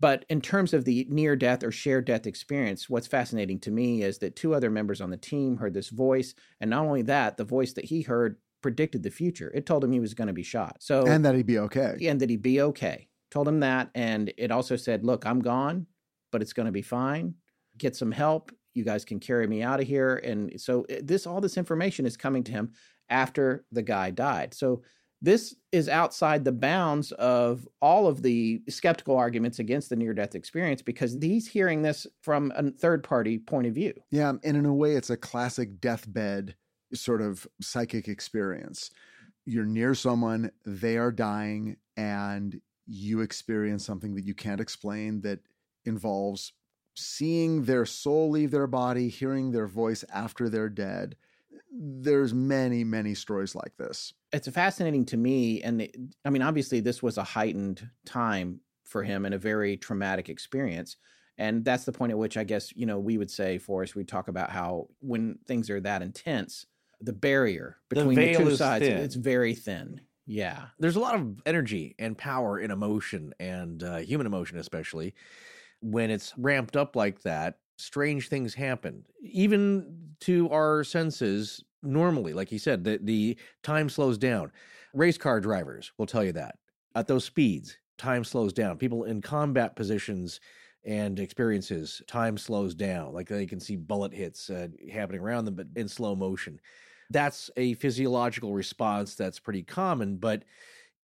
But 0.00 0.24
in 0.28 0.40
terms 0.40 0.74
of 0.74 0.84
the 0.84 1.06
near 1.08 1.36
death 1.36 1.62
or 1.62 1.70
shared 1.70 2.04
death 2.04 2.26
experience, 2.26 2.90
what's 2.90 3.06
fascinating 3.06 3.60
to 3.60 3.70
me 3.70 4.02
is 4.02 4.18
that 4.18 4.36
two 4.36 4.54
other 4.54 4.70
members 4.70 5.00
on 5.00 5.10
the 5.10 5.16
team 5.16 5.56
heard 5.56 5.72
this 5.72 5.88
voice. 5.88 6.34
And 6.60 6.70
not 6.70 6.84
only 6.84 7.02
that, 7.02 7.36
the 7.36 7.44
voice 7.44 7.72
that 7.74 7.84
he 7.84 8.02
heard 8.02 8.36
predicted 8.60 9.02
the 9.02 9.10
future. 9.10 9.52
It 9.54 9.66
told 9.66 9.84
him 9.84 9.92
he 9.92 10.00
was 10.00 10.14
going 10.14 10.26
to 10.26 10.34
be 10.34 10.42
shot. 10.42 10.78
So 10.80 11.06
and 11.06 11.24
that 11.24 11.34
he'd 11.34 11.46
be 11.46 11.58
okay. 11.60 11.96
And 12.06 12.20
that 12.20 12.30
he'd 12.30 12.42
be 12.42 12.60
okay. 12.60 13.08
Told 13.30 13.46
him 13.46 13.60
that. 13.60 13.90
And 13.94 14.32
it 14.36 14.50
also 14.50 14.76
said, 14.76 15.04
look, 15.04 15.26
I'm 15.26 15.40
gone, 15.40 15.86
but 16.32 16.42
it's 16.42 16.52
going 16.52 16.66
to 16.66 16.72
be 16.72 16.82
fine. 16.82 17.34
Get 17.78 17.94
some 17.94 18.12
help 18.12 18.50
you 18.74 18.84
guys 18.84 19.04
can 19.04 19.20
carry 19.20 19.46
me 19.46 19.62
out 19.62 19.80
of 19.80 19.86
here 19.86 20.16
and 20.16 20.60
so 20.60 20.84
eh, 20.88 21.00
this 21.02 21.26
all 21.26 21.40
this 21.40 21.56
information 21.56 22.04
is 22.04 22.16
coming 22.16 22.42
to 22.44 22.52
him 22.52 22.72
after 23.08 23.64
the 23.72 23.82
guy 23.82 24.10
died 24.10 24.52
so 24.52 24.82
this 25.22 25.54
is 25.72 25.88
outside 25.88 26.44
the 26.44 26.52
bounds 26.52 27.12
of 27.12 27.66
all 27.80 28.06
of 28.06 28.22
the 28.22 28.62
skeptical 28.68 29.16
arguments 29.16 29.58
against 29.58 29.88
the 29.88 29.96
near 29.96 30.12
death 30.12 30.34
experience 30.34 30.82
because 30.82 31.16
he's 31.20 31.48
hearing 31.48 31.82
this 31.82 32.06
from 32.20 32.52
a 32.56 32.70
third 32.70 33.02
party 33.02 33.38
point 33.38 33.66
of 33.66 33.74
view 33.74 33.94
yeah 34.10 34.30
and 34.30 34.56
in 34.56 34.66
a 34.66 34.74
way 34.74 34.92
it's 34.92 35.10
a 35.10 35.16
classic 35.16 35.80
deathbed 35.80 36.54
sort 36.92 37.22
of 37.22 37.46
psychic 37.60 38.08
experience 38.08 38.90
you're 39.46 39.64
near 39.64 39.94
someone 39.94 40.50
they 40.64 40.96
are 40.96 41.12
dying 41.12 41.76
and 41.96 42.60
you 42.86 43.20
experience 43.20 43.84
something 43.84 44.14
that 44.14 44.24
you 44.24 44.34
can't 44.34 44.60
explain 44.60 45.20
that 45.22 45.40
involves 45.84 46.52
seeing 46.94 47.64
their 47.64 47.86
soul 47.86 48.30
leave 48.30 48.50
their 48.50 48.66
body, 48.66 49.08
hearing 49.08 49.50
their 49.50 49.66
voice 49.66 50.04
after 50.12 50.48
they're 50.48 50.68
dead. 50.68 51.16
There's 51.76 52.32
many, 52.32 52.84
many 52.84 53.14
stories 53.14 53.54
like 53.54 53.76
this. 53.76 54.12
It's 54.32 54.48
fascinating 54.48 55.04
to 55.06 55.16
me. 55.16 55.60
And 55.62 55.80
the, 55.80 55.94
I 56.24 56.30
mean, 56.30 56.42
obviously, 56.42 56.80
this 56.80 57.02
was 57.02 57.18
a 57.18 57.24
heightened 57.24 57.88
time 58.06 58.60
for 58.84 59.02
him 59.02 59.24
and 59.24 59.34
a 59.34 59.38
very 59.38 59.76
traumatic 59.76 60.28
experience. 60.28 60.96
And 61.36 61.64
that's 61.64 61.84
the 61.84 61.92
point 61.92 62.12
at 62.12 62.18
which 62.18 62.36
I 62.36 62.44
guess, 62.44 62.72
you 62.76 62.86
know, 62.86 63.00
we 63.00 63.18
would 63.18 63.30
say, 63.30 63.58
Forrest, 63.58 63.96
we 63.96 64.04
talk 64.04 64.28
about 64.28 64.50
how 64.50 64.88
when 65.00 65.38
things 65.46 65.68
are 65.68 65.80
that 65.80 66.00
intense, 66.02 66.64
the 67.00 67.12
barrier 67.12 67.78
between 67.88 68.14
the, 68.14 68.34
the 68.34 68.44
two 68.44 68.56
sides, 68.56 68.84
thin. 68.86 68.98
it's 68.98 69.16
very 69.16 69.54
thin. 69.54 70.00
Yeah. 70.26 70.66
There's 70.78 70.96
a 70.96 71.00
lot 71.00 71.16
of 71.16 71.42
energy 71.44 71.96
and 71.98 72.16
power 72.16 72.58
in 72.58 72.70
emotion 72.70 73.34
and 73.40 73.82
uh, 73.82 73.96
human 73.96 74.26
emotion, 74.26 74.58
especially 74.58 75.14
when 75.80 76.10
it's 76.10 76.32
ramped 76.38 76.76
up 76.76 76.96
like 76.96 77.20
that, 77.22 77.58
strange 77.76 78.28
things 78.28 78.54
happen, 78.54 79.04
even 79.20 80.14
to 80.20 80.48
our 80.50 80.84
senses 80.84 81.64
normally. 81.82 82.32
Like 82.32 82.48
he 82.48 82.58
said, 82.58 82.84
the, 82.84 82.98
the 83.02 83.36
time 83.62 83.88
slows 83.88 84.18
down. 84.18 84.52
Race 84.92 85.18
car 85.18 85.40
drivers 85.40 85.92
will 85.98 86.06
tell 86.06 86.24
you 86.24 86.32
that. 86.32 86.58
At 86.94 87.08
those 87.08 87.24
speeds, 87.24 87.76
time 87.98 88.24
slows 88.24 88.52
down. 88.52 88.78
People 88.78 89.04
in 89.04 89.20
combat 89.20 89.76
positions 89.76 90.40
and 90.84 91.18
experiences, 91.18 92.02
time 92.06 92.36
slows 92.36 92.74
down. 92.74 93.12
Like 93.12 93.28
they 93.28 93.46
can 93.46 93.60
see 93.60 93.76
bullet 93.76 94.12
hits 94.12 94.50
uh, 94.50 94.68
happening 94.92 95.20
around 95.20 95.46
them, 95.46 95.54
but 95.54 95.66
in 95.76 95.88
slow 95.88 96.14
motion. 96.14 96.60
That's 97.10 97.50
a 97.56 97.74
physiological 97.74 98.52
response 98.54 99.14
that's 99.14 99.38
pretty 99.38 99.62
common, 99.62 100.16
but 100.16 100.44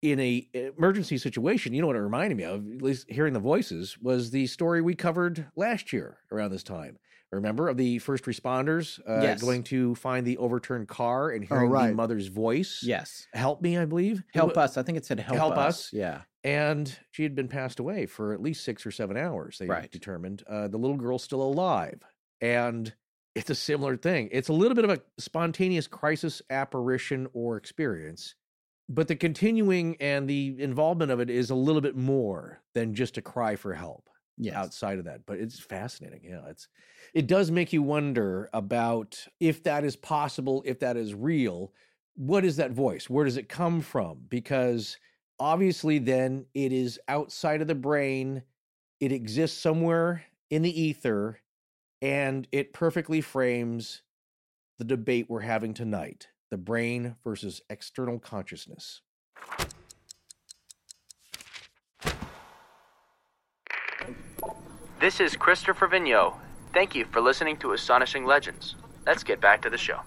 in 0.03 0.19
a 0.21 0.49
emergency 0.55 1.19
situation, 1.19 1.75
you 1.75 1.81
know 1.81 1.87
what 1.87 1.97
it 1.97 2.01
reminded 2.01 2.37
me 2.37 2.45
of, 2.45 2.67
at 2.67 2.83
least 2.83 3.11
hearing 3.11 3.33
the 3.33 3.41
voices, 3.41 3.99
was 4.01 4.31
the 4.31 4.47
story 4.47 4.81
we 4.81 4.95
covered 4.95 5.47
last 5.57 5.93
year 5.93 6.19
around 6.33 6.51
this 6.51 6.63
time. 6.63 6.99
Remember 7.33 7.69
of 7.69 7.77
the 7.77 8.01
first 8.01 8.25
responders 8.25 8.99
uh, 9.09 9.23
yes. 9.23 9.41
going 9.41 9.63
to 9.65 9.95
find 9.95 10.27
the 10.27 10.37
overturned 10.39 10.89
car 10.89 11.31
and 11.31 11.45
oh, 11.45 11.55
hearing 11.55 11.71
oh, 11.71 11.75
right. 11.75 11.89
the 11.89 11.95
mother's 11.95 12.27
voice. 12.27 12.81
Yes, 12.83 13.29
help 13.33 13.63
me, 13.63 13.79
I 13.79 13.85
believe. 13.85 14.25
Help 14.35 14.57
us. 14.57 14.77
I 14.77 14.83
think 14.83 14.99
it 14.99 15.07
said 15.07 15.21
help, 15.21 15.39
help 15.39 15.57
us. 15.57 15.87
us. 15.87 15.93
Yeah, 15.93 16.23
and 16.43 16.93
she 17.13 17.23
had 17.23 17.37
been 17.37 17.47
passed 17.47 17.79
away 17.79 18.07
for 18.07 18.33
at 18.33 18.43
least 18.43 18.65
six 18.65 18.85
or 18.85 18.91
seven 18.91 19.17
hours. 19.17 19.59
They 19.59 19.67
right. 19.67 19.91
determined 19.91 20.43
uh, 20.49 20.67
the 20.67 20.79
little 20.79 20.97
girl's 20.97 21.23
still 21.23 21.43
alive, 21.43 22.03
and 22.41 22.93
it's 23.37 23.51
a 23.51 23.55
similar 23.55 23.97
thing. 23.97 24.29
It's 24.33 24.49
a 24.49 24.53
little 24.53 24.75
bit 24.75 24.85
of 24.85 24.91
a 24.91 25.01
spontaneous 25.19 25.87
crisis 25.87 26.43
apparition 26.51 27.29
or 27.33 27.57
experience 27.57 28.35
but 28.91 29.09
the 29.09 29.17
continuing 29.17 29.97
and 30.01 30.29
the 30.29 30.55
involvement 30.59 31.11
of 31.11 31.21
it 31.21 31.31
is 31.31 31.49
a 31.49 31.55
little 31.55 31.81
bit 31.81 31.97
more 31.97 32.61
than 32.75 32.95
just 32.95 33.17
a 33.17 33.23
cry 33.23 33.57
for 33.57 33.73
help 33.73 34.11
yes. 34.37 34.55
outside 34.55 34.99
of 34.99 35.05
that 35.07 35.25
but 35.27 35.39
it's 35.39 35.59
fascinating 35.59 36.21
yeah 36.25 36.41
it's 36.49 36.69
it 37.15 37.27
does 37.27 37.51
make 37.51 37.73
you 37.73 37.83
wonder 37.83 38.51
about 38.53 39.27
if 39.39 39.63
that 39.63 39.85
is 39.85 39.97
possible 39.97 40.63
if 40.67 40.81
that 40.81 40.97
is 40.97 41.15
real 41.15 41.73
what 42.21 42.45
is 42.45 42.57
that 42.57 42.73
voice? 42.73 43.09
Where 43.09 43.25
does 43.25 43.39
it 43.39 43.49
come 43.49 43.81
from? 43.81 44.19
Because 44.29 44.99
obviously 45.39 45.99
then 45.99 46.45
it 46.53 46.71
is 46.71 47.01
outside 47.09 47.63
of 47.63 47.67
the 47.67 47.75
brain 47.75 48.43
it 49.01 49.11
exists 49.11 49.59
somewhere 49.59 50.23
in 50.51 50.61
the 50.61 50.81
ether 50.81 51.41
and 52.03 52.47
it 52.53 52.75
perfectly 52.75 53.23
frames 53.23 54.03
the 54.79 54.85
debate 54.85 55.31
we're 55.31 55.41
having 55.41 55.73
tonight 55.73 56.29
the 56.51 56.57
brain 56.57 57.17
versus 57.25 57.63
external 57.71 58.19
consciousness. 58.19 59.03
This 65.01 65.21
is 65.21 65.35
Christopher 65.35 65.89
Vigneault. 65.89 66.35
Thank 66.75 66.95
you 66.95 67.07
for 67.07 67.21
listening 67.21 67.57
to 67.59 67.73
Astonishing 67.73 68.27
Legends. 68.27 68.77
Let's 69.07 69.23
get 69.23 69.41
back 69.41 69.63
to 69.63 69.71
the 69.71 69.79
show. 69.79 70.01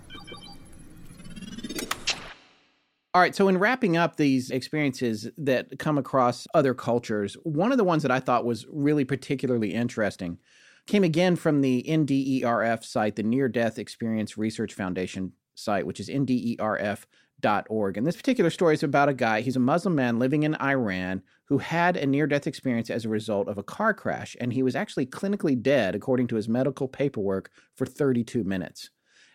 All 3.16 3.22
right, 3.22 3.36
so 3.36 3.48
in 3.48 3.58
wrapping 3.60 3.96
up 3.96 4.16
these 4.16 4.50
experiences 4.50 5.30
that 5.38 5.78
come 5.78 5.98
across 5.98 6.48
other 6.54 6.74
cultures, 6.74 7.38
one 7.44 7.72
of 7.72 7.78
the 7.78 7.84
ones 7.84 8.02
that 8.04 8.12
I 8.12 8.20
thought 8.20 8.46
was 8.46 8.66
really 8.72 9.06
particularly 9.06 9.74
interesting 9.74 10.40
came 10.88 11.04
again 11.04 11.36
from 11.36 11.62
the 11.62 11.86
NDERF 11.88 12.84
site, 12.84 13.16
the 13.16 13.24
Near 13.24 13.48
Death 13.48 13.78
Experience 13.78 14.38
Research 14.38 14.74
Foundation 14.74 15.34
site, 15.56 15.86
which 15.86 16.00
is 16.00 16.10
nderf.org. 16.10 17.98
And 17.98 18.08
this 18.08 18.16
particular 18.16 18.50
story 18.50 18.74
is 18.74 18.84
about 18.84 19.10
a 19.10 19.14
guy, 19.14 19.42
he's 19.42 19.56
a 19.56 19.60
Muslim 19.60 19.96
man 19.96 20.20
living 20.20 20.44
in 20.44 20.56
Iran 20.56 21.22
who 21.46 21.58
had 21.58 21.98
a 21.98 22.06
near 22.06 22.28
death 22.28 22.48
experience 22.48 22.90
as 22.90 23.06
a 23.06 23.10
result 23.10 23.48
of 23.48 23.58
a 23.58 23.64
car 23.64 23.94
crash. 23.94 24.36
And 24.40 24.54
he 24.54 24.64
was 24.64 24.76
actually 24.76 25.06
clinically 25.06 25.62
dead, 25.62 25.96
according 25.96 26.28
to 26.28 26.36
his 26.36 26.50
medical 26.50 26.88
paperwork, 26.88 27.52
for 27.76 27.86
32 27.86 28.44
minutes. 28.44 28.90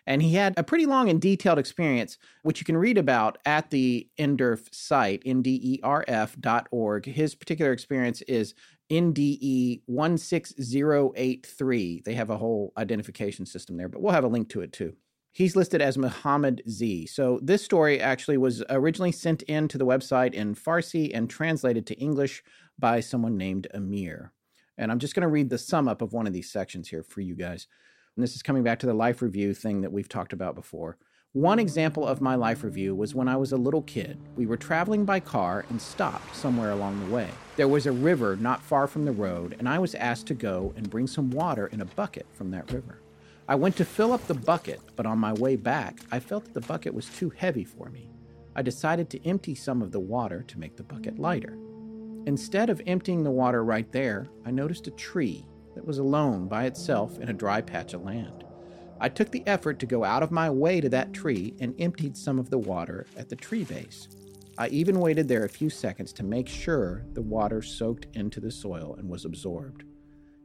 And 0.09 0.21
he 0.23 0.33
had 0.33 0.55
a 0.57 0.63
pretty 0.63 0.87
long 0.87 1.07
and 1.09 1.21
detailed 1.21 1.59
experience, 1.59 2.17
which 2.41 2.59
you 2.59 2.65
can 2.65 2.77
read 2.77 2.97
about 2.97 3.37
at 3.45 3.69
the 3.69 4.09
NDERF 4.17 4.73
site, 4.73 5.23
nderf.org. 5.23 7.05
His 7.05 7.35
particular 7.35 7.71
experience 7.71 8.23
is 8.23 8.55
NDE 8.89 9.83
16083. 9.87 12.01
They 12.03 12.13
have 12.15 12.31
a 12.31 12.37
whole 12.37 12.73
identification 12.75 13.45
system 13.45 13.77
there, 13.77 13.87
but 13.87 14.01
we'll 14.01 14.13
have 14.13 14.23
a 14.23 14.29
link 14.29 14.49
to 14.49 14.61
it 14.61 14.73
too. 14.73 14.95
He's 15.31 15.55
listed 15.55 15.81
as 15.81 15.97
Muhammad 15.97 16.63
Z. 16.67 17.05
So 17.07 17.39
this 17.41 17.63
story 17.63 18.01
actually 18.01 18.37
was 18.37 18.63
originally 18.69 19.11
sent 19.11 19.43
in 19.43 19.67
to 19.69 19.77
the 19.77 19.85
website 19.85 20.33
in 20.33 20.55
Farsi 20.55 21.11
and 21.13 21.29
translated 21.29 21.85
to 21.87 21.99
English 21.99 22.43
by 22.77 22.99
someone 22.99 23.37
named 23.37 23.67
Amir. 23.73 24.33
And 24.77 24.91
I'm 24.91 24.99
just 24.99 25.13
going 25.13 25.21
to 25.21 25.27
read 25.27 25.49
the 25.49 25.57
sum 25.57 25.87
up 25.87 26.01
of 26.01 26.13
one 26.13 26.25
of 26.25 26.33
these 26.33 26.51
sections 26.51 26.89
here 26.89 27.03
for 27.03 27.21
you 27.21 27.35
guys. 27.35 27.67
And 28.15 28.23
this 28.23 28.35
is 28.35 28.41
coming 28.41 28.63
back 28.63 28.79
to 28.79 28.87
the 28.87 28.93
life 28.93 29.21
review 29.21 29.53
thing 29.53 29.81
that 29.81 29.91
we've 29.91 30.09
talked 30.09 30.33
about 30.33 30.55
before. 30.55 30.97
One 31.33 31.59
example 31.59 32.07
of 32.07 32.21
my 32.21 32.33
life 32.33 32.63
review 32.63 32.95
was 32.95 33.13
when 33.13 33.27
I 33.27 33.37
was 33.37 33.51
a 33.51 33.57
little 33.57 33.83
kid. 33.83 34.17
We 34.35 34.47
were 34.47 34.57
traveling 34.57 35.05
by 35.05 35.19
car 35.19 35.63
and 35.69 35.79
stopped 35.79 36.35
somewhere 36.35 36.71
along 36.71 36.99
the 36.99 37.13
way. 37.13 37.29
There 37.55 37.67
was 37.67 37.85
a 37.85 37.91
river 37.91 38.35
not 38.35 38.63
far 38.63 38.87
from 38.87 39.05
the 39.05 39.11
road, 39.11 39.55
and 39.59 39.69
I 39.69 39.77
was 39.77 39.93
asked 39.93 40.25
to 40.27 40.33
go 40.33 40.73
and 40.75 40.89
bring 40.89 41.05
some 41.05 41.29
water 41.29 41.67
in 41.67 41.81
a 41.81 41.85
bucket 41.85 42.25
from 42.33 42.49
that 42.51 42.71
river. 42.71 42.99
I 43.49 43.55
went 43.55 43.75
to 43.77 43.83
fill 43.85 44.13
up 44.13 44.27
the 44.27 44.35
bucket, 44.35 44.79
but 44.95 45.07
on 45.07 45.17
my 45.17 45.33
way 45.33 45.55
back, 45.55 46.01
I 46.11 46.19
felt 46.19 46.45
that 46.45 46.53
the 46.53 46.67
bucket 46.67 46.93
was 46.93 47.09
too 47.09 47.31
heavy 47.31 47.63
for 47.63 47.89
me. 47.89 48.11
I 48.55 48.61
decided 48.61 49.09
to 49.09 49.27
empty 49.27 49.55
some 49.55 49.81
of 49.81 49.91
the 49.91 49.99
water 49.99 50.43
to 50.43 50.59
make 50.59 50.77
the 50.77 50.83
bucket 50.83 51.17
lighter. 51.17 51.57
Instead 52.27 52.69
of 52.69 52.79
emptying 52.85 53.23
the 53.23 53.31
water 53.31 53.63
right 53.63 53.91
there, 53.91 54.27
I 54.45 54.51
noticed 54.51 54.85
a 54.85 54.91
tree 54.91 55.47
that 55.73 55.83
was 55.83 55.97
alone 55.97 56.47
by 56.47 56.65
itself 56.65 57.17
in 57.17 57.29
a 57.29 57.33
dry 57.33 57.59
patch 57.59 57.95
of 57.95 58.03
land. 58.03 58.43
I 58.99 59.09
took 59.09 59.31
the 59.31 59.47
effort 59.47 59.79
to 59.79 59.87
go 59.87 60.03
out 60.03 60.21
of 60.21 60.29
my 60.29 60.51
way 60.51 60.79
to 60.79 60.89
that 60.89 61.11
tree 61.11 61.55
and 61.59 61.73
emptied 61.79 62.15
some 62.15 62.37
of 62.37 62.51
the 62.51 62.59
water 62.59 63.07
at 63.17 63.29
the 63.29 63.35
tree 63.35 63.63
base. 63.63 64.09
I 64.59 64.67
even 64.67 64.99
waited 64.99 65.27
there 65.27 65.45
a 65.45 65.49
few 65.49 65.71
seconds 65.71 66.13
to 66.13 66.23
make 66.23 66.47
sure 66.47 67.03
the 67.13 67.23
water 67.23 67.63
soaked 67.63 68.05
into 68.13 68.39
the 68.39 68.51
soil 68.51 68.95
and 68.99 69.09
was 69.09 69.25
absorbed. 69.25 69.85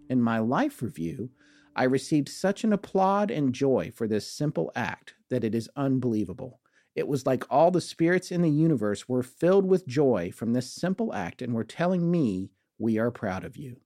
In 0.08 0.22
my 0.22 0.38
life 0.38 0.80
review, 0.80 1.28
I 1.76 1.84
received 1.84 2.28
such 2.28 2.64
an 2.64 2.72
applaud 2.72 3.30
and 3.30 3.54
joy 3.54 3.90
for 3.94 4.06
this 4.06 4.30
simple 4.30 4.70
act 4.76 5.14
that 5.30 5.44
it 5.44 5.54
is 5.54 5.68
unbelievable. 5.76 6.60
It 6.94 7.08
was 7.08 7.26
like 7.26 7.44
all 7.50 7.70
the 7.70 7.80
spirits 7.80 8.30
in 8.30 8.42
the 8.42 8.50
universe 8.50 9.08
were 9.08 9.22
filled 9.22 9.66
with 9.66 9.86
joy 9.86 10.30
from 10.30 10.52
this 10.52 10.72
simple 10.72 11.12
act 11.12 11.42
and 11.42 11.52
were 11.52 11.64
telling 11.64 12.10
me, 12.10 12.52
We 12.78 12.98
are 12.98 13.10
proud 13.10 13.44
of 13.44 13.56
you. 13.56 13.80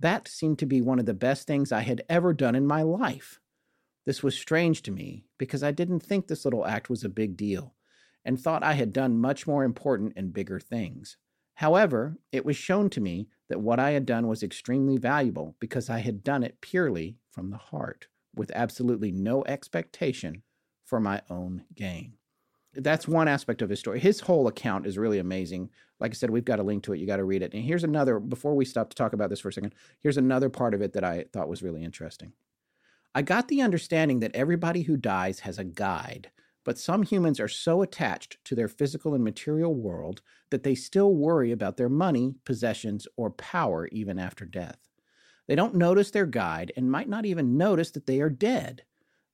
That 0.00 0.28
seemed 0.28 0.60
to 0.60 0.66
be 0.66 0.80
one 0.80 1.00
of 1.00 1.06
the 1.06 1.14
best 1.14 1.46
things 1.46 1.72
I 1.72 1.80
had 1.80 2.02
ever 2.08 2.32
done 2.32 2.54
in 2.54 2.66
my 2.66 2.82
life. 2.82 3.40
This 4.06 4.22
was 4.22 4.38
strange 4.38 4.82
to 4.82 4.92
me 4.92 5.24
because 5.38 5.64
I 5.64 5.72
didn't 5.72 6.00
think 6.00 6.28
this 6.28 6.44
little 6.44 6.64
act 6.64 6.88
was 6.88 7.02
a 7.02 7.08
big 7.08 7.36
deal 7.36 7.74
and 8.24 8.40
thought 8.40 8.62
I 8.62 8.74
had 8.74 8.92
done 8.92 9.18
much 9.18 9.46
more 9.46 9.64
important 9.64 10.12
and 10.16 10.32
bigger 10.32 10.60
things. 10.60 11.16
However, 11.54 12.18
it 12.30 12.44
was 12.44 12.56
shown 12.56 12.88
to 12.90 13.00
me 13.00 13.28
that 13.48 13.60
what 13.60 13.78
I 13.78 13.92
had 13.92 14.06
done 14.06 14.26
was 14.26 14.42
extremely 14.42 14.98
valuable 14.98 15.56
because 15.58 15.88
I 15.88 15.98
had 15.98 16.22
done 16.22 16.42
it 16.42 16.60
purely 16.60 17.16
from 17.30 17.50
the 17.50 17.56
heart, 17.56 18.08
with 18.34 18.50
absolutely 18.54 19.10
no 19.10 19.44
expectation 19.44 20.42
for 20.84 21.00
my 21.00 21.22
own 21.30 21.64
gain. 21.74 22.14
That's 22.74 23.08
one 23.08 23.28
aspect 23.28 23.62
of 23.62 23.70
his 23.70 23.80
story. 23.80 23.98
His 23.98 24.20
whole 24.20 24.46
account 24.46 24.86
is 24.86 24.98
really 24.98 25.18
amazing. 25.18 25.70
Like 25.98 26.12
I 26.12 26.14
said, 26.14 26.30
we've 26.30 26.44
got 26.44 26.60
a 26.60 26.62
link 26.62 26.84
to 26.84 26.92
it. 26.92 26.98
You 26.98 27.06
got 27.06 27.16
to 27.16 27.24
read 27.24 27.42
it. 27.42 27.54
And 27.54 27.64
here's 27.64 27.82
another, 27.84 28.20
before 28.20 28.54
we 28.54 28.64
stop 28.64 28.90
to 28.90 28.96
talk 28.96 29.14
about 29.14 29.30
this 29.30 29.40
for 29.40 29.48
a 29.48 29.52
second, 29.52 29.74
here's 30.00 30.18
another 30.18 30.48
part 30.48 30.74
of 30.74 30.82
it 30.82 30.92
that 30.92 31.02
I 31.02 31.24
thought 31.32 31.48
was 31.48 31.62
really 31.62 31.82
interesting. 31.82 32.32
I 33.14 33.22
got 33.22 33.48
the 33.48 33.62
understanding 33.62 34.20
that 34.20 34.34
everybody 34.34 34.82
who 34.82 34.96
dies 34.96 35.40
has 35.40 35.58
a 35.58 35.64
guide, 35.64 36.30
but 36.68 36.76
some 36.76 37.02
humans 37.02 37.40
are 37.40 37.48
so 37.48 37.80
attached 37.80 38.36
to 38.44 38.54
their 38.54 38.68
physical 38.68 39.14
and 39.14 39.24
material 39.24 39.74
world 39.74 40.20
that 40.50 40.64
they 40.64 40.74
still 40.74 41.14
worry 41.14 41.50
about 41.50 41.78
their 41.78 41.88
money, 41.88 42.34
possessions, 42.44 43.08
or 43.16 43.30
power 43.30 43.88
even 43.90 44.18
after 44.18 44.44
death. 44.44 44.76
They 45.46 45.54
don't 45.54 45.76
notice 45.76 46.10
their 46.10 46.26
guide 46.26 46.70
and 46.76 46.90
might 46.90 47.08
not 47.08 47.24
even 47.24 47.56
notice 47.56 47.90
that 47.92 48.04
they 48.04 48.20
are 48.20 48.28
dead. 48.28 48.82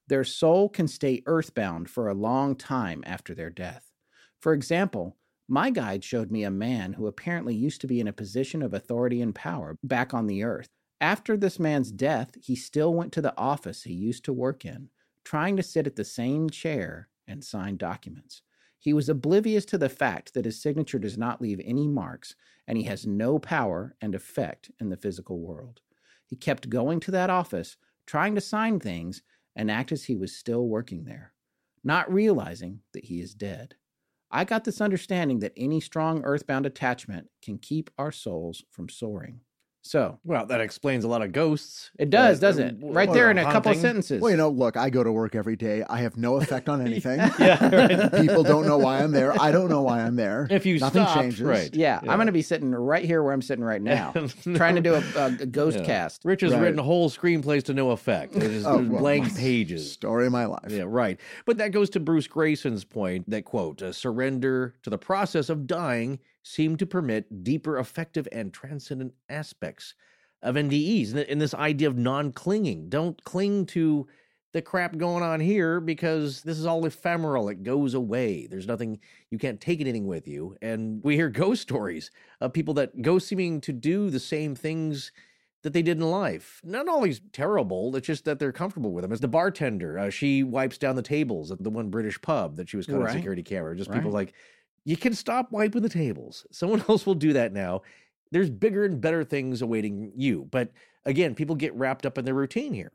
Their 0.06 0.22
soul 0.22 0.68
can 0.68 0.86
stay 0.86 1.24
earthbound 1.26 1.90
for 1.90 2.06
a 2.06 2.14
long 2.14 2.54
time 2.54 3.02
after 3.04 3.34
their 3.34 3.50
death. 3.50 3.90
For 4.38 4.52
example, 4.52 5.16
my 5.48 5.70
guide 5.70 6.04
showed 6.04 6.30
me 6.30 6.44
a 6.44 6.52
man 6.52 6.92
who 6.92 7.08
apparently 7.08 7.56
used 7.56 7.80
to 7.80 7.88
be 7.88 7.98
in 7.98 8.06
a 8.06 8.12
position 8.12 8.62
of 8.62 8.74
authority 8.74 9.20
and 9.20 9.34
power 9.34 9.76
back 9.82 10.14
on 10.14 10.28
the 10.28 10.44
earth. 10.44 10.68
After 11.00 11.36
this 11.36 11.58
man's 11.58 11.90
death, 11.90 12.30
he 12.40 12.54
still 12.54 12.94
went 12.94 13.12
to 13.14 13.20
the 13.20 13.36
office 13.36 13.82
he 13.82 13.92
used 13.92 14.24
to 14.26 14.32
work 14.32 14.64
in, 14.64 14.90
trying 15.24 15.56
to 15.56 15.64
sit 15.64 15.88
at 15.88 15.96
the 15.96 16.04
same 16.04 16.48
chair 16.48 17.08
and 17.26 17.44
sign 17.44 17.76
documents. 17.76 18.42
He 18.78 18.92
was 18.92 19.08
oblivious 19.08 19.64
to 19.66 19.78
the 19.78 19.88
fact 19.88 20.34
that 20.34 20.44
his 20.44 20.60
signature 20.60 20.98
does 20.98 21.16
not 21.16 21.40
leave 21.40 21.60
any 21.64 21.88
marks 21.88 22.34
and 22.66 22.76
he 22.76 22.84
has 22.84 23.06
no 23.06 23.38
power 23.38 23.96
and 24.00 24.14
effect 24.14 24.70
in 24.80 24.90
the 24.90 24.96
physical 24.96 25.40
world. 25.40 25.80
He 26.26 26.36
kept 26.36 26.68
going 26.70 27.00
to 27.00 27.10
that 27.10 27.30
office, 27.30 27.76
trying 28.06 28.34
to 28.34 28.40
sign 28.40 28.80
things, 28.80 29.22
and 29.56 29.70
act 29.70 29.92
as 29.92 30.04
he 30.04 30.16
was 30.16 30.36
still 30.36 30.66
working 30.66 31.04
there, 31.04 31.32
not 31.82 32.12
realizing 32.12 32.80
that 32.92 33.04
he 33.04 33.20
is 33.20 33.34
dead. 33.34 33.76
I 34.30 34.44
got 34.44 34.64
this 34.64 34.80
understanding 34.80 35.38
that 35.40 35.52
any 35.56 35.80
strong 35.80 36.24
earthbound 36.24 36.66
attachment 36.66 37.28
can 37.40 37.58
keep 37.58 37.90
our 37.96 38.10
souls 38.10 38.64
from 38.70 38.88
soaring. 38.88 39.40
So, 39.86 40.18
Well, 40.24 40.46
that 40.46 40.62
explains 40.62 41.04
a 41.04 41.08
lot 41.08 41.20
of 41.20 41.32
ghosts. 41.32 41.90
it 41.98 42.08
does, 42.08 42.38
Uh, 42.38 42.40
doesn't 42.40 42.66
it? 42.66 42.76
Right 42.80 43.06
well, 43.06 43.14
there 43.14 43.30
in 43.30 43.36
a 43.36 43.42
couple 43.44 43.64
haunting. 43.72 43.82
sentences. 43.82 44.18
Well, 44.22 44.30
you 44.30 44.38
know, 44.38 44.48
look, 44.48 44.78
I 44.78 44.88
go 44.88 45.04
to 45.04 45.12
work 45.12 45.34
every 45.34 45.56
day. 45.56 45.84
I 45.90 45.98
have 45.98 46.16
no 46.16 46.36
effect 46.36 46.70
on 46.70 46.80
anything. 46.80 47.20
Yeah, 47.38 47.68
right. 48.10 48.12
People 48.14 48.42
don't 48.44 48.66
know 48.66 48.78
why 48.78 49.02
I'm 49.02 49.10
there. 49.12 49.38
I 49.38 49.52
don't 49.52 49.68
know 49.68 49.82
why 49.82 50.00
I'm 50.00 50.16
there. 50.16 50.46
If 50.50 50.64
you 50.64 50.78
Nothing 50.78 51.02
stopped, 51.02 51.20
changes. 51.20 51.42
right. 51.42 51.68
yeah, 51.74 52.00
Yeah. 52.02 52.10
I'm 52.10 52.16
going 52.16 52.26
to 52.28 52.32
be 52.32 52.40
sitting 52.40 52.70
right 52.70 53.04
here 53.04 53.22
where 53.22 53.34
I'm 53.34 53.42
sitting 53.42 53.62
right 53.64 53.82
now, 53.82 54.12
trying 54.54 54.76
to 54.76 54.80
do 54.80 54.94
a, 54.94 55.02
a, 55.16 55.26
a 55.40 55.46
ghost 55.46 55.78
Yeah. 55.80 55.84
cast. 55.84 56.24
Rich 56.24 56.40
has 56.40 56.52
Right. 56.52 56.62
written 56.62 56.78
whole 56.78 57.10
screenplays 57.10 57.64
to 57.64 57.74
no 57.74 57.90
effect. 57.90 58.36
It 58.36 58.42
is 58.44 58.64
Oh, 58.64 58.78
well, 58.78 59.00
blank 59.00 59.36
pages. 59.36 59.92
Story 59.92 60.24
of 60.26 60.32
my 60.32 60.46
life. 60.46 60.70
Yeah, 60.70 60.84
right. 60.86 61.20
But 61.44 61.58
that 61.58 61.72
goes 61.72 61.90
to 61.90 62.00
Bruce 62.00 62.26
Greyson's 62.26 62.84
point 62.84 63.28
that, 63.28 63.44
quote, 63.44 63.82
"A 63.82 63.92
surrender 63.92 64.76
to 64.82 64.88
the 64.88 64.98
process 64.98 65.50
of 65.50 65.66
dying 65.66 66.20
seemed 66.44 66.78
to 66.78 66.86
permit 66.86 67.42
deeper 67.42 67.78
effective 67.78 68.28
and 68.30 68.52
transcendent 68.52 69.14
aspects 69.28 69.94
of 70.42 70.54
NDEs. 70.54 71.14
And, 71.14 71.40
this 71.40 71.54
idea 71.54 71.88
of 71.88 71.96
non 71.96 72.32
clinging. 72.32 72.90
Don't 72.90 73.22
cling 73.24 73.66
to 73.66 74.06
the 74.52 74.62
crap 74.62 74.96
going 74.96 75.24
on 75.24 75.40
here 75.40 75.80
because 75.80 76.42
this 76.42 76.58
is 76.58 76.66
all 76.66 76.84
ephemeral. 76.86 77.48
It 77.48 77.64
goes 77.64 77.94
away. 77.94 78.46
There's 78.46 78.68
nothing, 78.68 79.00
you 79.30 79.38
can't 79.38 79.60
take 79.60 79.80
anything 79.80 80.06
with 80.06 80.28
you. 80.28 80.54
And 80.62 81.02
we 81.02 81.16
hear 81.16 81.28
ghost 81.30 81.62
stories 81.62 82.10
of 82.40 82.52
people 82.52 82.74
that 82.74 83.02
go 83.02 83.18
seeming 83.18 83.60
to 83.62 83.72
do 83.72 84.10
the 84.10 84.20
same 84.20 84.54
things 84.54 85.10
that 85.62 85.72
they 85.72 85.82
did 85.82 85.96
in 85.96 86.04
life. 86.04 86.60
Not 86.62 86.88
always 86.88 87.22
terrible, 87.32 87.96
it's 87.96 88.06
just 88.06 88.26
that 88.26 88.38
they're 88.38 88.52
comfortable 88.52 88.92
with 88.92 89.00
them. 89.00 89.12
As 89.12 89.20
the 89.20 89.28
bartender, 89.28 89.98
uh, 89.98 90.10
she 90.10 90.42
wipes 90.42 90.76
down 90.76 90.94
the 90.94 91.02
tables 91.02 91.50
at 91.50 91.64
the 91.64 91.70
one 91.70 91.88
British 91.88 92.20
pub 92.20 92.56
that 92.56 92.68
she 92.68 92.76
was 92.76 92.84
caught 92.86 92.96
on 92.96 93.02
Right. 93.04 93.14
security 93.14 93.42
camera. 93.42 93.74
Just 93.74 93.90
people 93.90 94.10
like, 94.10 94.34
you 94.84 94.96
can 94.96 95.14
stop 95.14 95.50
wiping 95.50 95.82
the 95.82 95.88
tables. 95.88 96.46
Someone 96.50 96.82
else 96.88 97.06
will 97.06 97.14
do 97.14 97.32
that 97.34 97.52
now. 97.52 97.82
There's 98.30 98.50
bigger 98.50 98.84
and 98.84 99.00
better 99.00 99.24
things 99.24 99.62
awaiting 99.62 100.12
you. 100.16 100.48
But 100.50 100.72
again, 101.04 101.34
people 101.34 101.54
get 101.56 101.74
wrapped 101.74 102.04
up 102.06 102.18
in 102.18 102.24
their 102.24 102.34
routine 102.34 102.72
here 102.72 102.92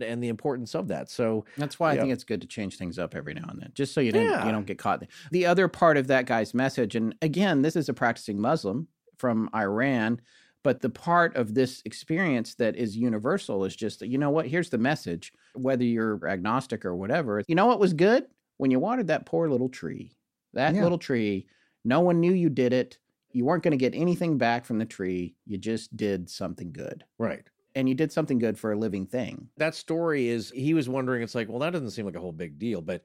and 0.00 0.22
the 0.22 0.28
importance 0.28 0.74
of 0.74 0.88
that. 0.88 1.10
So, 1.10 1.44
That's 1.56 1.80
why 1.80 1.92
I 1.92 1.96
think 1.98 2.12
it's 2.12 2.24
good 2.24 2.42
to 2.42 2.46
change 2.46 2.76
things 2.76 2.98
up 2.98 3.14
every 3.14 3.32
now 3.34 3.46
and 3.48 3.60
then, 3.60 3.72
just 3.74 3.94
so 3.94 4.00
you 4.00 4.12
don't 4.12 4.24
Yeah. 4.26 4.44
you 4.44 4.52
don't 4.52 4.66
get 4.66 4.78
caught. 4.78 5.02
The 5.30 5.46
other 5.46 5.68
part 5.68 5.96
of 5.96 6.06
that 6.08 6.26
guy's 6.26 6.52
message, 6.52 6.94
and 6.94 7.14
again, 7.22 7.62
this 7.62 7.76
is 7.76 7.88
a 7.88 7.94
practicing 7.94 8.38
Muslim 8.38 8.88
from 9.16 9.48
Iran, 9.54 10.20
but 10.62 10.80
the 10.82 10.90
part 10.90 11.34
of 11.36 11.54
this 11.54 11.80
experience 11.86 12.54
that 12.56 12.76
is 12.76 12.94
universal 12.96 13.64
is 13.64 13.74
just 13.74 14.00
that 14.00 14.08
you 14.08 14.18
know 14.18 14.30
what? 14.30 14.46
Here's 14.46 14.68
the 14.68 14.78
message. 14.78 15.32
Whether 15.54 15.84
you're 15.84 16.28
agnostic 16.28 16.84
or 16.84 16.94
whatever, 16.94 17.42
you 17.48 17.54
know 17.54 17.66
what 17.66 17.80
was 17.80 17.94
good 17.94 18.26
when 18.58 18.70
you 18.70 18.78
watered 18.78 19.06
that 19.06 19.24
poor 19.26 19.48
little 19.48 19.70
tree. 19.70 20.12
That 20.56 20.74
Yeah. 20.74 20.82
little 20.82 20.98
tree. 20.98 21.46
No 21.84 22.00
one 22.00 22.18
knew 22.20 22.32
you 22.32 22.48
did 22.50 22.72
it. 22.72 22.98
You 23.32 23.44
weren't 23.44 23.62
going 23.62 23.72
to 23.72 23.76
get 23.78 23.94
anything 23.94 24.38
back 24.38 24.64
from 24.64 24.78
the 24.78 24.84
tree. 24.86 25.36
You 25.46 25.58
just 25.58 25.96
did 25.96 26.28
something 26.28 26.72
good, 26.72 27.04
right. 27.18 27.48
and 27.74 27.88
you 27.88 27.94
did 27.94 28.10
something 28.10 28.38
good 28.38 28.58
for 28.58 28.72
a 28.72 28.76
living 28.78 29.06
thing. 29.06 29.48
that 29.58 29.74
story 29.74 30.28
is 30.28 30.50
he 30.50 30.74
was 30.74 30.88
wondering 30.88 31.22
it's 31.22 31.34
like 31.34 31.48
well 31.48 31.58
that 31.60 31.70
doesn't 31.74 31.90
seem 31.90 32.06
like 32.06 32.16
a 32.16 32.20
whole 32.20 32.32
big 32.32 32.58
deal 32.58 32.80
but 32.80 33.02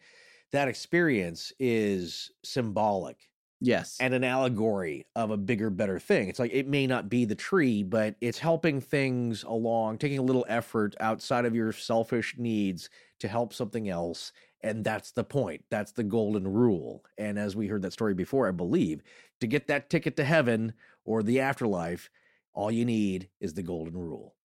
that 0.53 0.67
experience 0.69 1.51
is 1.59 2.31
symbolic 2.43 3.29
Yes. 3.63 3.97
and 3.99 4.13
an 4.13 4.23
allegory 4.23 5.05
of 5.15 5.29
a 5.29 5.37
bigger, 5.37 5.69
better 5.69 5.99
thing. 5.99 6.29
It's 6.29 6.39
like 6.39 6.51
it 6.53 6.67
may 6.67 6.87
not 6.87 7.09
be 7.09 7.25
the 7.25 7.35
tree, 7.35 7.83
but 7.83 8.15
it's 8.19 8.39
helping 8.39 8.81
things 8.81 9.43
along, 9.43 9.99
taking 9.99 10.17
a 10.17 10.23
little 10.23 10.45
effort 10.49 10.95
outside 10.99 11.45
of 11.45 11.53
your 11.53 11.71
selfish 11.71 12.35
needs 12.39 12.89
to 13.19 13.27
help 13.27 13.53
something 13.53 13.87
else. 13.87 14.31
And 14.63 14.83
that's 14.83 15.11
the 15.11 15.23
point. 15.23 15.63
That's 15.69 15.91
the 15.91 16.03
golden 16.03 16.47
rule. 16.47 17.03
And 17.17 17.39
as 17.39 17.55
we 17.55 17.67
heard 17.67 17.81
that 17.81 17.93
story 17.93 18.13
before, 18.13 18.47
I 18.47 18.51
believe, 18.51 19.01
to 19.39 19.47
get 19.47 19.67
that 19.67 19.89
ticket 19.89 20.15
to 20.17 20.23
heaven 20.23 20.73
or 21.03 21.23
the 21.23 21.39
afterlife, 21.39 22.09
all 22.53 22.71
you 22.71 22.85
need 22.85 23.29
is 23.39 23.53
the 23.53 23.63
golden 23.63 23.97
rule. 23.97 24.35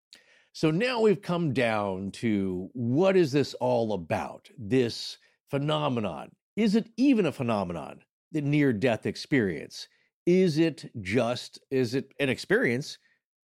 So 0.53 0.71
now 0.71 1.03
we've 1.03 1.21
come 1.21 1.53
down 1.53 2.13
to 2.13 2.71
what 2.73 3.15
is 3.15 3.31
this 3.31 3.53
all 3.55 3.93
about? 3.93 4.49
This 4.57 5.19
phenomenon. 5.51 6.31
Is 6.57 6.77
it 6.77 6.89
even 6.97 7.27
a 7.27 7.33
phenomenon? 7.33 8.01
The 8.33 8.41
near 8.41 8.73
death 8.73 9.05
experience. 9.05 9.89
Is 10.25 10.57
it 10.59 10.91
just, 11.03 11.61
is 11.71 11.95
it 11.95 12.13
an 12.21 12.31
experience, 12.31 12.97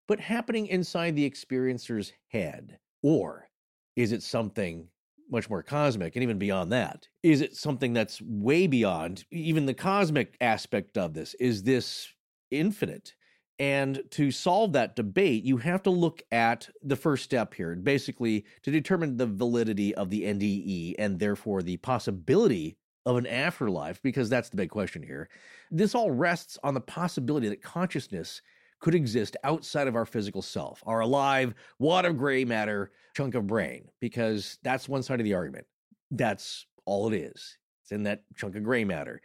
but 0.08 0.20
happening 0.20 0.68
inside 0.68 1.14
the 1.14 1.24
experiencer's 1.24 2.12
head? 2.28 2.78
Or 3.02 3.50
is 3.94 4.12
it 4.12 4.22
something 4.22 4.88
much 5.32 5.50
more 5.50 5.62
cosmic 5.62 6.14
and 6.14 6.22
even 6.22 6.38
beyond 6.38 6.70
that? 6.72 7.08
Is 7.22 7.40
it 7.40 7.56
something 7.56 7.92
that's 7.92 8.20
way 8.22 8.66
beyond 8.66 9.24
even 9.30 9.66
the 9.66 9.74
cosmic 9.74 10.36
aspect 10.40 10.96
of 10.98 11.14
this? 11.14 11.34
Is 11.34 11.62
this 11.62 12.08
infinite? 12.50 13.14
And 13.58 14.02
to 14.10 14.30
solve 14.30 14.72
that 14.72 14.96
debate, 14.96 15.44
you 15.44 15.56
have 15.58 15.82
to 15.84 15.90
look 15.90 16.22
at 16.32 16.68
the 16.82 16.96
first 16.96 17.24
step 17.24 17.54
here, 17.54 17.74
basically 17.76 18.44
to 18.62 18.70
determine 18.70 19.16
the 19.16 19.26
validity 19.26 19.94
of 19.94 20.10
the 20.10 20.22
NDE 20.22 20.94
and 20.98 21.18
therefore 21.18 21.62
the 21.62 21.76
possibility 21.76 22.76
of 23.04 23.16
an 23.16 23.26
afterlife, 23.26 24.00
because 24.02 24.28
that's 24.28 24.48
the 24.48 24.56
big 24.56 24.70
question 24.70 25.02
here. 25.02 25.28
This 25.70 25.94
all 25.94 26.10
rests 26.10 26.58
on 26.62 26.74
the 26.74 26.80
possibility 26.80 27.48
that 27.48 27.62
consciousness 27.62 28.42
could 28.82 28.94
exist 28.94 29.36
outside 29.44 29.86
of 29.86 29.96
our 29.96 30.04
physical 30.04 30.42
self, 30.42 30.82
our 30.86 31.00
alive, 31.00 31.54
wad 31.78 32.04
of 32.04 32.18
gray 32.18 32.44
matter 32.44 32.90
chunk 33.16 33.34
of 33.34 33.46
brain, 33.46 33.88
because 34.00 34.58
that's 34.62 34.88
one 34.88 35.02
side 35.02 35.20
of 35.20 35.24
the 35.24 35.34
argument. 35.34 35.66
That's 36.10 36.66
all 36.84 37.10
it 37.10 37.16
is. 37.16 37.56
It's 37.82 37.92
in 37.92 38.02
that 38.02 38.24
chunk 38.36 38.56
of 38.56 38.64
gray 38.64 38.84
matter. 38.84 39.22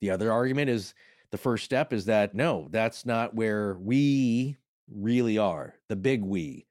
The 0.00 0.10
other 0.10 0.32
argument 0.32 0.70
is 0.70 0.94
the 1.32 1.38
first 1.38 1.64
step 1.64 1.92
is 1.92 2.06
that 2.06 2.34
no, 2.34 2.68
that's 2.70 3.04
not 3.04 3.34
where 3.34 3.76
we 3.80 4.56
really 4.88 5.38
are, 5.38 5.74
the 5.88 5.96
big 5.96 6.22
we, 6.22 6.66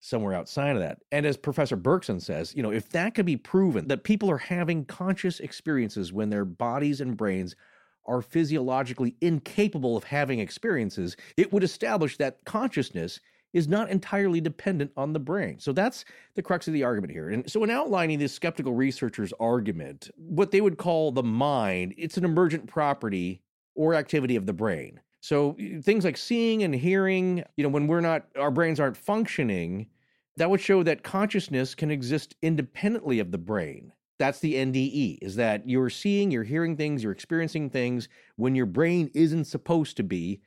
somewhere 0.00 0.34
outside 0.34 0.76
of 0.76 0.82
that. 0.82 0.98
And 1.10 1.24
as 1.24 1.36
Professor 1.36 1.76
Berkson 1.76 2.20
says, 2.20 2.54
you 2.54 2.62
know, 2.62 2.70
if 2.70 2.90
that 2.90 3.14
could 3.14 3.26
be 3.26 3.36
proven 3.36 3.88
that 3.88 4.04
people 4.04 4.30
are 4.30 4.38
having 4.38 4.84
conscious 4.84 5.40
experiences 5.40 6.12
when 6.12 6.30
their 6.30 6.44
bodies 6.44 7.00
and 7.00 7.16
brains 7.16 7.56
are 8.08 8.22
physiologically 8.22 9.14
incapable 9.20 9.96
of 9.96 10.04
having 10.04 10.40
experiences, 10.40 11.16
it 11.36 11.52
would 11.52 11.62
establish 11.62 12.16
that 12.16 12.44
consciousness 12.44 13.20
is 13.52 13.68
not 13.68 13.90
entirely 13.90 14.40
dependent 14.40 14.90
on 14.96 15.12
the 15.12 15.18
brain. 15.18 15.58
So 15.58 15.72
that's 15.72 16.04
the 16.34 16.42
crux 16.42 16.66
of 16.66 16.74
the 16.74 16.84
argument 16.84 17.12
here. 17.12 17.30
And 17.30 17.50
so, 17.50 17.62
in 17.64 17.70
outlining 17.70 18.18
this 18.18 18.32
skeptical 18.32 18.74
researcher's 18.74 19.32
argument, 19.40 20.10
what 20.16 20.50
they 20.50 20.60
would 20.60 20.76
call 20.76 21.12
the 21.12 21.22
mind, 21.22 21.94
it's 21.96 22.16
an 22.16 22.24
emergent 22.24 22.66
property 22.66 23.40
or 23.74 23.94
activity 23.94 24.36
of 24.36 24.46
the 24.46 24.52
brain. 24.52 25.00
So 25.20 25.56
things 25.82 26.04
like 26.04 26.16
seeing 26.16 26.62
and 26.62 26.74
hearing, 26.74 27.44
you 27.56 27.64
know, 27.64 27.68
when 27.68 27.86
we're 27.86 28.00
not, 28.00 28.26
our 28.36 28.50
brains 28.50 28.80
aren't 28.80 28.96
functioning, 28.96 29.88
that 30.36 30.50
would 30.50 30.60
show 30.60 30.82
that 30.82 31.02
consciousness 31.02 31.74
can 31.74 31.90
exist 31.90 32.36
independently 32.42 33.18
of 33.18 33.32
the 33.32 33.38
brain. 33.38 33.92
That's 34.18 34.40
the 34.40 34.54
NDE, 34.54 35.18
is 35.22 35.36
that 35.36 35.68
you're 35.68 35.90
seeing, 35.90 36.30
you're 36.30 36.44
hearing 36.44 36.76
things, 36.76 37.02
you're 37.02 37.12
experiencing 37.12 37.70
things 37.70 38.08
when 38.36 38.54
your 38.54 38.66
brain 38.66 39.10
isn't 39.14 39.44
supposed 39.44 39.96
to 39.98 40.02
be. 40.02 40.40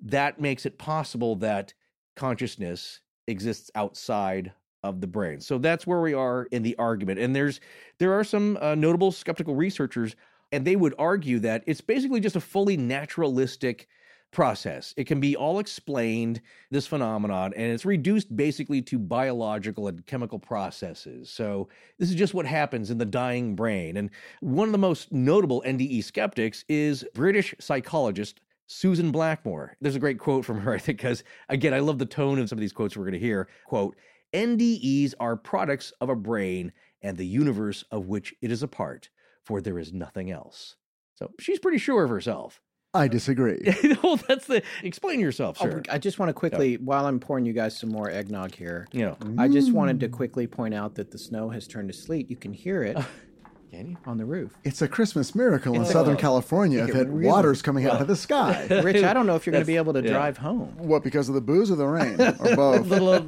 That 0.00 0.40
makes 0.40 0.66
it 0.66 0.78
possible 0.78 1.36
that 1.36 1.74
consciousness 2.14 3.00
exists 3.26 3.70
outside 3.74 4.52
of 4.82 5.00
the 5.00 5.06
brain. 5.06 5.40
So 5.40 5.58
that's 5.58 5.86
where 5.86 6.00
we 6.00 6.14
are 6.14 6.44
in 6.52 6.62
the 6.62 6.76
argument. 6.76 7.18
And 7.18 7.34
there's 7.34 7.60
there 7.98 8.12
are 8.12 8.24
some 8.24 8.56
uh, 8.60 8.74
notable 8.74 9.10
skeptical 9.10 9.54
researchers 9.54 10.14
and 10.52 10.64
they 10.64 10.76
would 10.76 10.94
argue 10.98 11.38
that 11.40 11.64
it's 11.66 11.80
basically 11.80 12.20
just 12.20 12.36
a 12.36 12.40
fully 12.40 12.76
naturalistic 12.76 13.88
process. 14.36 14.92
It 14.98 15.06
can 15.06 15.18
be 15.18 15.34
all 15.34 15.60
explained, 15.60 16.42
this 16.70 16.86
phenomenon, 16.86 17.54
and 17.56 17.72
it's 17.72 17.86
reduced 17.86 18.36
basically 18.36 18.82
to 18.82 18.98
biological 18.98 19.88
and 19.88 20.04
chemical 20.04 20.38
processes. 20.38 21.30
So, 21.30 21.70
this 21.98 22.10
is 22.10 22.14
just 22.14 22.34
what 22.34 22.44
happens 22.44 22.90
in 22.90 22.98
the 22.98 23.06
dying 23.06 23.56
brain. 23.56 23.96
And 23.96 24.10
one 24.40 24.68
of 24.68 24.72
the 24.72 24.78
most 24.78 25.10
notable 25.10 25.62
NDE 25.66 26.04
skeptics 26.04 26.66
is 26.68 27.02
British 27.14 27.54
psychologist 27.58 28.42
Susan 28.66 29.10
Blackmore. 29.10 29.74
There's 29.80 29.96
a 29.96 30.00
great 30.00 30.18
quote 30.18 30.44
from 30.44 30.60
her, 30.60 30.74
I 30.74 30.78
think, 30.78 30.98
because 30.98 31.24
again, 31.48 31.72
I 31.72 31.78
love 31.78 31.98
the 31.98 32.04
tone 32.04 32.38
of 32.38 32.50
some 32.50 32.58
of 32.58 32.60
these 32.60 32.74
quotes 32.74 32.94
we're 32.94 33.04
going 33.04 33.14
to 33.14 33.18
hear. 33.18 33.48
Quote, 33.64 33.96
NDEs 34.34 35.14
are 35.18 35.36
products 35.36 35.94
of 36.02 36.10
a 36.10 36.14
brain 36.14 36.74
and 37.00 37.16
the 37.16 37.26
universe 37.26 37.84
of 37.90 38.08
which 38.08 38.34
it 38.42 38.52
is 38.52 38.62
a 38.62 38.68
part 38.68 39.08
for 39.44 39.62
there 39.62 39.78
is 39.78 39.94
nothing 39.94 40.30
else. 40.30 40.76
So 41.14 41.30
she's 41.40 41.58
pretty 41.58 41.78
sure 41.78 42.04
of 42.04 42.10
herself. 42.10 42.60
I 42.96 43.08
disagree. 43.08 43.62
well, 44.02 44.16
that's 44.28 44.46
the 44.46 44.62
explain 44.82 45.20
yourself, 45.20 45.58
Oh, 45.60 45.64
sir. 45.64 45.82
I 45.90 45.98
just 45.98 46.18
want 46.18 46.30
to 46.30 46.34
quickly, 46.34 46.76
while 46.76 47.06
I'm 47.06 47.20
pouring 47.20 47.46
you 47.46 47.52
guys 47.52 47.78
some 47.78 47.90
more 47.90 48.10
eggnog 48.10 48.54
here, 48.54 48.86
you 48.92 49.04
know, 49.04 49.16
I 49.38 49.48
just 49.48 49.72
wanted 49.72 50.00
to 50.00 50.08
mm. 50.08 50.12
quickly 50.12 50.46
point 50.46 50.74
out 50.74 50.94
that 50.96 51.10
the 51.10 51.18
snow 51.18 51.48
has 51.50 51.66
turned 51.66 51.88
to 51.88 51.94
sleet. 51.94 52.30
You 52.30 52.36
can 52.36 52.52
hear 52.52 52.82
it 52.82 52.96
can 53.70 53.90
you? 53.90 53.96
on 54.06 54.18
the 54.18 54.24
roof. 54.24 54.56
It's 54.64 54.82
a 54.82 54.88
Christmas 54.88 55.34
miracle 55.34 55.74
in 55.74 55.80
It's 55.82 55.90
a- 55.90 55.92
Southern 55.92 56.16
California 56.16 56.84
it 56.84 56.92
that 56.94 57.08
really- 57.08 57.26
water's 57.26 57.62
coming 57.62 57.86
out 57.86 58.00
of 58.00 58.06
the 58.08 58.16
sky. 58.16 58.66
Rich, 58.82 59.02
I 59.04 59.12
don't 59.12 59.26
know 59.26 59.34
if 59.36 59.46
you're 59.46 59.52
going 59.52 59.62
to 59.64 59.66
be 59.66 59.76
able 59.76 59.92
to 59.94 60.02
yeah. 60.02 60.10
drive 60.12 60.38
home. 60.38 60.74
what, 60.78 61.02
because 61.04 61.28
of 61.28 61.34
the 61.34 61.40
booze 61.40 61.70
or 61.70 61.76
the 61.76 61.86
rain? 61.86 62.16
Or 62.40 62.56
both? 62.56 62.86
little 62.86 63.22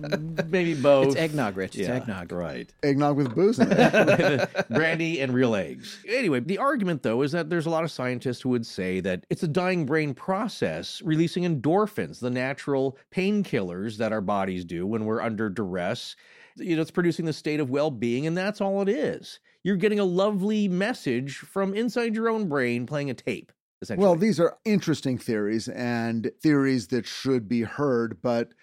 maybe 0.49 0.75
both. 0.75 1.09
It's 1.09 1.17
eggnog, 1.17 1.57
Rich. 1.57 1.77
It's 1.77 1.89
Yeah, 1.89 1.95
eggnog. 1.97 2.33
right? 2.33 2.73
Eggnog 2.83 3.17
with 3.17 3.35
booze 3.35 3.59
in 3.59 3.69
it. 3.71 4.69
Brandy 4.71 5.21
and 5.21 5.33
real 5.35 5.55
eggs. 5.55 5.99
Anyway, 6.09 6.41
the 6.41 6.59
argument 6.59 7.03
though 7.03 7.23
is 7.23 7.33
that 7.33 7.51
there's 7.51 7.67
a 7.67 7.71
lot 7.71 7.85
of 7.85 7.91
scientists 7.91 8.41
who 8.43 8.49
would 8.51 8.67
say 8.67 9.01
that 9.01 9.25
it's 9.31 9.43
a 9.43 9.49
dying 9.49 9.87
brain 9.87 10.15
process 10.15 11.03
releasing 11.03 11.45
endorphins, 11.45 12.21
the 12.21 12.31
natural 12.31 12.97
painkillers 13.15 13.97
that 13.99 14.13
our 14.13 14.21
bodies 14.21 14.65
do 14.65 14.87
when 14.87 15.05
we're 15.05 15.21
under 15.21 15.49
duress. 15.51 16.17
You 16.57 16.77
know, 16.77 16.83
it's 16.83 16.91
producing 16.91 17.25
the 17.25 17.33
state 17.33 17.61
of 17.61 17.71
well-being, 17.71 18.27
and 18.27 18.37
that's 18.37 18.61
all 18.61 18.83
it 18.83 18.89
is. 18.89 19.39
You're 19.69 19.77
getting 19.77 19.99
a 19.99 20.05
lovely 20.05 20.67
message 20.67 21.37
from 21.37 21.75
inside 21.75 22.15
your 22.15 22.31
own 22.31 22.49
brain 22.49 22.87
playing 22.87 23.11
a 23.11 23.15
tape. 23.15 23.53
Well, 23.99 24.17
these 24.17 24.41
are 24.41 24.57
interesting 24.65 25.19
theories 25.19 25.69
and 25.69 26.33
theories 26.41 26.87
that 26.87 27.05
should 27.05 27.51
be 27.51 27.65
heard. 27.65 28.23
But 28.23 28.55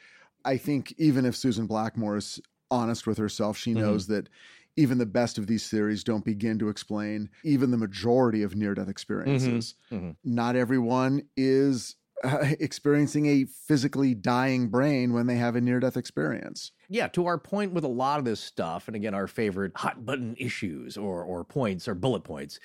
I 0.45 0.57
think 0.57 0.95
even 0.97 1.23
if 1.27 1.35
Susan 1.35 1.67
Blackmore 1.67 2.17
is 2.17 2.41
honest 2.71 3.05
with 3.05 3.19
herself, 3.19 3.55
she 3.55 3.75
knows 3.75 4.07
that 4.07 4.29
even 4.77 4.97
the 4.97 5.05
best 5.05 5.37
of 5.37 5.45
these 5.45 5.69
theories 5.69 6.03
don't 6.03 6.25
begin 6.25 6.57
to 6.57 6.69
explain 6.69 7.29
even 7.43 7.69
the 7.69 7.77
majority 7.77 8.41
of 8.41 8.55
near 8.55 8.73
death 8.73 8.89
experiences. 8.89 9.75
mhm. 9.91 10.15
Not 10.23 10.55
everyone 10.55 11.21
is 11.37 11.97
uh, 12.23 12.45
experiencing 12.59 13.25
a 13.25 13.45
physically 13.45 14.13
dying 14.13 14.67
brain 14.67 15.13
when 15.13 15.27
they 15.27 15.35
have 15.35 15.55
a 15.55 15.61
near 15.61 15.79
death 15.79 15.97
experience. 15.97 16.71
yeah, 16.89 17.07
to 17.09 17.25
our 17.25 17.37
point 17.37 17.73
with 17.73 17.83
a 17.83 17.89
lot 17.89 18.19
of 18.19 18.25
this 18.25 18.39
stuff, 18.39 18.87
and 18.87 18.95
again, 18.95 19.13
our 19.13 19.27
favorite 19.27 19.73
hot 19.75 20.05
button 20.05 20.35
issues 20.37 20.97
or 20.97 21.23
or 21.23 21.43
points 21.43 21.87
or 21.87 21.95
bullet 21.95 22.23
points, 22.23 22.59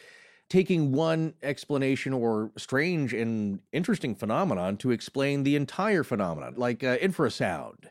taking 0.48 0.92
one 0.92 1.34
explanation 1.42 2.12
or 2.12 2.50
strange 2.56 3.14
and 3.14 3.60
interesting 3.72 4.14
phenomenon 4.14 4.76
to 4.76 4.90
explain 4.90 5.42
the 5.42 5.56
entire 5.56 6.02
phenomenon, 6.02 6.54
like 6.56 6.82
uh, 6.84 6.98
infrasound. 6.98 7.86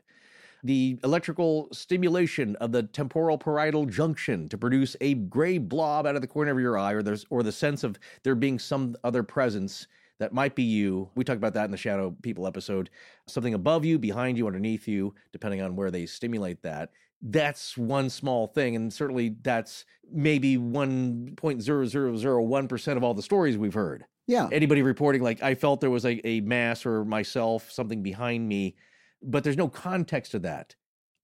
The 0.61 0.99
electrical 1.05 1.69
stimulation 1.71 2.57
of 2.57 2.73
the 2.73 2.83
temporal 2.83 3.37
parietal 3.37 3.85
junction 3.85 4.49
to 4.49 4.57
produce 4.57 4.97
a 4.99 5.13
gray 5.13 5.57
blob 5.57 6.05
out 6.05 6.15
of 6.15 6.21
the 6.21 6.27
corner 6.27 6.51
of 6.51 6.59
your 6.59 6.77
eye, 6.77 6.91
or 6.91 7.01
there's 7.01 7.25
or 7.29 7.43
the 7.43 7.51
sense 7.53 7.85
of 7.85 7.97
there 8.23 8.35
being 8.35 8.59
some 8.59 8.97
other 9.05 9.23
presence 9.23 9.87
that 10.19 10.33
might 10.33 10.55
be 10.55 10.63
you. 10.63 11.09
We 11.15 11.23
talked 11.23 11.37
about 11.37 11.53
that 11.53 11.65
in 11.65 11.71
the 11.71 11.77
Shadow 11.77 12.15
People 12.21 12.45
episode. 12.45 12.89
Something 13.27 13.53
above 13.53 13.85
you, 13.85 13.97
behind 13.97 14.37
you, 14.37 14.47
underneath 14.47 14.87
you, 14.87 15.15
depending 15.31 15.61
on 15.61 15.75
where 15.75 15.91
they 15.91 16.05
stimulate 16.05 16.61
that. 16.63 16.91
That's 17.21 17.77
one 17.77 18.09
small 18.09 18.47
thing. 18.47 18.75
And 18.75 18.93
certainly 18.93 19.35
that's 19.41 19.85
maybe 20.11 20.57
1.0001% 20.57 22.97
of 22.97 23.03
all 23.03 23.13
the 23.13 23.21
stories 23.21 23.57
we've 23.57 23.73
heard. 23.73 24.05
Yeah. 24.27 24.49
Anybody 24.51 24.81
reporting, 24.81 25.23
like, 25.23 25.41
I 25.41 25.55
felt 25.55 25.79
there 25.81 25.89
was 25.89 26.05
a, 26.05 26.25
a 26.27 26.41
mass 26.41 26.85
or 26.85 27.05
myself, 27.05 27.71
something 27.71 28.03
behind 28.03 28.47
me, 28.47 28.75
but 29.23 29.43
there's 29.43 29.57
no 29.57 29.67
context 29.67 30.31
to 30.33 30.39
that. 30.39 30.75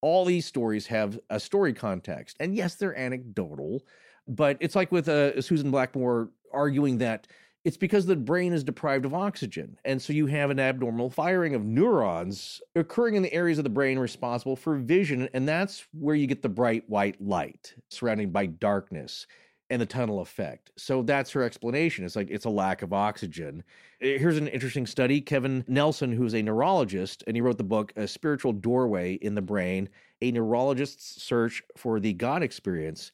All 0.02 0.26
these 0.26 0.46
stories 0.46 0.88
have 0.88 1.20
a 1.30 1.40
story 1.40 1.74
context. 1.74 2.36
And 2.40 2.56
yes, 2.56 2.76
they're 2.76 2.98
anecdotal, 2.98 3.84
but 4.28 4.58
it's 4.60 4.76
like 4.76 4.92
with 4.92 5.08
uh, 5.08 5.40
Susan 5.42 5.72
Blackmore 5.72 6.30
arguing 6.52 6.98
that 7.00 7.28
it's 7.66 7.78
because 7.78 8.06
the 8.06 8.16
brain 8.16 8.54
is 8.54 8.64
deprived 8.64 9.06
of 9.06 9.14
oxygen. 9.14 9.78
And 9.86 10.02
so 10.02 10.14
you 10.14 10.28
have 10.28 10.52
an 10.52 10.60
abnormal 10.60 11.10
firing 11.10 11.56
of 11.56 11.66
neurons 11.66 12.62
occurring 12.76 13.16
in 13.16 13.24
the 13.24 13.34
areas 13.34 13.58
of 13.58 13.66
the 13.66 13.70
brain 13.72 14.00
responsible 14.00 14.56
for 14.56 14.78
vision. 14.78 15.28
And 15.34 15.48
that's 15.48 15.86
where 15.92 16.16
you 16.16 16.28
get 16.28 16.44
the 16.44 16.50
bright 16.50 16.90
white 16.90 17.20
light 17.22 17.76
surrounded 17.90 18.32
by 18.32 18.46
darkness. 18.48 19.28
and 19.72 19.82
the 19.82 19.86
tunnel 19.88 20.22
effect. 20.22 20.72
So 20.78 21.02
that's 21.02 21.32
her 21.32 21.42
explanation. 21.42 22.06
It's 22.06 22.16
like 22.16 22.30
it's 22.30 22.46
a 22.46 22.52
lack 22.52 22.84
of 22.84 22.94
oxygen. 22.94 23.64
Eh, 24.00 24.20
Here's 24.20 24.38
an 24.38 24.48
interesting 24.48 24.86
study. 24.86 25.20
Kevin 25.22 25.66
Nelson, 25.68 26.12
who's 26.12 26.36
a 26.36 26.44
neurologist, 26.44 27.24
and 27.26 27.36
he 27.36 27.42
wrote 27.42 27.58
the 27.58 27.64
book 27.64 27.92
A 27.96 28.08
Spiritual 28.08 28.54
Doorway 28.54 29.16
in 29.16 29.34
the 29.34 29.42
Brain, 29.42 29.90
a 30.22 30.32
neurologist's 30.32 31.22
search 31.24 31.64
for 31.76 32.00
the 32.00 32.14
God 32.14 32.44
experience. 32.44 33.12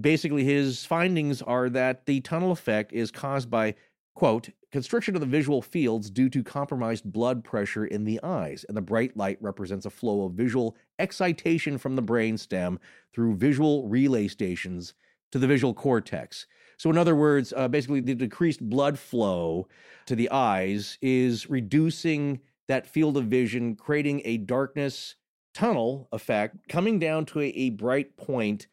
Basically, 0.00 0.44
his 0.44 0.84
findings 0.84 1.42
are 1.42 1.68
that 1.70 2.06
the 2.06 2.20
tunnel 2.20 2.52
effect 2.52 2.92
is 2.92 3.10
caused 3.10 3.50
by, 3.50 3.74
quote, 4.14 4.48
constriction 4.72 5.14
of 5.14 5.20
the 5.20 5.26
visual 5.26 5.62
fields 5.62 6.10
due 6.10 6.28
to 6.30 6.42
compromised 6.42 7.04
blood 7.04 7.44
pressure 7.44 7.84
in 7.84 8.04
the 8.04 8.18
eyes, 8.22 8.64
and 8.66 8.76
the 8.76 8.82
bright 8.82 9.16
light 9.16 9.38
represents 9.40 9.86
a 9.86 9.90
flow 9.90 10.24
of 10.24 10.32
visual 10.32 10.74
excitation 10.98 11.78
from 11.78 11.96
the 11.96 12.02
brain 12.02 12.36
stem 12.38 12.78
through 13.12 13.36
visual 13.36 13.86
relay 13.86 14.26
stations 14.26 14.94
to 15.30 15.38
the 15.38 15.46
visual 15.46 15.74
cortex. 15.74 16.46
So, 16.76 16.90
in 16.90 16.98
other 16.98 17.14
words, 17.14 17.52
uh, 17.56 17.68
basically, 17.68 18.00
the 18.00 18.14
decreased 18.14 18.60
blood 18.68 18.98
flow 18.98 19.68
to 20.06 20.16
the 20.16 20.30
eyes 20.30 20.98
is 21.02 21.48
reducing 21.48 22.40
that 22.68 22.86
field 22.86 23.16
of 23.16 23.26
vision, 23.26 23.76
creating 23.76 24.22
a 24.24 24.38
darkness 24.38 25.16
tunnel 25.52 26.08
effect, 26.10 26.68
coming 26.68 26.98
down 26.98 27.26
to 27.26 27.40
a, 27.40 27.46
a 27.46 27.70
bright 27.70 28.16
point, 28.16 28.66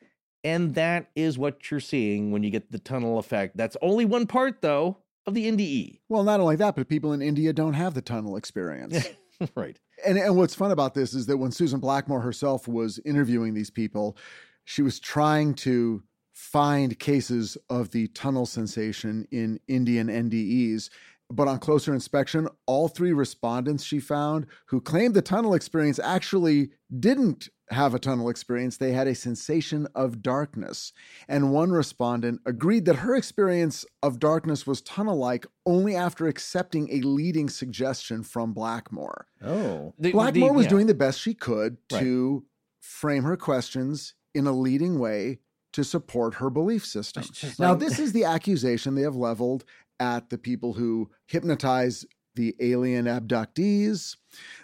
And 0.43 0.75
that 0.75 1.11
is 1.15 1.37
what 1.37 1.69
you're 1.69 1.79
seeing 1.79 2.31
when 2.31 2.43
you 2.43 2.49
get 2.49 2.71
the 2.71 2.79
tunnel 2.79 3.19
effect. 3.19 3.55
That's 3.57 3.77
only 3.81 4.05
one 4.05 4.25
part, 4.25 4.61
though, 4.61 4.97
of 5.25 5.33
the. 5.33 5.45
NDE. 5.51 5.99
Well, 6.09 6.23
not 6.23 6.39
only 6.39 6.55
that, 6.57 6.75
but 6.75 6.87
people 6.87 7.13
in 7.13 7.21
India 7.21 7.53
don't 7.53 7.73
have 7.73 7.93
the 7.93 8.01
tunnel 8.01 8.35
experience. 8.37 9.07
right. 9.55 9.79
And, 10.05 10.17
and 10.17 10.35
what's 10.35 10.55
fun 10.55 10.71
about 10.71 10.93
this 10.93 11.13
is 11.13 11.27
that 11.27 11.37
when 11.37 11.51
Susan 11.51 11.79
Blackmore 11.79 12.21
herself 12.21 12.67
was 12.67 12.99
interviewing 13.05 13.53
these 13.53 13.69
people, 13.69 14.17
she 14.65 14.81
was 14.81 14.99
trying 14.99 15.53
to 15.55 16.03
find 16.33 16.97
cases 16.97 17.57
of 17.69 17.91
the 17.91 18.07
tunnel 18.07 18.45
sensation 18.45 19.27
in 19.31 19.59
Indian 19.67 20.07
NDEs. 20.07 20.89
But 21.31 21.47
on 21.47 21.59
closer 21.59 21.93
inspection, 21.93 22.47
all 22.65 22.87
three 22.87 23.13
respondents 23.13 23.83
she 23.83 23.99
found 23.99 24.47
who 24.67 24.81
claimed 24.81 25.13
the 25.13 25.21
tunnel 25.21 25.53
experience 25.53 25.99
actually 25.99 26.71
didn't 26.99 27.49
have 27.69 27.93
a 27.95 27.99
tunnel 27.99 28.27
experience. 28.29 28.75
They 28.77 28.91
had 28.91 29.07
a 29.07 29.15
sensation 29.15 29.87
of 29.95 30.21
darkness. 30.21 30.91
And 31.29 31.53
one 31.53 31.71
respondent 31.71 32.41
agreed 32.45 32.83
that 32.85 32.97
her 32.97 33.15
experience 33.15 33.85
of 34.03 34.19
darkness 34.19 34.67
was 34.67 34.81
tunnel 34.81 35.17
like 35.17 35.45
only 35.65 35.95
after 35.95 36.27
accepting 36.27 36.89
a 36.91 36.99
leading 37.01 37.47
suggestion 37.49 38.23
from 38.23 38.51
Blackmore. 38.53 39.27
Oh. 39.41 39.93
The- 39.97 40.11
Blackmore 40.11 40.49
the- 40.49 40.55
was 40.55 40.65
yeah. 40.65 40.69
doing 40.71 40.87
the 40.87 40.93
best 40.93 41.19
she 41.21 41.33
could 41.33 41.77
Right. 41.91 42.01
to 42.01 42.45
frame 42.81 43.23
her 43.23 43.37
questions 43.37 44.15
in 44.33 44.47
a 44.47 44.51
leading 44.51 44.99
way 44.99 45.39
to 45.73 45.83
support 45.85 46.35
her 46.35 46.49
belief 46.49 46.85
system. 46.85 47.23
Now, 47.57 47.69
like- 47.71 47.79
this 47.79 47.99
is 47.99 48.11
the 48.11 48.25
accusation 48.25 48.95
they 48.95 49.03
have 49.03 49.15
leveled 49.15 49.63
at 50.01 50.29
the 50.29 50.37
people 50.37 50.73
who 50.73 51.09
hypnotize 51.27 52.05
the 52.35 52.55
alien 52.59 53.05
abductees. 53.05 54.17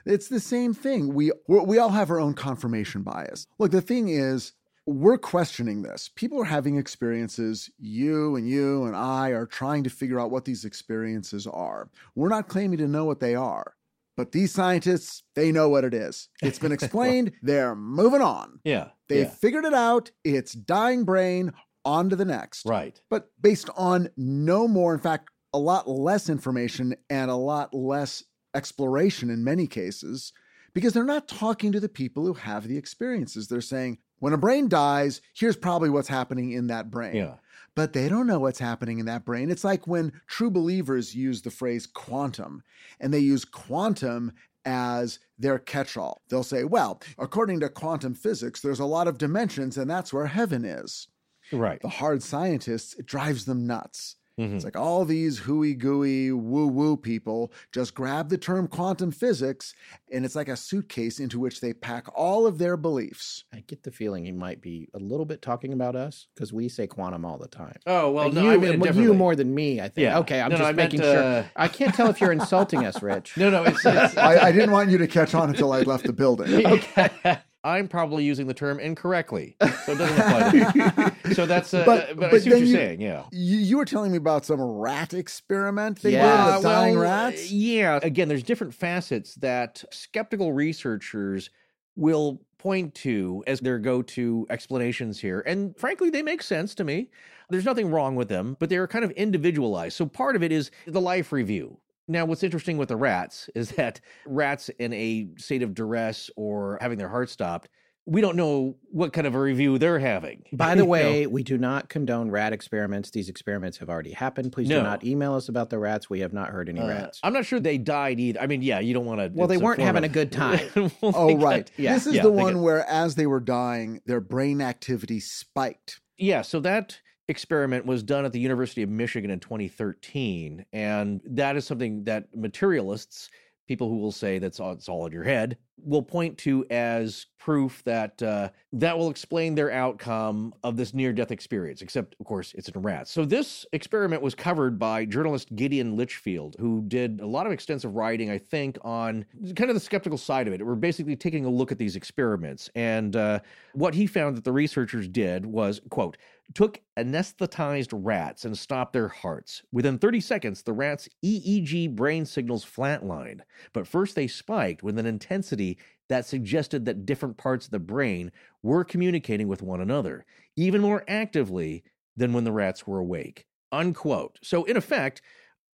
It's 0.05 0.27
the 0.27 0.39
same 0.39 0.73
thing. 0.73 1.13
We 1.13 1.31
we 1.47 1.77
all 1.77 1.89
have 1.89 2.09
our 2.09 2.19
own 2.19 2.33
confirmation 2.33 3.03
bias. 3.03 3.47
Look, 3.59 3.71
the 3.71 3.81
thing 3.81 4.09
is, 4.09 4.53
we're 4.87 5.17
questioning 5.17 5.83
this. 5.83 6.09
People 6.15 6.41
are 6.41 6.45
having 6.45 6.77
experiences. 6.77 7.69
You 7.77 8.35
and 8.35 8.49
you 8.49 8.85
and 8.85 8.95
I 8.95 9.29
are 9.29 9.45
trying 9.45 9.83
to 9.83 9.89
figure 9.89 10.19
out 10.19 10.31
what 10.31 10.45
these 10.45 10.65
experiences 10.65 11.45
are. 11.45 11.89
We're 12.15 12.29
not 12.29 12.47
claiming 12.47 12.79
to 12.79 12.87
know 12.87 13.05
what 13.05 13.19
they 13.19 13.35
are. 13.35 13.75
But 14.15 14.31
these 14.31 14.51
scientists, 14.51 15.21
they 15.35 15.51
know 15.51 15.69
what 15.69 15.83
it 15.83 15.93
is. 15.93 16.29
It's 16.41 16.57
been 16.57 16.71
explained. 16.73 17.33
They're 17.43 17.75
moving 17.75 18.21
on. 18.21 18.59
Yeah. 18.63 18.89
They 19.09 19.21
yeah. 19.21 19.29
figured 19.29 19.63
it 19.63 19.75
out. 19.75 20.09
It's 20.23 20.53
dying 20.53 21.03
brain, 21.05 21.53
on 21.87 22.09
to 22.09 22.15
the 22.15 22.25
next. 22.25 22.65
Right. 22.65 22.99
But 23.09 23.29
based 23.41 23.69
on 23.77 24.09
no 24.17 24.67
more, 24.67 24.93
in 24.93 24.99
fact, 24.99 25.29
a 25.53 25.57
lot 25.59 25.87
less 25.89 26.29
information 26.29 26.95
and 27.09 27.31
a 27.31 27.35
lot 27.35 27.73
less 27.73 28.23
exploration 28.53 29.29
in 29.29 29.43
many 29.43 29.65
cases, 29.67 30.33
because 30.73 30.93
they're 30.93 31.03
not 31.05 31.27
talking 31.27 31.71
to 31.71 31.79
the 31.79 31.89
people 31.89 32.25
who 32.25 32.33
have 32.33 32.67
the 32.67 32.77
experiences. 32.77 33.47
They're 33.47 33.61
saying, 33.61 33.99
when 34.19 34.33
a 34.33 34.37
brain 34.37 34.67
dies, 34.67 35.21
here's 35.33 35.55
probably 35.55 35.89
what's 35.89 36.07
happening 36.07 36.51
in 36.51 36.67
that 36.67 36.89
brain 36.91 37.15
Yeah. 37.15 37.35
but 37.75 37.93
they 37.93 38.09
don't 38.09 38.27
know 38.27 38.39
what's 38.39 38.59
happening 38.59 38.99
in 38.99 39.05
that 39.05 39.25
brain. 39.25 39.49
It's 39.51 39.63
like 39.63 39.87
when 39.87 40.11
true 40.27 40.49
believers 40.51 41.15
use 41.15 41.41
the 41.43 41.51
phrase 41.51 41.85
quantum 41.87 42.63
and 42.99 43.13
they 43.13 43.19
use 43.19 43.45
quantum 43.45 44.33
as 44.65 45.19
their 45.39 45.59
catch 45.59 45.95
all. 45.97 46.23
They'll 46.29 46.43
say, 46.43 46.63
well, 46.63 46.99
according 47.19 47.59
to 47.61 47.69
quantum 47.69 48.15
physics, 48.15 48.61
there's 48.61 48.79
a 48.81 48.85
lot 48.85 49.07
of 49.07 49.17
dimensions 49.19 49.77
and 49.77 49.89
that's 49.89 50.11
where 50.11 50.25
heaven 50.25 50.65
is. 50.65 51.07
Right. 51.51 51.81
The 51.81 51.89
hard 51.89 52.23
scientists, 52.23 52.93
it 52.95 53.05
drives 53.05 53.45
them 53.45 53.65
nuts. 53.67 54.15
Mhm. 54.39 54.53
It's 54.53 54.63
like 54.63 54.77
all 54.77 55.03
these 55.03 55.39
hooey 55.39 55.73
gooey 55.73 56.31
woo 56.31 56.67
woo 56.67 56.95
people 56.95 57.51
just 57.71 57.95
grab 57.95 58.29
the 58.29 58.37
term 58.37 58.67
quantum 58.67 59.09
physics 59.09 59.73
and 60.11 60.23
it's 60.25 60.35
like 60.35 60.47
a 60.47 60.55
suitcase 60.55 61.19
into 61.19 61.39
which 61.39 61.59
they 61.59 61.73
pack 61.73 62.05
all 62.15 62.45
of 62.45 62.59
their 62.59 62.77
beliefs. 62.77 63.45
I 63.51 63.63
get 63.65 63.81
the 63.81 63.89
feeling 63.89 64.25
he 64.25 64.31
might 64.31 64.61
be 64.61 64.89
a 64.93 64.99
little 64.99 65.25
bit 65.25 65.41
talking 65.41 65.73
about 65.73 65.95
us 65.95 66.27
because 66.35 66.53
we 66.53 66.69
say 66.69 66.85
quantum 66.85 67.25
all 67.25 67.39
the 67.39 67.47
time. 67.47 67.77
Oh 67.87 68.11
well, 68.11 68.25
Like 68.25 68.33
no, 68.33 68.43
you, 68.43 68.51
I 68.51 68.57
mean 68.57 68.93
you 69.01 69.15
more 69.15 69.35
than 69.35 69.55
me, 69.55 69.79
I 69.81 69.89
think. 69.89 70.03
Yeah. 70.05 70.19
Okay, 70.19 70.39
I'm 70.39 70.49
No, 70.51 70.57
no, 70.57 70.59
just 70.59 70.69
I 70.69 70.73
meant, 70.73 70.93
making 70.93 71.01
sure. 71.01 71.17
uh, 71.23 71.43
I 71.55 71.67
can't 71.67 71.95
tell 71.95 72.07
if 72.11 72.21
you're 72.21 72.31
insulting 72.31 72.85
us, 72.85 73.01
Rich. 73.01 73.37
No, 73.37 73.49
no, 73.49 73.63
it's, 73.63 73.83
it's 73.83 74.17
I, 74.17 74.49
I 74.49 74.51
didn't 74.51 74.69
want 74.71 74.91
you 74.91 74.99
to 74.99 75.07
catch 75.07 75.33
on 75.33 75.49
until 75.49 75.73
I 75.73 75.81
left 75.81 76.03
the 76.05 76.13
building. 76.13 76.63
okay. 76.67 77.39
I'm 77.67 77.87
probably 77.87 78.23
using 78.23 78.47
the 78.47 78.53
term 78.53 78.79
incorrectly, 78.79 79.55
so 79.61 79.91
it 79.91 79.97
doesn't 79.97 80.17
apply 80.19 80.51
to 80.51 81.11
me. 81.27 81.33
So 81.35 81.45
that's, 81.45 81.73
uh, 81.73 81.83
But- 81.85 82.15
but, 82.15 82.33
I 82.33 82.37
see 82.39 82.49
what 82.49 82.59
you're 82.59 82.67
you- 82.67 82.73
saying. 82.73 83.01
Yeah. 83.01 83.23
You, 83.31 83.57
you 83.57 83.77
were 83.77 83.83
telling 83.85 84.11
me 84.11 84.17
about 84.17 84.45
some 84.45 84.61
rat 84.61 85.13
experiment 85.13 86.01
they 86.01 86.13
Yeah. 86.13 86.45
did 86.45 86.53
with 86.55 86.63
dying 86.63 86.93
well, 86.95 87.03
rats. 87.03 87.51
Yeah. 87.51 87.99
Again, 88.01 88.29
there's 88.29 88.43
different 88.43 88.73
facets 88.73 89.35
that 89.35 89.83
skeptical 89.91 90.53
researchers 90.53 91.49
will 91.97 92.41
point 92.59 92.95
to 92.95 93.43
as 93.45 93.59
their 93.59 93.77
go-to 93.79 94.45
explanations 94.49 95.19
here, 95.19 95.41
and 95.41 95.77
frankly, 95.77 96.09
they 96.09 96.21
make 96.23 96.41
sense 96.41 96.73
to 96.75 96.83
me. 96.83 97.09
There's 97.49 97.65
nothing 97.65 97.91
wrong 97.91 98.15
with 98.15 98.29
them, 98.29 98.55
but 98.59 98.69
they're 98.69 98.87
kind 98.87 99.05
of 99.05 99.11
individualized. 99.11 99.95
So 99.95 100.05
part 100.05 100.35
of 100.35 100.43
it 100.43 100.51
is 100.51 100.71
the 100.85 101.01
life 101.01 101.31
review. 101.31 101.77
Now, 102.07 102.25
what's 102.25 102.43
interesting 102.43 102.77
with 102.77 102.89
the 102.89 102.95
rats 102.95 103.49
is 103.55 103.71
that 103.71 103.99
rats 104.25 104.69
in 104.79 104.93
a 104.93 105.27
state 105.37 105.61
of 105.63 105.73
duress 105.73 106.29
or 106.35 106.77
having 106.81 106.97
their 106.97 107.09
heart 107.09 107.29
stopped, 107.29 107.69
we 108.09 108.21
don't 108.21 108.37
know 108.37 108.77
what 108.89 109.11
kind 109.11 109.27
of 109.27 109.35
a 109.35 109.39
review 109.41 109.77
they're 109.77 109.99
having. 109.99 110.43
By 110.53 110.69
You 110.69 110.75
the 110.77 110.83
know? 110.83 110.85
way, 110.85 111.27
we 111.27 111.43
do 111.43 111.57
not 111.57 111.89
condone 111.89 112.31
rat 112.31 112.53
experiments. 112.53 113.11
These 113.11 113.27
experiments 113.27 113.77
have 113.79 113.89
already 113.89 114.13
happened. 114.13 114.53
Please 114.53 114.69
No. 114.69 114.77
do 114.77 114.83
not 114.83 115.03
email 115.03 115.33
us 115.33 115.49
about 115.49 115.69
the 115.69 115.77
rats. 115.77 116.09
We 116.09 116.21
have 116.21 116.31
not 116.31 116.47
heard 116.49 116.69
any 116.69 116.79
Uh, 116.79 116.87
rats. 116.87 117.19
I'm 117.21 117.33
not 117.33 117.45
sure 117.45 117.59
they 117.59 117.77
died 117.77 118.21
either. 118.21 118.39
I 118.39 118.47
mean, 118.47 118.61
yeah, 118.61 118.79
you 118.79 118.93
don't 118.93 119.05
want 119.05 119.19
to. 119.19 119.29
Well, 119.33 119.49
they 119.49 119.57
weren't 119.57 119.81
having 119.81 120.05
a 120.05 120.09
good 120.09 120.31
time. 120.31 120.59
Oh, 121.03 121.35
right. 121.37 121.69
yeah, 121.75 121.95
this 121.95 122.07
is 122.07 122.13
yeah, 122.15 122.21
the 122.23 122.31
one 122.31 122.53
get- 122.53 122.61
where, 122.63 122.89
as 122.89 123.15
they 123.15 123.27
were 123.27 123.41
dying, 123.41 123.99
their 124.05 124.21
brain 124.21 124.61
activity 124.61 125.19
spiked. 125.19 125.99
Yeah, 126.17 126.43
so 126.43 126.61
that 126.61 126.99
experiment 127.27 127.85
was 127.85 128.03
done 128.03 128.25
at 128.25 128.31
the 128.31 128.39
University 128.39 128.83
of 128.83 128.89
Michigan 128.89 129.31
in 129.31 129.39
2013, 129.39 130.65
and 130.73 131.21
that 131.25 131.55
is 131.55 131.65
something 131.65 132.03
that 132.05 132.35
materialists, 132.35 133.29
people 133.67 133.89
who 133.89 133.97
will 133.97 134.11
say 134.11 134.39
that's 134.39 134.59
all, 134.59 134.71
it's 134.71 134.87
all 134.87 135.05
in 135.05 135.11
your 135.11 135.23
head, 135.23 135.57
will 135.83 136.01
point 136.01 136.37
to 136.39 136.65
as 136.69 137.27
proof 137.37 137.83
that 137.83 138.21
uh, 138.23 138.49
that 138.73 138.97
will 138.97 139.09
explain 139.09 139.55
their 139.55 139.71
outcome 139.71 140.53
of 140.63 140.75
this 140.75 140.93
near-death 140.93 141.31
experience. 141.31 141.81
Except, 141.81 142.15
of 142.19 142.25
course, 142.25 142.53
it's 142.57 142.67
in 142.67 142.81
rats. 142.81 143.11
So 143.11 143.25
this 143.25 143.65
experiment 143.73 144.21
was 144.21 144.33
covered 144.33 144.79
by 144.79 145.05
journalist 145.05 145.55
Gideon 145.55 145.95
Lichfield, 145.95 146.55
who 146.59 146.83
did 146.87 147.21
a 147.21 147.27
lot 147.27 147.45
of 147.45 147.51
extensive 147.51 147.95
writing, 147.95 148.31
I 148.31 148.37
think, 148.37 148.77
on 148.81 149.25
kind 149.55 149.69
of 149.69 149.75
the 149.75 149.79
skeptical 149.79 150.17
side 150.17 150.47
of 150.47 150.53
it. 150.53 150.65
We're 150.65 150.75
basically 150.75 151.15
taking 151.15 151.45
a 151.45 151.49
look 151.49 151.71
at 151.71 151.77
these 151.77 151.95
experiments, 151.95 152.69
and 152.75 153.15
uh, 153.15 153.39
what 153.73 153.93
he 153.93 154.07
found 154.07 154.35
that 154.37 154.43
the 154.43 154.51
researchers 154.51 155.07
did 155.07 155.45
was, 155.45 155.79
quote, 155.89 156.17
took 156.53 156.79
anesthetized 156.97 157.89
rats 157.93 158.45
and 158.45 158.57
stopped 158.57 158.93
their 158.93 159.09
hearts. 159.09 159.61
Within 159.71 159.97
30 159.97 160.21
seconds, 160.21 160.63
the 160.63 160.73
rats' 160.73 161.09
EEG 161.23 161.95
brain 161.95 162.25
signals 162.25 162.65
flatlined, 162.65 163.41
but 163.73 163.87
first 163.87 164.15
they 164.15 164.27
spiked 164.27 164.81
with 164.81 164.97
an 164.97 165.05
intensity 165.05 165.77
that 166.09 166.25
suggested 166.25 166.85
that 166.85 167.05
different 167.05 167.37
parts 167.37 167.65
of 167.65 167.71
the 167.71 167.79
brain 167.79 168.31
were 168.63 168.83
communicating 168.83 169.47
with 169.47 169.61
one 169.61 169.81
another, 169.81 170.25
even 170.55 170.81
more 170.81 171.03
actively 171.07 171.83
than 172.15 172.33
when 172.33 172.43
the 172.43 172.51
rats 172.51 172.87
were 172.87 172.99
awake. 172.99 173.45
Unquote. 173.71 174.39
So, 174.41 174.63
in 174.63 174.77
effect, 174.77 175.21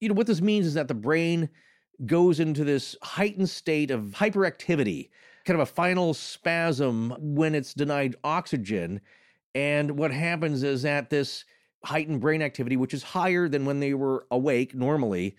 you 0.01 0.09
know, 0.09 0.15
what 0.15 0.27
this 0.27 0.40
means 0.40 0.66
is 0.66 0.74
that 0.74 0.89
the 0.89 0.94
brain 0.94 1.51
goes 2.07 2.40
into 2.40 2.65
this 2.65 2.97
heightened 3.03 3.51
state 3.51 3.90
of 3.90 4.15
hyperactivity, 4.16 5.11
kind 5.44 5.61
of 5.61 5.69
a 5.69 5.73
final 5.73 6.15
spasm 6.15 7.15
when 7.19 7.55
it's 7.55 7.74
denied 7.74 8.16
oxygen. 8.24 9.01
And 9.55 9.99
what 9.99 10.12
happens 10.12 10.62
is 10.62 10.83
that 10.83 11.11
this 11.11 11.45
heightened 11.85 12.20
brain 12.20 12.43
activity, 12.43 12.77
which 12.77 12.95
is 12.95 13.03
higher 13.03 13.49
than 13.49 13.65
when 13.65 13.81
they 13.81 13.95
were 13.95 14.27
awake 14.31 14.74
normally, 14.74 15.37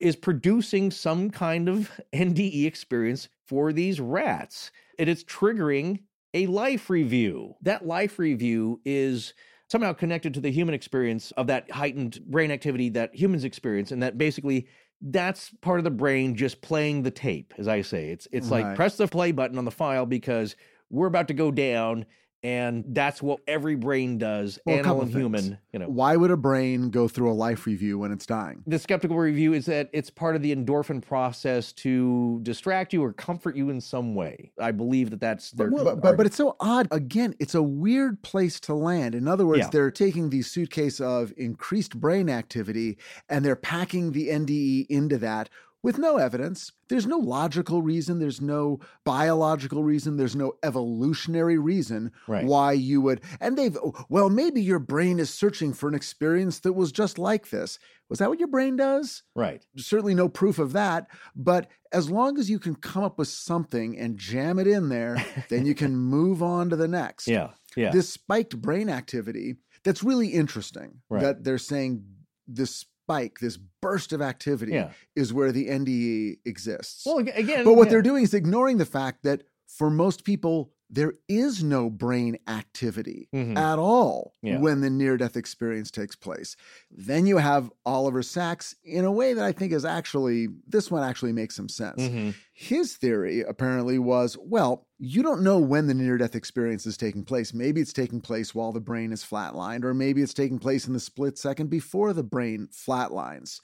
is 0.00 0.16
producing 0.16 0.90
some 0.90 1.30
kind 1.30 1.68
of 1.68 1.90
NDE 2.12 2.66
experience 2.66 3.28
for 3.46 3.72
these 3.72 4.00
rats. 4.00 4.70
And 4.98 5.08
it's 5.08 5.24
triggering 5.24 6.00
a 6.34 6.46
life 6.46 6.90
review. 6.90 7.54
That 7.62 7.86
life 7.86 8.18
review 8.18 8.80
is 8.84 9.32
somehow 9.68 9.92
connected 9.92 10.34
to 10.34 10.40
the 10.40 10.50
human 10.50 10.74
experience 10.74 11.30
of 11.32 11.46
that 11.46 11.70
heightened 11.70 12.20
brain 12.26 12.50
activity 12.50 12.88
that 12.90 13.14
humans 13.14 13.44
experience, 13.44 13.92
and 13.92 14.02
that 14.02 14.18
basically 14.18 14.66
that's 15.00 15.50
part 15.60 15.78
of 15.78 15.84
the 15.84 15.90
brain 15.90 16.34
just 16.34 16.60
playing 16.60 17.02
the 17.02 17.10
tape, 17.10 17.54
as 17.58 17.68
I 17.68 17.82
say. 17.82 18.10
It's 18.10 18.26
it's 18.32 18.50
like 18.50 18.74
press 18.74 18.96
the 18.96 19.06
play 19.06 19.32
button 19.32 19.58
on 19.58 19.64
the 19.64 19.70
file 19.70 20.06
because 20.06 20.56
we're 20.90 21.06
about 21.06 21.28
to 21.28 21.34
go 21.34 21.50
down, 21.50 22.06
and 22.42 22.84
that's 22.88 23.20
what 23.20 23.40
every 23.48 23.74
brain 23.74 24.16
does, 24.18 24.58
Well, 24.64 24.76
animal 24.78 25.02
and 25.02 25.10
things. 25.12 25.20
human. 25.22 25.58
You 25.72 25.80
know, 25.80 25.88
Why 25.88 26.16
would 26.16 26.30
a 26.30 26.36
brain 26.36 26.90
go 26.90 27.08
through 27.08 27.30
a 27.30 27.34
life 27.34 27.66
review 27.66 27.98
when 27.98 28.12
it's 28.12 28.26
dying? 28.26 28.62
the 28.66 28.78
skeptical 28.78 29.16
review 29.16 29.52
is 29.54 29.66
that 29.66 29.90
it's 29.92 30.08
part 30.10 30.36
of 30.36 30.42
the 30.42 30.54
endorphin 30.54 31.02
process 31.02 31.72
to 31.72 32.38
distract 32.42 32.92
you 32.92 33.02
or 33.02 33.12
comfort 33.12 33.56
you 33.56 33.70
in 33.70 33.80
some 33.80 34.14
way. 34.14 34.52
I 34.60 34.70
believe 34.70 35.10
that 35.10 35.20
that's 35.20 35.50
their. 35.50 35.70
But, 35.70 36.00
but, 36.00 36.16
but 36.16 36.26
it's 36.26 36.36
so 36.36 36.54
odd. 36.60 36.86
Again, 36.90 37.34
it's 37.40 37.54
a 37.54 37.62
weird 37.62 38.22
place 38.22 38.60
to 38.60 38.74
land. 38.74 39.14
In 39.14 39.26
other 39.26 39.46
words, 39.46 39.60
Yeah. 39.60 39.70
they're 39.72 39.90
taking 39.90 40.30
the 40.30 40.42
suitcase 40.42 41.00
of 41.00 41.32
increased 41.36 41.98
brain 42.00 42.28
activity 42.30 42.98
and 43.28 43.44
they're 43.44 43.56
packing 43.56 44.12
the 44.12 44.28
NDE 44.28 44.86
into 44.88 45.18
that 45.18 45.48
with 45.82 45.98
no 45.98 46.16
evidence. 46.16 46.72
There's 46.88 47.06
no 47.06 47.18
logical 47.18 47.82
reason. 47.82 48.18
There's 48.18 48.40
no 48.40 48.80
biological 49.04 49.84
reason. 49.84 50.16
There's 50.16 50.34
no 50.36 50.54
evolutionary 50.62 51.58
reason 51.58 52.12
Right. 52.26 52.44
why 52.44 52.72
you 52.72 53.00
would. 53.02 53.20
And 53.40 53.56
they've, 53.56 53.76
well, 54.08 54.28
maybe 54.30 54.60
your 54.60 54.78
brain 54.78 55.18
is 55.18 55.30
searching 55.32 55.72
for 55.72 55.88
an 55.88 55.94
experience 55.94 56.60
that 56.60 56.72
was 56.72 56.92
just 56.92 57.18
like 57.18 57.50
this. 57.50 57.78
Was 58.08 58.18
that 58.20 58.28
what 58.28 58.38
your 58.38 58.48
brain 58.48 58.76
does? 58.76 59.22
right. 59.34 59.64
certainly 59.76 60.14
no 60.14 60.28
proof 60.28 60.58
of 60.58 60.72
that. 60.72 61.06
But 61.36 61.70
as 61.92 62.10
long 62.10 62.38
as 62.38 62.48
you 62.50 62.58
can 62.58 62.74
come 62.74 63.04
up 63.04 63.18
with 63.18 63.28
something 63.28 63.98
and 63.98 64.18
jam 64.18 64.58
it 64.58 64.66
in 64.66 64.88
there, 64.88 65.24
then 65.48 65.66
you 65.66 65.74
can 65.74 65.96
move 65.96 66.42
on 66.42 66.70
to 66.70 66.76
the 66.76 66.88
next. 66.88 67.28
Yeah. 67.28 67.50
Yeah. 67.76 67.90
This 67.90 68.08
spiked 68.08 68.60
brain 68.60 68.88
activity, 68.88 69.56
that's 69.84 70.02
really 70.02 70.28
interesting 70.28 71.02
Right. 71.08 71.22
that 71.22 71.44
they're 71.44 71.58
saying 71.58 72.04
this 72.46 72.84
spike, 73.08 73.38
this 73.40 73.56
burst 73.80 74.12
of 74.12 74.20
activity 74.20 74.72
Yeah. 74.72 74.90
is 75.16 75.32
where 75.32 75.50
the 75.50 75.68
NDE 75.68 76.38
exists. 76.44 77.04
well, 77.06 77.18
again. 77.18 77.64
but 77.64 77.74
what 77.74 77.86
yeah. 77.86 77.92
they're 77.92 78.02
doing 78.02 78.22
is 78.22 78.34
ignoring 78.34 78.76
the 78.76 78.84
fact 78.84 79.22
that 79.22 79.44
for 79.66 79.88
most 79.90 80.24
people, 80.24 80.72
there 80.90 81.12
is 81.28 81.62
no 81.62 81.90
brain 81.90 82.38
activity 82.48 83.28
Mhm. 83.34 83.56
at 83.58 83.78
all 83.78 84.34
Yeah. 84.42 84.58
when 84.58 84.80
the 84.80 84.88
near 84.90 85.16
death 85.16 85.36
experience 85.36 85.90
takes 85.90 86.16
place. 86.16 86.56
Then 86.90 87.26
you 87.26 87.36
have 87.38 87.70
Oliver 87.84 88.22
Sacks 88.22 88.74
in 88.82 89.04
a 89.04 89.12
way 89.12 89.34
that 89.34 89.44
I 89.44 89.52
think 89.52 89.72
is 89.72 89.84
actually, 89.84 90.48
this 90.66 90.90
one 90.90 91.02
actually 91.02 91.32
makes 91.32 91.54
some 91.56 91.68
sense. 91.68 92.00
Mhm. 92.02 92.34
His 92.54 92.96
theory 92.96 93.42
apparently 93.42 93.98
was 93.98 94.36
well, 94.38 94.86
you 94.98 95.22
don't 95.22 95.42
know 95.42 95.58
when 95.58 95.86
the 95.86 95.94
near 95.94 96.16
death 96.16 96.34
experience 96.34 96.86
is 96.86 96.96
taking 96.96 97.22
place. 97.24 97.52
Maybe 97.52 97.80
it's 97.80 97.92
taking 97.92 98.20
place 98.20 98.54
while 98.54 98.72
the 98.72 98.80
brain 98.80 99.12
is 99.12 99.22
flatlined, 99.22 99.84
or 99.84 99.92
maybe 99.94 100.22
it's 100.22 100.34
taking 100.34 100.58
place 100.58 100.86
in 100.86 100.92
the 100.94 101.00
split 101.00 101.36
second 101.38 101.68
before 101.68 102.12
the 102.12 102.24
brain 102.24 102.68
flatlines. 102.72 103.60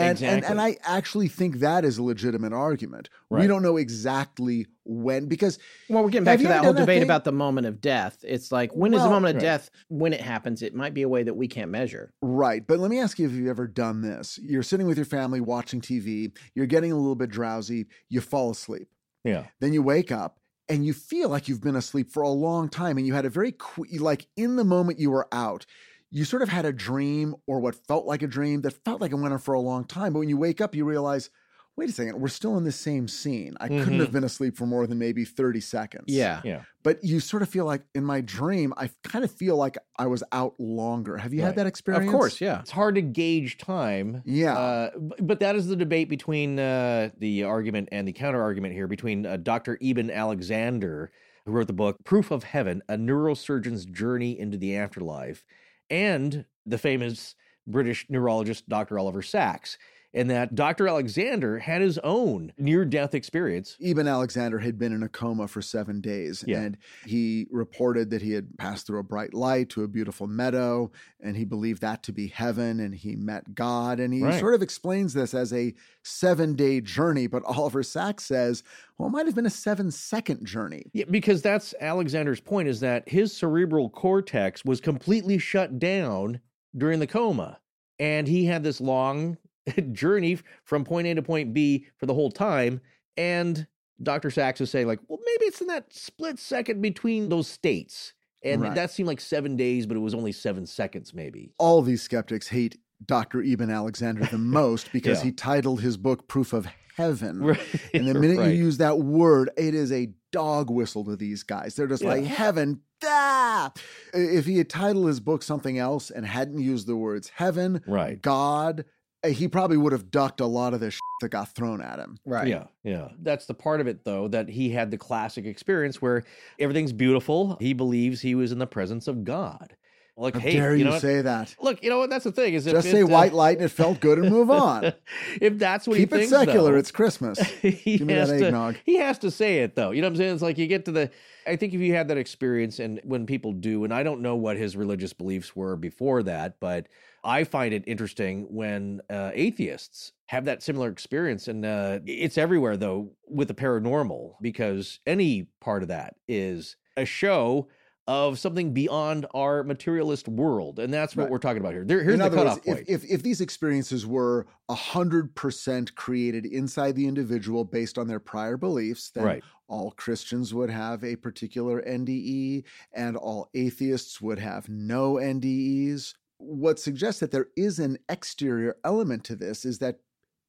And, 0.00 0.22
and, 0.22 0.44
and 0.44 0.60
I 0.60 0.76
actually 0.82 1.28
think 1.28 1.56
that 1.56 1.84
is 1.84 1.98
a 1.98 2.02
legitimate 2.02 2.52
argument. 2.52 3.10
We 3.28 3.46
don't 3.46 3.62
know 3.62 3.76
exactly 3.76 4.66
when, 4.84 5.26
because 5.26 5.58
Well, 5.88 6.02
we're 6.02 6.10
getting 6.10 6.24
back 6.24 6.38
to 6.38 6.44
that 6.44 6.64
whole 6.64 6.72
done 6.72 6.74
that 6.76 6.80
debate 6.82 7.02
about 7.02 7.24
the 7.24 7.32
moment 7.32 7.66
of 7.66 7.80
death. 7.80 8.24
It's 8.26 8.50
like 8.50 8.72
when 8.72 8.92
is 8.92 9.02
the 9.02 9.08
moment 9.08 9.36
of 9.36 9.42
right. 9.42 9.48
death? 9.48 9.70
When 9.88 10.12
it 10.12 10.20
happens, 10.20 10.62
it 10.62 10.74
might 10.74 10.94
be 10.94 11.02
a 11.02 11.08
way 11.08 11.22
that 11.22 11.34
we 11.34 11.48
can't 11.48 11.70
measure. 11.70 12.12
Right. 12.22 12.66
But 12.66 12.78
let 12.78 12.90
me 12.90 12.98
ask 12.98 13.18
you 13.18 13.26
if 13.26 13.32
you've 13.32 13.48
ever 13.48 13.66
done 13.66 14.02
this. 14.02 14.38
You're 14.42 14.62
sitting 14.62 14.86
with 14.86 14.98
your 14.98 15.06
family 15.06 15.40
watching 15.40 15.80
TV, 15.80 16.36
you're 16.54 16.66
getting 16.66 16.92
a 16.92 16.96
little 16.96 17.14
bit 17.14 17.30
drowsy, 17.30 17.86
you 18.08 18.20
fall 18.20 18.50
asleep. 18.50 18.88
Yeah. 19.24 19.46
Then 19.60 19.72
you 19.72 19.82
wake 19.82 20.10
up 20.10 20.40
and 20.70 20.86
you 20.86 20.92
feel 20.92 21.28
like 21.28 21.48
you've 21.48 21.60
been 21.60 21.76
asleep 21.76 22.10
for 22.10 22.22
a 22.22 22.28
long 22.28 22.68
time 22.68 22.96
and 22.96 23.06
you 23.06 23.12
had 23.12 23.26
a 23.26 23.30
very 23.30 23.52
qu- 23.52 23.86
like 23.98 24.26
in 24.36 24.56
the 24.56 24.64
moment 24.64 25.00
you 25.00 25.10
were 25.10 25.28
out 25.32 25.66
you 26.10 26.24
sort 26.24 26.42
of 26.42 26.48
had 26.48 26.64
a 26.64 26.72
dream 26.72 27.34
or 27.46 27.60
what 27.60 27.74
felt 27.86 28.04
like 28.06 28.22
a 28.22 28.26
dream 28.26 28.62
that 28.62 28.72
felt 28.84 29.00
like 29.00 29.12
it 29.12 29.16
went 29.16 29.32
on 29.32 29.38
for 29.38 29.54
a 29.54 29.60
long 29.60 29.84
time 29.84 30.12
but 30.12 30.18
when 30.20 30.28
you 30.28 30.36
wake 30.36 30.60
up 30.60 30.74
you 30.74 30.84
realize 30.84 31.30
wait 31.76 31.88
a 31.88 31.92
second 31.92 32.20
we're 32.20 32.28
still 32.28 32.58
in 32.58 32.64
the 32.64 32.72
same 32.72 33.06
scene 33.06 33.56
i 33.60 33.68
couldn't 33.68 33.94
Mhm. 33.94 34.00
have 34.00 34.12
been 34.12 34.24
asleep 34.24 34.56
for 34.56 34.66
more 34.66 34.86
than 34.86 34.98
maybe 34.98 35.24
30 35.24 35.60
seconds 35.60 36.04
Yeah. 36.08 36.40
Yeah. 36.44 36.62
but 36.82 37.02
you 37.04 37.20
sort 37.20 37.42
of 37.42 37.48
feel 37.48 37.64
like 37.64 37.82
in 37.94 38.04
my 38.04 38.20
dream 38.20 38.74
i 38.76 38.90
kind 39.04 39.24
of 39.24 39.30
feel 39.30 39.56
like 39.56 39.78
i 39.98 40.06
was 40.06 40.22
out 40.32 40.54
longer 40.58 41.16
have 41.16 41.32
you 41.32 41.42
had 41.42 41.54
that 41.56 41.66
experience 41.66 42.06
Of 42.06 42.12
course, 42.12 42.40
yeah. 42.40 42.58
It's 42.60 42.72
hard 42.72 42.96
to 42.96 43.02
gauge 43.02 43.56
time. 43.58 44.22
yeah 44.26 44.58
Uh, 44.58 44.90
but 45.20 45.38
that 45.40 45.54
is 45.56 45.68
the 45.68 45.76
debate 45.76 46.08
between 46.08 46.58
uh, 46.58 47.10
the 47.18 47.44
argument 47.44 47.88
and 47.92 48.06
the 48.06 48.12
counter 48.12 48.42
argument 48.42 48.74
here 48.74 48.88
between 48.88 49.24
uh, 49.24 49.36
Dr. 49.36 49.78
Eben 49.80 50.10
Alexander, 50.10 51.10
who 51.46 51.52
wrote 51.52 51.68
the 51.68 51.72
book 51.72 51.96
Proof 52.04 52.30
of 52.30 52.44
Heaven 52.44 52.82
A 52.88 52.96
Neurosurgeon's 52.96 53.86
Journey 53.86 54.38
into 54.38 54.58
the 54.58 54.76
Afterlife, 54.76 55.44
and 55.90 56.44
the 56.66 56.78
famous 56.78 57.34
British 57.66 58.06
neurologist 58.08 58.68
Dr. 58.68 58.98
Oliver 58.98 59.22
Sacks. 59.22 59.78
And 60.12 60.28
that 60.30 60.56
Dr. 60.56 60.88
Alexander 60.88 61.60
had 61.60 61.82
his 61.82 61.96
own 61.98 62.52
near 62.58 62.84
death 62.84 63.14
experience. 63.14 63.76
Eben 63.80 64.08
Alexander 64.08 64.58
had 64.58 64.76
been 64.76 64.92
in 64.92 65.04
a 65.04 65.08
coma 65.08 65.46
for 65.46 65.62
seven 65.62 66.00
days, 66.00 66.42
Yeah. 66.48 66.62
and 66.62 66.76
he 67.06 67.46
reported 67.52 68.10
that 68.10 68.20
he 68.20 68.32
had 68.32 68.48
passed 68.58 68.88
through 68.88 68.98
a 68.98 69.04
bright 69.04 69.34
light 69.34 69.68
to 69.70 69.84
a 69.84 69.88
beautiful 69.88 70.26
meadow, 70.26 70.90
and 71.20 71.36
he 71.36 71.44
believed 71.44 71.80
that 71.82 72.02
to 72.04 72.12
be 72.12 72.26
heaven, 72.26 72.80
and 72.80 72.92
he 72.92 73.14
met 73.14 73.54
God. 73.54 74.00
And 74.00 74.12
he 74.12 74.20
Right. 74.22 74.40
sort 74.40 74.54
of 74.54 74.62
explains 74.62 75.14
this 75.14 75.32
as 75.32 75.52
a 75.52 75.74
seven 76.02 76.56
day 76.56 76.80
journey, 76.80 77.28
but 77.28 77.44
Oliver 77.46 77.84
Sacks 77.84 78.24
says, 78.24 78.64
well, 78.98 79.08
it 79.08 79.12
might 79.12 79.26
have 79.26 79.36
been 79.36 79.46
a 79.46 79.50
seven 79.50 79.92
second 79.92 80.44
journey. 80.44 80.90
Yeah, 80.92 81.04
because 81.08 81.40
that's 81.40 81.72
Alexander's 81.80 82.40
point 82.40 82.66
is 82.68 82.80
that 82.80 83.08
his 83.08 83.32
cerebral 83.36 83.88
cortex 83.90 84.64
was 84.64 84.80
completely 84.80 85.38
shut 85.38 85.78
down 85.78 86.40
during 86.76 86.98
the 86.98 87.06
coma. 87.06 87.60
And 88.00 88.26
he 88.26 88.46
had 88.46 88.64
this 88.64 88.80
long 88.80 89.36
journey 89.92 90.38
from 90.64 90.84
point 90.84 91.06
A 91.06 91.14
to 91.14 91.22
point 91.22 91.52
B 91.54 91.86
for 91.96 92.06
the 92.06 92.14
whole 92.14 92.30
time. 92.30 92.80
And 93.16 93.66
Dr. 94.02 94.30
Sacks 94.30 94.60
is 94.60 94.70
saying, 94.70 94.86
like, 94.86 95.00
well, 95.08 95.18
maybe 95.24 95.44
it's 95.46 95.60
in 95.60 95.66
that 95.68 95.92
split 95.92 96.38
second 96.38 96.80
between 96.80 97.28
those 97.28 97.48
states. 97.48 98.14
And 98.42 98.62
Right. 98.62 98.74
that 98.74 98.90
seemed 98.90 99.06
like 99.06 99.20
seven 99.20 99.56
days, 99.56 99.86
but 99.86 99.96
it 99.96 100.00
was 100.00 100.14
only 100.14 100.32
seven 100.32 100.64
seconds, 100.66 101.12
maybe. 101.12 101.52
All 101.58 101.82
these 101.82 102.00
skeptics 102.02 102.48
hate 102.48 102.78
Dr. 103.06 103.42
Eben 103.42 103.70
Alexander 103.70 104.24
the 104.26 104.38
most 104.38 104.90
because 104.92 105.18
Yeah. 105.18 105.24
he 105.24 105.32
titled 105.32 105.82
his 105.82 105.96
book 105.98 106.26
Proof 106.28 106.52
of 106.54 106.66
Heaven. 106.96 107.40
Right. 107.44 107.60
And 107.94 108.06
the 108.08 108.14
minute 108.14 108.38
Right. 108.38 108.54
you 108.54 108.64
use 108.64 108.78
that 108.78 108.98
word, 108.98 109.50
it 109.58 109.74
is 109.74 109.90
a 109.92 110.12
dog 110.32 110.70
whistle 110.70 111.04
to 111.06 111.16
these 111.16 111.42
guys. 111.42 111.74
They're 111.74 111.86
just 111.86 112.04
like, 112.04 112.24
heaven, 112.24 112.80
ah! 113.04 113.72
If 114.14 114.46
he 114.46 114.58
had 114.58 114.68
titled 114.70 115.08
his 115.08 115.18
book 115.20 115.42
something 115.42 115.78
else 115.78 116.10
and 116.10 116.24
hadn't 116.26 116.60
used 116.60 116.86
the 116.86 116.96
words 116.96 117.30
heaven, 117.34 117.82
Right. 117.86 118.20
God, 118.22 118.84
he 119.26 119.48
probably 119.48 119.76
would 119.76 119.92
have 119.92 120.10
ducked 120.10 120.40
a 120.40 120.46
lot 120.46 120.74
of 120.74 120.80
this 120.80 120.94
shit 120.94 121.00
that 121.20 121.28
got 121.28 121.54
thrown 121.54 121.82
at 121.82 121.98
him. 121.98 122.18
Right. 122.24 122.48
Yeah, 122.48 122.64
yeah. 122.82 123.08
That's 123.20 123.46
the 123.46 123.54
part 123.54 123.80
of 123.80 123.86
it, 123.86 124.04
though, 124.04 124.28
that 124.28 124.48
he 124.48 124.70
had 124.70 124.90
the 124.90 124.98
classic 124.98 125.44
experience 125.44 126.00
where 126.00 126.24
everything's 126.58 126.92
beautiful. 126.92 127.56
He 127.60 127.72
believes 127.72 128.20
he 128.22 128.34
was 128.34 128.52
in 128.52 128.58
the 128.58 128.66
presence 128.66 129.08
of 129.08 129.24
God. 129.24 129.76
Like, 130.16 130.34
How 130.34 130.40
hey, 130.40 130.52
dare 130.52 130.72
you 130.72 130.80
you, 130.80 130.84
know 130.84 130.90
what? 130.90 131.00
say 131.00 131.22
that? 131.22 131.54
Look, 131.62 131.82
you 131.82 131.88
know 131.88 131.98
what? 131.98 132.10
That's 132.10 132.24
the 132.24 132.32
thing. 132.32 132.52
Is 132.52 132.66
if 132.66 132.74
Just 132.74 132.88
it, 132.88 132.90
say 132.90 133.02
uh, 133.02 133.06
white 133.06 133.32
light 133.32 133.56
and 133.56 133.64
it 133.64 133.70
felt 133.70 134.00
good 134.00 134.18
and 134.18 134.28
move 134.28 134.50
on. 134.50 134.92
if 135.40 135.56
that's 135.58 135.86
what 135.88 135.96
Keep 135.96 136.10
he 136.12 136.16
it 136.16 136.18
thinks, 136.28 136.30
secular. 136.30 136.72
though, 136.72 136.78
It's 136.78 136.90
Christmas. 136.90 137.38
he 137.62 137.96
Give 137.98 138.06
me 138.06 138.12
has 138.14 138.28
that 138.28 138.38
to. 138.38 138.46
eggnog. 138.46 138.76
He 138.84 138.96
has 138.96 139.18
to 139.20 139.30
say 139.30 139.60
it 139.60 139.76
though. 139.76 139.92
You 139.92 140.02
know 140.02 140.08
what 140.08 140.12
I'm 140.12 140.16
saying? 140.16 140.34
It's 140.34 140.42
like 140.42 140.58
you 140.58 140.66
get 140.66 140.84
to 140.86 140.92
the. 140.92 141.10
I 141.46 141.56
think 141.56 141.72
if 141.72 141.80
you 141.80 141.94
had 141.94 142.08
that 142.08 142.18
experience, 142.18 142.80
and 142.80 143.00
when 143.02 143.24
people 143.24 143.52
do, 143.54 143.84
and 143.84 143.94
I 143.94 144.02
don't 144.02 144.20
know 144.20 144.36
what 144.36 144.58
his 144.58 144.76
religious 144.76 145.14
beliefs 145.14 145.56
were 145.56 145.74
before 145.76 146.22
that, 146.24 146.60
but 146.60 146.88
I 147.22 147.44
find 147.44 147.74
it 147.74 147.84
interesting 147.86 148.46
when 148.50 149.00
uh, 149.10 149.30
atheists 149.34 150.12
have 150.26 150.44
that 150.46 150.62
similar 150.62 150.88
experience, 150.88 151.48
and 151.48 151.64
uh, 151.64 152.00
it's 152.06 152.38
everywhere 152.38 152.76
though 152.76 153.12
with 153.28 153.48
the 153.48 153.54
paranormal 153.54 154.34
because 154.40 155.00
any 155.06 155.48
part 155.60 155.82
of 155.82 155.88
that 155.88 156.14
is 156.28 156.76
a 156.96 157.04
show 157.04 157.68
of 158.06 158.38
something 158.40 158.72
beyond 158.72 159.24
our 159.34 159.62
materialist 159.62 160.26
world, 160.26 160.78
and 160.80 160.92
that's 160.92 161.14
what 161.14 161.24
Right. 161.24 161.30
we're 161.30 161.38
talking 161.38 161.60
about 161.60 161.74
here. 161.74 161.84
There, 161.84 162.02
here's 162.02 162.14
In 162.14 162.20
the 162.20 162.30
cutoff 162.30 162.54
words, 162.54 162.66
point. 162.66 162.88
if, 162.88 163.04
if, 163.04 163.10
if 163.10 163.22
these 163.22 163.40
experiences 163.40 164.04
were 164.04 164.46
100% 164.68 165.94
created 165.94 166.46
inside 166.46 166.96
the 166.96 167.06
individual 167.06 167.64
based 167.64 167.98
on 167.98 168.08
their 168.08 168.18
prior 168.18 168.56
beliefs, 168.56 169.10
then 169.10 169.24
right. 169.24 169.44
all 169.68 169.92
Christians 169.92 170.52
would 170.54 170.70
have 170.70 171.04
a 171.04 171.16
particular 171.16 171.82
NDE 171.82 172.64
and 172.92 173.16
all 173.16 173.48
atheists 173.54 174.20
would 174.20 174.38
have 174.38 174.68
no 174.68 175.14
NDEs. 175.14 176.14
What 176.40 176.80
suggests 176.80 177.20
that 177.20 177.30
there 177.30 177.48
is 177.56 177.78
an 177.78 177.98
exterior 178.08 178.76
element 178.84 179.24
to 179.24 179.36
this 179.36 179.64
is 179.64 179.78
that 179.78 180.00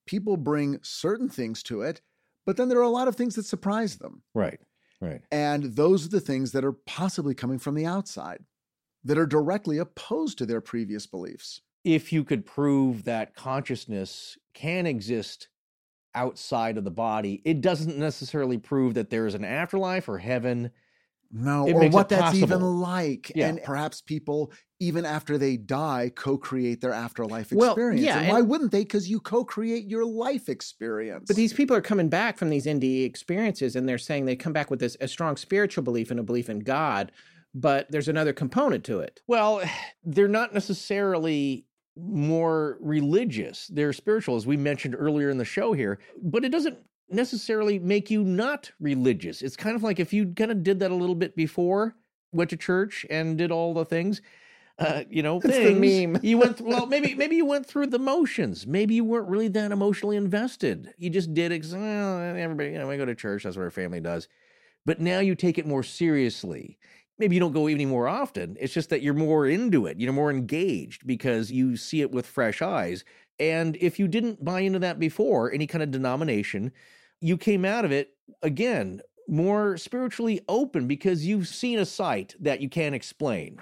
people 0.07 0.37
bring 0.37 0.79
certain 0.81 1.29
things 1.29 1.61
to 1.63 1.81
it, 1.81 2.01
but 2.45 2.57
then 2.57 2.69
there 2.69 2.79
are 2.79 2.83
a 2.83 2.89
lot 2.89 3.07
of 3.07 3.15
things 3.15 3.35
that 3.35 3.45
surprise 3.45 3.97
them. 3.97 4.23
Right. 4.33 4.59
Right. 4.99 5.21
And 5.31 5.63
those 5.63 6.05
are 6.05 6.09
the 6.09 6.19
things 6.19 6.51
that 6.51 6.65
are 6.65 6.73
possibly 6.73 7.33
coming 7.33 7.59
from 7.59 7.75
the 7.75 7.85
outside 7.85 8.43
that 9.03 9.17
are 9.17 9.25
directly 9.25 9.79
opposed 9.79 10.37
to 10.37 10.45
their 10.45 10.61
previous 10.61 11.07
beliefs. 11.07 11.61
if 11.83 12.13
you 12.13 12.23
could 12.23 12.45
prove 12.45 13.03
that 13.05 13.35
consciousness 13.35 14.37
can 14.53 14.85
exist 14.85 15.49
outside 16.13 16.77
of 16.77 16.83
the 16.83 16.91
body, 16.91 17.41
it 17.45 17.61
doesn't 17.61 17.97
necessarily 17.97 18.57
prove 18.57 18.93
that 18.93 19.09
there 19.09 19.25
is 19.25 19.33
an 19.33 19.45
afterlife 19.45 20.07
or 20.07 20.19
heaven 20.19 20.71
No, 21.33 21.67
It 21.67 21.73
or 21.73 21.89
what 21.89 22.05
it 22.07 22.09
that's 22.09 22.35
even 22.35 22.61
like. 22.61 23.31
Yeah. 23.35 23.47
And 23.47 23.63
perhaps 23.63 24.01
people, 24.01 24.51
even 24.79 25.05
after 25.05 25.37
they 25.37 25.57
die, 25.57 26.11
co 26.15 26.37
create 26.37 26.81
their 26.81 26.93
afterlife 26.93 27.51
Well, 27.51 27.71
experience. 27.71 28.01
yeah, 28.05 28.17
and 28.17 28.25
and- 28.27 28.33
why 28.33 28.41
wouldn't 28.41 28.71
they? 28.71 28.81
Because 28.83 29.09
you 29.09 29.19
co 29.19 29.45
create 29.45 29.85
your 29.87 30.05
life 30.05 30.49
experience. 30.49 31.25
But 31.27 31.35
these 31.37 31.53
people 31.53 31.75
are 31.75 31.81
coming 31.81 32.09
back 32.09 32.37
from 32.37 32.49
these 32.49 32.65
NDE 32.65 33.05
experiences 33.05 33.75
and 33.75 33.87
they're 33.87 33.97
saying 33.97 34.25
they 34.25 34.35
come 34.35 34.53
back 34.53 34.69
with 34.69 34.79
this 34.79 34.97
a 34.99 35.07
strong 35.07 35.37
spiritual 35.37 35.83
belief 35.83 36.11
and 36.11 36.19
a 36.19 36.23
belief 36.23 36.49
in 36.49 36.59
God, 36.59 37.11
but 37.53 37.89
there's 37.91 38.07
another 38.07 38.33
component 38.33 38.83
to 38.85 38.99
it. 38.99 39.21
Well, 39.27 39.61
they're 40.03 40.27
not 40.27 40.53
necessarily 40.53 41.65
more 41.97 42.77
religious. 42.81 43.67
They're 43.67 43.93
spiritual, 43.93 44.35
as 44.37 44.47
we 44.47 44.57
mentioned 44.57 44.95
earlier 44.97 45.29
in 45.29 45.37
the 45.37 45.45
show 45.45 45.73
here, 45.73 45.99
but 46.21 46.43
it 46.45 46.49
doesn't 46.51 46.77
necessarily 47.13 47.79
make 47.79 48.09
you 48.09 48.23
not 48.23 48.71
religious. 48.79 49.41
It's 49.41 49.55
kind 49.55 49.75
of 49.75 49.83
like 49.83 49.99
if 49.99 50.13
you 50.13 50.33
kind 50.33 50.51
of 50.51 50.63
did 50.63 50.79
that 50.79 50.91
a 50.91 50.95
little 50.95 51.15
bit 51.15 51.35
before, 51.35 51.95
went 52.31 52.49
to 52.51 52.57
church 52.57 53.05
and 53.09 53.37
did 53.37 53.51
all 53.51 53.73
the 53.73 53.85
things. 53.85 54.21
Uh, 54.79 55.03
you 55.09 55.21
know, 55.21 55.39
the 55.39 55.49
things. 55.49 55.79
meme. 55.79 56.19
you 56.23 56.37
went 56.37 56.57
th- 56.57 56.67
well, 56.67 56.87
maybe 56.87 57.13
maybe 57.15 57.35
you 57.35 57.45
went 57.45 57.67
through 57.67 57.87
the 57.87 57.99
motions. 57.99 58.65
Maybe 58.65 58.95
you 58.95 59.03
weren't 59.03 59.27
really 59.27 59.49
that 59.49 59.71
emotionally 59.71 60.17
invested. 60.17 60.93
You 60.97 61.09
just 61.09 61.33
did 61.33 61.51
it. 61.51 61.65
Well, 61.71 62.19
everybody, 62.35 62.71
you 62.71 62.79
know, 62.79 62.89
I 62.89 62.97
go 62.97 63.05
to 63.05 63.13
church. 63.13 63.43
That's 63.43 63.55
what 63.55 63.63
our 63.63 63.69
family 63.69 63.99
does. 63.99 64.27
But 64.85 64.99
now 64.99 65.19
you 65.19 65.35
take 65.35 65.59
it 65.59 65.67
more 65.67 65.83
seriously 65.83 66.79
maybe 67.21 67.35
you 67.35 67.39
don't 67.39 67.53
go 67.53 67.67
any 67.67 67.85
more 67.85 68.07
often. 68.07 68.57
It's 68.59 68.73
just 68.73 68.89
that 68.89 69.03
you're 69.03 69.13
more 69.13 69.45
into 69.45 69.85
it. 69.85 69.99
You're 69.99 70.11
more 70.11 70.31
engaged 70.31 71.05
because 71.05 71.51
you 71.51 71.77
see 71.77 72.01
it 72.01 72.11
with 72.11 72.25
fresh 72.25 72.63
eyes. 72.63 73.05
And 73.39 73.77
if 73.79 73.99
you 73.99 74.07
didn't 74.07 74.43
buy 74.43 74.61
into 74.61 74.79
that 74.79 74.99
before, 74.99 75.51
any 75.51 75.67
kind 75.67 75.83
of 75.83 75.91
denomination, 75.91 76.71
you 77.21 77.37
came 77.37 77.63
out 77.63 77.85
of 77.85 77.91
it 77.91 78.15
again 78.41 78.99
more 79.27 79.77
spiritually 79.77 80.41
open 80.49 80.87
because 80.87 81.25
you've 81.25 81.47
seen 81.47 81.79
a 81.79 81.85
sight 81.85 82.35
that 82.39 82.59
you 82.59 82.67
can't 82.67 82.95
explain. 82.95 83.59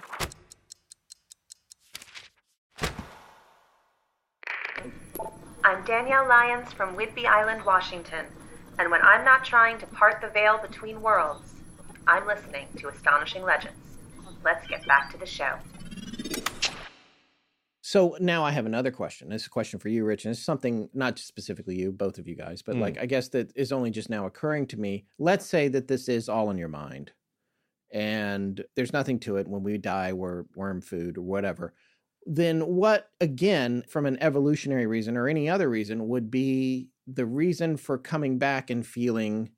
I'm 5.62 5.84
Danielle 5.84 6.26
Lyons 6.26 6.72
from 6.72 6.96
Whidbey 6.96 7.26
Island, 7.26 7.64
Washington, 7.64 8.24
and 8.78 8.90
when 8.90 9.02
I'm 9.02 9.24
not 9.24 9.44
trying 9.44 9.78
to 9.78 9.86
part 9.86 10.22
the 10.22 10.28
veil 10.28 10.58
between 10.58 11.02
worlds, 11.02 11.52
I'm 12.06 12.26
listening 12.26 12.66
to 12.78 12.88
Astonishing 12.88 13.44
Legends. 13.44 13.76
Let's 14.42 14.66
get 14.66 14.86
back 14.86 15.12
to 15.12 15.18
the 15.18 15.26
show. 15.26 15.58
So 17.90 18.16
now 18.20 18.44
I 18.44 18.52
have 18.52 18.66
another 18.66 18.92
question. 18.92 19.30
This 19.30 19.42
is 19.42 19.46
a 19.48 19.50
question 19.50 19.80
for 19.80 19.88
you, 19.88 20.04
Rich, 20.04 20.24
and 20.24 20.30
it's 20.32 20.40
something 20.40 20.88
not 20.94 21.18
specifically 21.18 21.74
you, 21.74 21.90
both 21.90 22.18
of 22.18 22.28
you 22.28 22.36
guys, 22.36 22.62
but 22.62 22.76
Mm. 22.76 22.82
like 22.82 22.98
I 22.98 23.06
guess 23.06 23.30
that 23.30 23.50
is 23.56 23.72
only 23.72 23.90
just 23.90 24.08
now 24.08 24.26
occurring 24.26 24.68
to 24.68 24.78
me. 24.78 25.06
Let's 25.18 25.44
say 25.44 25.66
that 25.66 25.88
this 25.88 26.08
is 26.08 26.28
all 26.28 26.50
in 26.52 26.56
your 26.56 26.68
mind, 26.68 27.10
and 27.92 28.64
there's 28.76 28.92
nothing 28.92 29.18
to 29.20 29.38
it. 29.38 29.48
When 29.48 29.64
we 29.64 29.76
die, 29.76 30.12
we're 30.12 30.44
worm 30.54 30.82
food 30.82 31.18
or 31.18 31.22
whatever. 31.22 31.74
Then 32.24 32.60
what, 32.60 33.10
again, 33.20 33.82
from 33.88 34.06
an 34.06 34.22
evolutionary 34.22 34.86
reason 34.86 35.16
or 35.16 35.26
any 35.26 35.48
other 35.48 35.68
reason, 35.68 36.06
would 36.06 36.30
be 36.30 36.90
the 37.08 37.26
reason 37.26 37.76
for 37.76 37.98
coming 37.98 38.38
back 38.38 38.70
and 38.70 38.86
feeling 38.86 39.50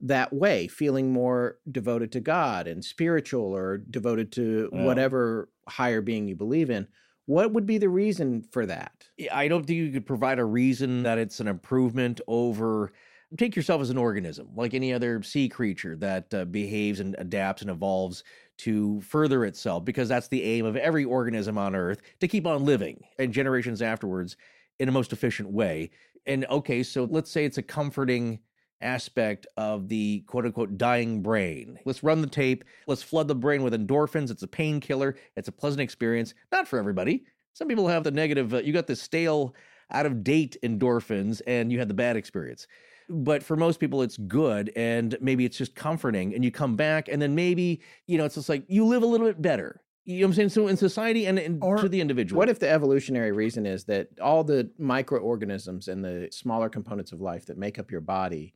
that 0.00 0.32
way, 0.32 0.66
feeling 0.66 1.12
more 1.12 1.58
devoted 1.70 2.10
to 2.12 2.20
God 2.20 2.68
and 2.68 2.82
spiritual 2.82 3.54
or 3.54 3.76
devoted 3.76 4.32
to 4.32 4.70
Yeah. 4.72 4.82
whatever 4.86 5.50
higher 5.68 6.00
being 6.00 6.26
you 6.26 6.36
believe 6.36 6.70
in? 6.70 6.88
What 7.26 7.52
would 7.52 7.66
be 7.66 7.78
the 7.78 7.88
reason 7.88 8.42
for 8.50 8.66
that? 8.66 9.04
I 9.32 9.48
don't 9.48 9.66
think 9.66 9.76
you 9.76 9.90
could 9.90 10.06
provide 10.06 10.38
a 10.38 10.44
reason 10.44 11.02
that 11.02 11.18
it's 11.18 11.40
an 11.40 11.48
improvement 11.48 12.20
over. 12.26 12.92
Take 13.36 13.56
yourself 13.56 13.82
as 13.82 13.90
an 13.90 13.98
organism, 13.98 14.48
like 14.54 14.74
any 14.74 14.92
other 14.92 15.22
sea 15.22 15.48
creature 15.48 15.96
that 15.96 16.32
uh, 16.32 16.44
behaves 16.44 17.00
and 17.00 17.16
adapts 17.18 17.62
and 17.62 17.70
evolves 17.70 18.22
to 18.58 19.00
further 19.00 19.44
itself, 19.44 19.84
because 19.84 20.08
that's 20.08 20.28
the 20.28 20.44
aim 20.44 20.64
of 20.64 20.76
every 20.76 21.04
organism 21.04 21.58
on 21.58 21.74
Earth 21.74 22.00
to 22.20 22.28
keep 22.28 22.46
on 22.46 22.64
living 22.64 23.02
and 23.18 23.32
generations 23.32 23.82
afterwards 23.82 24.36
in 24.78 24.88
a 24.88 24.92
most 24.92 25.12
efficient 25.12 25.50
way. 25.50 25.90
And 26.26 26.46
okay, 26.46 26.84
so 26.84 27.04
let's 27.10 27.30
say 27.30 27.44
it's 27.44 27.58
a 27.58 27.62
comforting 27.62 28.38
aspect 28.80 29.46
of 29.56 29.88
the 29.88 30.20
quote 30.26 30.44
unquote 30.44 30.76
dying 30.78 31.22
brain. 31.22 31.78
Let's 31.84 32.02
run 32.02 32.20
the 32.20 32.26
tape. 32.26 32.64
Let's 32.86 33.02
flood 33.02 33.28
the 33.28 33.34
brain 33.34 33.62
with 33.62 33.72
endorphins. 33.72 34.30
It's 34.30 34.42
a 34.42 34.48
painkiller. 34.48 35.16
It's 35.36 35.48
a 35.48 35.52
pleasant 35.52 35.80
experience. 35.80 36.34
Not 36.52 36.68
for 36.68 36.78
everybody. 36.78 37.24
Some 37.54 37.68
people 37.68 37.88
have 37.88 38.04
the 38.04 38.10
negative, 38.10 38.52
uh, 38.52 38.58
you 38.58 38.72
got 38.72 38.86
the 38.86 38.96
stale, 38.96 39.54
out 39.90 40.06
of 40.06 40.24
date 40.24 40.56
endorphins 40.62 41.40
and 41.46 41.70
you 41.70 41.78
had 41.78 41.88
the 41.88 41.94
bad 41.94 42.16
experience. 42.16 42.66
But 43.08 43.42
for 43.42 43.56
most 43.56 43.78
people, 43.78 44.02
it's 44.02 44.16
good 44.16 44.72
and 44.74 45.16
maybe 45.20 45.44
it's 45.44 45.56
just 45.56 45.74
comforting. 45.74 46.34
And 46.34 46.44
you 46.44 46.50
come 46.50 46.74
back 46.74 47.08
and 47.08 47.22
then 47.22 47.34
maybe, 47.34 47.80
you 48.06 48.18
know, 48.18 48.24
it's 48.24 48.34
just 48.34 48.48
like 48.48 48.64
you 48.68 48.84
live 48.84 49.02
a 49.02 49.06
little 49.06 49.26
bit 49.26 49.40
better. 49.40 49.80
You 50.04 50.20
know 50.20 50.26
what 50.26 50.30
I'm 50.30 50.34
saying? 50.34 50.48
So 50.50 50.68
in 50.68 50.76
society 50.76 51.26
and, 51.26 51.38
and 51.38 51.62
Or 51.62 51.76
to 51.78 51.88
the 51.88 52.00
individual. 52.00 52.38
What 52.38 52.48
if 52.48 52.58
the 52.58 52.68
evolutionary 52.68 53.32
reason 53.32 53.66
is 53.66 53.84
that 53.84 54.08
all 54.20 54.44
the 54.44 54.70
microorganisms 54.78 55.88
and 55.88 56.04
the 56.04 56.28
smaller 56.30 56.68
components 56.68 57.12
of 57.12 57.20
life 57.20 57.46
that 57.46 57.58
make 57.58 57.78
up 57.78 57.90
your 57.90 58.00
body 58.00 58.54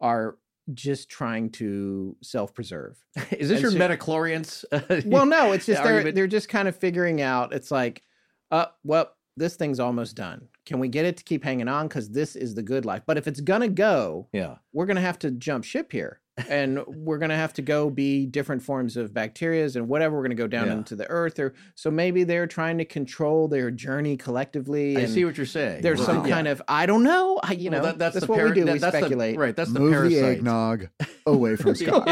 are 0.00 0.36
just 0.74 1.08
trying 1.08 1.50
to 1.50 2.16
self-preserve? 2.22 2.96
Is 3.30 3.48
this 3.48 3.56
and 3.56 3.60
your 3.60 3.70
so- 3.72 3.78
midi-chlorians? 3.78 5.06
well, 5.06 5.26
no, 5.26 5.52
it's 5.52 5.66
just 5.66 5.82
they're 5.82 6.12
they're 6.12 6.26
just 6.26 6.48
kind 6.48 6.68
of 6.68 6.76
figuring 6.76 7.20
out. 7.20 7.52
It's 7.52 7.70
like, 7.70 8.02
uh, 8.50 8.66
well, 8.84 9.10
this 9.36 9.56
thing's 9.56 9.80
almost 9.80 10.16
done. 10.16 10.48
Can 10.66 10.78
we 10.78 10.88
get 10.88 11.04
it 11.04 11.16
to 11.16 11.24
keep 11.24 11.42
hanging 11.42 11.68
on? 11.68 11.88
Because 11.88 12.10
this 12.10 12.36
is 12.36 12.54
the 12.54 12.62
good 12.62 12.84
life. 12.84 13.02
But 13.06 13.16
if 13.16 13.26
it's 13.26 13.40
gonna 13.40 13.68
go, 13.68 14.28
yeah. 14.32 14.56
we're 14.72 14.86
gonna 14.86 15.00
have 15.00 15.18
to 15.20 15.30
jump 15.30 15.64
ship 15.64 15.92
here, 15.92 16.19
and 16.48 16.80
we're 16.86 17.18
gonna 17.18 17.36
have 17.36 17.52
to 17.54 17.62
go 17.62 17.90
be 17.90 18.26
different 18.26 18.62
forms 18.62 18.96
of 18.96 19.12
bacterias 19.12 19.76
and 19.76 19.88
whatever. 19.88 20.16
We're 20.16 20.22
gonna 20.22 20.34
go 20.34 20.46
down 20.46 20.66
Yeah. 20.66 20.72
into 20.74 20.96
the 20.96 21.08
earth, 21.10 21.38
or 21.38 21.54
so 21.74 21.90
maybe 21.90 22.24
they're 22.24 22.46
trying 22.46 22.78
to 22.78 22.84
control 22.84 23.48
their 23.48 23.70
journey 23.70 24.16
collectively. 24.16 24.96
I 24.96 25.00
and 25.00 25.10
see 25.12 25.24
what 25.24 25.36
you're 25.36 25.46
saying. 25.46 25.82
There's 25.82 26.04
some 26.04 26.26
Yeah. 26.26 26.34
kind 26.34 26.48
of 26.48 26.62
I 26.68 26.86
don't 26.86 27.02
know. 27.02 27.38
I, 27.42 27.52
you 27.52 27.70
Well, 27.70 27.80
know, 27.80 27.86
that- 27.86 27.98
that's, 27.98 28.14
that's 28.14 28.26
the 28.26 28.30
what 28.32 28.38
para- 28.38 28.48
we 28.50 28.54
do. 28.54 28.64
that- 28.64 28.72
we 28.74 28.78
that's 28.78 28.92
the- 28.92 28.98
speculate. 29.00 29.36
right. 29.36 29.56
That's 29.56 29.72
the 29.72 29.80
Move 29.80 29.90
the 29.90 29.96
parasite. 29.96 30.38
eggnog 30.38 30.88
away 31.26 31.56
from 31.56 31.74
Scott. 31.76 32.06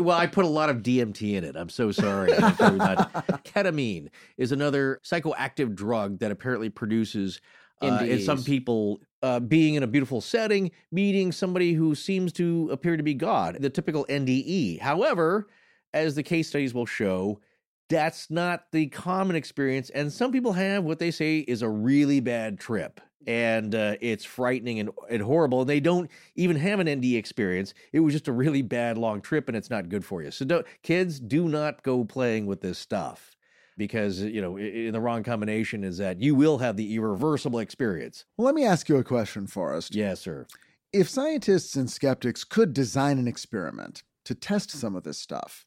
well, 0.00 0.18
I 0.18 0.26
put 0.26 0.44
a 0.44 0.48
lot 0.48 0.70
of 0.70 0.78
DMT 0.82 1.34
in 1.34 1.44
it. 1.44 1.56
I'm 1.56 1.68
so 1.68 1.90
sorry. 1.92 2.32
I'm 2.34 2.56
sorry 2.56 2.74
about- 2.76 3.44
Ketamine 3.44 4.08
is 4.36 4.52
another 4.52 5.00
psychoactive 5.04 5.74
drug 5.74 6.18
that 6.18 6.30
apparently 6.30 6.68
produces 6.68 7.40
uh, 7.82 8.04
in 8.04 8.20
some 8.20 8.42
people 8.42 9.00
uh, 9.22 9.40
being 9.40 9.74
in 9.74 9.82
a 9.82 9.86
beautiful 9.86 10.20
setting, 10.20 10.70
meeting 10.92 11.32
somebody 11.32 11.72
who 11.72 11.94
seems 11.94 12.32
to 12.34 12.68
appear 12.70 12.96
to 12.96 13.02
be 13.02 13.14
God, 13.14 13.56
the 13.60 13.70
typical 13.70 14.04
NDE. 14.08 14.80
However, 14.80 15.48
as 15.92 16.14
the 16.14 16.22
case 16.22 16.48
studies 16.48 16.74
will 16.74 16.86
show, 16.86 17.40
that's 17.88 18.30
not 18.30 18.70
the 18.72 18.86
common 18.88 19.36
experience. 19.36 19.90
And 19.90 20.12
some 20.12 20.32
people 20.32 20.52
have 20.52 20.84
what 20.84 20.98
they 20.98 21.10
say 21.10 21.38
is 21.38 21.62
a 21.62 21.68
really 21.68 22.20
bad 22.20 22.58
trip. 22.58 23.00
And 23.26 23.74
uh, 23.74 23.96
it's 24.02 24.24
frightening 24.24 24.80
and, 24.80 24.90
and 25.08 25.22
horrible. 25.22 25.62
And 25.62 25.70
they 25.70 25.80
don't 25.80 26.10
even 26.36 26.56
have 26.56 26.78
an 26.78 26.86
NDE 26.86 27.16
experience. 27.16 27.72
It 27.92 28.00
was 28.00 28.12
just 28.12 28.28
a 28.28 28.32
really 28.32 28.60
bad 28.60 28.98
long 28.98 29.22
trip 29.22 29.48
and 29.48 29.56
it's 29.56 29.70
not 29.70 29.88
good 29.88 30.04
for 30.04 30.22
you. 30.22 30.30
So, 30.30 30.44
don't, 30.44 30.66
kids, 30.82 31.20
do 31.20 31.48
not 31.48 31.82
go 31.82 32.04
playing 32.04 32.44
with 32.44 32.60
this 32.60 32.78
stuff 32.78 33.33
because, 33.76 34.20
you 34.20 34.40
know, 34.40 34.56
in 34.56 34.92
the 34.92 35.00
wrong 35.00 35.22
combination 35.22 35.84
is 35.84 35.98
that 35.98 36.20
you 36.20 36.34
will 36.34 36.58
have 36.58 36.76
the 36.76 36.94
irreversible 36.94 37.58
experience. 37.58 38.24
well, 38.36 38.46
let 38.46 38.54
me 38.54 38.64
ask 38.64 38.88
you 38.88 38.96
a 38.96 39.04
question, 39.04 39.46
Forrest. 39.46 39.94
Yes, 39.94 40.20
sir. 40.20 40.46
If 40.92 41.08
scientists 41.08 41.74
and 41.74 41.90
skeptics 41.90 42.44
could 42.44 42.72
design 42.72 43.18
an 43.18 43.26
experiment 43.26 44.02
to 44.24 44.34
test 44.34 44.70
some 44.70 44.94
of 44.94 45.02
this 45.02 45.18
stuff, 45.18 45.66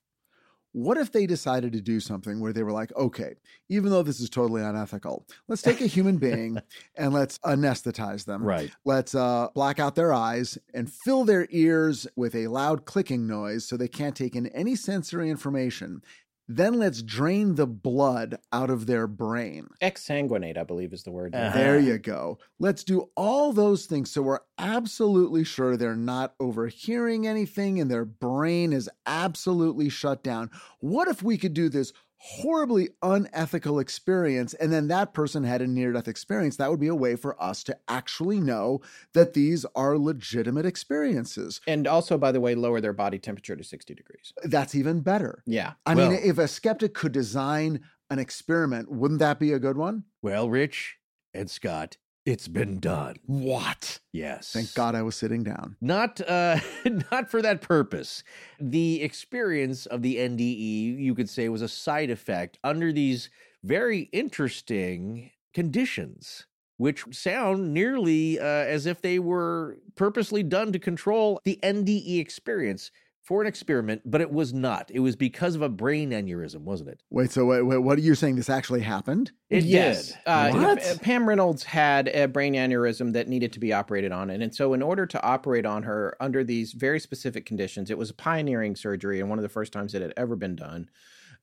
what 0.78 0.98
if 0.98 1.12
they 1.12 1.26
decided 1.26 1.74
to 1.74 1.82
do 1.82 2.00
something 2.00 2.40
where 2.40 2.54
they 2.54 2.62
were 2.62 2.72
like, 2.72 2.96
okay, 2.96 3.34
even 3.68 3.90
though 3.90 4.04
this 4.04 4.20
is 4.20 4.30
totally 4.30 4.62
unethical, 4.62 5.26
let's 5.48 5.64
take 5.64 5.82
a 5.82 5.88
human 5.88 6.18
being 6.20 6.60
and 6.96 7.14
let's 7.14 7.40
anesthetize 7.40 8.26
them. 8.26 8.44
Right. 8.44 8.70
Let's 8.86 9.16
uh, 9.16 9.48
black 9.56 9.80
out 9.80 9.96
their 9.96 10.14
eyes 10.14 10.58
and 10.76 10.92
fill 10.92 11.26
their 11.26 11.48
ears 11.50 12.06
with 12.16 12.36
a 12.36 12.48
loud 12.48 12.86
clicking 12.86 13.26
noise 13.26 13.66
so 13.66 13.76
they 13.76 13.88
can't 13.88 14.16
take 14.16 14.36
in 14.36 14.48
any 14.48 14.76
sensory 14.76 15.32
information. 15.32 16.04
Then 16.48 16.80
let's 16.80 17.02
drain 17.02 17.56
the 17.56 17.68
blood 17.68 18.40
out 18.54 18.70
of 18.70 18.86
their 18.86 19.06
brain. 19.06 19.68
Exsanguinate, 19.82 20.58
I 20.58 20.64
believe, 20.64 20.94
is 20.94 21.04
the 21.04 21.12
word. 21.12 21.36
Uh-huh. 21.36 21.58
There 21.58 21.80
you 21.80 21.98
go. 21.98 22.40
Let's 22.58 22.84
do 22.84 23.10
all 23.16 23.52
those 23.52 23.86
things 23.86 24.12
so 24.12 24.22
we're 24.22 24.40
absolutely 24.58 25.44
sure 25.44 25.76
they're 25.76 25.96
not 25.96 26.36
overhearing 26.40 27.28
anything 27.28 27.80
and 27.80 27.92
their 27.92 28.06
brain 28.06 28.72
is 28.72 28.90
absolutely 29.06 29.90
shut 29.90 30.24
down. 30.24 30.50
What 30.80 31.08
if 31.08 31.22
we 31.22 31.38
could 31.38 31.54
do 31.54 31.70
this 31.70 31.92
horribly 32.20 32.90
unethical 33.02 33.80
experience 33.80 34.54
and 34.56 34.72
then 34.74 34.88
that 34.88 35.14
person 35.14 35.44
had 35.44 35.62
a 35.62 35.68
near 35.68 35.92
death 35.94 36.08
experience? 36.08 36.58
That 36.58 36.70
would 36.72 36.80
be 36.80 36.88
a 36.88 36.96
way 36.96 37.16
for 37.16 37.42
us 37.42 37.64
to 37.66 37.78
actually 37.88 38.40
know 38.40 38.82
that 39.14 39.34
these 39.34 39.66
are 39.76 39.98
legitimate 39.98 40.66
experiences. 40.66 41.62
And 41.68 41.88
also, 41.88 42.18
by 42.18 42.32
the 42.32 42.42
way, 42.42 42.56
lower 42.56 42.82
their 42.82 42.94
body 42.94 43.20
temperature 43.20 43.56
to 43.56 43.64
60 43.64 43.94
degrees. 43.94 44.34
That's 44.44 44.76
even 44.76 45.02
better. 45.02 45.44
Yeah. 45.46 45.74
I 45.86 45.96
Well- 45.96 46.12
mean, 46.12 46.20
if 46.24 46.38
a 46.38 46.48
skeptic 46.48 46.94
could 46.94 47.12
design 47.12 47.82
an 48.10 48.20
experiment, 48.20 48.92
wouldn't 48.92 49.20
that 49.20 49.40
be 49.40 49.52
a 49.54 49.60
good 49.60 49.78
one? 49.78 50.04
Well, 50.22 50.50
Rich 50.50 50.98
and 51.34 51.50
Scott, 51.50 51.98
It's 52.28 52.50
been 52.50 52.82
done. 52.82 53.16
What? 53.26 54.02
Yes. 54.12 54.52
Thank 54.52 54.74
God 54.74 54.96
I 54.96 55.02
was 55.02 55.16
sitting 55.16 55.44
down. 55.44 55.78
Not 55.80 56.20
uh 56.20 56.60
not 57.12 57.32
for 57.32 57.42
that 57.42 57.62
purpose. 57.62 58.22
The 58.60 59.02
experience 59.02 59.86
of 59.86 60.02
the 60.02 60.18
NDE, 60.18 61.00
you 61.00 61.16
could 61.16 61.30
say, 61.30 61.48
was 61.48 61.62
a 61.62 61.70
side 61.70 62.10
effect 62.10 62.60
under 62.66 62.92
these 62.92 63.30
very 63.64 64.10
interesting 64.12 65.32
conditions, 65.54 66.48
which 66.76 67.06
sound 67.16 67.74
nearly 67.74 68.38
uh, 68.38 68.44
as 68.44 68.86
if 68.86 69.02
they 69.02 69.20
were 69.20 69.78
purposely 69.96 70.44
done 70.44 70.74
to 70.74 70.80
control 70.80 71.40
the 71.46 71.58
NDE 71.64 72.20
experience 72.20 72.92
for 73.28 73.42
an 73.42 73.48
experiment, 73.48 74.02
but 74.06 74.22
it 74.22 74.32
was 74.32 74.54
not. 74.54 74.90
It 74.90 75.02
was 75.02 75.18
because 75.18 75.54
of 75.54 75.62
a 75.62 75.68
brain 75.68 76.12
aneurysm, 76.12 76.62
wasn't 76.62 76.92
it? 76.92 77.04
Wait, 77.10 77.30
so 77.30 77.44
wait, 77.44 77.62
wait, 77.62 77.80
what 77.80 77.98
are 77.98 78.02
you 78.02 78.16
saying? 78.16 78.38
This 78.38 78.50
actually 78.50 78.80
happened? 78.80 79.34
It 79.50 79.66
yes. 79.66 80.12
did. 80.12 80.18
Uh, 80.26 80.52
What? 80.54 80.86
uh, 80.86 80.98
Pam 81.00 81.28
Reynolds 81.28 81.64
had 81.64 82.08
a 82.08 82.30
brain 82.30 82.54
aneurysm 82.54 83.12
that 83.12 83.28
needed 83.28 83.52
to 83.52 83.60
be 83.60 83.74
operated 83.74 84.14
on. 84.14 84.30
And, 84.30 84.42
and 84.42 84.56
so, 84.56 84.74
in 84.74 84.82
order 84.82 85.06
to 85.06 85.22
operate 85.24 85.66
on 85.66 85.84
her 85.84 86.16
under 86.22 86.46
these 86.46 86.72
very 86.72 87.02
specific 87.02 87.46
conditions, 87.46 87.92
it 87.92 87.98
was 87.98 88.12
a 88.12 88.14
pioneering 88.14 88.78
surgery 88.78 89.20
and 89.20 89.30
one 89.30 89.40
of 89.40 89.44
the 89.44 89.50
first 89.50 89.74
times 89.74 89.94
it 89.94 90.02
had 90.02 90.14
ever 90.16 90.38
been 90.38 90.56
done. 90.56 90.90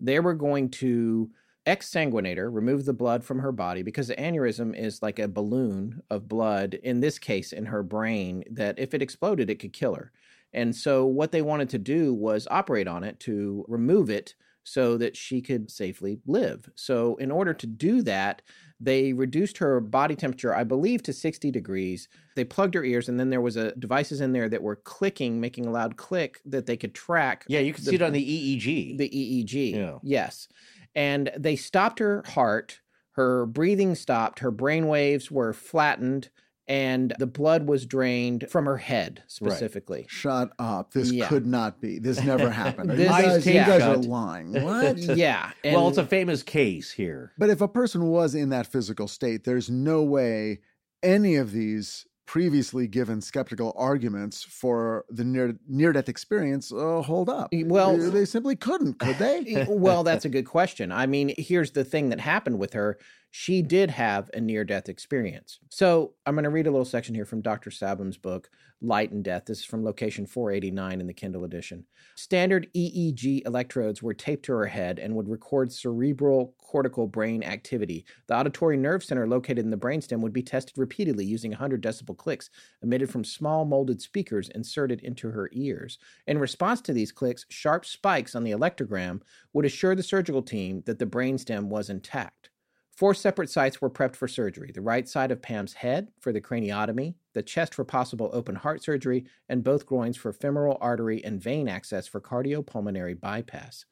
They 0.00 0.20
were 0.20 0.34
going 0.34 0.70
to 0.70 1.30
exsanguinate 1.66 2.38
her, 2.38 2.50
remove 2.50 2.86
the 2.86 2.94
blood 2.94 3.22
from 3.22 3.40
her 3.40 3.52
body 3.52 3.82
because 3.82 4.08
the 4.08 4.16
aneurysm 4.16 4.74
is 4.74 5.02
like 5.02 5.18
a 5.18 5.28
balloon 5.28 6.02
of 6.08 6.28
blood, 6.28 6.72
in 6.82 7.00
this 7.00 7.18
case, 7.18 7.52
in 7.52 7.66
her 7.66 7.82
brain, 7.82 8.42
that 8.50 8.78
if 8.78 8.94
it 8.94 9.02
exploded, 9.02 9.50
it 9.50 9.58
could 9.58 9.74
kill 9.74 9.94
her. 9.94 10.12
And 10.54 10.74
so, 10.74 11.04
what 11.04 11.32
they 11.32 11.42
wanted 11.42 11.68
to 11.70 11.78
do 11.78 12.14
was 12.14 12.48
operate 12.50 12.88
on 12.88 13.04
it 13.04 13.20
to 13.20 13.64
remove 13.68 14.08
it 14.10 14.34
so 14.66 14.96
that 14.96 15.14
she 15.16 15.42
could 15.42 15.70
safely 15.70 16.20
live. 16.26 16.70
So, 16.74 17.16
in 17.16 17.30
order 17.30 17.52
to 17.52 17.66
do 17.66 18.02
that, 18.02 18.40
they 18.80 19.12
reduced 19.12 19.58
her 19.58 19.80
body 19.80 20.16
temperature, 20.16 20.54
I 20.54 20.64
believe, 20.64 21.02
to 21.04 21.12
60 21.12 21.50
degrees. 21.50 22.08
They 22.36 22.44
plugged 22.44 22.74
her 22.74 22.84
ears, 22.84 23.08
and 23.08 23.18
then 23.20 23.30
there 23.30 23.40
was 23.40 23.56
a 23.56 23.74
devices 23.76 24.20
in 24.20 24.32
there 24.32 24.48
that 24.48 24.62
were 24.62 24.76
clicking, 24.76 25.40
making 25.40 25.66
a 25.66 25.70
loud 25.70 25.96
click 25.96 26.40
that 26.46 26.66
they 26.66 26.76
could 26.76 26.94
track. 26.94 27.44
Yeah, 27.48 27.60
you 27.60 27.72
could 27.72 27.84
the- 27.84 27.90
see 27.90 27.96
it 27.96 28.02
on 28.02 28.12
the 28.12 28.22
EEG. 28.24 28.96
the 28.98 29.08
EEG. 29.10 29.74
Yeah. 29.74 29.98
Yes. 30.02 30.48
And 30.94 31.30
they 31.36 31.56
stopped 31.56 31.98
her 31.98 32.22
heart, 32.26 32.80
her 33.12 33.46
breathing 33.46 33.94
stopped, 33.94 34.38
her 34.40 34.50
brain 34.50 34.86
waves 34.86 35.30
were 35.30 35.52
flattened, 35.52 36.30
and 36.66 37.14
the 37.18 37.26
blood 37.26 37.66
was 37.66 37.84
drained 37.86 38.46
from 38.48 38.64
her 38.66 38.78
head 38.78 39.22
specifically. 39.26 40.06
Shut 40.08 40.50
up. 40.58 40.92
This 40.92 41.12
Yeah. 41.12 41.28
could 41.28 41.46
not 41.46 41.80
be. 41.80 41.98
This 41.98 42.22
never 42.22 42.50
happened. 42.62 42.90
This 42.90 43.00
you 43.00 43.06
guys, 43.08 43.46
you 43.46 43.52
yeah. 43.52 43.66
guys 43.66 43.82
are 43.82 43.96
lying. 43.96 44.52
What? 44.62 44.98
yeah. 44.98 45.52
well, 45.64 45.88
it's 45.88 45.98
a 45.98 46.06
famous 46.06 46.42
case 46.42 46.90
here. 46.92 47.32
But 47.36 47.50
if 47.50 47.60
a 47.60 47.68
person 47.68 48.06
was 48.08 48.34
in 48.34 48.48
that 48.50 48.66
physical 48.66 49.08
state, 49.08 49.44
there's 49.44 49.68
no 49.68 50.02
way 50.02 50.60
any 51.02 51.36
of 51.36 51.52
these 51.52 52.06
previously 52.26 52.86
given 52.86 53.20
skeptical 53.20 53.74
arguments 53.76 54.42
for 54.42 55.04
the 55.10 55.24
near 55.24 55.56
near 55.68 55.92
death 55.92 56.08
experience 56.08 56.72
uh, 56.72 57.02
hold 57.02 57.28
up. 57.28 57.52
Well- 57.52 57.96
they, 57.96 58.10
they 58.10 58.24
simply 58.24 58.56
couldn't, 58.56 58.98
could 58.98 59.16
they? 59.18 59.66
well, 59.68 60.04
that's 60.04 60.24
a 60.24 60.28
good 60.28 60.46
question. 60.46 60.92
I 60.92 61.06
mean, 61.06 61.34
here's 61.36 61.72
the 61.72 61.84
thing 61.84 62.08
that 62.10 62.20
happened 62.20 62.58
with 62.58 62.72
her. 62.72 62.98
She 63.30 63.62
did 63.62 63.90
have 63.90 64.30
a 64.32 64.40
near 64.40 64.64
death 64.64 64.88
experience. 64.88 65.58
So 65.68 66.14
I'm 66.24 66.36
going 66.36 66.44
to 66.44 66.50
read 66.50 66.68
a 66.68 66.70
little 66.70 66.84
section 66.84 67.16
here 67.16 67.24
from 67.24 67.42
Dr. 67.42 67.72
Sabom's 67.72 68.16
book, 68.16 68.48
Light 68.80 69.10
and 69.10 69.24
Death. 69.24 69.46
This 69.46 69.58
is 69.58 69.64
from 69.64 69.84
location 69.84 70.24
489 70.24 71.00
in 71.00 71.06
the 71.08 71.12
Kindle 71.12 71.42
edition. 71.42 71.84
Standard 72.14 72.68
EEG 72.76 73.44
electrodes 73.44 74.02
were 74.04 74.14
taped 74.14 74.44
to 74.44 74.52
her 74.52 74.66
head 74.66 75.00
and 75.00 75.16
would 75.16 75.28
record 75.28 75.72
cerebral 75.72 76.54
cortical 76.74 77.06
brain 77.06 77.44
activity. 77.44 78.04
The 78.26 78.34
auditory 78.34 78.76
nerve 78.76 79.04
center 79.04 79.28
located 79.28 79.60
in 79.60 79.70
the 79.70 79.76
brainstem 79.76 80.18
would 80.18 80.32
be 80.32 80.42
tested 80.42 80.76
repeatedly 80.76 81.24
using 81.24 81.52
100 81.52 81.80
decibel 81.80 82.16
clicks 82.16 82.50
emitted 82.82 83.08
from 83.08 83.22
small 83.22 83.64
molded 83.64 84.02
speakers 84.02 84.48
inserted 84.48 85.00
into 85.02 85.30
her 85.30 85.48
ears. 85.52 85.98
In 86.26 86.36
response 86.36 86.80
to 86.80 86.92
these 86.92 87.12
clicks, 87.12 87.46
sharp 87.48 87.86
spikes 87.86 88.34
on 88.34 88.42
the 88.42 88.50
electrogram 88.50 89.20
would 89.52 89.64
assure 89.64 89.94
the 89.94 90.02
surgical 90.02 90.42
team 90.42 90.82
that 90.86 90.98
the 90.98 91.06
brainstem 91.06 91.66
was 91.68 91.90
intact. 91.90 92.50
Four 92.90 93.14
separate 93.14 93.50
sites 93.50 93.80
were 93.80 93.90
prepped 93.90 94.16
for 94.16 94.26
surgery 94.26 94.72
the 94.72 94.80
right 94.80 95.08
side 95.08 95.30
of 95.30 95.42
Pam's 95.42 95.74
head 95.74 96.08
for 96.18 96.32
the 96.32 96.40
craniotomy, 96.40 97.14
the 97.34 97.42
chest 97.42 97.72
for 97.74 97.84
possible 97.84 98.30
open 98.32 98.56
heart 98.56 98.82
surgery, 98.82 99.26
and 99.48 99.62
both 99.62 99.86
groins 99.86 100.16
for 100.16 100.32
femoral 100.32 100.78
artery 100.80 101.24
and 101.24 101.40
vein 101.40 101.68
access 101.68 102.08
for 102.08 102.20
cardiopulmonary 102.20 103.20
bypass. 103.20 103.84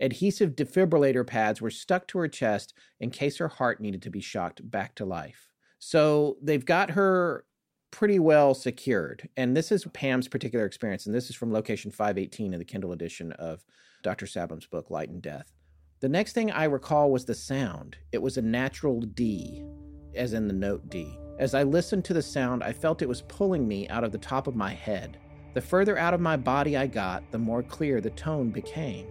Adhesive 0.00 0.56
defibrillator 0.56 1.26
pads 1.26 1.60
were 1.60 1.70
stuck 1.70 2.06
to 2.08 2.18
her 2.18 2.28
chest 2.28 2.74
in 3.00 3.10
case 3.10 3.36
her 3.36 3.48
heart 3.48 3.80
needed 3.80 4.02
to 4.02 4.10
be 4.10 4.20
shocked 4.20 4.68
back 4.70 4.94
to 4.94 5.04
life. 5.04 5.50
So 5.78 6.36
they've 6.42 6.64
got 6.64 6.90
her 6.92 7.44
pretty 7.90 8.18
well 8.18 8.54
secured. 8.54 9.28
And 9.36 9.56
this 9.56 9.72
is 9.72 9.84
Pam's 9.92 10.28
particular 10.28 10.64
experience. 10.64 11.06
And 11.06 11.14
this 11.14 11.28
is 11.28 11.36
from 11.36 11.52
location 11.52 11.90
518 11.90 12.52
in 12.52 12.58
the 12.58 12.64
Kindle 12.64 12.92
edition 12.92 13.32
of 13.32 13.64
Dr. 14.02 14.26
Sabom's 14.26 14.66
book, 14.66 14.90
Light 14.90 15.10
and 15.10 15.20
Death. 15.20 15.52
The 16.00 16.08
next 16.08 16.32
thing 16.32 16.50
I 16.50 16.64
recall 16.64 17.10
was 17.10 17.24
the 17.24 17.34
sound. 17.34 17.96
It 18.12 18.22
was 18.22 18.38
a 18.38 18.42
natural 18.42 19.00
D, 19.00 19.62
as 20.14 20.32
in 20.32 20.48
the 20.48 20.54
note 20.54 20.88
D. 20.88 21.18
As 21.38 21.54
I 21.54 21.62
listened 21.62 22.04
to 22.06 22.14
the 22.14 22.22
sound, 22.22 22.62
I 22.62 22.72
felt 22.72 23.02
it 23.02 23.08
was 23.08 23.22
pulling 23.22 23.68
me 23.68 23.88
out 23.88 24.04
of 24.04 24.12
the 24.12 24.18
top 24.18 24.46
of 24.46 24.56
my 24.56 24.72
head. 24.72 25.18
The 25.52 25.60
further 25.60 25.98
out 25.98 26.14
of 26.14 26.20
my 26.20 26.36
body 26.36 26.76
I 26.76 26.86
got, 26.86 27.30
the 27.32 27.38
more 27.38 27.62
clear 27.62 28.00
the 28.00 28.10
tone 28.10 28.50
became. 28.50 29.06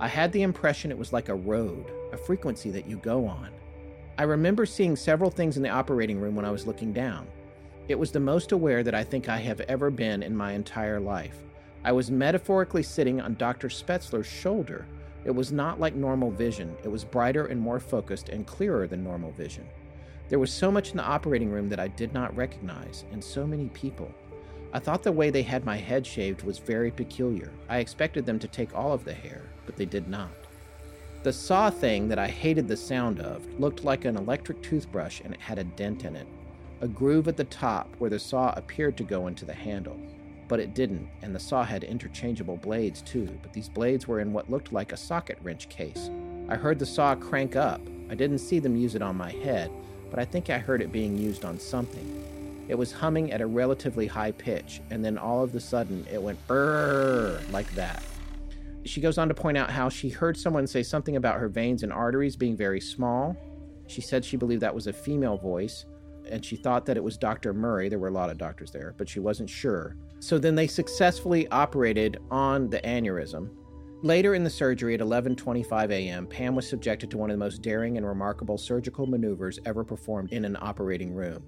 I 0.00 0.08
had 0.08 0.32
the 0.32 0.40
impression 0.40 0.90
it 0.90 0.96
was 0.96 1.12
like 1.12 1.28
a 1.28 1.34
road, 1.34 1.92
a 2.10 2.16
frequency 2.16 2.70
that 2.70 2.86
you 2.86 2.96
go 2.96 3.26
on. 3.26 3.50
I 4.16 4.22
remember 4.22 4.64
seeing 4.64 4.96
several 4.96 5.30
things 5.30 5.58
in 5.58 5.62
the 5.62 5.68
operating 5.68 6.18
room 6.18 6.34
when 6.34 6.46
I 6.46 6.50
was 6.50 6.66
looking 6.66 6.94
down. 6.94 7.26
It 7.86 7.98
was 7.98 8.10
the 8.10 8.18
most 8.18 8.52
aware 8.52 8.82
that 8.82 8.94
I 8.94 9.04
think 9.04 9.28
I 9.28 9.36
have 9.36 9.60
ever 9.60 9.90
been 9.90 10.22
in 10.22 10.34
my 10.34 10.52
entire 10.52 11.00
life. 11.00 11.36
I 11.84 11.92
was 11.92 12.10
metaphorically 12.10 12.82
sitting 12.82 13.20
on 13.20 13.34
Dr. 13.34 13.68
Spetzler's 13.68 14.26
shoulder. 14.26 14.86
It 15.26 15.32
was 15.32 15.52
not 15.52 15.78
like 15.78 15.94
normal 15.94 16.30
vision, 16.30 16.74
it 16.82 16.88
was 16.88 17.04
brighter 17.04 17.48
and 17.48 17.60
more 17.60 17.78
focused 17.78 18.30
and 18.30 18.46
clearer 18.46 18.86
than 18.86 19.04
normal 19.04 19.32
vision. 19.32 19.66
There 20.30 20.38
was 20.38 20.50
so 20.50 20.70
much 20.72 20.92
in 20.92 20.96
the 20.96 21.04
operating 21.04 21.50
room 21.50 21.68
that 21.68 21.80
I 21.80 21.88
did 21.88 22.14
not 22.14 22.34
recognize, 22.34 23.04
and 23.12 23.22
so 23.22 23.46
many 23.46 23.68
people. 23.68 24.10
I 24.72 24.78
thought 24.78 25.02
the 25.02 25.10
way 25.10 25.30
they 25.30 25.42
had 25.42 25.64
my 25.64 25.76
head 25.76 26.06
shaved 26.06 26.42
was 26.42 26.58
very 26.58 26.92
peculiar. 26.92 27.50
I 27.68 27.78
expected 27.78 28.24
them 28.24 28.38
to 28.38 28.46
take 28.46 28.74
all 28.74 28.92
of 28.92 29.04
the 29.04 29.12
hair, 29.12 29.42
but 29.66 29.76
they 29.76 29.84
did 29.84 30.08
not. 30.08 30.30
The 31.22 31.32
saw 31.32 31.70
thing 31.70 32.08
that 32.08 32.18
I 32.18 32.28
hated 32.28 32.68
the 32.68 32.76
sound 32.76 33.20
of 33.20 33.44
looked 33.58 33.84
like 33.84 34.04
an 34.04 34.16
electric 34.16 34.62
toothbrush 34.62 35.20
and 35.22 35.34
it 35.34 35.40
had 35.40 35.58
a 35.58 35.64
dent 35.64 36.04
in 36.04 36.14
it, 36.14 36.28
a 36.80 36.88
groove 36.88 37.26
at 37.26 37.36
the 37.36 37.44
top 37.44 37.94
where 37.98 38.08
the 38.10 38.18
saw 38.18 38.54
appeared 38.56 38.96
to 38.98 39.02
go 39.02 39.26
into 39.26 39.44
the 39.44 39.52
handle. 39.52 40.00
But 40.46 40.60
it 40.60 40.72
didn't, 40.72 41.08
and 41.20 41.34
the 41.34 41.40
saw 41.40 41.64
had 41.64 41.84
interchangeable 41.84 42.56
blades 42.56 43.02
too, 43.02 43.28
but 43.42 43.52
these 43.52 43.68
blades 43.68 44.06
were 44.06 44.20
in 44.20 44.32
what 44.32 44.50
looked 44.50 44.72
like 44.72 44.92
a 44.92 44.96
socket 44.96 45.38
wrench 45.42 45.68
case. 45.68 46.10
I 46.48 46.54
heard 46.54 46.78
the 46.78 46.86
saw 46.86 47.14
crank 47.16 47.54
up. 47.54 47.80
I 48.08 48.14
didn't 48.14 48.38
see 48.38 48.60
them 48.60 48.76
use 48.76 48.94
it 48.94 49.02
on 49.02 49.16
my 49.16 49.30
head, 49.30 49.70
but 50.10 50.18
I 50.18 50.24
think 50.24 50.48
I 50.48 50.58
heard 50.58 50.80
it 50.80 50.90
being 50.90 51.18
used 51.18 51.44
on 51.44 51.58
something. 51.58 52.29
It 52.70 52.78
was 52.78 52.92
humming 52.92 53.32
at 53.32 53.40
a 53.40 53.46
relatively 53.48 54.06
high 54.06 54.30
pitch, 54.30 54.80
and 54.90 55.04
then 55.04 55.18
all 55.18 55.42
of 55.42 55.52
a 55.56 55.58
sudden 55.58 56.06
it 56.08 56.22
went 56.22 56.38
brrr 56.46 57.42
like 57.50 57.68
that. 57.74 58.00
She 58.84 59.00
goes 59.00 59.18
on 59.18 59.26
to 59.26 59.34
point 59.34 59.58
out 59.58 59.72
how 59.72 59.88
she 59.88 60.08
heard 60.08 60.36
someone 60.36 60.68
say 60.68 60.84
something 60.84 61.16
about 61.16 61.40
her 61.40 61.48
veins 61.48 61.82
and 61.82 61.92
arteries 61.92 62.36
being 62.36 62.56
very 62.56 62.80
small. 62.80 63.36
She 63.88 64.00
said 64.00 64.24
she 64.24 64.36
believed 64.36 64.62
that 64.62 64.72
was 64.72 64.86
a 64.86 64.92
female 64.92 65.36
voice, 65.36 65.84
and 66.30 66.44
she 66.44 66.54
thought 66.54 66.86
that 66.86 66.96
it 66.96 67.02
was 67.02 67.18
Dr. 67.18 67.52
Murray. 67.52 67.88
There 67.88 67.98
were 67.98 68.06
a 68.06 68.12
lot 68.12 68.30
of 68.30 68.38
doctors 68.38 68.70
there, 68.70 68.94
but 68.96 69.08
she 69.08 69.18
wasn't 69.18 69.50
sure. 69.50 69.96
So 70.20 70.38
then 70.38 70.54
they 70.54 70.68
successfully 70.68 71.48
operated 71.48 72.18
on 72.30 72.70
the 72.70 72.78
aneurysm. 72.82 73.50
Later 74.02 74.36
in 74.36 74.44
the 74.44 74.48
surgery 74.48 74.94
at 74.94 75.00
11:25 75.00 75.90
a.m., 75.90 76.28
Pam 76.28 76.54
was 76.54 76.68
subjected 76.68 77.10
to 77.10 77.18
one 77.18 77.30
of 77.30 77.34
the 77.34 77.44
most 77.44 77.62
daring 77.62 77.96
and 77.96 78.06
remarkable 78.06 78.58
surgical 78.58 79.06
maneuvers 79.06 79.58
ever 79.66 79.82
performed 79.82 80.32
in 80.32 80.44
an 80.44 80.56
operating 80.60 81.12
room. 81.12 81.42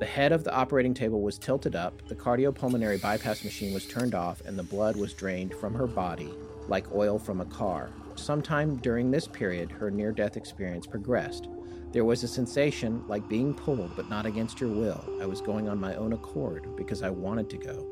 The 0.00 0.06
head 0.06 0.32
of 0.32 0.44
the 0.44 0.54
operating 0.54 0.94
table 0.94 1.22
was 1.22 1.38
tilted 1.38 1.76
up, 1.76 2.06
the 2.08 2.16
cardiopulmonary 2.16 3.00
bypass 3.00 3.44
machine 3.44 3.72
was 3.72 3.86
turned 3.86 4.14
off, 4.14 4.40
and 4.44 4.58
the 4.58 4.62
blood 4.62 4.96
was 4.96 5.12
drained 5.12 5.54
from 5.54 5.74
her 5.74 5.86
body 5.86 6.32
like 6.68 6.92
oil 6.92 7.18
from 7.18 7.40
a 7.40 7.46
car. 7.46 7.90
Sometime 8.16 8.76
during 8.76 9.10
this 9.10 9.26
period, 9.26 9.70
her 9.70 9.90
near 9.90 10.12
death 10.12 10.36
experience 10.36 10.86
progressed. 10.86 11.48
There 11.92 12.04
was 12.04 12.22
a 12.22 12.28
sensation 12.28 13.04
like 13.06 13.28
being 13.28 13.54
pulled, 13.54 13.94
but 13.94 14.10
not 14.10 14.26
against 14.26 14.60
your 14.60 14.70
will. 14.70 15.04
I 15.20 15.26
was 15.26 15.40
going 15.40 15.68
on 15.68 15.80
my 15.80 15.94
own 15.94 16.12
accord 16.12 16.76
because 16.76 17.02
I 17.02 17.10
wanted 17.10 17.48
to 17.50 17.58
go. 17.58 17.86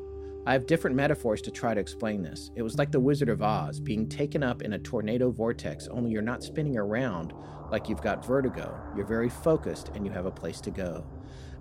I 0.45 0.51
have 0.51 0.67
different 0.67 0.97
metaphors 0.97 1.41
to 1.43 1.51
try 1.51 1.73
to 1.73 1.79
explain 1.79 2.21
this. 2.21 2.51
It 2.55 2.63
was 2.63 2.77
like 2.77 2.91
the 2.91 2.99
Wizard 2.99 3.29
of 3.29 3.41
Oz 3.41 3.79
being 3.79 4.09
taken 4.09 4.43
up 4.43 4.61
in 4.61 4.73
a 4.73 4.79
tornado 4.79 5.31
vortex, 5.31 5.87
only 5.87 6.11
you're 6.11 6.21
not 6.21 6.43
spinning 6.43 6.77
around 6.77 7.33
like 7.71 7.87
you've 7.87 8.01
got 8.01 8.25
vertigo. 8.25 8.77
You're 8.95 9.05
very 9.05 9.29
focused 9.29 9.91
and 9.95 10.05
you 10.05 10.11
have 10.11 10.25
a 10.25 10.31
place 10.31 10.59
to 10.61 10.71
go. 10.71 11.05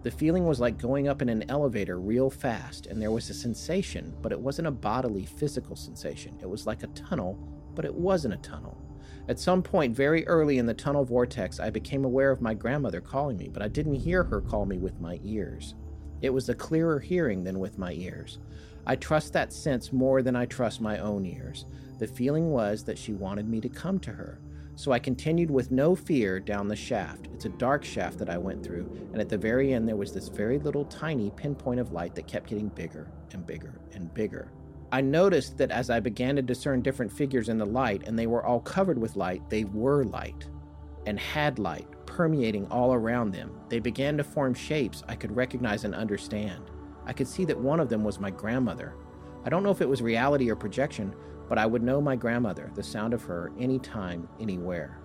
The 0.03 0.11
feeling 0.11 0.47
was 0.47 0.59
like 0.59 0.79
going 0.79 1.07
up 1.07 1.23
in 1.23 1.29
an 1.29 1.49
elevator 1.49 2.01
real 2.01 2.29
fast, 2.29 2.87
and 2.87 3.01
there 3.01 3.13
was 3.13 3.31
a 3.31 3.35
sensation, 3.35 4.13
but 4.21 4.33
it 4.33 4.41
wasn't 4.41 4.67
a 4.67 4.73
bodily, 4.73 5.25
physical 5.25 5.77
sensation. 5.77 6.37
It 6.43 6.49
was 6.49 6.67
like 6.67 6.83
a 6.83 6.89
tunnel, 6.89 7.39
but 7.77 7.85
it 7.85 7.95
wasn't 7.95 8.35
a 8.35 8.39
tunnel. 8.39 8.77
At 9.29 9.39
some 9.39 9.63
point 9.63 9.95
very 9.95 10.27
early 10.27 10.59
in 10.59 10.67
the 10.67 10.75
tunnel 10.75 11.05
vortex, 11.05 11.61
I 11.61 11.71
became 11.71 12.05
aware 12.05 12.33
of 12.33 12.41
my 12.41 12.53
grandmother 12.53 13.01
calling 13.01 13.37
me, 13.37 13.49
but 13.49 13.63
I 13.63 13.69
didn't 13.69 13.95
hear 13.95 14.25
her 14.25 14.41
call 14.41 14.67
me 14.67 14.79
with 14.79 15.01
my 15.01 15.21
ears. 15.23 15.77
It 16.21 16.31
was 16.31 16.49
a 16.49 16.55
clearer 16.55 16.99
hearing 16.99 17.45
than 17.45 17.61
with 17.61 17.79
my 17.79 17.93
ears. 17.93 18.41
I 18.85 18.97
trust 18.97 19.33
that 19.35 19.53
sense 19.53 19.93
more 19.93 20.23
than 20.23 20.35
I 20.35 20.47
trust 20.47 20.81
my 20.81 20.99
own 20.99 21.25
ears. 21.25 21.67
The 22.01 22.09
feeling 22.09 22.51
was 22.51 22.83
that 22.85 22.99
she 22.99 23.13
wanted 23.13 23.49
me 23.49 23.61
to 23.61 23.69
come 23.69 24.01
to 24.01 24.11
her. 24.11 24.41
So 24.75 24.91
I 24.93 24.99
continued 24.99 25.51
with 25.51 25.71
no 25.71 25.95
fear 25.95 26.41
down 26.41 26.67
the 26.67 26.77
shaft. 26.77 27.29
It's 27.35 27.45
a 27.45 27.51
dark 27.51 27.85
shaft 27.85 28.19
that 28.19 28.31
I 28.31 28.39
went 28.39 28.65
through, 28.65 28.91
and 29.13 29.21
at 29.21 29.29
the 29.29 29.39
very 29.39 29.75
end, 29.75 29.87
there 29.87 29.97
was 29.97 30.13
this 30.13 30.29
very 30.29 30.59
little 30.59 30.85
tiny 30.87 31.31
pinpoint 31.31 31.79
of 31.79 31.93
light 31.93 32.15
that 32.15 32.27
kept 32.27 32.49
getting 32.49 32.69
bigger 32.69 33.11
and 33.33 33.47
bigger 33.47 33.81
and 33.93 34.13
bigger. 34.15 34.51
I 34.91 35.01
noticed 35.01 35.59
that 35.59 35.71
as 35.71 35.91
I 35.91 36.01
began 36.01 36.37
to 36.37 36.43
discern 36.43 36.83
different 36.83 37.13
figures 37.13 37.49
in 37.49 37.59
the 37.59 37.67
light, 37.67 38.07
and 38.07 38.19
they 38.19 38.27
were 38.27 38.45
all 38.45 38.61
covered 38.61 38.99
with 38.99 39.17
light, 39.17 39.49
they 39.49 39.65
were 39.65 40.05
light 40.05 40.49
and 41.07 41.19
had 41.19 41.59
light 41.59 41.87
permeating 42.07 42.67
all 42.67 42.93
around 42.93 43.33
them. 43.33 43.51
They 43.69 43.79
began 43.79 44.17
to 44.19 44.25
form 44.25 44.55
shapes 44.55 45.03
I 45.09 45.17
could 45.17 45.35
recognize 45.35 45.85
and 45.85 45.95
understand. 45.95 46.71
I 47.07 47.13
could 47.13 47.27
see 47.27 47.45
that 47.47 47.59
one 47.59 47.81
of 47.81 47.89
them 47.89 48.05
was 48.05 48.21
my 48.21 48.31
grandmother. 48.31 48.95
I 49.45 49.49
don't 49.49 49.63
know 49.63 49.71
if 49.71 49.81
it 49.81 49.89
was 49.89 50.03
reality 50.03 50.51
or 50.51 50.57
projection, 50.57 51.15
but 51.53 51.59
I 51.59 51.67
would 51.67 51.83
know 51.83 52.01
my 52.01 52.17
grandmother, 52.17 52.71
the 52.75 52.83
sound 52.83 53.13
of 53.13 53.25
her, 53.25 53.53
anytime, 53.61 54.27
anywhere. 54.41 54.97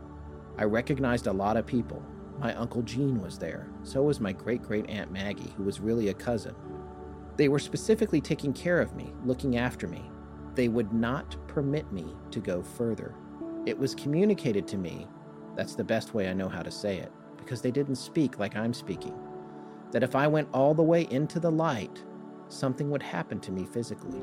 I 0.58 0.64
recognized 0.64 1.28
a 1.28 1.34
lot 1.34 1.58
of 1.58 1.66
people. 1.66 2.02
My 2.40 2.56
Uncle 2.56 2.84
Gene 2.84 3.22
was 3.22 3.38
there. 3.38 3.68
So 3.84 4.04
was 4.04 4.22
my 4.22 4.32
great 4.32 4.64
great 4.64 4.90
Aunt 4.90 5.12
Maggie, 5.12 5.54
who 5.58 5.64
was 5.64 5.82
really 5.82 6.08
a 6.08 6.14
cousin. 6.14 6.56
They 7.36 7.50
were 7.50 7.60
specifically 7.60 8.22
taking 8.22 8.54
care 8.54 8.80
of 8.80 8.96
me, 8.96 9.12
looking 9.26 9.58
after 9.58 9.90
me. 9.90 10.10
They 10.56 10.70
would 10.70 10.94
not 10.94 11.36
permit 11.50 11.92
me 11.92 12.16
to 12.32 12.40
go 12.40 12.64
further. 12.64 13.14
It 13.66 13.78
was 13.78 13.94
communicated 13.94 14.70
to 14.70 14.78
me, 14.78 15.06
that's 15.54 15.76
the 15.76 15.84
best 15.84 16.14
way 16.14 16.30
I 16.30 16.34
know 16.34 16.48
how 16.48 16.62
to 16.62 16.72
say 16.72 16.96
it, 16.96 17.12
because 17.36 17.62
they 17.62 17.72
didn't 17.72 17.96
speak 17.96 18.40
like 18.40 18.56
I'm 18.56 18.74
speaking, 18.74 19.20
that 19.92 20.02
if 20.02 20.16
I 20.16 20.28
went 20.28 20.48
all 20.54 20.74
the 20.74 20.82
way 20.82 21.10
into 21.12 21.42
the 21.42 21.52
light, 21.52 22.06
something 22.48 22.90
would 22.90 23.04
happen 23.04 23.42
to 23.42 23.52
me 23.52 23.66
physically. 23.66 24.22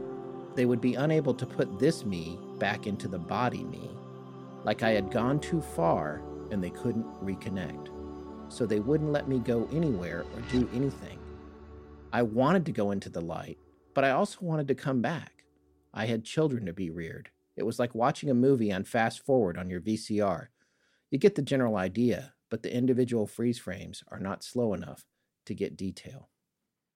They 0.55 0.67
would 0.67 0.81
be 0.81 0.95
unable 0.95 1.35
to 1.35 1.47
put 1.47 1.79
this 1.79 2.05
me 2.05 2.39
back 2.59 2.87
into 2.87 3.09
the 3.09 3.19
body 3.19 3.65
me, 3.65 3.91
like 4.65 4.83
I 4.83 4.91
had 4.91 5.11
gone 5.11 5.41
too 5.41 5.61
far 5.61 6.23
and 6.51 6.63
they 6.63 6.71
couldn't 6.71 7.07
reconnect. 7.23 7.91
So 8.49 8.67
they 8.67 8.81
wouldn't 8.81 9.13
let 9.13 9.29
me 9.29 9.39
go 9.39 9.69
anywhere 9.73 10.25
or 10.35 10.41
do 10.53 10.69
anything. 10.75 11.19
I 12.13 12.23
wanted 12.23 12.65
to 12.67 12.73
go 12.73 12.93
into 12.93 13.09
the 13.09 13.21
light, 13.21 13.59
but 13.95 14.05
I 14.05 14.11
also 14.11 14.39
wanted 14.41 14.69
to 14.69 14.75
come 14.75 15.03
back. 15.03 15.45
I 15.93 16.07
had 16.07 16.25
children 16.25 16.67
to 16.67 16.73
be 16.73 16.91
reared. 16.91 17.31
It 17.57 17.65
was 17.65 17.79
like 17.79 17.95
watching 17.95 18.31
a 18.31 18.35
movie 18.35 18.73
on 18.73 18.85
fast 18.85 19.25
forward 19.25 19.59
on 19.59 19.71
your 19.71 19.81
VCR. 19.81 20.49
You 21.11 21.19
get 21.19 21.35
the 21.35 21.43
general 21.43 21.77
idea, 21.77 22.35
but 22.51 22.63
the 22.63 22.75
individual 22.75 23.27
freeze 23.27 23.59
frames 23.59 24.05
are 24.09 24.21
not 24.21 24.45
slow 24.45 24.75
enough 24.75 25.05
to 25.47 25.55
get 25.55 25.77
detail 25.77 26.29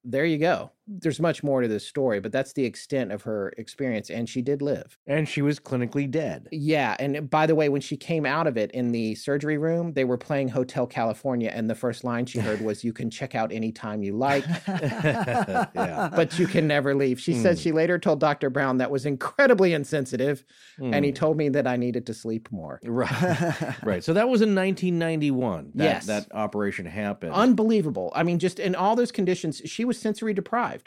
there 0.05 0.25
you 0.25 0.39
go. 0.39 0.73
There's 0.91 1.21
much 1.21 1.43
more 1.43 1.61
to 1.61 1.69
this 1.69 1.87
story, 1.87 2.19
but 2.19 2.33
that's 2.33 2.55
the 2.55 2.65
extent 2.65 3.13
of 3.13 3.23
her 3.23 3.53
experience. 3.59 4.09
And 4.09 4.27
she 4.29 4.41
did 4.41 4.63
live. 4.63 4.97
And 5.07 5.29
she 5.29 5.43
was 5.43 5.61
clinically 5.61 6.11
dead. 6.11 6.49
Yeah. 6.51 6.97
And 6.99 7.29
by 7.29 7.47
the 7.47 7.55
way, 7.55 7.69
when 7.69 7.83
she 7.83 7.97
came 7.97 8.25
out 8.25 8.47
of 8.47 8.57
it 8.57 8.71
in 8.73 8.91
the 8.93 9.15
surgery 9.15 9.59
room, 9.59 9.93
they 9.93 10.05
were 10.05 10.17
playing 10.17 10.49
Hotel 10.49 10.87
California. 10.87 11.51
And 11.53 11.69
the 11.69 11.75
first 11.75 12.05
line 12.05 12.25
she 12.25 12.39
heard 12.39 12.63
was, 12.63 12.83
You 12.83 12.95
can 12.95 13.11
check 13.11 13.35
out 13.35 13.53
anytime 13.53 14.03
you 14.03 14.17
like, 14.17 14.45
yeah. 14.69 16.11
but 16.15 16.39
you 16.39 16.47
can 16.47 16.67
never 16.67 16.95
leave. 16.95 17.21
She 17.21 17.35
mm. 17.35 17.43
said 17.43 17.59
she 17.59 17.73
later 17.73 17.99
told 17.99 18.21
Dr. 18.21 18.49
Brown 18.49 18.79
that 18.79 18.91
was 18.91 19.05
incredibly 19.05 19.75
insensitive. 19.75 20.45
Mm. 20.79 20.95
And 20.95 21.05
he 21.05 21.11
hmm. 21.11 21.17
told 21.17 21.37
me 21.37 21.51
that 21.51 21.67
I 21.67 21.77
needed 21.77 22.07
to 22.07 22.15
sleep 22.15 22.51
more. 22.51 22.81
Right. 22.83 23.75
right. 23.83 24.05
So 24.05 24.15
that 24.15 24.29
was 24.29 24.41
in 24.41 24.55
1991. 24.55 25.73
That, 25.75 25.85
yes. 25.85 26.07
That 26.07 26.29
operation 26.33 26.87
happened. 26.87 27.33
Unbelievable. 27.33 28.13
I 28.15 28.23
mean, 28.23 28.39
just 28.39 28.59
in 28.59 28.75
all 28.75 28.97
those 28.97 29.13
conditions, 29.13 29.61
she 29.65 29.85
was 29.85 29.99
sensory 29.99 30.33
deprived 30.33 30.78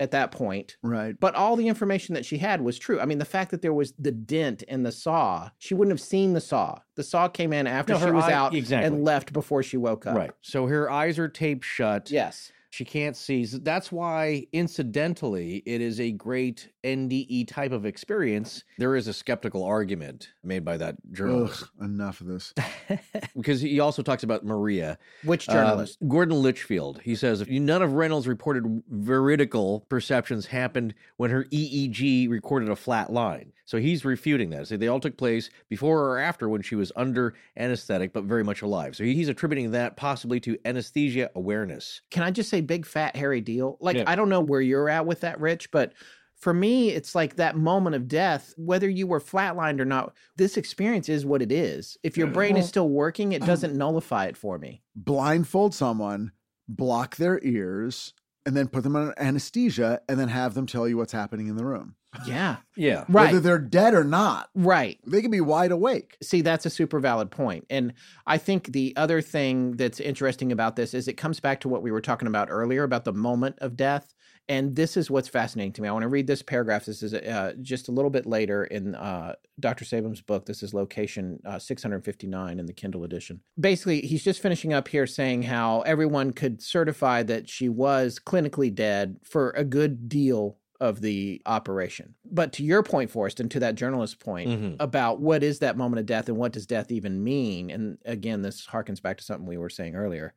at 0.00 0.10
that 0.12 0.30
point. 0.30 0.76
Right. 0.82 1.18
But 1.18 1.34
all 1.34 1.56
the 1.56 1.68
information 1.68 2.14
that 2.14 2.24
she 2.24 2.38
had 2.38 2.60
was 2.60 2.78
true. 2.78 3.00
I 3.00 3.04
mean, 3.04 3.18
the 3.18 3.24
fact 3.24 3.50
that 3.50 3.62
there 3.62 3.72
was 3.72 3.92
the 3.98 4.12
dent 4.12 4.62
in 4.62 4.82
the 4.82 4.92
saw, 4.92 5.50
she 5.58 5.74
wouldn't 5.74 5.92
have 5.92 6.04
seen 6.04 6.34
the 6.34 6.40
saw. 6.40 6.78
The 6.94 7.02
saw 7.02 7.28
came 7.28 7.52
in 7.52 7.66
after 7.66 7.94
no, 7.94 8.04
she 8.04 8.10
was 8.10 8.24
eye, 8.24 8.32
out 8.32 8.54
exactly. 8.54 8.86
and 8.86 9.04
left 9.04 9.32
before 9.32 9.62
she 9.62 9.76
woke 9.76 10.06
up. 10.06 10.16
Right. 10.16 10.30
So 10.40 10.66
her 10.66 10.90
eyes 10.90 11.18
are 11.18 11.28
taped 11.28 11.64
shut. 11.64 12.10
Yes. 12.10 12.52
She 12.70 12.84
can't 12.84 13.16
see. 13.16 13.44
That's 13.46 13.90
why, 13.90 14.46
incidentally, 14.52 15.62
it 15.64 15.80
is 15.80 16.00
a 16.00 16.12
great 16.12 16.68
NDE 16.84 17.48
type 17.48 17.72
of 17.72 17.86
experience. 17.86 18.62
There 18.78 18.94
is 18.94 19.08
a 19.08 19.12
skeptical 19.12 19.64
argument 19.64 20.32
made 20.44 20.64
by 20.64 20.76
that 20.76 20.96
journalist. 21.12 21.64
Ugh, 21.80 21.84
enough 21.86 22.20
of 22.20 22.26
this. 22.26 22.52
because 23.36 23.60
he 23.60 23.80
also 23.80 24.02
talks 24.02 24.22
about 24.22 24.44
Maria. 24.44 24.98
Which 25.24 25.46
journalist? 25.46 25.98
Uh, 26.02 26.06
Gordon 26.06 26.42
Lichfield. 26.42 27.00
He 27.02 27.16
says 27.16 27.44
none 27.48 27.82
of 27.82 27.94
Reynolds' 27.94 28.28
reported 28.28 28.82
veridical 28.88 29.86
perceptions 29.88 30.46
happened 30.46 30.94
when 31.16 31.30
her 31.30 31.44
EEG 31.44 32.28
recorded 32.28 32.68
a 32.68 32.76
flat 32.76 33.10
line. 33.10 33.52
So 33.68 33.76
he's 33.76 34.02
refuting 34.02 34.48
that. 34.50 34.66
So 34.66 34.78
they 34.78 34.88
all 34.88 34.98
took 34.98 35.18
place 35.18 35.50
before 35.68 36.02
or 36.06 36.18
after 36.18 36.48
when 36.48 36.62
she 36.62 36.74
was 36.74 36.90
under 36.96 37.34
anesthetic, 37.54 38.14
but 38.14 38.24
very 38.24 38.42
much 38.42 38.62
alive. 38.62 38.96
So 38.96 39.04
he's 39.04 39.28
attributing 39.28 39.72
that 39.72 39.94
possibly 39.94 40.40
to 40.40 40.56
anesthesia 40.64 41.30
awareness. 41.34 42.00
Can 42.10 42.22
I 42.22 42.30
just 42.30 42.48
say, 42.48 42.62
big 42.62 42.86
fat 42.86 43.14
hairy 43.14 43.42
deal? 43.42 43.76
Like, 43.78 43.98
yeah. 43.98 44.04
I 44.06 44.16
don't 44.16 44.30
know 44.30 44.40
where 44.40 44.62
you're 44.62 44.88
at 44.88 45.04
with 45.04 45.20
that, 45.20 45.38
Rich, 45.38 45.70
but 45.70 45.92
for 46.34 46.54
me, 46.54 46.92
it's 46.92 47.14
like 47.14 47.36
that 47.36 47.58
moment 47.58 47.94
of 47.94 48.08
death, 48.08 48.54
whether 48.56 48.88
you 48.88 49.06
were 49.06 49.20
flatlined 49.20 49.80
or 49.80 49.84
not, 49.84 50.14
this 50.36 50.56
experience 50.56 51.10
is 51.10 51.26
what 51.26 51.42
it 51.42 51.52
is. 51.52 51.98
If 52.02 52.16
your 52.16 52.28
brain 52.28 52.56
is 52.56 52.66
still 52.66 52.88
working, 52.88 53.32
it 53.32 53.44
doesn't 53.44 53.76
nullify 53.76 54.28
it 54.28 54.36
for 54.38 54.58
me. 54.58 54.80
Blindfold 54.96 55.74
someone, 55.74 56.32
block 56.68 57.16
their 57.16 57.38
ears, 57.44 58.14
and 58.46 58.56
then 58.56 58.68
put 58.68 58.82
them 58.82 58.96
on 58.96 59.12
anesthesia, 59.18 60.00
and 60.08 60.18
then 60.18 60.28
have 60.28 60.54
them 60.54 60.64
tell 60.64 60.88
you 60.88 60.96
what's 60.96 61.12
happening 61.12 61.48
in 61.48 61.56
the 61.56 61.66
room. 61.66 61.96
Yeah. 62.26 62.56
Yeah. 62.76 63.04
Right. 63.08 63.26
Whether 63.26 63.40
they're 63.40 63.58
dead 63.58 63.94
or 63.94 64.04
not. 64.04 64.48
Right. 64.54 64.98
They 65.06 65.20
can 65.20 65.30
be 65.30 65.40
wide 65.40 65.72
awake. 65.72 66.16
See, 66.22 66.40
that's 66.40 66.66
a 66.66 66.70
super 66.70 67.00
valid 67.00 67.30
point. 67.30 67.66
And 67.70 67.94
I 68.26 68.38
think 68.38 68.72
the 68.72 68.94
other 68.96 69.20
thing 69.20 69.72
that's 69.72 70.00
interesting 70.00 70.50
about 70.52 70.76
this 70.76 70.94
is 70.94 71.06
it 71.06 71.14
comes 71.14 71.40
back 71.40 71.60
to 71.60 71.68
what 71.68 71.82
we 71.82 71.90
were 71.90 72.00
talking 72.00 72.28
about 72.28 72.48
earlier 72.50 72.82
about 72.82 73.04
the 73.04 73.12
moment 73.12 73.58
of 73.60 73.76
death. 73.76 74.14
And 74.50 74.74
this 74.74 74.96
is 74.96 75.10
what's 75.10 75.28
fascinating 75.28 75.74
to 75.74 75.82
me. 75.82 75.88
I 75.88 75.92
want 75.92 76.04
to 76.04 76.08
read 76.08 76.26
this 76.26 76.42
paragraph. 76.42 76.86
This 76.86 77.02
is 77.02 77.12
uh, 77.12 77.52
just 77.60 77.88
a 77.88 77.92
little 77.92 78.10
bit 78.10 78.24
later 78.24 78.64
in 78.64 78.94
uh, 78.94 79.34
Dr. 79.60 79.84
Sabom's 79.84 80.22
book. 80.22 80.46
This 80.46 80.62
is 80.62 80.72
location 80.72 81.38
uh, 81.44 81.58
659 81.58 82.58
in 82.58 82.64
the 82.64 82.72
Kindle 82.72 83.04
edition. 83.04 83.42
Basically, 83.60 84.00
he's 84.00 84.24
just 84.24 84.40
finishing 84.40 84.72
up 84.72 84.88
here 84.88 85.06
saying 85.06 85.42
how 85.42 85.82
everyone 85.82 86.32
could 86.32 86.62
certify 86.62 87.22
that 87.24 87.50
she 87.50 87.68
was 87.68 88.18
clinically 88.18 88.74
dead 88.74 89.16
for 89.22 89.50
a 89.50 89.64
good 89.64 90.08
deal 90.08 90.56
of 90.80 91.00
the 91.00 91.42
operation. 91.46 92.14
But 92.24 92.52
to 92.54 92.64
your 92.64 92.82
point, 92.82 93.10
Forrest, 93.10 93.40
and 93.40 93.50
to 93.50 93.60
that 93.60 93.74
journalist's 93.74 94.14
point 94.14 94.48
mm-hmm. 94.48 94.74
about 94.78 95.20
what 95.20 95.42
is 95.42 95.58
that 95.58 95.76
moment 95.76 96.00
of 96.00 96.06
death 96.06 96.28
and 96.28 96.36
what 96.36 96.52
does 96.52 96.66
death 96.66 96.92
even 96.92 97.22
mean? 97.22 97.70
And 97.70 97.98
again, 98.04 98.42
this 98.42 98.66
harkens 98.66 99.02
back 99.02 99.18
to 99.18 99.24
something 99.24 99.46
we 99.46 99.58
were 99.58 99.70
saying 99.70 99.96
earlier. 99.96 100.34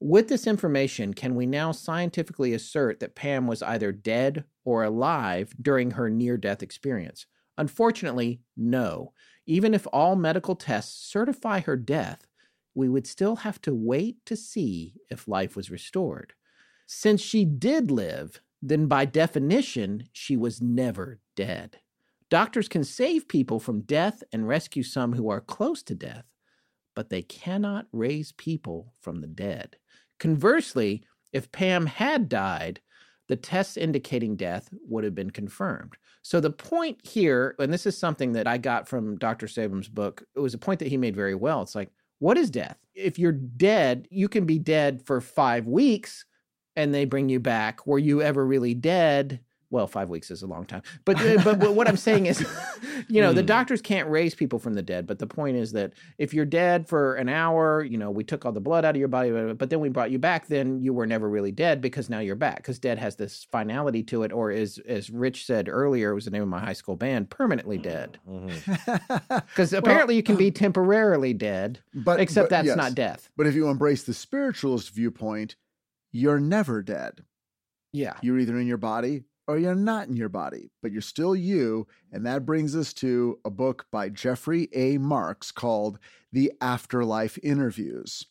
With 0.00 0.28
this 0.28 0.46
information, 0.46 1.14
can 1.14 1.34
we 1.34 1.46
now 1.46 1.72
scientifically 1.72 2.52
assert 2.52 3.00
that 3.00 3.14
Pam 3.14 3.46
was 3.46 3.62
either 3.62 3.90
dead 3.90 4.44
or 4.64 4.84
alive 4.84 5.54
during 5.60 5.92
her 5.92 6.10
near 6.10 6.36
death 6.36 6.62
experience? 6.62 7.26
Unfortunately, 7.56 8.40
no. 8.56 9.12
Even 9.46 9.74
if 9.74 9.86
all 9.92 10.16
medical 10.16 10.56
tests 10.56 11.10
certify 11.10 11.60
her 11.60 11.76
death, 11.76 12.26
we 12.74 12.88
would 12.88 13.06
still 13.06 13.36
have 13.36 13.60
to 13.62 13.74
wait 13.74 14.24
to 14.26 14.36
see 14.36 14.94
if 15.10 15.28
life 15.28 15.56
was 15.56 15.70
restored. 15.70 16.34
Since 16.86 17.20
she 17.20 17.44
did 17.44 17.90
live, 17.90 18.40
then 18.66 18.86
by 18.86 19.04
definition, 19.04 20.08
she 20.12 20.36
was 20.38 20.62
never 20.62 21.20
dead. 21.36 21.80
Doctors 22.30 22.66
can 22.66 22.82
save 22.82 23.28
people 23.28 23.60
from 23.60 23.82
death 23.82 24.22
and 24.32 24.48
rescue 24.48 24.82
some 24.82 25.12
who 25.12 25.28
are 25.28 25.42
close 25.42 25.82
to 25.82 25.94
death, 25.94 26.24
but 26.96 27.10
they 27.10 27.20
cannot 27.20 27.86
raise 27.92 28.32
people 28.32 28.94
from 29.02 29.20
the 29.20 29.26
dead. 29.26 29.76
Conversely, 30.18 31.04
if 31.32 31.52
Pam 31.52 31.84
had 31.84 32.28
died, 32.30 32.80
the 33.28 33.36
tests 33.36 33.76
indicating 33.76 34.34
death 34.34 34.70
would 34.88 35.04
have 35.04 35.14
been 35.14 35.30
confirmed. 35.30 35.96
So 36.22 36.40
the 36.40 36.50
point 36.50 37.06
here, 37.06 37.54
and 37.58 37.70
this 37.70 37.84
is 37.84 37.98
something 37.98 38.32
that 38.32 38.46
I 38.46 38.56
got 38.56 38.88
from 38.88 39.18
Dr. 39.18 39.46
Sabom's 39.46 39.88
book, 39.88 40.24
it 40.34 40.40
was 40.40 40.54
a 40.54 40.58
point 40.58 40.78
that 40.80 40.88
he 40.88 40.96
made 40.96 41.14
very 41.14 41.34
well. 41.34 41.60
It's 41.60 41.74
like, 41.74 41.90
what 42.18 42.38
is 42.38 42.50
death? 42.50 42.78
If 42.94 43.18
you're 43.18 43.32
dead, 43.32 44.08
you 44.10 44.28
can 44.28 44.46
be 44.46 44.58
dead 44.58 45.02
for 45.04 45.20
five 45.20 45.66
weeks, 45.66 46.24
and 46.76 46.94
they 46.94 47.04
bring 47.04 47.28
you 47.28 47.40
back. 47.40 47.86
Were 47.86 47.98
you 47.98 48.22
ever 48.22 48.44
really 48.44 48.74
dead? 48.74 49.40
well, 49.70 49.88
five 49.88 50.08
weeks 50.08 50.30
is 50.30 50.40
a 50.42 50.46
long 50.46 50.64
time. 50.64 50.82
But 51.04 51.20
uh, 51.20 51.42
but, 51.42 51.58
but 51.58 51.74
what 51.74 51.88
I'm 51.88 51.96
saying 51.96 52.26
is, 52.26 52.46
you 53.08 53.20
know, 53.20 53.32
the 53.32 53.40
Hmm. 53.40 53.46
doctors 53.46 53.82
can't 53.82 54.08
raise 54.08 54.32
people 54.32 54.60
from 54.60 54.74
the 54.74 54.82
dead. 54.82 55.04
But 55.04 55.18
the 55.18 55.26
point 55.26 55.56
is 55.56 55.72
that 55.72 55.94
if 56.16 56.32
you're 56.32 56.44
dead 56.44 56.86
for 56.86 57.16
an 57.16 57.28
hour, 57.28 57.82
you 57.82 57.98
know, 57.98 58.08
we 58.12 58.22
took 58.22 58.44
all 58.44 58.52
the 58.52 58.60
blood 58.60 58.84
out 58.84 58.94
of 58.94 59.00
your 59.00 59.08
body, 59.08 59.32
but 59.32 59.70
then 59.70 59.80
we 59.80 59.88
brought 59.88 60.12
you 60.12 60.18
back, 60.20 60.46
then 60.46 60.80
you 60.80 60.92
were 60.92 61.06
never 61.08 61.28
really 61.28 61.50
dead 61.50 61.80
because 61.80 62.08
now 62.08 62.20
you're 62.20 62.36
back. 62.36 62.58
Because 62.58 62.78
dead 62.78 62.98
has 63.00 63.16
this 63.16 63.48
finality 63.50 64.04
to 64.04 64.22
it, 64.22 64.30
or 64.32 64.52
is 64.52 64.78
as 64.86 65.10
Rich 65.10 65.44
said 65.44 65.68
earlier, 65.68 66.12
it 66.12 66.14
was 66.14 66.26
the 66.26 66.30
name 66.30 66.42
of 66.42 66.48
my 66.48 66.60
high 66.60 66.72
school 66.72 66.94
band, 66.94 67.30
permanently 67.30 67.78
dead. 67.78 68.18
Mhm. 68.28 69.44
Because 69.48 69.72
apparently 69.72 70.14
you 70.14 70.22
can 70.22 70.36
be 70.36 70.50
temporarily 70.64 71.32
dead, 71.32 71.80
but 71.94 72.20
except 72.20 72.44
but 72.44 72.50
that's 72.50 72.66
yes. 72.68 72.76
not 72.76 72.94
death. 72.94 73.28
But 73.36 73.48
if 73.48 73.56
you 73.56 73.68
embrace 73.68 74.04
the 74.04 74.14
spiritualist 74.14 74.90
viewpoint, 74.94 75.56
you're 76.14 76.38
never 76.38 76.80
dead. 76.80 77.24
Yeah. 77.92 78.14
You're 78.22 78.38
either 78.38 78.56
in 78.58 78.68
your 78.68 78.78
body 78.78 79.24
or 79.48 79.58
you're 79.58 79.74
not 79.74 80.06
in 80.06 80.16
your 80.16 80.28
body, 80.28 80.70
but 80.80 80.92
you're 80.92 81.02
still 81.02 81.34
you. 81.34 81.88
And 82.12 82.24
that 82.24 82.46
brings 82.46 82.76
us 82.76 82.92
to 82.94 83.40
a 83.44 83.50
book 83.50 83.86
by 83.90 84.10
Jeffrey 84.10 84.68
A. 84.72 84.96
Marks 84.96 85.50
called 85.50 85.98
The 86.32 86.52
Afterlife 86.60 87.36
Interviews. 87.42 88.26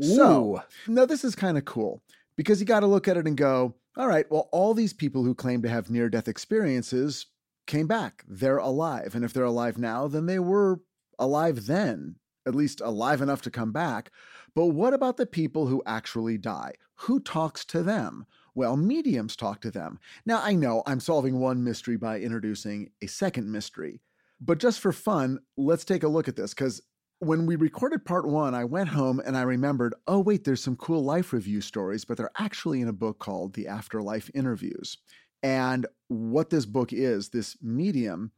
So, 0.00 0.62
now 0.88 1.06
this 1.06 1.24
is 1.24 1.34
kind 1.34 1.56
of 1.56 1.64
cool 1.64 2.02
because 2.36 2.58
you 2.60 2.66
got 2.66 2.80
to 2.80 2.86
look 2.86 3.06
at 3.06 3.16
it 3.16 3.26
and 3.26 3.36
go, 3.36 3.76
all 3.96 4.08
right, 4.08 4.30
well, 4.30 4.48
all 4.52 4.74
these 4.74 4.92
people 4.92 5.22
who 5.22 5.34
claim 5.34 5.62
to 5.62 5.68
have 5.68 5.90
near 5.90 6.10
death 6.10 6.28
experiences 6.28 7.26
came 7.66 7.86
back. 7.86 8.24
They're 8.28 8.58
alive. 8.58 9.14
And 9.14 9.24
if 9.24 9.32
they're 9.32 9.44
alive 9.44 9.78
now, 9.78 10.08
then 10.08 10.26
they 10.26 10.40
were 10.40 10.80
alive 11.20 11.66
then, 11.66 12.16
at 12.46 12.54
least 12.54 12.80
alive 12.80 13.22
enough 13.22 13.42
to 13.42 13.50
come 13.50 13.72
back. 13.72 14.10
But 14.58 14.74
what 14.74 14.92
about 14.92 15.18
the 15.18 15.24
people 15.24 15.68
who 15.68 15.84
actually 15.86 16.36
die? 16.36 16.72
Who 16.96 17.20
talks 17.20 17.64
to 17.66 17.84
them? 17.84 18.26
Well, 18.56 18.76
mediums 18.76 19.36
talk 19.36 19.60
to 19.60 19.70
them. 19.70 20.00
Now, 20.26 20.40
I 20.42 20.54
know 20.54 20.82
I'm 20.84 20.98
solving 20.98 21.38
one 21.38 21.62
mystery 21.62 21.96
by 21.96 22.18
introducing 22.18 22.90
a 23.00 23.06
second 23.06 23.52
mystery, 23.52 24.00
but 24.40 24.58
just 24.58 24.80
for 24.80 24.90
fun, 24.90 25.38
let's 25.56 25.84
take 25.84 26.02
a 26.02 26.08
look 26.08 26.26
at 26.26 26.34
this 26.34 26.54
because 26.54 26.82
when 27.20 27.46
we 27.46 27.54
recorded 27.54 28.04
part 28.04 28.26
one, 28.26 28.52
I 28.52 28.64
went 28.64 28.88
home 28.88 29.22
and 29.24 29.36
I 29.36 29.42
remembered, 29.42 29.94
oh, 30.08 30.18
wait, 30.18 30.42
there's 30.42 30.64
some 30.64 30.74
cool 30.74 31.04
life 31.04 31.32
review 31.32 31.60
stories, 31.60 32.04
but 32.04 32.16
they're 32.16 32.32
actually 32.36 32.80
in 32.80 32.88
a 32.88 32.92
book 32.92 33.20
called 33.20 33.54
The 33.54 33.68
Afterlife 33.68 34.28
Interviews. 34.34 34.98
And 35.40 35.86
what 36.08 36.50
this 36.50 36.66
book 36.66 36.92
is, 36.92 37.28
this 37.28 37.56
medium 37.62 38.32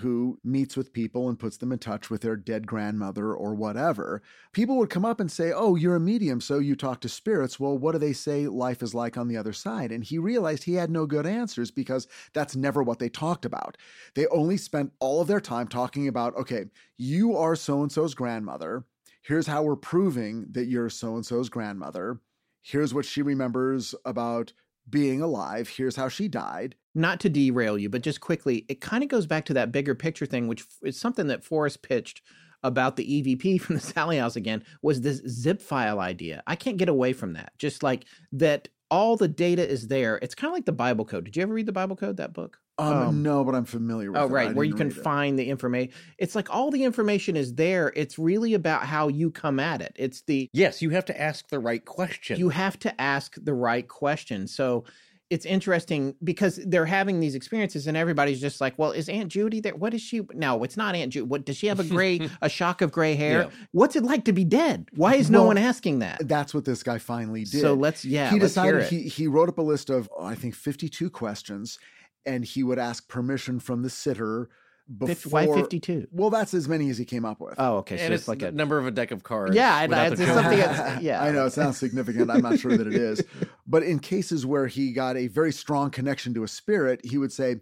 who 0.00 0.38
meets 0.42 0.76
with 0.76 0.92
people 0.92 1.28
and 1.28 1.38
puts 1.38 1.56
them 1.56 1.72
in 1.72 1.78
touch 1.78 2.10
with 2.10 2.22
their 2.22 2.36
dead 2.36 2.66
grandmother 2.66 3.34
or 3.34 3.54
whatever, 3.54 4.22
people 4.52 4.76
would 4.78 4.90
come 4.90 5.04
up 5.04 5.20
and 5.20 5.30
say, 5.30 5.52
Oh, 5.52 5.74
you're 5.74 5.96
a 5.96 6.00
medium, 6.00 6.40
so 6.40 6.58
you 6.58 6.74
talk 6.74 7.00
to 7.00 7.08
spirits. 7.08 7.60
Well, 7.60 7.78
what 7.78 7.92
do 7.92 7.98
they 7.98 8.12
say 8.12 8.46
life 8.46 8.82
is 8.82 8.94
like 8.94 9.16
on 9.16 9.28
the 9.28 9.36
other 9.36 9.52
side? 9.52 9.92
And 9.92 10.02
he 10.02 10.18
realized 10.18 10.64
he 10.64 10.74
had 10.74 10.90
no 10.90 11.06
good 11.06 11.26
answers 11.26 11.70
because 11.70 12.06
that's 12.32 12.56
never 12.56 12.82
what 12.82 12.98
they 12.98 13.08
talked 13.08 13.44
about. 13.44 13.76
They 14.14 14.26
only 14.28 14.56
spent 14.56 14.92
all 15.00 15.20
of 15.20 15.28
their 15.28 15.40
time 15.40 15.68
talking 15.68 16.08
about, 16.08 16.36
okay, 16.36 16.64
you 16.96 17.36
are 17.36 17.56
so 17.56 17.82
and 17.82 17.92
so's 17.92 18.14
grandmother. 18.14 18.84
Here's 19.22 19.46
how 19.46 19.62
we're 19.62 19.76
proving 19.76 20.46
that 20.52 20.66
you're 20.66 20.90
so 20.90 21.14
and 21.14 21.24
so's 21.24 21.48
grandmother. 21.48 22.20
Here's 22.62 22.94
what 22.94 23.04
she 23.04 23.22
remembers 23.22 23.94
about 24.04 24.52
being 24.88 25.20
alive. 25.20 25.68
Here's 25.68 25.96
how 25.96 26.08
she 26.08 26.28
died. 26.28 26.76
Not 26.94 27.20
to 27.20 27.28
derail 27.30 27.78
you, 27.78 27.88
but 27.88 28.02
just 28.02 28.20
quickly, 28.20 28.66
it 28.68 28.80
kind 28.80 29.02
of 29.02 29.08
goes 29.08 29.26
back 29.26 29.44
to 29.46 29.54
that 29.54 29.72
bigger 29.72 29.94
picture 29.94 30.26
thing, 30.26 30.46
which 30.46 30.64
is 30.82 30.98
something 30.98 31.26
that 31.28 31.42
Forrest 31.44 31.82
pitched 31.82 32.22
about 32.62 32.96
the 32.96 33.04
EVP 33.22 33.60
from 33.62 33.74
the 33.76 33.80
Sallie 33.80 34.18
House 34.18 34.36
again, 34.36 34.62
was 34.82 35.00
this 35.00 35.22
zip 35.28 35.60
file 35.60 36.00
idea. 36.00 36.42
I 36.46 36.54
can't 36.56 36.76
get 36.76 36.88
away 36.88 37.12
from 37.12 37.32
that. 37.32 37.52
Just 37.58 37.82
like 37.82 38.04
that 38.32 38.68
all 38.90 39.16
the 39.16 39.26
data 39.28 39.66
is 39.66 39.88
there. 39.88 40.18
It's 40.20 40.34
kind 40.34 40.50
of 40.50 40.54
like 40.54 40.66
the 40.66 40.72
Bible 40.72 41.04
Code. 41.06 41.24
Did 41.24 41.34
you 41.36 41.42
ever 41.42 41.54
read 41.54 41.64
the 41.66 41.72
Bible 41.72 41.96
Code, 41.96 42.18
that 42.18 42.34
book? 42.34 42.58
Um, 42.78 42.92
Um, 43.08 43.22
no, 43.22 43.42
but 43.42 43.54
I'm 43.54 43.64
familiar 43.64 44.12
with 44.12 44.20
Oh, 44.20 44.28
it. 44.28 44.34
I 44.36 44.46
right, 44.46 44.54
where 44.54 44.64
you 44.66 44.74
can 44.74 44.88
read 44.88 44.96
it. 44.98 45.02
find 45.02 45.38
the 45.38 45.44
information. 45.48 45.92
It's 46.18 46.34
like 46.34 46.54
all 46.54 46.70
the 46.70 46.84
information 46.84 47.36
is 47.36 47.54
there. 47.54 47.92
It's 47.96 48.18
really 48.18 48.52
about 48.54 48.84
how 48.84 49.08
you 49.08 49.30
come 49.30 49.58
at 49.58 49.80
it. 49.80 49.92
It's 49.96 50.22
the 50.22 50.48
Yes, 50.52 50.82
you 50.82 50.90
have 50.90 51.06
to 51.06 51.18
ask 51.20 51.48
the 51.48 51.58
right 51.58 51.84
question. 51.84 52.38
you 52.38 52.50
have 52.50 52.78
to 52.80 53.00
ask 53.00 53.34
the 53.42 53.54
right 53.54 53.88
question. 53.88 54.46
So 54.46 54.84
it's 55.32 55.46
interesting 55.46 56.14
because 56.22 56.60
they're 56.66 56.84
having 56.84 57.18
these 57.18 57.34
experiences 57.34 57.86
and 57.86 57.96
everybody's 57.96 58.38
just 58.38 58.60
like, 58.60 58.78
well, 58.78 58.92
is 58.92 59.08
Aunt 59.08 59.32
Judy 59.32 59.60
there? 59.60 59.74
What 59.74 59.94
is 59.94 60.02
she? 60.02 60.20
No, 60.34 60.62
it's 60.62 60.76
not 60.76 60.94
Aunt 60.94 61.10
Judy. 61.10 61.26
What 61.26 61.46
does 61.46 61.56
she 61.56 61.68
have 61.68 61.80
a 61.80 61.84
gray, 61.84 62.28
a 62.42 62.50
shock 62.50 62.82
of 62.82 62.92
gray 62.92 63.14
hair? 63.14 63.44
Yeah. 63.44 63.50
What's 63.70 63.96
it 63.96 64.02
like 64.02 64.26
to 64.26 64.34
be 64.34 64.44
dead? 64.44 64.90
Why 64.94 65.14
is 65.14 65.30
no 65.30 65.38
Well, 65.38 65.46
one 65.46 65.58
asking 65.58 66.00
that? 66.00 66.28
That's 66.28 66.52
what 66.52 66.66
this 66.66 66.82
guy 66.82 66.98
finally 66.98 67.44
did. 67.44 67.62
So 67.62 67.72
let's, 67.72 68.04
yeah, 68.04 68.28
he 68.28 68.38
let's 68.38 68.52
decided 68.52 68.84
he 68.88 69.04
he 69.04 69.26
wrote 69.26 69.48
up 69.48 69.56
a 69.56 69.62
list 69.62 69.88
of 69.88 70.06
oh, 70.14 70.22
I 70.22 70.34
think 70.34 70.54
52 70.54 71.08
questions, 71.08 71.78
and 72.26 72.44
he 72.44 72.62
would 72.62 72.78
ask 72.78 73.08
permission 73.08 73.58
from 73.58 73.80
the 73.80 73.90
sitter 73.90 74.50
before. 74.98 75.30
Why 75.32 75.46
52? 75.60 76.08
Well, 76.12 76.30
that's 76.30 76.54
as 76.54 76.68
many 76.68 76.90
as 76.90 76.98
he 76.98 77.04
came 77.04 77.24
up 77.24 77.40
with. 77.40 77.54
Oh, 77.58 77.76
okay. 77.78 77.96
So 77.96 78.04
and 78.04 78.14
it's, 78.14 78.22
it's 78.22 78.28
like 78.28 78.42
a, 78.42 78.52
number 78.52 78.78
of 78.78 78.86
a 78.86 78.90
deck 78.90 79.10
of 79.10 79.22
cards. 79.22 79.54
Yeah, 79.56 79.74
I- 79.74 79.86
without 79.86 80.12
it's 80.12 80.20
the 80.20 80.26
something 80.26 80.58
that's- 80.58 81.02
yeah. 81.02 81.22
I 81.22 81.30
know 81.30 81.46
it 81.46 81.52
sounds 81.52 81.78
significant. 81.78 82.30
I'm 82.30 82.42
not 82.42 82.58
sure 82.58 82.76
that 82.76 82.86
it 82.86 82.94
is. 82.94 83.22
But 83.66 83.84
in 83.84 84.00
cases 84.00 84.44
where 84.44 84.66
he 84.66 84.92
got 84.92 85.16
a 85.16 85.28
very 85.28 85.52
strong 85.52 85.90
connection 85.90 86.34
to 86.34 86.42
a 86.42 86.48
spirit, 86.48 87.00
he 87.04 87.16
would 87.16 87.32
say, 87.32 87.56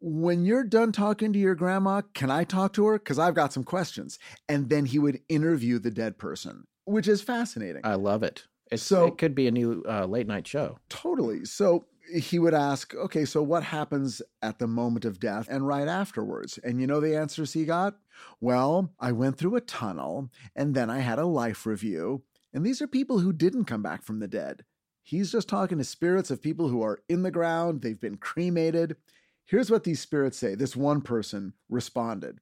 When 0.00 0.44
you're 0.44 0.62
done 0.64 0.92
talking 0.92 1.32
to 1.32 1.38
your 1.38 1.54
grandma, 1.54 2.02
can 2.14 2.30
I 2.30 2.44
talk 2.44 2.72
to 2.74 2.86
her? 2.86 2.98
Because 2.98 3.18
I've 3.18 3.34
got 3.34 3.52
some 3.52 3.64
questions. 3.64 4.18
And 4.48 4.68
then 4.68 4.84
he 4.84 4.98
would 4.98 5.20
interview 5.28 5.78
the 5.78 5.90
dead 5.90 6.18
person, 6.18 6.66
which 6.84 7.08
is 7.08 7.22
fascinating. 7.22 7.80
I 7.84 7.94
love 7.94 8.22
it. 8.22 8.44
It's, 8.70 8.82
So- 8.82 9.06
it 9.06 9.18
could 9.18 9.34
be 9.34 9.48
a 9.48 9.50
new 9.50 9.82
uh, 9.88 10.04
late 10.06 10.26
night 10.26 10.46
show. 10.46 10.78
Totally. 10.88 11.44
So 11.46 11.86
he 12.14 12.38
would 12.38 12.54
ask, 12.54 12.94
okay, 12.94 13.24
so 13.24 13.42
what 13.42 13.62
happens 13.62 14.22
at 14.42 14.58
the 14.58 14.66
moment 14.66 15.04
of 15.04 15.20
death 15.20 15.46
and 15.50 15.66
right 15.66 15.88
afterwards? 15.88 16.58
And 16.62 16.80
you 16.80 16.86
know 16.86 17.00
the 17.00 17.16
answers 17.16 17.52
he 17.52 17.64
got? 17.64 17.96
Well, 18.40 18.92
I 18.98 19.12
went 19.12 19.38
through 19.38 19.56
a 19.56 19.60
tunnel 19.60 20.30
and 20.54 20.74
then 20.74 20.90
I 20.90 20.98
had 20.98 21.18
a 21.18 21.26
life 21.26 21.66
review. 21.66 22.22
And 22.52 22.64
these 22.64 22.80
are 22.80 22.86
people 22.86 23.18
who 23.18 23.32
didn't 23.32 23.66
come 23.66 23.82
back 23.82 24.02
from 24.02 24.20
the 24.20 24.28
dead. 24.28 24.64
He's 25.02 25.32
just 25.32 25.48
talking 25.48 25.78
to 25.78 25.84
spirits 25.84 26.30
of 26.30 26.42
people 26.42 26.68
who 26.68 26.82
are 26.82 27.02
in 27.08 27.22
the 27.22 27.30
ground, 27.30 27.82
they've 27.82 28.00
been 28.00 28.16
cremated. 28.16 28.96
Here's 29.44 29.70
what 29.70 29.84
these 29.84 30.00
spirits 30.00 30.38
say. 30.38 30.54
This 30.54 30.74
one 30.74 31.00
person 31.00 31.52
responded 31.68 32.40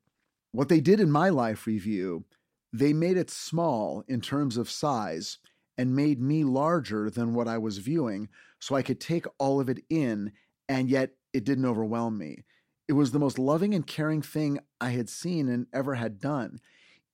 What 0.53 0.69
they 0.69 0.81
did 0.81 1.01
in 1.01 1.11
my 1.11 1.28
life 1.28 1.66
review, 1.66 2.24
they 2.73 2.93
made 2.93 3.16
it 3.16 3.31
small 3.31 4.03
in 4.09 4.20
terms 4.20 4.57
of 4.57 4.70
size 4.70 5.39
and 5.77 5.97
made 5.97 6.20
me 6.20 6.45
larger 6.45 7.11
than 7.11 7.35
what 7.35 7.49
I 7.49 7.59
was 7.59 7.78
viewing 7.78 8.28
so 8.65 8.74
I 8.74 8.81
could 8.81 8.99
take 8.99 9.27
all 9.39 9.61
of 9.61 9.69
it 9.69 9.85
in, 9.91 10.32
and 10.70 10.89
yet 10.89 11.11
it 11.35 11.45
didn't 11.45 11.66
overwhelm 11.66 12.16
me. 12.16 12.45
It 12.89 12.95
was 12.95 13.12
the 13.12 13.19
most 13.19 13.39
loving 13.39 13.74
and 13.74 13.86
caring 13.86 14.23
thing 14.23 14.59
I 14.81 14.89
had 14.89 15.11
seen 15.11 15.51
and 15.51 15.66
ever 15.74 15.97
had 15.97 16.19
done. 16.19 16.61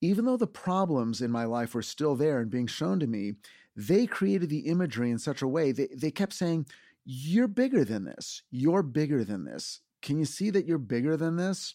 Even 0.00 0.26
though 0.26 0.36
the 0.36 0.46
problems 0.46 1.20
in 1.20 1.32
my 1.32 1.46
life 1.46 1.74
were 1.74 1.82
still 1.82 2.14
there 2.14 2.38
and 2.38 2.52
being 2.52 2.68
shown 2.68 3.00
to 3.00 3.08
me, 3.08 3.32
they 3.74 4.06
created 4.06 4.48
the 4.48 4.60
imagery 4.60 5.10
in 5.10 5.18
such 5.18 5.42
a 5.42 5.48
way 5.48 5.72
that 5.72 6.00
they 6.00 6.12
kept 6.12 6.34
saying, 6.34 6.66
You're 7.04 7.48
bigger 7.48 7.84
than 7.84 8.04
this. 8.04 8.42
You're 8.52 8.84
bigger 8.84 9.24
than 9.24 9.44
this. 9.44 9.80
Can 10.02 10.20
you 10.20 10.26
see 10.26 10.50
that 10.50 10.66
you're 10.66 10.78
bigger 10.78 11.16
than 11.16 11.34
this? 11.34 11.74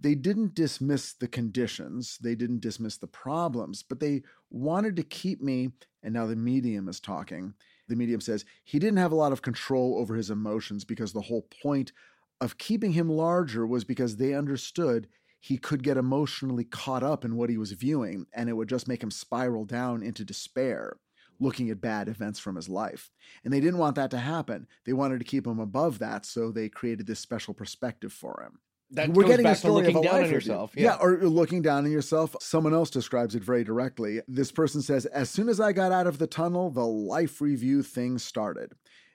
They 0.00 0.14
didn't 0.14 0.54
dismiss 0.54 1.12
the 1.12 1.28
conditions, 1.28 2.16
they 2.22 2.34
didn't 2.34 2.62
dismiss 2.62 2.96
the 2.96 3.08
problems, 3.08 3.82
but 3.82 4.00
they 4.00 4.22
wanted 4.48 4.96
to 4.96 5.02
keep 5.02 5.42
me. 5.42 5.68
And 6.02 6.14
now 6.14 6.24
the 6.24 6.34
medium 6.34 6.88
is 6.88 6.98
talking. 6.98 7.52
The 7.92 7.96
medium 7.96 8.22
says 8.22 8.46
he 8.64 8.78
didn't 8.78 9.00
have 9.00 9.12
a 9.12 9.16
lot 9.16 9.32
of 9.32 9.42
control 9.42 9.98
over 9.98 10.14
his 10.14 10.30
emotions 10.30 10.82
because 10.82 11.12
the 11.12 11.20
whole 11.20 11.46
point 11.62 11.92
of 12.40 12.56
keeping 12.56 12.92
him 12.92 13.10
larger 13.10 13.66
was 13.66 13.84
because 13.84 14.16
they 14.16 14.32
understood 14.32 15.08
he 15.40 15.58
could 15.58 15.82
get 15.82 15.98
emotionally 15.98 16.64
caught 16.64 17.02
up 17.02 17.22
in 17.22 17.36
what 17.36 17.50
he 17.50 17.58
was 17.58 17.72
viewing 17.72 18.24
and 18.32 18.48
it 18.48 18.54
would 18.54 18.70
just 18.70 18.88
make 18.88 19.02
him 19.02 19.10
spiral 19.10 19.66
down 19.66 20.02
into 20.02 20.24
despair 20.24 20.96
looking 21.38 21.68
at 21.68 21.82
bad 21.82 22.08
events 22.08 22.38
from 22.38 22.56
his 22.56 22.66
life. 22.66 23.10
And 23.44 23.52
they 23.52 23.60
didn't 23.60 23.78
want 23.78 23.96
that 23.96 24.10
to 24.12 24.18
happen. 24.18 24.66
They 24.86 24.94
wanted 24.94 25.18
to 25.18 25.26
keep 25.26 25.46
him 25.46 25.58
above 25.58 25.98
that, 25.98 26.24
so 26.24 26.50
they 26.50 26.70
created 26.70 27.06
this 27.06 27.20
special 27.20 27.52
perspective 27.52 28.12
for 28.14 28.42
him. 28.42 28.60
That 28.92 29.08
We're 29.10 29.24
getting 29.24 29.44
back 29.44 29.56
a 29.56 29.58
story 29.58 29.86
to 29.86 29.90
looking 29.92 29.96
of 29.96 30.02
a 30.02 30.04
down 30.04 30.14
life 30.14 30.24
on 30.26 30.32
yourself. 30.32 30.72
Yeah. 30.76 30.96
or 31.00 31.16
looking 31.18 31.62
down 31.62 31.84
on 31.84 31.90
yourself. 31.90 32.36
Someone 32.40 32.74
else 32.74 32.90
describes 32.90 33.34
it 33.34 33.42
very 33.42 33.64
directly. 33.64 34.20
This 34.28 34.52
person 34.52 34.82
says, 34.82 35.06
As 35.06 35.30
soon 35.30 35.48
as 35.48 35.60
I 35.60 35.72
got 35.72 35.92
out 35.92 36.06
of 36.06 36.18
the 36.18 36.26
tunnel, 36.26 36.70
the 36.70 36.86
life 36.86 37.40
review 37.40 37.82
thing 37.82 38.18
started. 38.18 38.72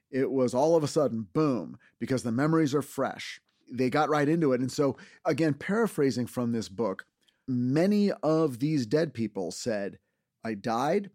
It 0.09 0.31
was 0.31 0.53
all 0.53 0.75
of 0.75 0.83
a 0.83 0.87
sudden, 0.87 1.27
boom, 1.33 1.77
because 1.99 2.23
the 2.23 2.31
memories 2.31 2.73
are 2.73 2.81
fresh. 2.81 3.39
They 3.71 3.89
got 3.89 4.09
right 4.09 4.27
into 4.27 4.53
it. 4.53 4.61
And 4.61 4.71
so, 4.71 4.97
again, 5.25 5.53
paraphrasing 5.53 6.25
from 6.27 6.53
this 6.53 6.69
book, 6.69 7.05
many 7.47 8.11
of 8.23 8.59
these 8.59 8.85
dead 8.85 9.13
people 9.13 9.51
said, 9.51 9.99
I 10.43 10.53
died, 10.53 11.11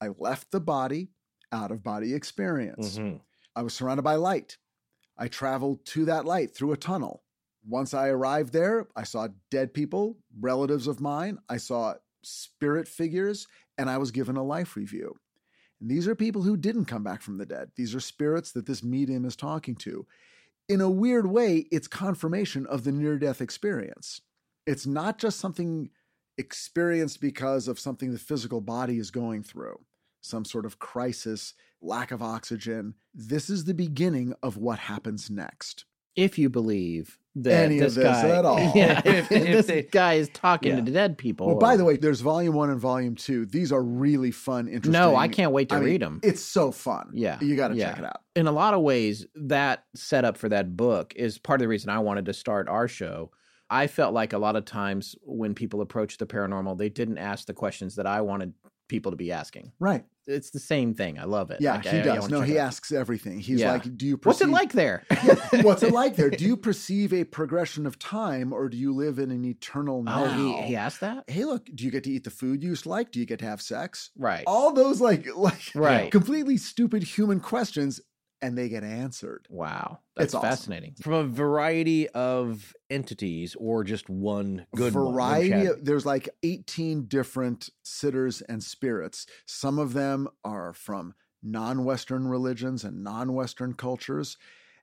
I 0.00 0.08
left 0.18 0.50
the 0.50 0.60
body, 0.60 1.08
out 1.50 1.70
of 1.70 1.82
body 1.82 2.14
experience. 2.14 2.98
Mhm. 2.98 3.20
I 3.56 3.62
was 3.62 3.74
surrounded 3.74 4.02
by 4.02 4.14
light. 4.14 4.58
I 5.16 5.28
traveled 5.28 5.84
to 5.86 6.04
that 6.06 6.24
light 6.24 6.54
through 6.54 6.72
a 6.72 6.76
tunnel. 6.76 7.22
Once 7.68 7.92
I 7.92 8.08
arrived 8.08 8.52
there, 8.54 8.88
I 8.96 9.04
saw 9.04 9.28
dead 9.50 9.74
people, 9.74 10.16
relatives 10.40 10.86
of 10.86 11.00
mine. 11.02 11.38
I 11.50 11.58
saw 11.58 11.94
spirit 12.22 12.88
figures, 12.88 13.46
and 13.76 13.90
I 13.90 13.98
was 13.98 14.10
given 14.10 14.36
a 14.36 14.42
life 14.42 14.74
review. 14.74 15.14
And 15.80 15.90
these 15.90 16.08
are 16.08 16.14
people 16.14 16.42
who 16.42 16.56
didn't 16.56 16.86
come 16.86 17.04
back 17.04 17.20
from 17.20 17.36
the 17.36 17.46
dead. 17.46 17.70
These 17.76 17.94
are 17.94 18.00
spirits 18.00 18.52
that 18.52 18.66
this 18.66 18.82
medium 18.82 19.24
is 19.24 19.36
talking 19.36 19.76
to. 19.76 20.06
in 20.68 20.80
a 20.80 20.90
weird 20.90 21.26
way, 21.26 21.66
it's 21.72 21.88
confirmation 21.88 22.66
of 22.66 22.84
the 22.84 22.92
near 22.92 23.18
death 23.18 23.40
experience. 23.40 24.20
It's 24.66 24.86
not 24.86 25.18
just 25.18 25.40
something 25.40 25.90
experienced 26.36 27.20
because 27.20 27.68
of 27.68 27.80
something 27.80 28.12
the 28.12 28.18
physical 28.18 28.60
body 28.60 28.98
is 28.98 29.10
going 29.10 29.42
through, 29.42 29.80
some 30.20 30.44
sort 30.44 30.66
of 30.66 30.78
crisis, 30.78 31.54
lack 31.80 32.10
of 32.10 32.22
oxygen. 32.22 32.94
This 33.14 33.48
is 33.48 33.64
the 33.64 33.74
beginning 33.74 34.34
of 34.42 34.56
what 34.58 34.78
happens 34.78 35.30
next. 35.30 35.84
If 36.18 36.38
you 36.38 36.50
believe 36.50 37.18
that 37.36 37.66
Any 37.66 37.76
of 37.78 37.84
this 37.84 37.94
this 37.94 38.04
guy, 38.04 38.28
at 38.30 38.44
all. 38.44 38.58
yeah, 38.74 39.00
If- 39.04 39.30
if, 39.30 39.46
this 39.46 39.66
they- 39.66 39.82
guy 39.82 40.14
is 40.14 40.28
talking 40.30 40.76
Yeah. 40.76 40.84
to 40.84 40.90
dead 40.90 41.16
people. 41.16 41.46
Well, 41.46 41.56
by 41.58 41.76
the 41.76 41.84
way, 41.84 41.96
there's 41.96 42.20
volume 42.20 42.54
one 42.54 42.70
and 42.70 42.80
volume 42.80 43.14
two. 43.14 43.46
These 43.46 43.70
are 43.70 43.82
really 43.82 44.32
fun, 44.32 44.66
interesting. 44.66 44.92
no, 44.92 45.14
I 45.14 45.28
can't 45.28 45.52
wait 45.52 45.68
to 45.68 45.76
I 45.76 45.78
mean, 45.78 45.86
read 45.88 46.02
them. 46.02 46.20
It's 46.24 46.42
so 46.42 46.72
fun. 46.72 47.10
Yeah, 47.14 47.38
You 47.40 47.54
got 47.54 47.68
to 47.68 47.76
yeah. 47.76 47.90
check 47.90 47.98
it 48.00 48.04
out. 48.06 48.20
in 48.34 48.48
a 48.48 48.52
lot 48.52 48.74
of 48.74 48.80
ways, 48.80 49.24
that 49.36 49.84
setup 49.94 50.36
for 50.36 50.48
that 50.48 50.76
book 50.76 51.12
is 51.14 51.38
part 51.38 51.60
of 51.60 51.64
the 51.64 51.68
reason 51.68 51.90
I 51.90 52.00
wanted 52.00 52.26
to 52.26 52.32
start 52.32 52.68
our 52.68 52.88
show. 52.88 53.30
I 53.70 53.86
felt 53.86 54.14
like 54.14 54.32
a 54.32 54.38
lot 54.38 54.56
of 54.56 54.64
times 54.64 55.14
when 55.22 55.54
people 55.54 55.82
approach 55.82 56.16
the 56.18 56.26
paranormal, 56.26 56.78
they 56.78 56.88
didn't 56.88 57.18
ask 57.18 57.46
the 57.46 57.52
questions 57.54 57.96
that 57.96 58.06
I 58.06 58.22
wanted 58.22 58.54
people 58.88 59.12
to 59.12 59.16
be 59.16 59.30
asking. 59.32 59.72
Right. 59.78 60.04
It's 60.26 60.50
the 60.50 60.58
same 60.58 60.92
thing. 60.92 61.18
I 61.18 61.24
love 61.24 61.50
it. 61.50 61.58
Yeah, 61.62 61.76
Like, 61.76 61.86
he 61.86 61.96
I- 61.96 62.00
I 62.00 62.04
does. 62.04 62.20
wanna 62.22 62.36
No, 62.36 62.40
he 62.42 62.58
asks 62.58 62.92
everything. 62.92 63.38
He's 63.40 63.60
Yeah. 63.60 63.72
like, 63.72 63.96
do 63.96 64.04
you 64.06 64.18
perceive... 64.18 64.26
What's 64.26 64.40
it 64.42 64.48
like 64.50 64.72
there? 64.72 65.04
Yeah, 65.24 65.62
What's 65.62 65.82
it 65.82 65.92
like 65.92 66.16
there? 66.16 66.28
Do 66.38 66.44
you 66.44 66.54
perceive 66.56 67.14
a 67.14 67.24
progression 67.24 67.86
of 67.86 67.98
time 67.98 68.52
or 68.52 68.68
do 68.68 68.76
you 68.76 68.92
live 68.94 69.18
in 69.18 69.30
an 69.30 69.42
eternal 69.46 70.02
now? 70.02 70.24
Oh, 70.24 70.28
he, 70.28 70.62
he 70.68 70.76
asked 70.76 71.00
that? 71.00 71.24
Hey, 71.28 71.44
look, 71.46 71.64
do 71.74 71.82
you 71.84 71.90
get 71.90 72.04
to 72.04 72.10
eat 72.10 72.24
the 72.24 72.30
food 72.30 72.62
you 72.62 72.68
used 72.70 72.82
to 72.82 72.90
like? 72.90 73.10
Do 73.10 73.20
you 73.20 73.24
get 73.26 73.38
to 73.38 73.46
have 73.46 73.62
sex? 73.62 74.10
Right. 74.18 74.44
All 74.46 74.72
those 74.72 75.00
like 75.00 75.26
like 75.36 75.70
Right. 75.74 76.12
completely 76.12 76.58
stupid 76.58 77.02
human 77.04 77.40
questions 77.40 77.98
and 78.40 78.56
they 78.56 78.68
get 78.68 78.84
answered. 78.84 79.46
Wow. 79.50 79.98
That's 80.16 80.26
It's 80.26 80.34
awesome. 80.34 80.48
fascinating. 80.50 80.94
From 81.00 81.12
a 81.14 81.24
variety 81.24 82.08
of 82.10 82.74
entities 82.90 83.56
or 83.58 83.84
just 83.84 84.08
one 84.08 84.66
good 84.74 84.94
one, 84.94 85.04
one 85.04 85.12
variety 85.14 85.66
of, 85.66 85.84
there's 85.84 86.06
like 86.06 86.28
18 86.42 87.06
different 87.06 87.70
sitters 87.82 88.40
and 88.42 88.62
spirits 88.62 89.26
some 89.46 89.78
of 89.78 89.92
them 89.92 90.28
are 90.44 90.72
from 90.72 91.14
non-western 91.42 92.26
religions 92.26 92.84
and 92.84 93.02
non-western 93.04 93.74
cultures 93.74 94.36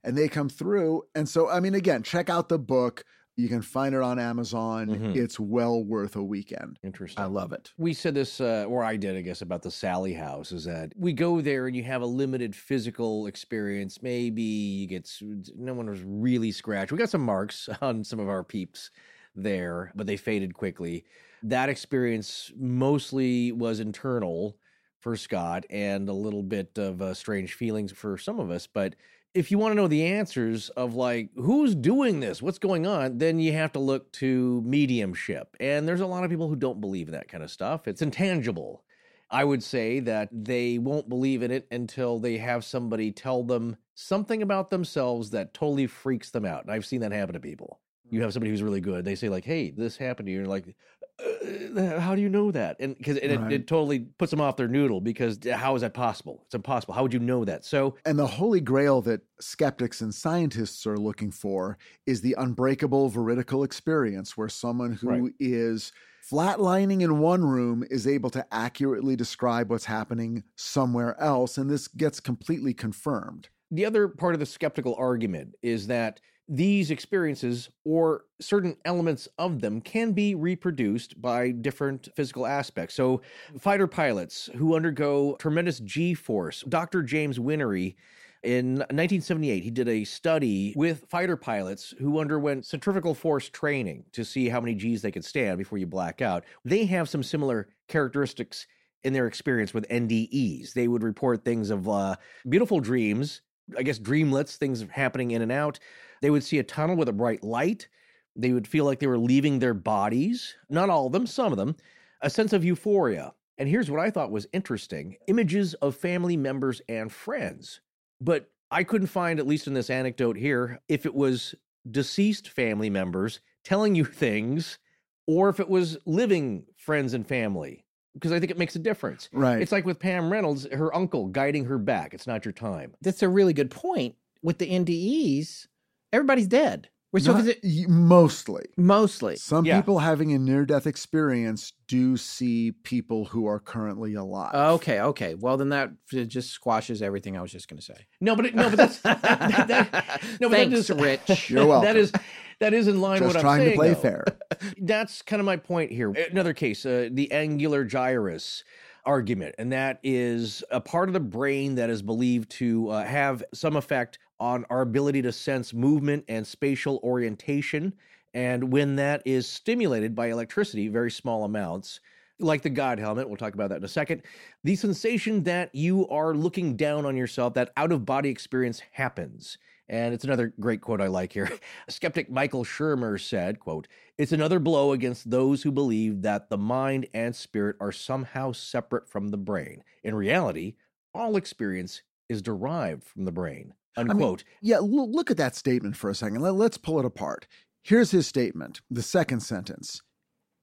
and 0.03 0.17
they 0.17 0.27
come 0.27 0.49
through 0.49 1.03
and 1.15 1.27
so 1.27 1.49
i 1.49 1.59
mean 1.59 1.73
again 1.73 2.03
check 2.03 2.29
out 2.29 2.47
the 2.49 2.59
book 2.59 3.03
you 3.37 3.49
can 3.49 3.61
find 3.61 3.93
it 3.93 4.01
on 4.01 4.17
amazon 4.19 4.87
Mhm. 4.87 5.15
it's 5.15 5.39
well 5.39 5.83
worth 5.83 6.15
a 6.15 6.23
weekend 6.23 6.79
Interesting. 6.83 7.21
I 7.21 7.27
love 7.27 7.51
it. 7.51 7.73
we 7.77 7.93
said 7.93 8.13
this, 8.15 8.39
uh, 8.39 8.65
or 8.67 8.83
I 8.83 8.95
did, 8.95 9.15
I 9.17 9.21
guess, 9.21 9.41
about 9.41 9.61
the 9.61 9.71
Sallie 9.71 10.13
House. 10.13 10.51
Is 10.51 10.63
that 10.65 10.93
we 10.95 11.11
go 11.13 11.41
there 11.41 11.67
and 11.67 11.75
you 11.75 11.83
have 11.83 12.01
a 12.01 12.05
limited 12.05 12.55
physical 12.55 13.27
experience. 13.27 14.01
Maybe 14.01 14.41
you 14.41 14.87
get 14.87 15.09
no 15.55 15.73
one 15.73 15.89
was 15.89 16.01
really 16.01 16.51
scratched. 16.51 16.91
We 16.91 16.97
got 16.97 17.09
some 17.09 17.25
marks 17.25 17.67
on 17.81 18.03
some 18.03 18.19
of 18.19 18.29
our 18.29 18.43
peeps 18.43 18.91
there, 19.35 19.91
but 19.95 20.07
they 20.07 20.17
faded 20.17 20.53
quickly. 20.53 21.05
That 21.43 21.69
experience 21.69 22.51
mostly 22.55 23.51
was 23.51 23.79
internal 23.79 24.57
for 24.99 25.15
Scott 25.15 25.65
and 25.69 26.07
a 26.09 26.13
little 26.13 26.41
bit 26.41 26.77
of 26.77 27.01
uh, 27.01 27.13
strange 27.13 27.53
feelings 27.53 27.91
for 27.91 28.17
some 28.17 28.39
of 28.39 28.49
us. 28.49 28.65
But 28.65 28.95
if 29.35 29.51
you 29.51 29.57
want 29.57 29.73
to 29.73 29.75
know 29.75 29.87
the 29.87 30.05
answers 30.05 30.69
of 30.69 30.95
like 30.95 31.29
who's 31.35 31.75
doing 31.75 32.21
this, 32.21 32.41
what's 32.41 32.57
going 32.57 32.87
on, 32.87 33.17
then 33.17 33.37
you 33.37 33.51
have 33.51 33.73
to 33.73 33.79
look 33.79 34.11
to 34.13 34.63
mediumship. 34.65 35.57
And 35.59 35.85
there's 35.85 35.99
a 35.99 36.07
lot 36.07 36.23
of 36.23 36.29
people 36.29 36.47
who 36.47 36.55
don't 36.55 36.79
believe 36.79 37.09
in 37.09 37.11
that 37.11 37.27
kind 37.27 37.43
of 37.43 37.51
stuff. 37.51 37.85
It's 37.87 38.01
intangible. 38.01 38.83
I 39.29 39.43
would 39.43 39.61
say 39.61 39.99
that 40.01 40.29
they 40.31 40.77
won't 40.77 41.09
believe 41.09 41.43
in 41.43 41.51
it 41.51 41.67
until 41.69 42.17
they 42.17 42.37
have 42.37 42.63
somebody 42.63 43.11
tell 43.11 43.43
them 43.43 43.75
something 43.93 44.41
about 44.41 44.69
themselves 44.69 45.31
that 45.31 45.53
totally 45.53 45.87
freaks 45.87 46.29
them 46.29 46.45
out. 46.45 46.63
And 46.63 46.71
I've 46.71 46.85
seen 46.85 47.01
that 47.01 47.11
happen 47.11 47.33
to 47.33 47.39
people. 47.39 47.81
You 48.09 48.19
mm. 48.19 48.23
have 48.23 48.33
somebody 48.33 48.51
who's 48.51 48.63
really 48.63 48.81
good. 48.81 49.03
They 49.03 49.15
say 49.15 49.27
like, 49.27 49.43
"Hey, 49.43 49.71
this 49.71 49.97
happened 49.97 50.27
to 50.27 50.31
you." 50.31 50.37
And 50.39 50.45
you're 50.45 50.53
like, 50.53 50.75
uh, 51.19 51.99
"How 51.99 52.15
do 52.15 52.21
you 52.21 52.29
know 52.29 52.51
that?" 52.51 52.77
And 52.79 52.97
because 52.97 53.17
it, 53.17 53.31
Right. 53.31 53.51
it 53.51 53.67
totally 53.67 53.99
puts 53.99 54.31
them 54.31 54.41
off 54.41 54.57
their 54.57 54.67
noodle. 54.67 55.01
Because 55.01 55.39
how 55.53 55.75
is 55.75 55.81
that 55.81 55.93
possible? 55.93 56.41
It's 56.45 56.55
impossible. 56.55 56.93
How 56.93 57.03
would 57.03 57.13
you 57.13 57.19
know 57.19 57.45
that? 57.45 57.65
So 57.65 57.95
and 58.05 58.19
the 58.19 58.27
holy 58.27 58.61
grail 58.61 59.01
that 59.03 59.21
skeptics 59.39 60.01
and 60.01 60.13
scientists 60.13 60.85
are 60.85 60.97
looking 60.97 61.31
for 61.31 61.77
is 62.05 62.21
the 62.21 62.35
unbreakable 62.37 63.09
veridical 63.09 63.63
experience 63.63 64.35
where 64.37 64.49
someone 64.49 64.91
who 64.93 65.31
is 65.39 65.91
Right. 66.29 66.31
flatlining 66.31 67.01
in 67.01 67.19
one 67.19 67.43
room 67.45 67.83
is 67.89 68.07
able 68.07 68.29
to 68.31 68.45
accurately 68.53 69.15
describe 69.15 69.69
what's 69.69 69.85
happening 69.85 70.43
somewhere 70.57 71.19
else 71.21 71.57
and 71.57 71.69
this 71.69 71.87
gets 71.87 72.19
completely 72.19 72.73
confirmed 72.73 73.49
the 73.71 73.85
other 73.85 74.07
part 74.07 74.33
of 74.33 74.39
the 74.39 74.45
skeptical 74.45 74.95
argument 74.95 75.53
is 75.61 75.87
that 75.87 76.19
these 76.47 76.91
experiences 76.91 77.69
or 77.83 78.25
certain 78.39 78.77
elements 78.85 79.27
of 79.37 79.61
them 79.61 79.81
can 79.81 80.11
be 80.11 80.35
reproduced 80.35 81.19
by 81.21 81.51
different 81.51 82.09
physical 82.15 82.45
aspects. 82.45 82.95
So, 82.95 83.21
fighter 83.59 83.87
pilots 83.87 84.49
who 84.55 84.75
undergo 84.75 85.35
tremendous 85.39 85.79
G 85.79 86.13
force, 86.13 86.63
Dr. 86.67 87.03
James 87.03 87.39
Whinnery. 87.39 87.95
In 88.43 88.75
1978, 88.75 89.63
he 89.63 89.71
did 89.71 89.87
a 89.87 90.03
study 90.03 90.71
with 90.77 91.05
fighter 91.09 91.35
pilots 91.35 91.95
who 91.97 92.19
underwent 92.19 92.67
centrifugal 92.67 93.15
force 93.15 93.49
training 93.49 94.05
to 94.11 94.23
see 94.23 94.49
how 94.49 94.61
many 94.61 94.75
Gs 94.75 95.01
they 95.01 95.11
could 95.11 95.25
stand 95.25 95.57
before 95.57 95.79
you 95.79 95.87
black 95.87 96.21
out. 96.21 96.43
They 96.63 96.85
have 96.85 97.09
some 97.09 97.23
similar 97.23 97.69
characteristics 97.87 98.67
in 99.03 99.13
their 99.13 99.25
experience 99.25 99.73
with 99.73 99.87
NDEs. 99.87 100.73
They 100.73 100.87
would 100.87 101.01
report 101.01 101.43
things 101.43 101.71
of 101.71 101.87
uh, 101.89 102.17
beautiful 102.49 102.79
dreams, 102.79 103.41
I 103.77 103.83
guess 103.83 103.99
dreamlets, 103.99 104.57
things 104.57 104.85
happening 104.91 105.31
in 105.31 105.41
and 105.41 105.51
out. 105.51 105.79
They 106.21 106.29
would 106.29 106.43
see 106.43 106.59
a 106.59 106.63
tunnel 106.63 106.95
with 106.95 107.09
a 107.09 107.13
bright 107.13 107.43
light. 107.43 107.87
They 108.35 108.51
would 108.51 108.67
feel 108.67 108.85
like 108.85 108.99
they 108.99 109.07
were 109.07 109.17
leaving 109.17 109.59
their 109.59 109.73
bodies. 109.73 110.55
Not 110.69 110.89
all 110.89 111.07
of 111.07 111.13
them, 111.13 111.25
some 111.25 111.51
of 111.51 111.57
them. 111.57 111.75
A 112.21 112.29
sense 112.29 112.53
of 112.53 112.63
euphoria. 112.63 113.33
And 113.57 113.69
here's 113.69 113.89
what 113.89 114.01
I 114.01 114.09
thought 114.09 114.31
was 114.31 114.47
interesting 114.53 115.17
images 115.27 115.73
of 115.75 115.95
family 115.95 116.35
members 116.35 116.81
and 116.89 117.11
friends. 117.11 117.79
But 118.19 118.49
I 118.71 118.83
couldn't 118.83 119.07
find, 119.07 119.39
at 119.39 119.47
least 119.47 119.67
in 119.67 119.73
this 119.73 119.89
anecdote 119.89 120.37
here, 120.37 120.81
if 120.89 121.05
it 121.05 121.13
was 121.13 121.55
deceased 121.89 122.49
family 122.49 122.89
members 122.89 123.39
telling 123.63 123.95
you 123.95 124.05
things 124.05 124.79
or 125.27 125.49
if 125.49 125.59
it 125.59 125.69
was 125.69 125.97
living 126.05 126.65
friends 126.77 127.13
and 127.13 127.25
family. 127.25 127.84
Because 128.15 128.31
I 128.31 128.39
think 128.39 128.51
it 128.51 128.57
makes 128.57 128.75
a 128.75 128.79
difference. 128.79 129.29
right 129.31 129.61
It's 129.61 129.71
like 129.71 129.85
with 129.85 129.99
Pam 129.99 130.31
Reynolds, 130.31 130.65
her 130.71 130.95
uncle 130.95 131.27
guiding 131.27 131.65
her 131.65 131.77
back. 131.77 132.13
It's 132.13 132.25
not 132.25 132.45
your 132.45 132.53
time. 132.53 132.95
That's 133.01 133.21
a 133.21 133.29
really 133.29 133.53
good 133.53 133.69
point. 133.69 134.15
With 134.41 134.57
the 134.57 134.69
NDEs, 134.69 135.67
everybody's 136.13 136.47
dead. 136.47 136.89
We're 137.15 137.21
so 137.21 137.31
Not- 137.31 137.47
is 137.47 137.55
it 137.63 137.87
mostly 137.89 138.65
mostly. 138.75 139.37
some 139.37 139.63
Yeah. 139.63 139.79
people 139.79 139.99
having 139.99 140.33
a 140.33 140.37
near-death 140.37 140.85
experience 140.85 141.71
do 141.87 142.17
see 142.17 142.73
people 142.83 143.23
who 143.23 143.45
are 143.47 143.57
currently 143.57 144.15
alive 144.15 144.53
Okay, 144.53 144.99
okay. 144.99 145.33
Well, 145.33 145.55
then 145.55 145.69
that 145.69 145.91
just 146.11 146.49
squashes 146.49 147.01
everything 147.01 147.37
I 147.37 147.41
was 147.41 147.53
just 147.53 147.69
going 147.69 147.77
to 147.77 147.85
say. 147.85 148.05
No, 148.19 148.35
but 148.35 148.47
it, 148.47 148.53
no, 148.55 148.69
but 148.69 148.75
that's 148.75 148.99
that, 148.99 149.21
that- 149.21 150.21
no, 150.41 150.49
but 150.49 150.57
Thanks, 150.57 150.87
that 150.89 150.97
is, 150.97 151.01
Rich. 151.29 151.49
You're 151.49 151.65
welcome. 151.65 151.85
That 151.87 151.95
is 151.95 152.11
that 152.59 152.73
is 152.73 152.89
in 152.89 152.99
line 152.99 153.19
just 153.19 153.27
with 153.27 153.35
what 153.37 153.41
trying 153.41 153.61
I'm 153.61 153.69
to 153.69 153.75
play 153.77 153.93
though. 153.93 153.95
fair 154.01 154.25
That's 154.81 155.21
kind 155.21 155.39
of 155.39 155.45
my 155.45 155.55
point 155.55 155.91
here. 155.91 156.13
Another 156.31 156.53
case, 156.53 156.85
uh, 156.85 157.07
the 157.09 157.31
angular 157.31 157.85
gyrus 157.85 158.65
argument, 159.05 159.55
and 159.57 159.71
that 159.71 159.99
is 160.03 160.65
a 160.69 160.81
part 160.81 161.07
of 161.07 161.13
the 161.13 161.19
brain 161.21 161.75
that 161.75 161.89
is 161.89 162.01
believed 162.01 162.49
to 162.51 162.89
uh, 162.89 163.05
have 163.05 163.41
some 163.53 163.77
effect 163.77 164.19
on 164.39 164.65
our 164.69 164.81
ability 164.81 165.21
to 165.23 165.31
sense 165.31 165.73
movement 165.73 166.25
and 166.27 166.45
spatial 166.45 166.99
orientation. 167.03 167.93
And 168.33 168.71
when 168.71 168.97
that 168.97 169.21
is 169.25 169.47
stimulated 169.47 170.15
by 170.15 170.27
electricity, 170.27 170.87
very 170.87 171.11
small 171.11 171.45
amounts, 171.45 171.99
like 172.39 172.61
the 172.61 172.69
God 172.69 172.99
helmet, 172.99 173.27
we'll 173.27 173.37
talk 173.37 173.53
about 173.53 173.69
that 173.69 173.77
in 173.77 173.83
a 173.83 173.89
second, 173.89 174.23
the 174.63 174.75
sensation 174.75 175.43
that 175.43 175.73
you 175.73 176.07
are 176.09 176.33
looking 176.33 176.75
down 176.75 177.05
on 177.05 177.15
yourself, 177.15 177.53
that 177.53 177.71
out 177.77 177.91
of 177.91 178.05
body 178.05 178.29
experience 178.29 178.81
happens. 178.91 179.57
And 179.87 180.13
it's 180.13 180.23
another 180.23 180.53
great 180.59 180.81
quote 180.81 180.99
I 180.99 181.07
like 181.07 181.31
here. 181.31 181.49
Skeptic 181.89 182.29
Michael 182.29 182.63
Shermer 182.63 183.21
said, 183.21 183.59
quote, 183.59 183.87
It's 184.17 184.31
another 184.31 184.59
blow 184.59 184.91
against 184.91 185.29
those 185.29 185.61
who 185.61 185.71
believe 185.71 186.23
that 186.23 186.49
the 186.49 186.57
mind 186.57 187.07
and 187.13 187.35
spirit 187.35 187.77
are 187.79 187.91
somehow 187.91 188.51
separate 188.51 189.07
from 189.07 189.29
the 189.29 189.37
brain. 189.37 189.83
In 190.03 190.15
reality, 190.15 190.75
all 191.13 191.35
experience 191.35 192.01
is 192.27 192.41
derived 192.41 193.03
from 193.03 193.25
the 193.25 193.31
brain. 193.31 193.73
Mean, 194.03 194.11
Unquote. 194.11 194.43
Yeah, 194.61 194.77
l- 194.77 195.11
look 195.11 195.31
at 195.31 195.37
that 195.37 195.55
statement 195.55 195.95
for 195.95 196.09
a 196.09 196.15
second. 196.15 196.41
Let, 196.41 196.55
let's 196.55 196.77
pull 196.77 196.99
it 196.99 197.05
apart. 197.05 197.47
Here's 197.83 198.11
his 198.11 198.27
statement, 198.27 198.81
the 198.89 199.01
second 199.03 199.41
sentence. 199.41 200.01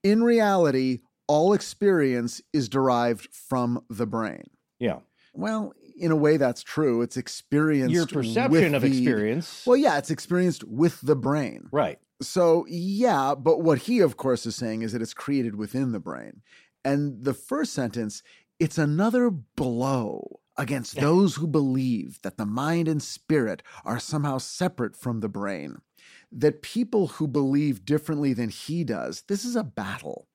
In 0.03 0.23
reality, 0.23 1.01
all 1.29 1.53
experience 1.53 2.43
is 2.53 2.69
derived 2.69 3.29
from 3.33 3.85
the 3.89 4.07
brain. 4.07 4.51
yeah. 4.79 4.99
Well, 5.35 5.73
in 5.99 6.11
a 6.11 6.17
way, 6.17 6.37
that's 6.37 6.63
true. 6.63 7.01
It's 7.01 7.17
experienced. 7.17 7.95
Your 7.95 8.07
perception 8.07 8.75
of 8.75 8.83
the- 8.83 8.89
experience. 8.89 9.65
Well, 9.67 9.77
yeah, 9.77 9.97
it's 9.97 10.11
experienced 10.11 10.63
with 10.65 11.01
the 11.01 11.17
brain. 11.17 11.69
right. 11.73 11.99
So, 12.21 12.67
yeah, 12.69 13.35
but 13.35 13.63
what 13.63 13.79
he, 13.79 13.99
of 14.01 14.17
course, 14.17 14.45
is 14.47 14.55
saying 14.55 14.83
is 14.83 14.93
that 14.93 15.03
it's 15.03 15.15
created 15.15 15.57
within 15.57 15.91
the 15.93 15.99
brain. 15.99 16.43
And 16.85 17.25
the 17.25 17.35
first 17.35 17.73
sentence, 17.73 18.23
it's 18.61 18.79
another 18.79 19.29
blow 19.31 20.39
against 20.57 20.97
those 20.97 21.37
who 21.37 21.47
believe 21.47 22.21
that 22.23 22.37
the 22.37 22.47
mind 22.47 22.89
and 22.89 23.03
spirit 23.03 23.63
are 23.85 23.99
somehow 23.99 24.39
separate 24.39 24.95
from 24.97 25.21
the 25.21 25.29
brain. 25.29 25.79
That 26.31 26.63
people 26.63 27.07
who 27.09 27.27
believe 27.29 27.85
differently 27.85 28.33
than 28.33 28.49
he 28.49 28.85
does, 28.85 29.23
this 29.29 29.45
is 29.45 29.57
a 29.57 29.65
battle. 29.65 30.29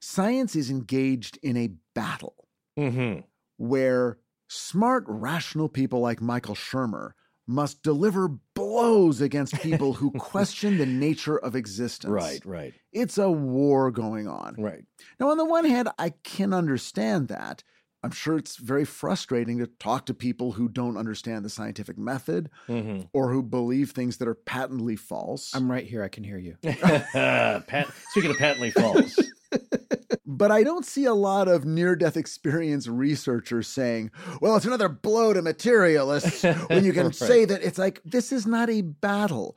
Science 0.00 0.56
is 0.56 0.70
engaged 0.70 1.38
in 1.42 1.56
a 1.56 1.70
battle 1.94 2.34
Mm-hmm. 2.78 3.20
where 3.58 4.18
smart, 4.48 5.04
rational 5.06 5.68
people 5.68 6.00
like 6.00 6.20
Michael 6.22 6.54
Shermer 6.54 7.10
must 7.46 7.82
deliver 7.82 8.28
blows 8.54 9.20
against 9.20 9.60
people 9.60 9.92
who 9.94 10.12
question 10.12 10.78
the 10.78 10.86
nature 11.06 11.36
of 11.36 11.56
existence. 11.56 12.10
Right, 12.12 12.40
right, 12.46 12.74
It's 12.92 13.18
a 13.18 13.28
war 13.30 13.90
going 13.90 14.28
on. 14.28 14.54
right. 14.56 14.84
Now, 15.18 15.30
on 15.30 15.36
the 15.36 15.44
one 15.44 15.64
hand, 15.64 15.88
I 15.98 16.10
can 16.22 16.54
understand 16.54 17.28
that. 17.28 17.62
I'm 18.02 18.10
sure 18.12 18.38
it's 18.38 18.56
very 18.56 18.84
frustrating 18.86 19.58
to 19.58 19.66
talk 19.66 20.06
to 20.06 20.14
people 20.14 20.52
who 20.52 20.68
don't 20.68 20.96
understand 20.96 21.44
the 21.44 21.50
scientific 21.50 21.98
method 21.98 22.48
Mm-hmm. 22.68 23.02
or 23.12 23.30
who 23.32 23.42
believe 23.42 23.90
things 23.90 24.16
that 24.18 24.28
are 24.28 24.34
patently 24.34 24.96
false. 24.96 25.54
I'm 25.54 25.70
right 25.70 25.84
here. 25.86 26.02
I 26.02 26.08
can 26.08 26.24
hear 26.24 26.38
you. 26.38 26.56
Pat, 26.62 27.88
speaking 28.10 28.30
of 28.30 28.38
patently 28.38 28.70
false, 28.70 29.18
but 30.26 30.50
I 30.50 30.62
don't 30.62 30.84
see 30.86 31.04
a 31.04 31.14
lot 31.14 31.48
of 31.48 31.64
near 31.64 31.96
death 31.96 32.16
experience 32.16 32.86
researchers 32.88 33.68
saying, 33.68 34.10
well, 34.40 34.56
it's 34.56 34.66
another 34.66 34.88
blow 34.88 35.32
to 35.32 35.42
materialists 35.42 36.42
when 36.68 36.84
you 36.84 36.92
can 36.94 37.06
Right. 37.06 37.14
say 37.14 37.44
that 37.44 37.62
it's 37.62 37.78
like, 37.78 38.00
this 38.04 38.32
is 38.32 38.46
not 38.46 38.70
a 38.70 38.82
battle. 38.82 39.56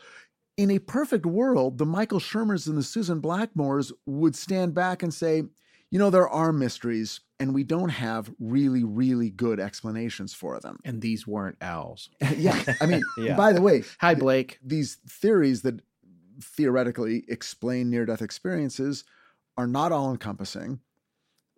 In 0.57 0.69
a 0.71 0.79
perfect 0.79 1.25
world, 1.25 1.77
the 1.77 1.85
Michael 1.85 2.19
Shermers 2.19 2.67
and 2.67 2.77
the 2.77 2.83
Susan 2.83 3.21
Blackmores 3.21 3.91
would 4.05 4.35
stand 4.35 4.73
back 4.73 5.01
and 5.01 5.13
say, 5.13 5.43
you 5.89 5.99
know, 5.99 6.09
there 6.09 6.29
are 6.29 6.51
mysteries 6.51 7.21
and 7.43 7.53
we 7.53 7.65
don't 7.65 7.89
have 7.89 8.31
really, 8.39 8.85
really 8.85 9.29
good 9.29 9.59
explanations 9.59 10.33
for 10.33 10.61
them. 10.61 10.79
And 10.85 11.01
these 11.01 11.27
weren't 11.27 11.57
owls. 11.61 12.09
yeah. 12.37 12.63
I 12.79 12.85
mean, 12.85 13.01
Yeah. 13.17 13.35
by 13.35 13.51
the 13.51 13.59
way, 13.61 13.83
Hi, 13.99 14.15
Blake. 14.15 14.59
these 14.63 14.95
theories 15.09 15.61
that 15.63 15.81
theoretically 16.41 17.25
explain 17.27 17.89
near 17.89 18.05
death 18.05 18.21
experiences 18.21 19.03
are 19.57 19.67
not 19.67 19.91
all 19.91 20.09
encompassing. 20.09 20.79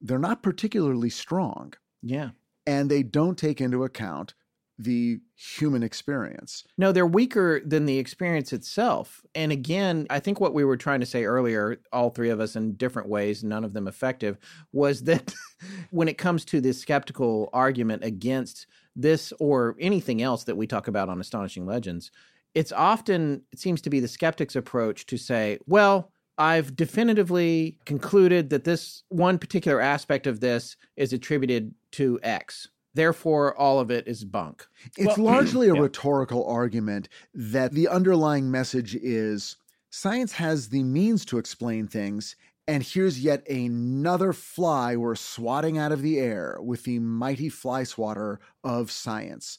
They're 0.01 0.17
not 0.17 0.41
particularly 0.41 1.11
strong, 1.11 1.73
Yeah. 2.01 2.31
and 2.65 2.89
they 2.89 3.03
don't 3.03 3.37
take 3.37 3.61
into 3.61 3.83
account 3.83 4.33
the 4.77 5.19
human 5.35 5.83
experience. 5.83 6.63
No, 6.77 6.91
they're 6.91 7.05
weaker 7.05 7.61
than 7.65 7.85
the 7.85 7.97
experience 7.97 8.51
itself. 8.51 9.23
And 9.33 9.51
again, 9.51 10.05
I 10.09 10.19
think 10.19 10.39
what 10.39 10.53
we 10.53 10.65
were 10.65 10.77
trying 10.77 10.99
to 10.99 11.05
say 11.05 11.23
earlier, 11.23 11.77
all 11.93 12.09
three 12.09 12.29
of 12.29 12.39
us 12.39 12.55
in 12.55 12.73
different 12.73 13.07
ways, 13.07 13.43
none 13.43 13.63
of 13.63 13.73
them 13.73 13.87
effective, 13.87 14.37
was 14.73 15.03
that 15.03 15.33
when 15.91 16.07
it 16.07 16.17
comes 16.17 16.43
to 16.45 16.59
this 16.59 16.79
skeptical 16.79 17.49
argument 17.53 18.03
against 18.03 18.67
this 18.95 19.31
or 19.39 19.75
anything 19.79 20.21
else 20.21 20.43
that 20.43 20.57
we 20.57 20.67
talk 20.67 20.87
about 20.87 21.09
on 21.09 21.21
Astonishing 21.21 21.65
Legends, 21.65 22.11
it's 22.53 22.71
often, 22.71 23.41
it 23.51 23.59
seems 23.59 23.81
to 23.81 23.89
be 23.89 23.99
the 23.99 24.07
skeptic's 24.07 24.55
approach 24.55 25.05
to 25.07 25.17
say, 25.17 25.59
well, 25.67 26.11
I've 26.37 26.75
definitively 26.75 27.77
concluded 27.85 28.49
that 28.49 28.65
this 28.65 29.03
one 29.07 29.39
particular 29.39 29.79
aspect 29.79 30.27
of 30.27 30.41
this 30.41 30.75
is 30.97 31.13
attributed 31.13 31.73
to 31.91 32.19
X. 32.23 32.69
Therefore, 32.95 33.55
all 33.55 33.79
of 33.79 33.91
it 33.91 34.07
is 34.07 34.23
bunk. 34.23 34.65
It's 34.97 35.17
Well- 35.17 35.25
largely 35.27 35.69
a 35.69 35.75
Yeah. 35.75 35.81
rhetorical 35.81 36.45
argument 36.45 37.09
that 37.33 37.73
the 37.73 37.87
underlying 37.89 38.49
message 38.49 38.95
is 38.95 39.57
science 39.89 40.33
has 40.33 40.69
the 40.69 40.83
means 40.83 41.25
to 41.25 41.37
explain 41.37 41.87
things, 41.87 42.35
and 42.67 42.81
here's 42.81 43.19
yet 43.19 43.47
another 43.49 44.33
fly 44.33 44.95
we're 44.95 45.15
swatting 45.15 45.77
out 45.77 45.91
of 45.91 46.01
the 46.01 46.17
air 46.19 46.57
with 46.61 46.83
the 46.85 46.99
mighty 46.99 47.49
fly 47.49 47.83
swatter 47.83 48.39
of 48.63 48.89
science. 48.91 49.57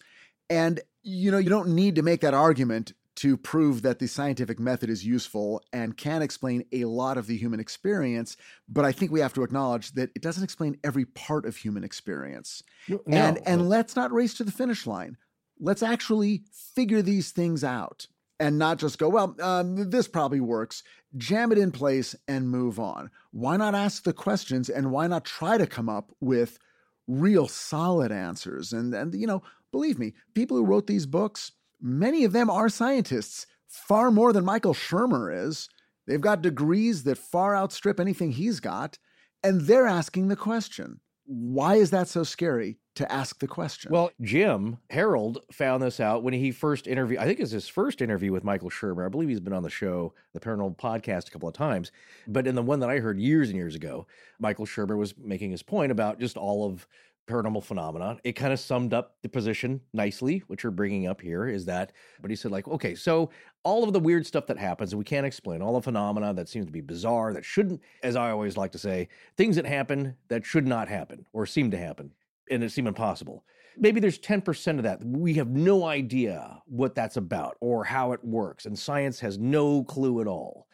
And 0.50 0.80
you 1.02 1.30
know, 1.30 1.38
you 1.38 1.48
don't 1.50 1.68
need 1.74 1.94
to 1.94 2.02
make 2.02 2.20
that 2.22 2.34
argument 2.34 2.92
to 3.16 3.36
prove 3.36 3.82
that 3.82 3.98
the 3.98 4.06
scientific 4.06 4.60
method 4.60 4.90
is 4.90 5.04
useful 5.04 5.62
and 5.72 5.96
can 5.96 6.22
explain 6.22 6.64
a 6.72 6.84
lot 6.84 7.16
of 7.16 7.26
the 7.26 7.36
human 7.36 7.60
experience, 7.60 8.36
but 8.68 8.84
I 8.84 8.92
think 8.92 9.10
we 9.10 9.20
have 9.20 9.32
to 9.34 9.42
acknowledge 9.42 9.92
that 9.92 10.10
it 10.14 10.22
doesn't 10.22 10.44
explain 10.44 10.78
every 10.84 11.06
part 11.06 11.46
of 11.46 11.56
human 11.56 11.82
experience 11.82 12.62
No, 12.88 13.00
and 13.06 13.36
no, 13.36 13.42
and 13.46 13.68
let's 13.68 13.96
not 13.96 14.12
race 14.12 14.34
to 14.34 14.44
the 14.44 14.52
finish 14.52 14.86
line. 14.86 15.16
Let's 15.58 15.82
actually 15.82 16.44
figure 16.74 17.00
these 17.00 17.30
things 17.30 17.64
out 17.64 18.06
and 18.38 18.58
not 18.58 18.78
just 18.78 18.98
go, 18.98 19.08
well, 19.08 19.34
um, 19.40 19.90
this 19.90 20.08
probably 20.08 20.40
works. 20.40 20.82
Jam 21.16 21.52
it 21.52 21.58
in 21.58 21.72
place 21.72 22.14
and 22.28 22.50
move 22.50 22.78
on. 22.78 23.10
Why 23.30 23.56
not 23.56 23.74
ask 23.74 24.02
the 24.02 24.12
questions 24.12 24.68
and 24.68 24.90
why 24.90 25.06
not 25.06 25.24
try 25.24 25.56
to 25.56 25.66
come 25.66 25.88
up 25.88 26.12
with 26.20 26.58
real 27.06 27.48
solid 27.48 28.12
answers? 28.12 28.74
And 28.74 28.92
and 28.94 29.14
you 29.14 29.26
know, 29.26 29.42
believe 29.72 29.98
me, 29.98 30.12
people 30.34 30.56
who 30.56 30.66
wrote 30.66 30.86
these 30.86 31.06
books, 31.06 31.52
many 31.80 32.24
of 32.24 32.32
them 32.32 32.50
are 32.50 32.68
scientists, 32.68 33.46
far 33.66 34.10
more 34.10 34.32
than 34.32 34.44
Michael 34.44 34.74
Shermer 34.74 35.46
is. 35.46 35.68
They've 36.06 36.20
got 36.20 36.42
degrees 36.42 37.02
that 37.04 37.18
far 37.18 37.56
outstrip 37.56 37.98
anything 37.98 38.32
he's 38.32 38.60
got, 38.60 38.98
and 39.42 39.62
they're 39.62 39.86
asking 39.86 40.28
the 40.28 40.36
question. 40.36 41.00
Why 41.28 41.74
is 41.74 41.90
that 41.90 42.06
so 42.06 42.22
scary 42.22 42.78
to 42.94 43.10
ask 43.10 43.40
the 43.40 43.48
question? 43.48 43.90
Well, 43.90 44.12
Jim 44.22 44.78
Harold 44.90 45.38
found 45.50 45.82
this 45.82 45.98
out 45.98 46.22
when 46.22 46.34
he 46.34 46.52
first 46.52 46.86
interviewed. 46.86 47.18
I 47.18 47.24
think 47.24 47.40
it's 47.40 47.50
his 47.50 47.66
first 47.66 48.00
interview 48.00 48.30
with 48.30 48.44
Michael 48.44 48.70
Shermer. 48.70 49.04
I 49.04 49.08
believe 49.08 49.28
he's 49.28 49.40
been 49.40 49.52
on 49.52 49.64
the 49.64 49.70
show, 49.70 50.14
the 50.34 50.40
Paranormal 50.40 50.78
Podcast, 50.78 51.26
a 51.26 51.30
couple 51.32 51.48
of 51.48 51.54
times. 51.56 51.90
But 52.28 52.46
in 52.46 52.54
the 52.54 52.62
one 52.62 52.78
that 52.78 52.90
I 52.90 53.00
heard 53.00 53.18
years 53.18 53.48
and 53.48 53.56
years 53.56 53.74
ago, 53.74 54.06
Michael 54.38 54.66
Shermer 54.66 54.96
was 54.96 55.18
making 55.18 55.50
his 55.50 55.64
point 55.64 55.90
about 55.90 56.20
just 56.20 56.36
all 56.36 56.64
of 56.64 56.86
paranormal 57.26 57.62
phenomenon. 57.62 58.20
It 58.24 58.32
kind 58.32 58.52
of 58.52 58.60
summed 58.60 58.94
up 58.94 59.16
the 59.22 59.28
position 59.28 59.80
nicely, 59.92 60.42
which 60.46 60.62
you're 60.62 60.70
bringing 60.70 61.06
up 61.06 61.20
here. 61.20 61.46
Is 61.46 61.64
that? 61.66 61.92
But 62.20 62.30
he 62.30 62.36
said, 62.36 62.50
like, 62.50 62.68
okay, 62.68 62.94
so 62.94 63.30
all 63.64 63.84
of 63.84 63.92
the 63.92 64.00
weird 64.00 64.26
stuff 64.26 64.46
that 64.46 64.58
happens 64.58 64.92
and 64.92 64.98
we 64.98 65.04
can't 65.04 65.26
explain, 65.26 65.60
all 65.60 65.74
the 65.74 65.82
phenomena 65.82 66.32
that 66.34 66.48
seems 66.48 66.66
to 66.66 66.72
be 66.72 66.80
bizarre, 66.80 67.32
that 67.32 67.44
shouldn't, 67.44 67.80
as 68.02 68.16
I 68.16 68.30
always 68.30 68.56
like 68.56 68.72
to 68.72 68.78
say, 68.78 69.08
things 69.36 69.56
that 69.56 69.66
happen 69.66 70.16
that 70.28 70.46
should 70.46 70.66
not 70.66 70.88
happen 70.88 71.26
or 71.32 71.46
seem 71.46 71.70
to 71.72 71.78
happen 71.78 72.12
and 72.50 72.62
it 72.62 72.70
seem 72.70 72.86
impossible. 72.86 73.44
Maybe 73.78 74.00
there's 74.00 74.18
10% 74.18 74.78
of 74.78 74.84
that. 74.84 75.04
We 75.04 75.34
have 75.34 75.48
no 75.48 75.84
idea 75.84 76.62
what 76.66 76.94
that's 76.94 77.16
about 77.16 77.56
or 77.60 77.84
how 77.84 78.12
it 78.12 78.24
works, 78.24 78.64
and 78.64 78.78
science 78.78 79.20
has 79.20 79.38
no 79.38 79.84
clue 79.84 80.20
at 80.20 80.26
all. 80.26 80.66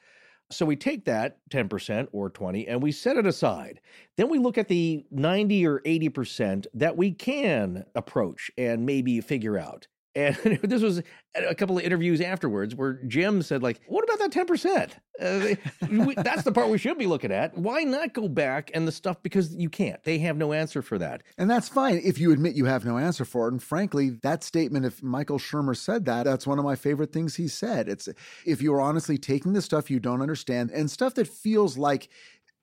So 0.53 0.67
we 0.67 0.77
take 0.77 1.05
that 1.07 1.39
10% 1.51 2.09
or 2.13 2.31
20 2.31 2.69
and 2.69 2.83
we 2.83 2.93
set 2.93 3.17
it 3.17 3.27
aside. 3.27 3.81
Then 4.17 4.29
we 4.29 4.39
look 4.39 4.59
at 4.59 4.69
the 4.69 5.05
90 5.11 5.67
or 5.67 5.81
80% 5.81 6.67
that 6.75 6.97
we 6.97 7.13
can 7.13 7.85
approach 7.95 8.51
and 8.57 8.87
maybe 8.87 9.21
figure 9.21 9.59
out. 9.59 9.87
And 10.15 10.37
this 10.63 10.83
was 10.83 11.03
a 11.35 11.55
couple 11.55 11.79
of 11.79 11.85
interviews 11.85 12.21
afterwards 12.21 12.75
where 12.75 12.95
Jim 13.07 13.43
said, 13.43 13.63
like, 13.63 13.81
what 13.87 14.05
about 14.05 14.19
that 14.19 14.31
10%? 14.31 14.93
Uh, 15.21 16.23
that's 16.23 16.43
the 16.43 16.53
part 16.53 16.69
we 16.69 16.79
should 16.79 16.99
be 16.99 17.07
looking 17.07 17.31
at. 17.31 17.57
Why 17.57 17.85
not 17.85 18.13
go 18.13 18.29
back 18.29 18.71
and 18.75 18.87
the 18.87 18.93
stuff 18.93 19.23
because 19.23 19.55
you 19.55 19.69
can't. 19.69 20.03
They 20.05 20.19
have 20.19 20.37
no 20.37 20.53
answer 20.53 20.83
for 20.83 20.99
that. 20.99 21.23
and 21.39 21.51
that's 21.51 21.69
fine 21.69 22.01
if 22.03 22.19
you 22.19 22.33
admit 22.33 22.55
you 22.55 22.65
have 22.65 22.85
no 22.85 22.99
answer 22.99 23.25
for 23.25 23.49
it. 23.49 23.53
And 23.53 23.63
frankly, 23.63 24.11
that 24.23 24.43
statement, 24.43 24.85
if 24.85 25.03
Michael 25.03 25.39
Shermer 25.39 25.77
said 25.77 26.05
that, 26.07 26.25
that's 26.25 26.47
one 26.47 26.59
of 26.59 26.65
my 26.65 26.75
favorite 26.75 27.13
things 27.13 27.37
he 27.37 27.49
said. 27.49 27.89
It's 27.89 28.09
if 28.45 28.61
you're 28.61 28.81
honestly 28.81 29.19
taking 29.19 29.53
the 29.53 29.63
stuff 29.63 29.91
you 29.91 30.01
don't 30.01 30.23
understand 30.23 30.71
and 30.71 30.91
stuff 30.91 31.15
that 31.15 31.29
feels 31.29 31.79
like 31.79 32.09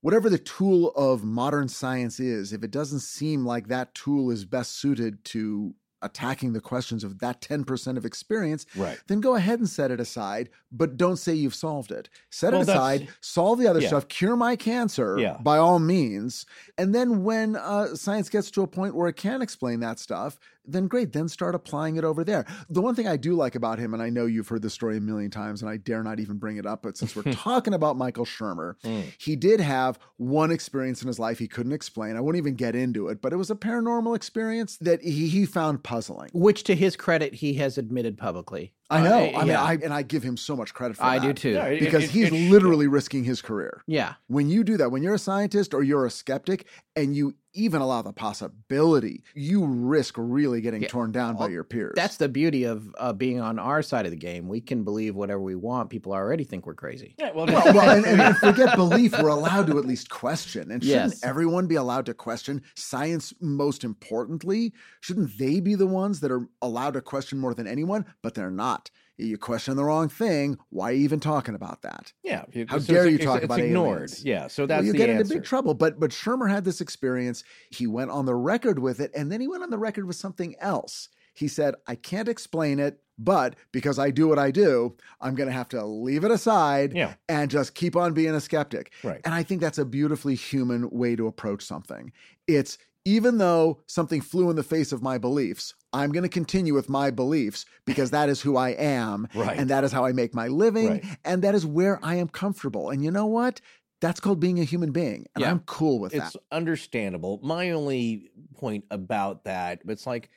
whatever 0.01 0.29
the 0.29 0.37
tool 0.37 0.91
of 0.95 1.23
modern 1.23 1.67
science 1.67 2.19
is, 2.19 2.53
if 2.53 2.63
it 2.63 2.71
doesn't 2.71 3.01
seem 3.01 3.45
like 3.45 3.67
that 3.67 3.93
tool 3.93 4.31
is 4.31 4.45
best 4.45 4.77
suited 4.77 5.23
to 5.25 5.73
attacking 6.01 6.53
the 6.53 6.61
questions 6.61 7.03
of 7.03 7.19
that 7.19 7.41
10% 7.41 7.97
of 7.97 8.05
experience, 8.05 8.65
Right. 8.75 8.97
then 9.07 9.19
go 9.19 9.35
ahead 9.35 9.59
and 9.59 9.69
set 9.69 9.91
it 9.91 9.99
aside, 9.99 10.49
but 10.71 10.97
don't 10.97 11.17
say 11.17 11.33
you've 11.33 11.55
solved 11.55 11.91
it. 11.91 12.09
Set 12.29 12.53
Well, 12.53 12.61
it 12.61 12.69
aside, 12.69 13.07
solve 13.21 13.59
the 13.59 13.67
other 13.67 13.81
Yeah. 13.81 13.87
stuff, 13.89 14.07
cure 14.07 14.35
my 14.35 14.55
cancer 14.55 15.17
Yeah. 15.19 15.37
by 15.41 15.57
all 15.57 15.79
means. 15.79 16.45
And 16.77 16.93
then 16.95 17.23
when 17.23 17.55
uh, 17.55 17.95
science 17.95 18.29
gets 18.29 18.49
to 18.51 18.61
a 18.61 18.67
point 18.67 18.95
where 18.95 19.09
it 19.09 19.15
can 19.15 19.41
explain 19.41 19.79
that 19.81 19.99
stuff, 19.99 20.39
then 20.65 20.87
great, 20.87 21.13
then 21.13 21.27
start 21.27 21.55
applying 21.55 21.95
it 21.95 22.03
over 22.03 22.23
there. 22.23 22.45
The 22.69 22.81
one 22.81 22.95
thing 22.95 23.07
I 23.07 23.17
do 23.17 23.33
like 23.33 23.55
about 23.55 23.79
him, 23.79 23.93
and 23.93 24.03
I 24.03 24.09
know 24.09 24.25
you've 24.25 24.47
heard 24.47 24.61
this 24.61 24.73
story 24.73 24.97
a 24.97 25.01
million 25.01 25.31
times, 25.31 25.61
and 25.61 25.69
I 25.69 25.77
dare 25.77 26.03
not 26.03 26.19
even 26.19 26.37
bring 26.37 26.57
it 26.57 26.65
up, 26.65 26.83
but 26.83 26.97
since 26.97 27.15
we're 27.15 27.23
talking 27.31 27.73
about 27.73 27.97
Michael 27.97 28.25
Shermer, 28.25 28.75
Mm. 28.83 29.03
he 29.19 29.35
did 29.35 29.59
have 29.59 29.99
one 30.17 30.51
experience 30.51 31.01
in 31.01 31.07
his 31.07 31.19
life 31.19 31.39
he 31.39 31.47
couldn't 31.47 31.71
explain. 31.73 32.15
I 32.15 32.21
won't 32.21 32.37
even 32.37 32.55
get 32.55 32.75
into 32.75 33.07
it, 33.07 33.21
but 33.21 33.33
it 33.33 33.37
was 33.37 33.49
a 33.49 33.55
paranormal 33.55 34.15
experience 34.15 34.77
that 34.81 35.01
he, 35.01 35.27
he 35.27 35.45
found 35.45 35.83
puzzling. 35.83 36.29
Which, 36.33 36.63
to 36.65 36.75
his 36.75 36.95
credit, 36.95 37.33
he 37.35 37.55
has 37.55 37.77
admitted 37.77 38.17
publicly. 38.17 38.73
I 38.91 39.01
know. 39.03 39.25
Uh, 39.25 39.37
I 39.37 39.39
mean, 39.39 39.47
yeah. 39.49 39.63
I 39.63 39.73
and 39.83 39.93
I 39.93 40.01
give 40.01 40.23
him 40.23 40.35
so 40.35 40.55
much 40.55 40.73
credit 40.73 40.97
for 40.97 41.03
I 41.03 41.19
that. 41.19 41.23
I 41.23 41.27
do 41.27 41.33
too. 41.33 41.49
Yeah, 41.51 41.65
it- 41.65 41.79
Because 41.79 42.03
it- 42.05 42.09
he's 42.09 42.27
it 42.27 42.35
sh- 42.35 42.49
literally 42.49 42.87
risking 42.87 43.23
his 43.23 43.41
career. 43.41 43.81
yeah. 43.87 44.13
When 44.27 44.49
you 44.49 44.63
do 44.63 44.77
that, 44.77 44.91
when 44.91 45.03
you're 45.03 45.13
a 45.15 45.19
scientist 45.19 45.73
or 45.73 45.83
you're 45.83 46.05
a 46.05 46.09
skeptic 46.11 46.65
and 46.95 47.15
you 47.15 47.35
even 47.53 47.81
allow 47.81 48.01
the 48.03 48.13
possibility, 48.13 49.23
you 49.33 49.65
risk 49.65 50.13
really 50.17 50.61
getting 50.61 50.83
Yeah. 50.83 50.87
torn 50.87 51.11
down 51.11 51.35
by 51.35 51.47
your 51.47 51.63
peers. 51.63 51.93
That's 51.95 52.17
the 52.17 52.29
beauty 52.29 52.63
of 52.63 52.93
uh, 52.99 53.11
being 53.11 53.39
on 53.41 53.57
our 53.57 53.81
side 53.81 54.05
of 54.05 54.11
the 54.11 54.17
game. 54.17 54.47
We 54.47 54.61
can 54.61 54.83
believe 54.83 55.15
whatever 55.15 55.41
we 55.41 55.55
want. 55.55 55.89
People 55.89 56.13
already 56.13 56.43
think 56.43 56.67
we're 56.67 56.75
crazy. 56.75 57.15
Yeah, 57.17 57.31
well, 57.33 57.47
well, 57.47 57.73
well 57.73 57.89
and, 57.89 58.05
and, 58.05 58.21
and 58.21 58.37
forget 58.47 58.75
belief. 58.75 59.19
We're 59.19 59.29
allowed 59.29 59.65
to 59.67 59.79
at 59.79 59.85
least 59.85 60.09
question. 60.11 60.69
And 60.71 60.83
shouldn't 60.83 61.13
Yes. 61.13 61.23
everyone 61.23 61.65
be 61.65 61.75
allowed 61.75 62.05
to 62.05 62.13
question 62.13 62.61
science 62.75 63.33
most 63.41 63.83
importantly? 63.83 64.71
Shouldn't 65.01 65.35
they 65.39 65.59
be 65.59 65.73
the 65.73 65.87
ones 65.87 66.19
that 66.19 66.31
are 66.31 66.47
allowed 66.61 66.93
to 66.93 67.01
question 67.01 67.39
more 67.39 67.55
than 67.55 67.65
anyone? 67.67 68.05
But 68.21 68.35
they're 68.35 68.51
not. 68.51 68.78
You 69.17 69.37
question 69.37 69.75
the 69.75 69.83
wrong 69.83 70.07
thing. 70.07 70.57
Why 70.69 70.91
are 70.91 70.93
you 70.93 71.03
even 71.03 71.19
talking 71.19 71.53
about 71.53 71.81
that? 71.81 72.13
yeah. 72.23 72.45
How 72.69 72.79
so 72.79 72.93
dare 72.93 73.01
it's- 73.05 73.11
you 73.11 73.15
it's- 73.15 73.25
talk 73.25 73.37
it's 73.37 73.45
about 73.45 73.59
ignored? 73.59 73.97
aliens? 73.97 74.23
Yeah, 74.23 74.47
so 74.47 74.65
that's 74.65 74.79
well, 74.79 74.85
you 74.85 74.93
get 74.93 75.09
answer. 75.09 75.21
into 75.23 75.33
big 75.35 75.43
trouble. 75.43 75.73
But 75.73 75.99
but 75.99 76.11
Shermer 76.11 76.49
had 76.49 76.63
this 76.63 76.79
experience. 76.79 77.43
He 77.69 77.85
went 77.85 78.11
on 78.11 78.25
the 78.25 78.35
record 78.35 78.79
with 78.79 78.99
it, 79.01 79.11
and 79.13 79.29
then 79.31 79.41
he 79.41 79.47
went 79.49 79.63
on 79.63 79.69
the 79.71 79.77
record 79.77 80.05
with 80.05 80.15
something 80.15 80.55
else. 80.59 81.09
He 81.33 81.47
said, 81.49 81.75
"I 81.87 81.95
can't 81.95 82.27
explain 82.29 82.79
it, 82.79 83.01
but 83.17 83.55
because 83.73 83.99
I 83.99 84.09
do 84.09 84.27
what 84.29 84.39
I 84.39 84.51
do, 84.51 84.95
I'm 85.21 85.35
going 85.35 85.47
to 85.47 85.53
have 85.53 85.69
to 85.69 85.85
leave 85.85 86.23
it 86.23 86.31
aside 86.31 86.93
Yeah. 86.95 87.13
and 87.27 87.51
just 87.51 87.75
keep 87.75 87.95
on 87.97 88.13
being 88.13 88.33
a 88.35 88.39
skeptic." 88.41 88.91
Right. 89.03 89.19
And 89.25 89.33
I 89.33 89.43
think 89.43 89.59
that's 89.59 89.77
a 89.77 89.85
beautifully 89.85 90.35
human 90.35 90.89
way 90.91 91.15
to 91.17 91.27
approach 91.27 91.63
something. 91.65 92.11
It's 92.47 92.77
even 93.09 93.39
though 93.39 93.79
something 93.87 94.21
flew 94.21 94.51
in 94.51 94.55
the 94.55 94.61
face 94.61 94.91
of 94.91 95.01
my 95.01 95.17
beliefs, 95.17 95.73
I'm 95.91 96.11
going 96.11 96.21
to 96.23 96.29
continue 96.29 96.75
with 96.75 96.89
my 96.89 97.09
beliefs 97.09 97.65
because 97.83 98.11
that 98.11 98.29
is 98.29 98.39
who 98.39 98.55
I 98.55 98.69
am. 98.69 99.27
Right. 99.39 99.57
And 99.57 99.69
that 99.71 99.83
is 99.83 99.91
how 99.91 100.05
I 100.05 100.11
make 100.11 100.35
my 100.35 100.47
living. 100.47 100.87
Right. 100.89 101.05
And 101.25 101.41
that 101.43 101.55
is 101.55 101.65
where 101.65 101.99
I 102.03 102.15
am 102.15 102.27
comfortable. 102.27 102.91
And 102.91 103.03
you 103.03 103.09
know 103.09 103.25
what? 103.25 103.61
That's 103.99 104.19
called 104.19 104.39
being 104.39 104.59
a 104.59 104.63
human 104.63 104.91
being. 104.91 105.25
And 105.33 105.41
Yeah. 105.41 105.49
I'm 105.49 105.61
cool 105.61 105.99
with 105.99 106.13
it's 106.13 106.33
that. 106.33 106.35
It's 106.35 106.45
understandable. 106.51 107.39
My 107.41 107.71
only 107.71 108.29
point 108.57 108.85
about 108.91 109.45
that, 109.45 109.81
it's 109.87 110.05
like, 110.05 110.29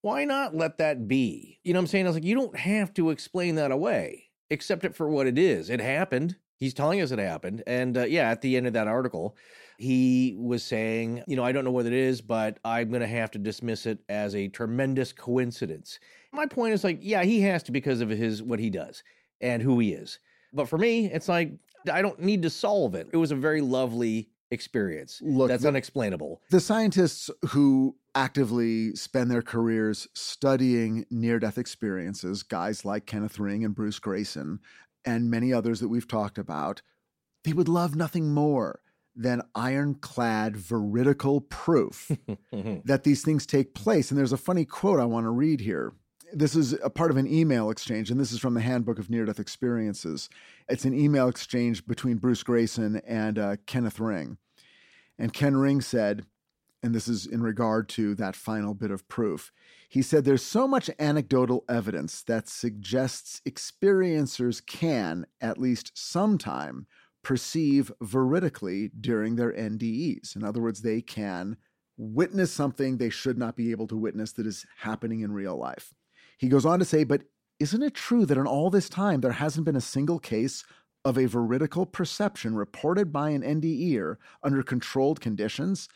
why 0.00 0.24
not 0.24 0.56
let 0.56 0.78
that 0.78 1.06
be? 1.06 1.60
You 1.62 1.74
know 1.74 1.78
what 1.78 1.82
I'm 1.82 1.86
saying? 1.88 2.06
I 2.06 2.08
was 2.08 2.16
like, 2.16 2.24
you 2.24 2.34
don't 2.34 2.56
have 2.56 2.92
to 2.94 3.10
explain 3.10 3.54
that 3.54 3.70
away. 3.70 4.30
Accept 4.50 4.84
it 4.84 4.96
for 4.96 5.08
what 5.08 5.28
it 5.28 5.38
is. 5.38 5.70
It 5.70 5.80
happened. 5.80 6.36
He's 6.56 6.74
telling 6.74 7.00
us 7.00 7.12
it 7.12 7.18
happened. 7.20 7.62
And 7.66 7.96
uh, 7.96 8.04
yeah, 8.04 8.30
at 8.30 8.40
the 8.40 8.56
end 8.56 8.66
of 8.66 8.72
that 8.72 8.88
article, 8.88 9.36
he 9.80 10.36
was 10.38 10.62
saying, 10.62 11.22
you 11.26 11.36
know, 11.36 11.44
I 11.44 11.52
don't 11.52 11.64
know 11.64 11.70
what 11.70 11.86
it 11.86 11.94
is, 11.94 12.20
but 12.20 12.58
I'm 12.64 12.90
going 12.90 13.00
to 13.00 13.06
have 13.06 13.30
to 13.30 13.38
dismiss 13.38 13.86
it 13.86 13.98
as 14.10 14.34
a 14.34 14.48
tremendous 14.48 15.10
coincidence. 15.10 15.98
My 16.32 16.44
point 16.44 16.74
is 16.74 16.84
like, 16.84 16.98
yeah, 17.00 17.24
he 17.24 17.40
has 17.42 17.62
to 17.64 17.72
because 17.72 18.02
of 18.02 18.10
his 18.10 18.42
what 18.42 18.58
he 18.58 18.68
does 18.68 19.02
and 19.40 19.62
who 19.62 19.78
he 19.78 19.92
is. 19.92 20.18
But 20.52 20.68
for 20.68 20.76
me, 20.76 21.06
it's 21.10 21.28
like 21.28 21.52
I 21.90 22.02
don't 22.02 22.20
need 22.20 22.42
to 22.42 22.50
solve 22.50 22.94
it. 22.94 23.08
It 23.10 23.16
was 23.16 23.32
a 23.32 23.36
very 23.36 23.62
lovely 23.62 24.28
experience. 24.50 25.20
Look, 25.24 25.48
that's 25.48 25.62
the- 25.62 25.68
unexplainable. 25.68 26.42
The 26.50 26.60
scientists 26.60 27.30
who 27.48 27.96
actively 28.14 28.94
spend 28.96 29.30
their 29.30 29.40
careers 29.42 30.08
studying 30.12 31.06
near 31.10 31.38
death 31.38 31.56
experiences, 31.56 32.42
guys 32.42 32.84
like 32.84 33.06
Kenneth 33.06 33.38
Ring 33.38 33.64
and 33.64 33.74
Bruce 33.74 33.98
Greyson, 33.98 34.58
and 35.06 35.30
many 35.30 35.54
others 35.54 35.80
that 35.80 35.88
we've 35.88 36.08
talked 36.08 36.36
about, 36.36 36.82
they 37.44 37.54
would 37.54 37.68
love 37.68 37.94
nothing 37.96 38.34
more 38.34 38.80
than 39.14 39.42
ironclad 39.54 40.56
veridical 40.56 41.40
proof 41.40 42.10
that 42.52 43.04
these 43.04 43.22
things 43.22 43.46
take 43.46 43.74
place. 43.74 44.10
And 44.10 44.18
there's 44.18 44.32
a 44.32 44.38
funny 44.38 44.64
quote 44.64 45.00
I 45.00 45.04
want 45.04 45.24
to 45.24 45.30
read 45.30 45.60
here. 45.60 45.92
This 46.32 46.54
is 46.54 46.74
a 46.84 46.90
part 46.90 47.10
of 47.10 47.16
an 47.16 47.26
email 47.26 47.70
exchange, 47.70 48.10
and 48.10 48.20
this 48.20 48.30
is 48.30 48.38
from 48.38 48.54
the 48.54 48.60
Handbook 48.60 49.00
of 49.00 49.10
Near 49.10 49.24
Death 49.24 49.40
Experiences. 49.40 50.28
It's 50.68 50.84
an 50.84 50.94
email 50.94 51.26
exchange 51.28 51.84
between 51.86 52.18
Bruce 52.18 52.44
Greyson 52.44 53.00
and 53.04 53.38
uh, 53.38 53.56
Kenneth 53.66 53.98
Ring. 53.98 54.38
And 55.18 55.32
Ken 55.32 55.56
Ring 55.56 55.80
said, 55.80 56.24
and 56.82 56.94
this 56.94 57.08
is 57.08 57.26
in 57.26 57.42
regard 57.42 57.88
to 57.90 58.14
that 58.14 58.36
final 58.36 58.74
bit 58.74 58.90
of 58.90 59.06
proof, 59.08 59.52
he 59.88 60.02
said, 60.02 60.24
There's 60.24 60.44
so 60.44 60.66
much 60.66 60.88
anecdotal 60.98 61.64
evidence 61.68 62.22
that 62.22 62.48
suggests 62.48 63.42
experiencers 63.46 64.64
can, 64.64 65.26
at 65.40 65.58
least 65.58 65.92
sometime, 65.94 66.86
perceive 67.22 67.92
veridically 68.02 68.90
during 69.00 69.36
their 69.36 69.52
NDEs. 69.52 70.36
In 70.36 70.44
other 70.44 70.60
words, 70.60 70.82
they 70.82 71.00
can 71.00 71.56
witness 71.96 72.50
something 72.50 72.96
they 72.96 73.10
should 73.10 73.38
not 73.38 73.56
be 73.56 73.70
able 73.70 73.86
to 73.86 73.96
witness 73.96 74.32
that 74.32 74.46
is 74.46 74.64
happening 74.78 75.20
in 75.20 75.32
real 75.32 75.56
life. 75.56 75.92
He 76.38 76.48
goes 76.48 76.64
on 76.64 76.78
to 76.78 76.84
say, 76.84 77.04
But 77.04 77.22
isn't 77.58 77.82
it 77.82 77.94
true 77.94 78.24
that 78.26 78.38
in 78.38 78.46
all 78.46 78.70
this 78.70 78.88
time 78.88 79.20
there 79.20 79.32
hasn't 79.32 79.66
been 79.66 79.76
a 79.76 79.82
single 79.82 80.18
case 80.18 80.64
of 81.04 81.18
a 81.18 81.26
veridical 81.26 81.86
perception 81.86 82.54
reported 82.54 83.12
by 83.12 83.30
an 83.30 83.42
NDEer 83.42 84.16
under 84.42 84.62
controlled 84.62 85.20
conditions? 85.20 85.88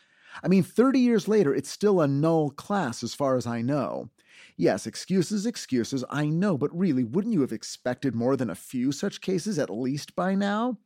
I 0.43 0.47
mean, 0.47 0.63
30 0.63 0.99
years 0.99 1.27
later, 1.27 1.55
it's 1.55 1.69
still 1.69 2.01
a 2.01 2.07
null 2.07 2.51
class 2.51 3.03
as 3.03 3.15
far 3.15 3.37
as 3.37 3.47
I 3.47 3.61
know. 3.61 4.09
Yes, 4.57 4.85
excuses, 4.85 5.45
excuses, 5.45 6.03
I 6.09 6.27
know, 6.27 6.57
but 6.57 6.77
really, 6.77 7.03
wouldn't 7.03 7.33
you 7.33 7.41
have 7.41 7.53
expected 7.53 8.15
more 8.15 8.35
than 8.35 8.49
a 8.49 8.55
few 8.55 8.91
such 8.91 9.21
cases 9.21 9.57
at 9.57 9.69
least 9.69 10.15
by 10.15 10.35
now? 10.35 10.77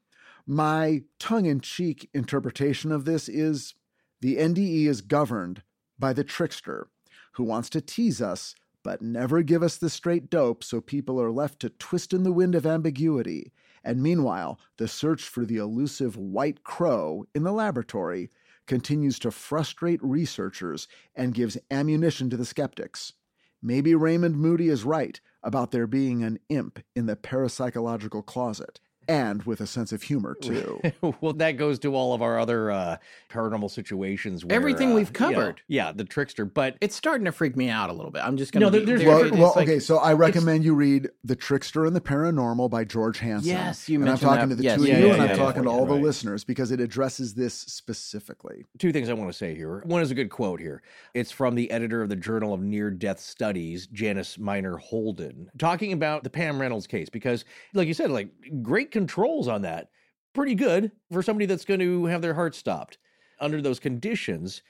My 0.51 1.03
tongue 1.19 1.45
in 1.45 1.59
cheek 1.59 2.09
interpretation 2.11 2.91
of 2.91 3.05
this 3.05 3.29
is 3.29 3.75
the 4.19 4.37
NDE 4.37 4.87
is 4.87 5.01
governed 5.01 5.61
by 5.99 6.11
the 6.11 6.23
trickster 6.23 6.87
who 7.33 7.43
wants 7.43 7.69
to 7.69 7.81
tease 7.81 8.19
us 8.19 8.55
but 8.83 8.99
never 8.99 9.43
give 9.43 9.61
us 9.61 9.77
the 9.77 9.91
straight 9.91 10.27
dope 10.27 10.63
so 10.63 10.81
people 10.81 11.21
are 11.21 11.29
left 11.29 11.59
to 11.59 11.69
twist 11.69 12.15
in 12.15 12.23
the 12.23 12.31
wind 12.31 12.55
of 12.55 12.65
ambiguity. 12.65 13.53
And 13.83 14.01
meanwhile, 14.01 14.59
the 14.77 14.87
search 14.87 15.21
for 15.21 15.45
the 15.45 15.57
elusive 15.57 16.17
white 16.17 16.63
crow 16.63 17.25
in 17.35 17.43
the 17.43 17.51
laboratory 17.51 18.31
continues 18.65 19.19
to 19.19 19.29
frustrate 19.29 20.03
researchers 20.03 20.87
and 21.13 21.35
gives 21.35 21.59
ammunition 21.69 22.27
to 22.31 22.37
the 22.37 22.43
skeptics. 22.43 23.13
Maybe 23.61 23.93
Raymond 23.93 24.35
Moody 24.35 24.69
is 24.69 24.83
right 24.83 25.21
about 25.43 25.69
there 25.69 25.85
being 25.85 26.23
an 26.23 26.39
imp 26.49 26.79
in 26.95 27.05
the 27.05 27.15
parapsychological 27.15 28.25
closet, 28.25 28.79
and 29.09 29.43
with 29.43 29.59
a 29.59 29.67
sense 29.67 29.91
of 29.91 30.03
humor, 30.03 30.35
too. 30.41 30.79
well, 31.19 31.33
that 31.33 31.53
goes 31.53 31.79
to 31.79 31.95
all 31.95 32.13
of 32.13 32.21
our 32.21 32.39
other 32.39 32.71
uh, 32.71 32.97
paranormal 33.29 33.69
situations. 33.71 34.45
Where, 34.45 34.55
Everything 34.55 34.91
uh, 34.91 34.95
we've 34.95 35.07
you 35.19 35.25
know, 35.27 35.33
covered. 35.35 35.61
yeah, 35.67 35.91
the 35.91 36.05
trickster. 36.05 36.45
But 36.45 36.77
It's 36.79 36.95
starting 36.95 37.25
to 37.25 37.31
freak 37.31 37.57
me 37.57 37.69
out 37.69 37.89
a 37.89 37.93
little 37.93 38.11
bit. 38.11 38.23
I'm 38.23 38.37
just 38.37 38.51
gonna. 38.53 38.67
No, 38.67 38.69
there- 38.69 38.85
there's- 38.85 39.03
Well, 39.03 39.23
it's 39.23 39.35
well 39.35 39.53
like- 39.55 39.67
okay, 39.67 39.79
so 39.79 39.97
I 39.97 40.13
recommend 40.13 40.63
you 40.63 40.75
read 40.75 41.09
The 41.23 41.35
Trickster 41.35 41.85
and 41.85 41.95
the 41.95 42.01
Paranormal 42.01 42.69
by 42.69 42.83
George 42.85 43.19
Hansen. 43.19 43.49
Yes, 43.49 43.89
you 43.89 43.99
and 43.99 44.09
I'm 44.09 44.17
talking 44.17 44.49
that. 44.49 44.55
to 44.55 44.55
the 44.55 44.63
Yes, 44.63 44.77
two 44.77 44.83
of 44.83 44.87
you, 44.89 45.07
yeah, 45.07 45.13
and 45.13 45.21
I'm 45.23 45.29
yeah, 45.29 45.35
talking 45.35 45.63
to 45.63 45.69
yeah, 45.69 45.75
all 45.75 45.85
the 45.85 45.95
listeners 45.95 46.43
because 46.43 46.71
it 46.71 46.79
addresses 46.79 47.33
this 47.33 47.53
specifically. 47.53 48.65
two 48.77 48.91
things 48.91 49.09
I 49.09 49.13
want 49.13 49.31
to 49.31 49.37
say 49.37 49.55
here. 49.55 49.81
One 49.85 50.01
is 50.01 50.11
a 50.11 50.15
good 50.15 50.29
quote 50.29 50.59
here. 50.59 50.81
It's 51.13 51.31
from 51.31 51.55
the 51.55 51.69
editor 51.71 52.01
of 52.01 52.09
the 52.09 52.15
Journal 52.15 52.53
of 52.53 52.61
Near 52.61 52.91
Death 52.91 53.19
Studies, 53.19 53.87
Janice 53.87 54.37
Miner 54.37 54.77
Holden, 54.77 55.49
talking 55.57 55.91
about 55.93 56.23
the 56.23 56.29
Pam 56.29 56.61
Reynolds 56.61 56.85
case 56.87 57.09
because, 57.09 57.45
like 57.73 57.87
you 57.87 57.93
said, 57.93 58.11
like 58.11 58.29
great 58.61 58.91
controls 58.99 59.47
on 59.47 59.61
that. 59.61 59.89
Pretty 60.33 60.55
good 60.55 60.91
for 61.09 61.23
somebody 61.23 61.45
that's 61.45 61.63
going 61.63 61.79
to 61.79 62.05
have 62.07 62.21
their 62.21 62.33
heart 62.33 62.53
stopped 62.53 62.97
under 63.39 63.61
those 63.61 63.79
conditions. 63.79 64.61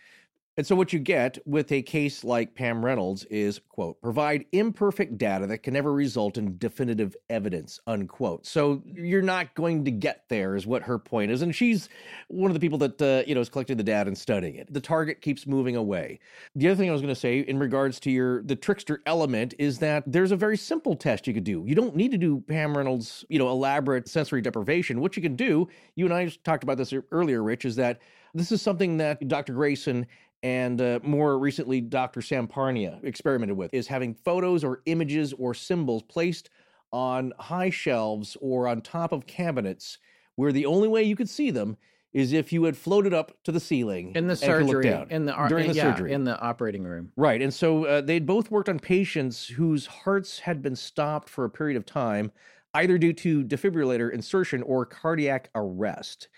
And 0.59 0.67
so 0.67 0.75
what 0.75 0.91
you 0.91 0.99
get 0.99 1.37
with 1.45 1.71
a 1.71 1.81
case 1.81 2.25
like 2.25 2.53
Pam 2.53 2.83
Reynolds 2.83 3.23
is, 3.29 3.61
quote, 3.69 4.01
provide 4.01 4.43
imperfect 4.51 5.17
data 5.17 5.47
that 5.47 5.59
can 5.59 5.73
never 5.73 5.93
result 5.93 6.37
in 6.37 6.57
definitive 6.57 7.15
evidence, 7.29 7.79
unquote. 7.87 8.45
So 8.45 8.83
you're 8.85 9.21
not 9.21 9.55
going 9.55 9.85
to 9.85 9.91
get 9.91 10.25
there 10.27 10.57
is 10.57 10.67
what 10.67 10.81
her 10.81 10.99
point 10.99 11.31
is. 11.31 11.43
And 11.43 11.55
she's 11.55 11.87
one 12.27 12.51
of 12.51 12.55
the 12.55 12.59
people 12.59 12.77
that, 12.79 13.01
uh, 13.01 13.23
you 13.25 13.35
know, 13.35 13.39
is 13.39 13.47
collecting 13.47 13.77
the 13.77 13.83
data 13.83 14.09
and 14.09 14.17
studying 14.17 14.55
it. 14.55 14.73
The 14.73 14.81
target 14.81 15.21
keeps 15.21 15.47
moving 15.47 15.77
away. 15.77 16.19
The 16.57 16.67
other 16.67 16.75
thing 16.75 16.89
I 16.89 16.91
was 16.91 17.01
going 17.01 17.15
to 17.15 17.17
say 17.17 17.39
in 17.39 17.57
regards 17.57 17.97
to 18.01 18.11
your, 18.11 18.43
the 18.43 18.57
trickster 18.57 19.01
element 19.05 19.53
is 19.59 19.79
that 19.79 20.03
there's 20.05 20.33
a 20.33 20.35
very 20.35 20.57
simple 20.57 20.93
test 20.93 21.25
you 21.25 21.33
could 21.33 21.45
do. 21.45 21.63
You 21.65 21.75
don't 21.75 21.95
need 21.95 22.11
to 22.11 22.17
do 22.17 22.43
Pam 22.49 22.77
Reynolds, 22.77 23.23
you 23.29 23.39
know, 23.39 23.47
elaborate 23.47 24.09
sensory 24.09 24.41
deprivation. 24.41 24.99
What 24.99 25.15
you 25.15 25.21
can 25.21 25.37
do, 25.37 25.69
you 25.95 26.03
and 26.03 26.13
I 26.13 26.27
talked 26.43 26.63
about 26.63 26.75
this 26.75 26.93
earlier, 27.13 27.41
Rich, 27.41 27.63
is 27.63 27.77
that 27.77 28.01
this 28.33 28.51
is 28.51 28.61
something 28.61 28.97
that 28.97 29.27
Dr. 29.27 29.53
Greyson 29.53 30.05
and 30.43 30.81
uh, 30.81 30.99
more 31.03 31.37
recently 31.37 31.81
Dr. 31.81 32.21
Sam 32.21 32.47
Parnia 32.47 33.03
experimented 33.03 33.57
with 33.57 33.73
is 33.73 33.87
having 33.87 34.13
photos 34.13 34.63
or 34.63 34.81
images 34.85 35.33
or 35.33 35.53
symbols 35.53 36.03
placed 36.03 36.49
on 36.91 37.33
high 37.39 37.69
shelves 37.69 38.37
or 38.41 38.67
on 38.67 38.81
top 38.81 39.11
of 39.11 39.27
cabinets 39.27 39.97
where 40.35 40.51
the 40.51 40.65
only 40.65 40.87
way 40.87 41.03
you 41.03 41.15
could 41.15 41.29
see 41.29 41.51
them 41.51 41.77
is 42.13 42.33
if 42.33 42.51
you 42.51 42.63
had 42.63 42.75
floated 42.75 43.13
up 43.13 43.37
to 43.43 43.51
the 43.51 43.59
ceiling 43.59 44.13
in 44.15 44.27
the 44.27 44.33
and 44.33 44.41
could 44.41 44.65
look 44.65 44.83
surgery, 44.83 45.05
in 45.09 45.25
the 45.25 45.45
during 45.47 45.67
the 45.67 45.75
yeah, 45.75 45.93
surgery. 45.93 46.11
in 46.11 46.23
the 46.23 46.39
operating 46.39 46.83
room. 46.83 47.11
Right. 47.15 47.41
And 47.41 47.53
so 47.53 47.85
uh, 47.85 48.01
they'd 48.01 48.25
both 48.25 48.49
worked 48.49 48.69
on 48.69 48.79
patients 48.79 49.45
whose 49.47 49.85
hearts 49.85 50.39
had 50.39 50.61
been 50.61 50.75
stopped 50.75 51.29
for 51.29 51.45
a 51.45 51.49
period 51.49 51.77
of 51.77 51.85
time, 51.85 52.31
either 52.73 52.97
due 52.97 53.13
to 53.13 53.43
defibrillator 53.43 54.11
insertion 54.11 54.63
or 54.63 54.85
cardiac 54.85 55.51
arrest. 55.53 56.29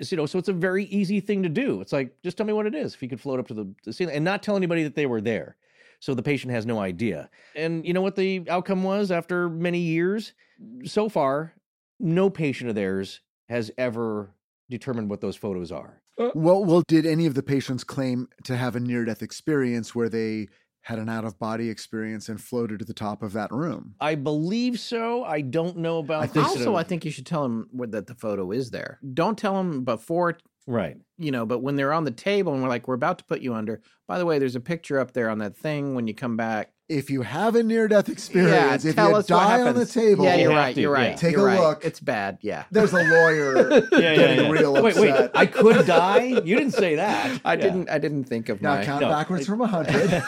It's, 0.00 0.10
you 0.10 0.16
know, 0.16 0.26
so 0.26 0.38
it's 0.38 0.48
a 0.48 0.54
very 0.54 0.86
easy 0.86 1.20
thing 1.20 1.42
to 1.42 1.48
do. 1.48 1.80
It's 1.82 1.92
like, 1.92 2.16
just 2.24 2.36
tell 2.38 2.46
me 2.46 2.54
what 2.54 2.66
it 2.66 2.74
is 2.74 2.94
if 2.94 3.02
you 3.02 3.08
could 3.08 3.20
float 3.20 3.38
up 3.38 3.46
to 3.48 3.54
the, 3.54 3.72
the 3.84 3.92
ceiling 3.92 4.16
and 4.16 4.24
not 4.24 4.42
tell 4.42 4.56
anybody 4.56 4.82
that 4.82 4.94
they 4.94 5.06
were 5.06 5.20
there. 5.20 5.56
So 6.00 6.14
the 6.14 6.22
patient 6.22 6.52
has 6.52 6.64
no 6.64 6.80
idea. 6.80 7.28
And 7.54 7.84
you 7.86 7.92
know 7.92 8.00
what 8.00 8.16
the 8.16 8.42
outcome 8.48 8.82
was 8.82 9.12
after 9.12 9.50
many 9.50 9.78
years? 9.78 10.32
So 10.84 11.10
far, 11.10 11.54
no 11.98 12.30
patient 12.30 12.70
of 12.70 12.76
theirs 12.76 13.20
has 13.50 13.70
ever 13.76 14.34
determined 14.70 15.10
what 15.10 15.20
those 15.20 15.36
photos 15.36 15.70
are. 15.70 16.00
Uh 16.18 16.30
well, 16.34 16.64
well, 16.64 16.82
did 16.88 17.04
any 17.04 17.26
of 17.26 17.34
the 17.34 17.42
patients 17.42 17.84
claim 17.84 18.28
to 18.44 18.56
have 18.56 18.76
a 18.76 18.80
near 18.80 19.04
death 19.04 19.22
experience 19.22 19.94
where 19.94 20.08
they 20.08 20.48
had 20.82 20.98
an 20.98 21.08
out 21.08 21.24
of 21.24 21.38
body 21.38 21.68
experience 21.68 22.28
and 22.28 22.40
floated 22.40 22.78
to 22.78 22.84
the 22.84 22.94
top 22.94 23.22
of 23.22 23.32
that 23.34 23.52
room? 23.52 23.94
I 24.00 24.14
believe 24.14 24.80
so. 24.80 25.24
I 25.24 25.40
don't 25.40 25.78
know 25.78 25.98
about 25.98 26.22
I 26.22 26.26
think 26.26 26.46
so. 26.46 26.52
also, 26.52 26.74
I 26.76 26.82
think 26.82 27.04
you 27.04 27.10
should 27.10 27.26
tell 27.26 27.44
him 27.44 27.68
that 27.74 28.06
the 28.06 28.14
photo 28.14 28.50
is 28.50 28.70
there. 28.70 28.98
Don't 29.14 29.38
tell 29.38 29.58
him 29.58 29.84
before, 29.84 30.38
right. 30.66 30.96
you 31.18 31.30
know, 31.30 31.44
but 31.46 31.60
when 31.60 31.76
they're 31.76 31.92
on 31.92 32.04
the 32.04 32.10
table 32.10 32.52
and 32.54 32.62
we're 32.62 32.68
like, 32.68 32.88
we're 32.88 32.94
about 32.94 33.18
to 33.18 33.24
put 33.24 33.40
you 33.40 33.54
under. 33.54 33.82
By 34.08 34.18
the 34.18 34.26
way, 34.26 34.38
there's 34.38 34.56
a 34.56 34.60
picture 34.60 34.98
up 34.98 35.12
there 35.12 35.30
on 35.30 35.38
that 35.38 35.56
thing 35.56 35.94
when 35.94 36.06
you 36.06 36.14
come 36.14 36.36
back. 36.36 36.72
If 36.90 37.08
you 37.08 37.22
have 37.22 37.54
a 37.54 37.62
near 37.62 37.86
death 37.86 38.08
experience, 38.08 38.84
yeah, 38.84 38.90
if 38.90 38.96
tell 38.96 39.10
you 39.10 39.16
us 39.16 39.30
what 39.30 39.38
die 39.38 39.52
on 39.60 39.60
the 39.60 39.66
happens. 39.66 39.94
table, 39.94 40.24
Yeah, 40.24 40.34
you're 40.34 40.50
You 40.50 40.56
right. 40.56 40.74
to, 40.74 40.80
You're 40.80 40.92
right. 40.92 41.16
Take 41.16 41.32
you're 41.36 41.42
a 41.48 41.52
right. 41.52 41.60
look. 41.60 41.84
It's 41.84 42.00
bad. 42.00 42.38
Yeah. 42.42 42.64
there's 42.72 42.92
a 42.92 42.96
lawyer 42.96 43.80
getting 43.90 44.50
real 44.50 44.72
wait, 44.82 44.96
upset. 44.96 45.02
wait. 45.22 45.30
I 45.34 45.46
could 45.46 45.86
die? 45.86 46.22
You 46.44 46.56
didn't 46.56 46.72
say 46.74 46.96
that. 46.96 47.40
I 47.44 47.52
Yeah. 47.54 47.60
didn't. 47.60 47.90
I 47.90 47.98
didn't 47.98 48.24
think 48.24 48.48
of 48.48 48.58
that. 48.58 48.62
now 48.62 48.74
my. 48.76 48.84
count 48.84 49.00
No. 49.02 49.08
backwards 49.08 49.46
from 49.46 49.60
100. 49.60 50.22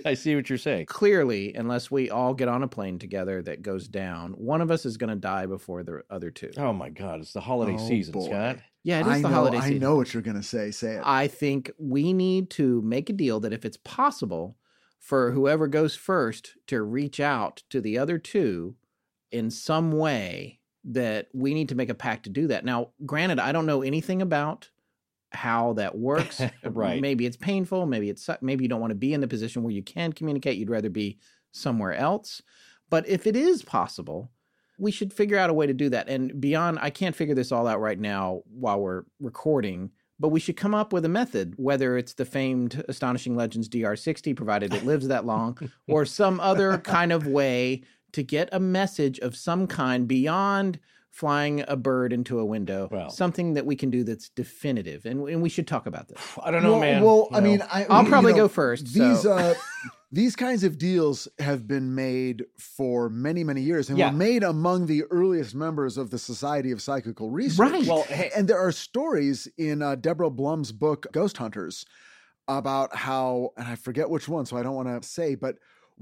I 0.04 0.12
see 0.14 0.36
what 0.36 0.50
you're 0.50 0.58
saying. 0.58 0.84
Clearly, 0.86 1.54
unless 1.54 1.90
we 1.90 2.10
all 2.10 2.34
get 2.34 2.48
on 2.48 2.62
a 2.62 2.68
plane 2.68 2.98
together 2.98 3.40
that 3.42 3.62
goes 3.62 3.88
down, 3.88 4.32
one 4.32 4.60
of 4.60 4.70
us 4.70 4.84
is 4.84 4.98
going 4.98 5.10
to 5.10 5.16
die 5.16 5.46
before 5.46 5.82
the 5.82 6.02
other 6.10 6.30
two. 6.30 6.50
Oh 6.58 6.74
my 6.74 6.90
God! 6.90 7.20
It's 7.20 7.32
the 7.32 7.40
holiday 7.40 7.76
Oh, 7.78 7.88
season, 7.88 8.12
boy. 8.12 8.26
Scott. 8.26 8.58
Yeah, 8.84 8.98
it 8.98 9.06
is 9.06 9.12
I 9.12 9.16
the 9.22 9.28
know, 9.28 9.34
holiday 9.34 9.60
season. 9.60 9.74
I 9.76 9.78
know 9.78 9.96
what 9.96 10.12
you're 10.12 10.22
going 10.22 10.36
to 10.36 10.42
say. 10.42 10.72
Say 10.72 10.96
it. 10.96 11.02
I 11.06 11.28
think 11.28 11.70
we 11.78 12.12
need 12.12 12.50
to 12.50 12.82
make 12.82 13.08
a 13.08 13.12
deal 13.14 13.40
that 13.40 13.52
if 13.52 13.64
it's 13.64 13.78
possible 13.78 14.56
for 15.02 15.32
whoever 15.32 15.66
goes 15.66 15.96
first 15.96 16.52
to 16.68 16.80
reach 16.80 17.18
out 17.18 17.64
to 17.70 17.80
the 17.80 17.98
other 17.98 18.18
two 18.18 18.76
in 19.32 19.50
some 19.50 19.90
way, 19.90 20.60
that 20.84 21.26
we 21.34 21.54
need 21.54 21.68
to 21.68 21.74
make 21.74 21.88
a 21.88 21.94
pact 21.94 22.24
to 22.24 22.30
do 22.30 22.46
that. 22.46 22.64
Now, 22.64 22.90
granted, 23.04 23.40
I 23.40 23.50
don't 23.52 23.66
know 23.66 23.82
anything 23.82 24.22
about 24.22 24.70
how 25.32 25.72
that 25.74 25.98
works. 25.98 26.40
Right. 26.64 27.00
Maybe 27.00 27.26
it's 27.26 27.36
painful. 27.36 27.86
Maybe 27.86 28.08
it's 28.08 28.30
maybe 28.40 28.64
you 28.64 28.68
don't 28.68 28.80
want 28.80 28.92
to 28.92 28.96
be 28.96 29.12
in 29.12 29.20
the 29.20 29.28
position 29.28 29.62
where 29.62 29.72
you 29.72 29.82
can 29.82 30.12
communicate. 30.12 30.56
You'd 30.56 30.70
rather 30.70 30.88
be 30.88 31.18
somewhere 31.50 31.94
else. 31.94 32.40
But 32.88 33.08
if 33.08 33.26
it 33.26 33.34
is 33.34 33.62
possible, 33.62 34.30
we 34.78 34.92
should 34.92 35.12
figure 35.12 35.36
out 35.36 35.50
a 35.50 35.54
way 35.54 35.66
to 35.66 35.74
do 35.74 35.90
that. 35.90 36.08
And 36.08 36.40
beyond, 36.40 36.78
I 36.80 36.90
can't 36.90 37.16
figure 37.16 37.34
this 37.34 37.52
all 37.52 37.66
out 37.66 37.80
right 37.80 37.98
now 37.98 38.42
while 38.48 38.80
we're 38.80 39.02
recording, 39.20 39.90
but 40.22 40.28
we 40.28 40.38
should 40.38 40.56
come 40.56 40.72
up 40.72 40.92
with 40.92 41.04
a 41.04 41.08
method, 41.08 41.54
whether 41.56 41.98
it's 41.98 42.14
the 42.14 42.24
famed 42.24 42.84
Astonishing 42.88 43.34
Legends 43.34 43.68
DR60, 43.68 44.36
provided 44.36 44.72
it 44.72 44.86
lives 44.86 45.08
that 45.08 45.26
long, 45.26 45.58
or 45.88 46.06
some 46.06 46.38
other 46.38 46.78
kind 46.78 47.12
of 47.12 47.26
way 47.26 47.82
to 48.12 48.22
get 48.22 48.48
a 48.52 48.60
message 48.60 49.18
of 49.18 49.34
some 49.34 49.66
kind 49.66 50.06
beyond 50.06 50.78
flying 51.12 51.62
a 51.68 51.76
bird 51.76 52.12
into 52.12 52.40
a 52.40 52.44
window, 52.44 52.88
Well. 52.90 53.10
something 53.10 53.52
that 53.54 53.66
we 53.66 53.76
can 53.76 53.90
do 53.90 54.02
that's 54.02 54.30
definitive. 54.30 55.04
And, 55.04 55.28
and 55.28 55.42
we 55.42 55.50
should 55.50 55.66
talk 55.68 55.86
about 55.86 56.08
this. 56.08 56.18
I 56.42 56.50
don't 56.50 56.62
know, 56.62 56.72
well, 56.72 56.80
man. 56.80 57.02
Well, 57.04 57.28
I 57.32 57.40
No. 57.40 57.48
mean, 57.50 57.62
I, 57.70 57.84
I'll 57.84 58.02
you 58.02 58.08
probably 58.08 58.32
know, 58.32 58.38
go 58.38 58.48
first, 58.48 58.86
These 58.94 59.20
so- 59.22 59.32
uh, 59.34 59.54
these 60.10 60.34
kinds 60.36 60.64
of 60.64 60.78
deals 60.78 61.28
have 61.38 61.68
been 61.68 61.94
made 61.94 62.44
for 62.58 63.08
many, 63.10 63.44
many 63.44 63.60
years, 63.60 63.90
and 63.90 63.98
Yeah. 63.98 64.10
were 64.10 64.16
made 64.16 64.42
among 64.42 64.86
the 64.86 65.04
earliest 65.10 65.54
members 65.54 65.96
of 65.98 66.08
the 66.10 66.18
Society 66.18 66.70
of 66.70 66.80
Psychical 66.82 67.30
Research. 67.30 67.58
Right. 67.70 67.86
Well, 67.86 68.02
hey, 68.04 68.30
and 68.34 68.48
there 68.48 68.58
are 68.58 68.72
stories 68.72 69.46
in 69.58 69.82
uh, 69.82 69.96
Deborah 69.96 70.30
Blum's 70.30 70.72
book 70.72 71.06
Ghost 71.12 71.36
Hunters 71.36 71.84
about 72.48 72.94
how, 72.96 73.50
and 73.58 73.68
I 73.68 73.74
forget 73.76 74.08
which 74.10 74.28
one, 74.28 74.46
so 74.46 74.56
I 74.56 74.62
don't 74.62 74.74
want 74.74 74.88
to 75.02 75.06
say, 75.08 75.34
but 75.34 75.56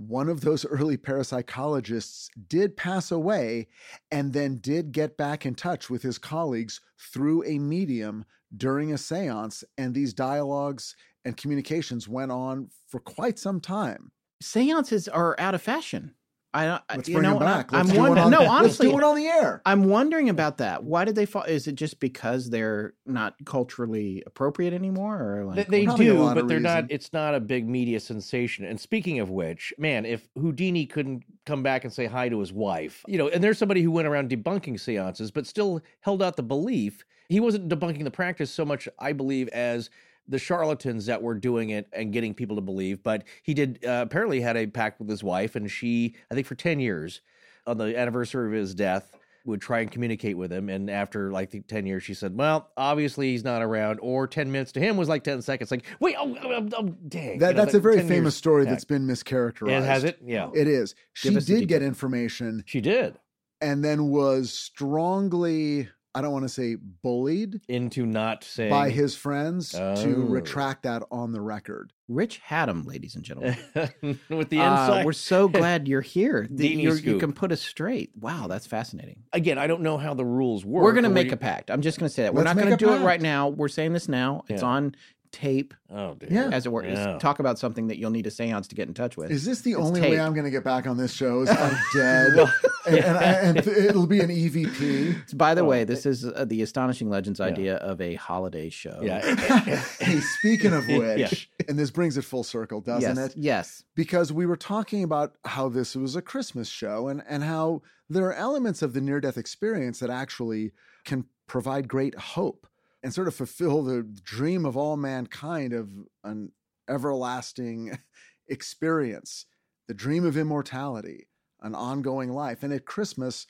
one 0.07 0.29
of 0.29 0.41
those 0.41 0.65
early 0.67 0.97
parapsychologists 0.97 2.29
did 2.49 2.77
pass 2.77 3.11
away 3.11 3.69
and 4.11 4.33
then 4.33 4.59
did 4.59 4.93
get 4.93 5.17
back 5.17 5.45
in 5.45 5.55
touch 5.55 5.91
with 5.91 6.03
his 6.03 6.19
colleagues 6.19 6.81
through 6.99 7.45
a 7.45 7.59
medium 7.59 8.25
during 8.57 8.93
a 8.93 8.99
seance. 8.99 9.63
And 9.79 9.95
these 9.95 10.15
dialogues 10.15 10.97
and 11.25 11.37
communications 11.37 12.09
went 12.09 12.33
on 12.33 12.71
for 12.89 13.01
quite 13.01 13.39
some 13.39 13.61
time. 13.61 14.11
Seances 14.43 15.07
are 15.07 15.37
out 15.39 15.55
of 15.55 15.63
fashion. 15.63 16.15
I 16.53 16.65
don't. 16.65 16.83
Let's 16.91 17.09
you 17.09 17.15
bring 17.15 17.23
know, 17.31 17.39
them 17.39 17.47
back. 17.47 17.73
I, 17.73 17.79
Let's 17.79 17.91
am 17.91 17.95
do 17.95 18.01
wondering. 18.01 18.25
on- 18.25 18.31
No, 18.33 18.61
let's 18.63 18.77
do 18.77 18.99
it 18.99 19.05
on 19.05 19.15
the 19.17 19.27
air. 19.27 19.63
I'm 19.65 19.85
wondering 19.85 20.29
about 20.29 20.59
that. 20.59 20.83
Why 20.83 21.05
did 21.05 21.15
they 21.15 21.27
fall? 21.27 21.45
Is 21.45 21.69
it 21.69 21.77
just 21.77 22.01
because 22.01 22.51
they're 22.51 22.95
not 23.07 23.35
culturally 23.45 24.23
appropriate 24.27 24.73
anymore, 24.73 25.17
or 25.21 25.51
They, 25.55 25.61
like 25.61 25.69
they 25.69 25.85
Probably 25.85 26.09
a 26.09 26.13
do, 26.13 26.35
but 26.35 26.49
they're 26.49 26.59
not. 26.59 26.87
It's 26.91 27.13
not 27.13 27.35
a 27.35 27.41
big 27.41 27.69
media 27.69 28.01
sensation. 28.01 28.65
And 28.65 28.81
speaking 28.81 29.21
of 29.21 29.31
which, 29.31 29.73
man, 29.79 30.05
if 30.05 30.29
Houdini 30.37 30.87
couldn't 30.87 31.23
come 31.47 31.63
back 31.63 31.85
and 31.85 31.93
say 31.93 32.07
hi 32.07 32.29
to 32.29 32.41
his 32.41 32.53
wife, 32.53 33.05
you 33.07 33.17
know, 33.17 33.29
and 33.29 33.45
there's 33.45 33.59
somebody 33.59 33.83
who 33.83 33.93
went 33.93 34.09
around 34.09 34.29
debunking 34.31 34.81
seances, 34.81 35.31
but 35.31 35.47
still 35.47 35.81
held 36.01 36.23
out 36.23 36.37
the 36.37 36.43
belief. 36.43 37.05
He 37.29 37.39
wasn't 37.39 37.69
debunking 37.69 38.03
the 38.03 38.11
practice 38.11 38.51
so 38.51 38.65
much, 38.65 38.89
I 38.99 39.13
believe, 39.13 39.47
as 39.49 39.89
the 40.31 40.39
charlatans 40.39 41.07
that 41.07 41.21
were 41.23 41.35
doing 41.35 41.71
it 41.71 41.89
and 41.93 42.13
getting 42.13 42.33
people 42.33 42.57
to 42.57 42.63
believe. 42.63 43.03
But 43.03 43.25
he 43.43 43.53
did 43.53 43.85
uh, 43.85 44.01
apparently 44.07 44.41
had 44.41 44.57
a 44.57 44.67
pact 44.67 44.99
with 45.01 45.09
his 45.11 45.23
wife, 45.23 45.57
and 45.57 45.71
she, 45.71 46.15
I 46.31 46.35
think, 46.35 46.47
for 46.47 46.55
ten 46.55 46.81
years, 46.81 47.21
on 47.67 47.77
the 47.77 47.99
anniversary 47.99 48.47
of 48.47 48.53
his 48.55 48.75
death, 48.75 49.15
would 49.45 49.61
try 49.61 49.81
and 49.81 49.91
communicate 49.91 50.37
with 50.37 50.53
him. 50.53 50.69
And 50.69 50.91
after 50.91 51.31
like 51.33 51.51
the 51.51 51.61
10 51.61 51.87
years, 51.87 52.03
she 52.03 52.13
said, 52.15 52.37
Well, 52.37 52.71
obviously 52.77 53.31
he's 53.33 53.43
not 53.43 53.63
around. 53.63 53.99
Or 54.03 54.27
10 54.27 54.53
minutes 54.53 54.73
to 54.73 54.81
him 54.81 54.97
was 54.99 55.09
like 55.09 55.25
10 55.25 55.41
seconds. 55.43 55.71
Like, 55.71 55.85
wait, 55.99 56.15
oh, 56.19 56.37
oh, 56.43 56.49
oh, 56.53 56.69
oh, 56.77 56.83
dang. 57.09 57.39
That, 57.39 57.49
You 57.51 57.55
know, 57.55 57.65
that's 57.65 57.73
like 57.73 57.75
a 57.75 57.81
very 57.81 57.97
10 57.97 58.05
years 58.07 58.17
famous 58.17 58.37
story 58.37 58.67
that's 58.67 58.85
been 58.85 59.07
mischaracterized. 59.07 59.73
And 59.73 59.85
has 59.85 60.05
it? 60.05 60.19
Yeah. 60.23 60.51
It 60.55 60.69
is. 60.69 60.95
She 61.15 61.31
Give 61.31 61.45
did 61.45 61.69
get 61.69 61.83
information 61.83 62.65
She 62.67 62.81
did. 62.83 63.19
and 63.63 63.83
then 63.83 64.09
was 64.11 64.53
strongly, 64.53 65.89
I 66.15 66.23
don't 66.23 66.33
want 66.33 66.45
to 66.45 66.49
say 66.49 66.75
bullied 66.75 67.61
Into 67.69 68.05
not 68.05 68.43
saying. 68.43 68.71
by 68.71 68.91
his 68.91 69.15
friends 69.15 69.75
Oh. 69.77 69.95
to 70.03 70.25
retract 70.27 70.83
that 70.83 71.03
on 71.13 71.33
the 71.33 71.41
record. 71.41 71.93
Rich 72.09 72.41
Hatem, 72.49 72.85
ladies 72.85 73.15
and 73.15 73.23
gentlemen. 73.25 73.57
with 74.29 74.49
the 74.51 74.59
Uh, 74.59 75.03
we're 75.05 75.13
so 75.13 75.47
glad 75.61 75.87
you're 75.87 76.01
here. 76.01 76.49
The- 76.51 76.67
you're- 76.69 77.01
you 77.01 77.19
can 77.19 77.33
put 77.33 77.53
us 77.53 77.61
straight. 77.61 78.11
Wow, 78.21 78.49
that's 78.49 78.67
fascinating. 78.67 79.23
Again, 79.33 79.57
I 79.59 79.69
don't 79.69 79.83
know 79.83 79.97
how 79.99 80.15
the 80.15 80.25
rules 80.25 80.65
work. 80.65 80.83
We're 80.83 80.93
going 80.93 81.05
to 81.05 81.11
make 81.11 81.29
what 81.29 81.35
a 81.35 81.37
pact. 81.37 81.71
I'm 81.71 81.81
just 81.83 81.99
going 82.01 82.09
to 82.09 82.15
say 82.15 82.25
that. 82.25 82.35
We're 82.35 82.43
not 82.43 82.57
going 82.57 82.69
to 82.69 82.75
a 82.75 82.77
do 82.77 82.93
it 82.93 83.01
right 83.05 83.21
now. 83.21 83.49
We're 83.49 83.69
saying 83.69 83.93
this 83.93 84.09
now. 84.09 84.43
It's 84.49 84.63
Yeah. 84.63 84.69
on 84.69 84.97
tape, 85.33 85.75
Oh, 85.91 86.15
dear. 86.15 86.29
Yeah. 86.31 86.51
as 86.53 86.67
it 86.67 86.73
were. 86.73 86.85
Yeah. 86.85 87.19
Talk 87.19 87.39
about 87.39 87.59
something 87.59 87.87
that 87.89 87.99
you'll 87.99 88.11
need 88.11 88.27
a 88.27 88.31
seance 88.31 88.67
to 88.69 88.75
get 88.75 88.89
in 88.89 88.95
touch 88.95 89.17
with. 89.17 89.31
Is 89.31 89.45
this 89.45 89.61
the 89.63 89.73
It's 89.73 89.81
only 89.81 90.01
way. 90.01 90.19
I'm 90.21 90.33
going 90.35 90.45
to 90.45 90.51
get 90.51 90.65
back 90.65 90.87
on 90.87 90.97
this 90.97 91.13
show? 91.13 91.43
Is 91.43 91.51
I'm 91.51 91.77
dead, 91.95 92.39
and, 92.87 92.97
and, 93.05 93.17
I- 93.19 93.23
and 93.33 93.57
it'll 93.59 94.07
be 94.07 94.21
an 94.21 94.29
EVP. 94.29 95.37
By 95.37 95.55
the 95.55 95.61
Oh, 95.63 95.65
way, 95.65 95.85
this 95.85 96.07
is 96.07 96.25
uh, 96.25 96.45
the 96.47 96.63
Astonishing 96.63 97.09
Legends 97.11 97.41
idea 97.41 97.77
of 97.77 98.01
a 98.01 98.15
holiday 98.15 98.69
show. 98.71 98.99
Yeah. 99.03 99.21
hey, 100.01 100.21
speaking 100.21 100.73
of 100.73 100.87
which, 100.89 101.49
Yeah. 101.61 101.67
and 101.69 101.79
this 101.79 101.91
brings 101.91 102.17
it 102.17 102.23
full 102.23 102.45
circle, 102.45 102.81
doesn't 102.81 103.17
yes. 103.17 103.27
it? 103.31 103.35
Yes. 103.37 103.85
because 103.95 104.33
we 104.33 104.47
were 104.47 104.57
talking 104.57 105.03
about 105.05 105.37
how 105.45 105.69
this 105.69 105.95
was 105.95 106.17
a 106.17 106.23
Christmas 106.23 106.69
show 106.69 107.09
and, 107.09 107.23
and 107.29 107.43
how 107.45 107.83
there 108.09 108.27
are 108.27 108.35
elements 108.35 108.83
of 108.83 108.93
the 108.93 109.01
near 109.01 109.21
death 109.21 109.39
experience 109.39 110.01
that 110.01 110.11
actually 110.11 110.73
can 111.05 111.25
provide 111.47 111.89
great 111.89 112.15
hope 112.17 112.67
and 113.03 113.15
sort 113.15 113.29
of 113.29 113.35
fulfill 113.35 113.83
the 113.83 114.03
dream 114.03 114.65
of 114.65 114.77
all 114.77 114.97
mankind 114.97 115.73
of 115.73 115.91
an 116.25 116.53
everlasting 116.89 117.99
experience, 118.49 119.47
the 119.89 119.95
dream 119.95 120.25
of 120.25 120.37
immortality, 120.37 121.29
an 121.63 121.75
ongoing 121.75 122.31
life. 122.31 122.63
And 122.63 122.73
at 122.73 122.85
Christmas, 122.85 123.47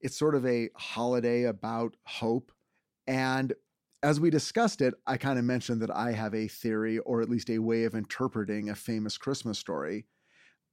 it's 0.00 0.16
sort 0.16 0.34
of 0.34 0.46
a 0.46 0.70
holiday 0.76 1.44
about 1.44 1.96
hope. 2.04 2.52
And 3.06 3.54
as 4.02 4.18
we 4.18 4.30
discussed 4.30 4.80
it, 4.80 4.94
I 5.06 5.16
kind 5.16 5.38
of 5.38 5.44
mentioned 5.44 5.82
that 5.82 5.94
I 5.94 6.12
have 6.12 6.34
a 6.34 6.48
theory 6.48 6.98
or 6.98 7.20
at 7.20 7.28
least 7.28 7.50
a 7.50 7.58
way 7.58 7.84
of 7.84 7.94
interpreting 7.94 8.70
a 8.70 8.74
famous 8.74 9.18
Christmas 9.18 9.58
story 9.58 10.06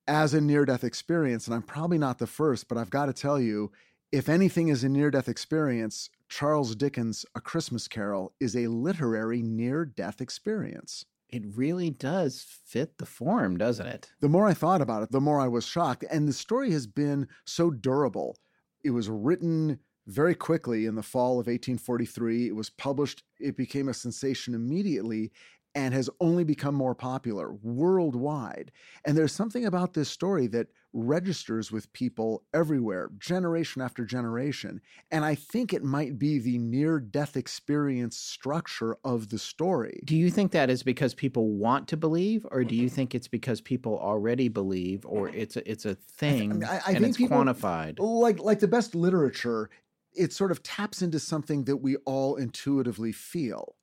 as 0.08 0.34
a 0.34 0.40
near 0.42 0.66
death 0.66 0.84
experience. 0.84 1.48
And 1.48 1.56
I'm 1.56 1.62
probably 1.62 1.98
not 1.98 2.20
the 2.20 2.28
first, 2.28 2.68
but 2.70 2.78
I've 2.78 2.90
got 2.90 3.08
to 3.08 3.14
tell 3.14 3.40
you 3.40 3.72
if 4.12 4.30
anything 4.30 4.70
is 4.70 4.84
a 4.84 4.90
near 4.90 5.12
death 5.12 5.28
experience, 5.28 6.10
Charles 6.30 6.76
Dickens' 6.76 7.26
A 7.36 7.42
Christmas 7.42 7.88
Carol 7.88 8.34
is 8.40 8.56
a 8.56 8.68
literary 8.68 9.42
near 9.42 9.86
death 9.86 10.22
experience. 10.22 11.06
It 11.30 11.44
really 11.56 11.90
does 11.90 12.46
fit 12.66 12.98
the 12.98 13.06
form, 13.06 13.58
doesn't 13.58 13.88
it? 13.88 14.12
The 14.22 14.30
more 14.30 14.48
I 14.48 14.54
thought 14.54 14.82
about 14.82 15.04
it, 15.04 15.12
the 15.12 15.22
more 15.22 15.40
I 15.40 15.48
was 15.48 15.66
shocked. 15.66 16.06
And 16.10 16.28
the 16.28 16.34
story 16.34 16.72
has 16.72 16.88
been 16.88 17.28
so 17.46 17.70
durable. 17.70 18.38
It 18.84 18.92
was 18.92 19.10
written 19.10 19.80
very 20.06 20.36
quickly 20.36 20.86
in 20.86 20.96
the 20.96 21.04
fall 21.04 21.34
of 21.34 21.48
1843. 21.48 22.48
It 22.48 22.56
was 22.56 22.70
published, 22.70 23.24
it 23.40 23.58
became 23.58 23.90
a 23.90 23.94
sensation 23.94 24.54
immediately. 24.54 25.32
And 25.76 25.94
has 25.94 26.10
only 26.20 26.44
become 26.44 26.74
more 26.74 26.96
popular 26.96 27.54
worldwide. 27.62 28.72
And 29.06 29.18
there's 29.18 29.32
something 29.32 29.66
about 29.66 29.94
this 29.94 30.10
story 30.10 30.48
that 30.48 30.68
registers 30.94 31.72
with 31.72 31.92
people 31.94 32.44
everywhere, 32.54 33.12
generation 33.20 33.82
after 33.82 34.04
generation. 34.04 34.82
And 35.12 35.24
I 35.24 35.36
think 35.36 35.74
it 35.74 35.84
might 35.84 36.18
be 36.18 36.40
the 36.40 36.58
near 36.58 37.00
death 37.00 37.38
experience 37.38 38.18
structure 38.18 38.98
of 39.04 39.30
the 39.30 39.38
story. 39.38 40.02
Do 40.06 40.16
you 40.16 40.32
think 40.32 40.52
that 40.54 40.70
is 40.70 40.82
because 40.82 41.14
people 41.14 41.52
want 41.52 41.88
to 41.90 41.98
believe, 41.98 42.46
or 42.50 42.64
do 42.64 42.76
you 42.76 42.88
mm-hmm. 42.88 42.96
think 42.96 43.16
it's 43.16 43.28
because 43.28 43.62
people 43.62 44.00
already 44.00 44.48
believe, 44.48 45.06
or 45.06 45.30
it's 45.30 45.56
a, 45.56 45.70
it's 45.70 45.86
a 45.86 45.96
thing 45.96 46.64
I- 46.64 46.68
I 46.68 46.76
and 46.76 46.98
think 46.98 47.08
it's 47.08 47.18
people- 47.18 47.38
quantified? 47.38 48.00
Like 48.00 48.40
like 48.40 48.60
the 48.60 48.68
best 48.68 48.96
literature, 48.96 49.70
it 50.14 50.34
sort 50.34 50.52
of 50.52 50.64
taps 50.64 51.04
into 51.04 51.20
something 51.20 51.66
that 51.66 51.78
we 51.78 51.98
all 51.98 52.36
intuitively 52.36 53.12
feel. 53.12 53.76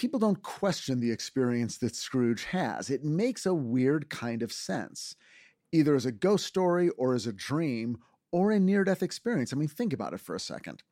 People 0.00 0.18
don't 0.18 0.42
question 0.42 0.98
the 1.00 1.10
experience 1.10 1.76
that 1.76 1.94
Scrooge 1.94 2.44
has. 2.44 2.88
It 2.88 3.04
makes 3.04 3.44
a 3.44 3.52
weird 3.52 4.08
kind 4.08 4.42
of 4.42 4.50
sense, 4.50 5.14
either 5.72 5.94
as 5.94 6.06
a 6.06 6.10
ghost 6.10 6.46
story 6.46 6.88
or 6.96 7.14
as 7.14 7.26
a 7.26 7.34
dream 7.34 7.98
or 8.32 8.50
a 8.50 8.58
near 8.58 8.82
death 8.82 9.02
experience. 9.02 9.52
I 9.52 9.56
mean, 9.56 9.68
think 9.68 9.92
about 9.92 10.14
it 10.14 10.20
for 10.20 10.34
a 10.34 10.40
second. 10.40 10.82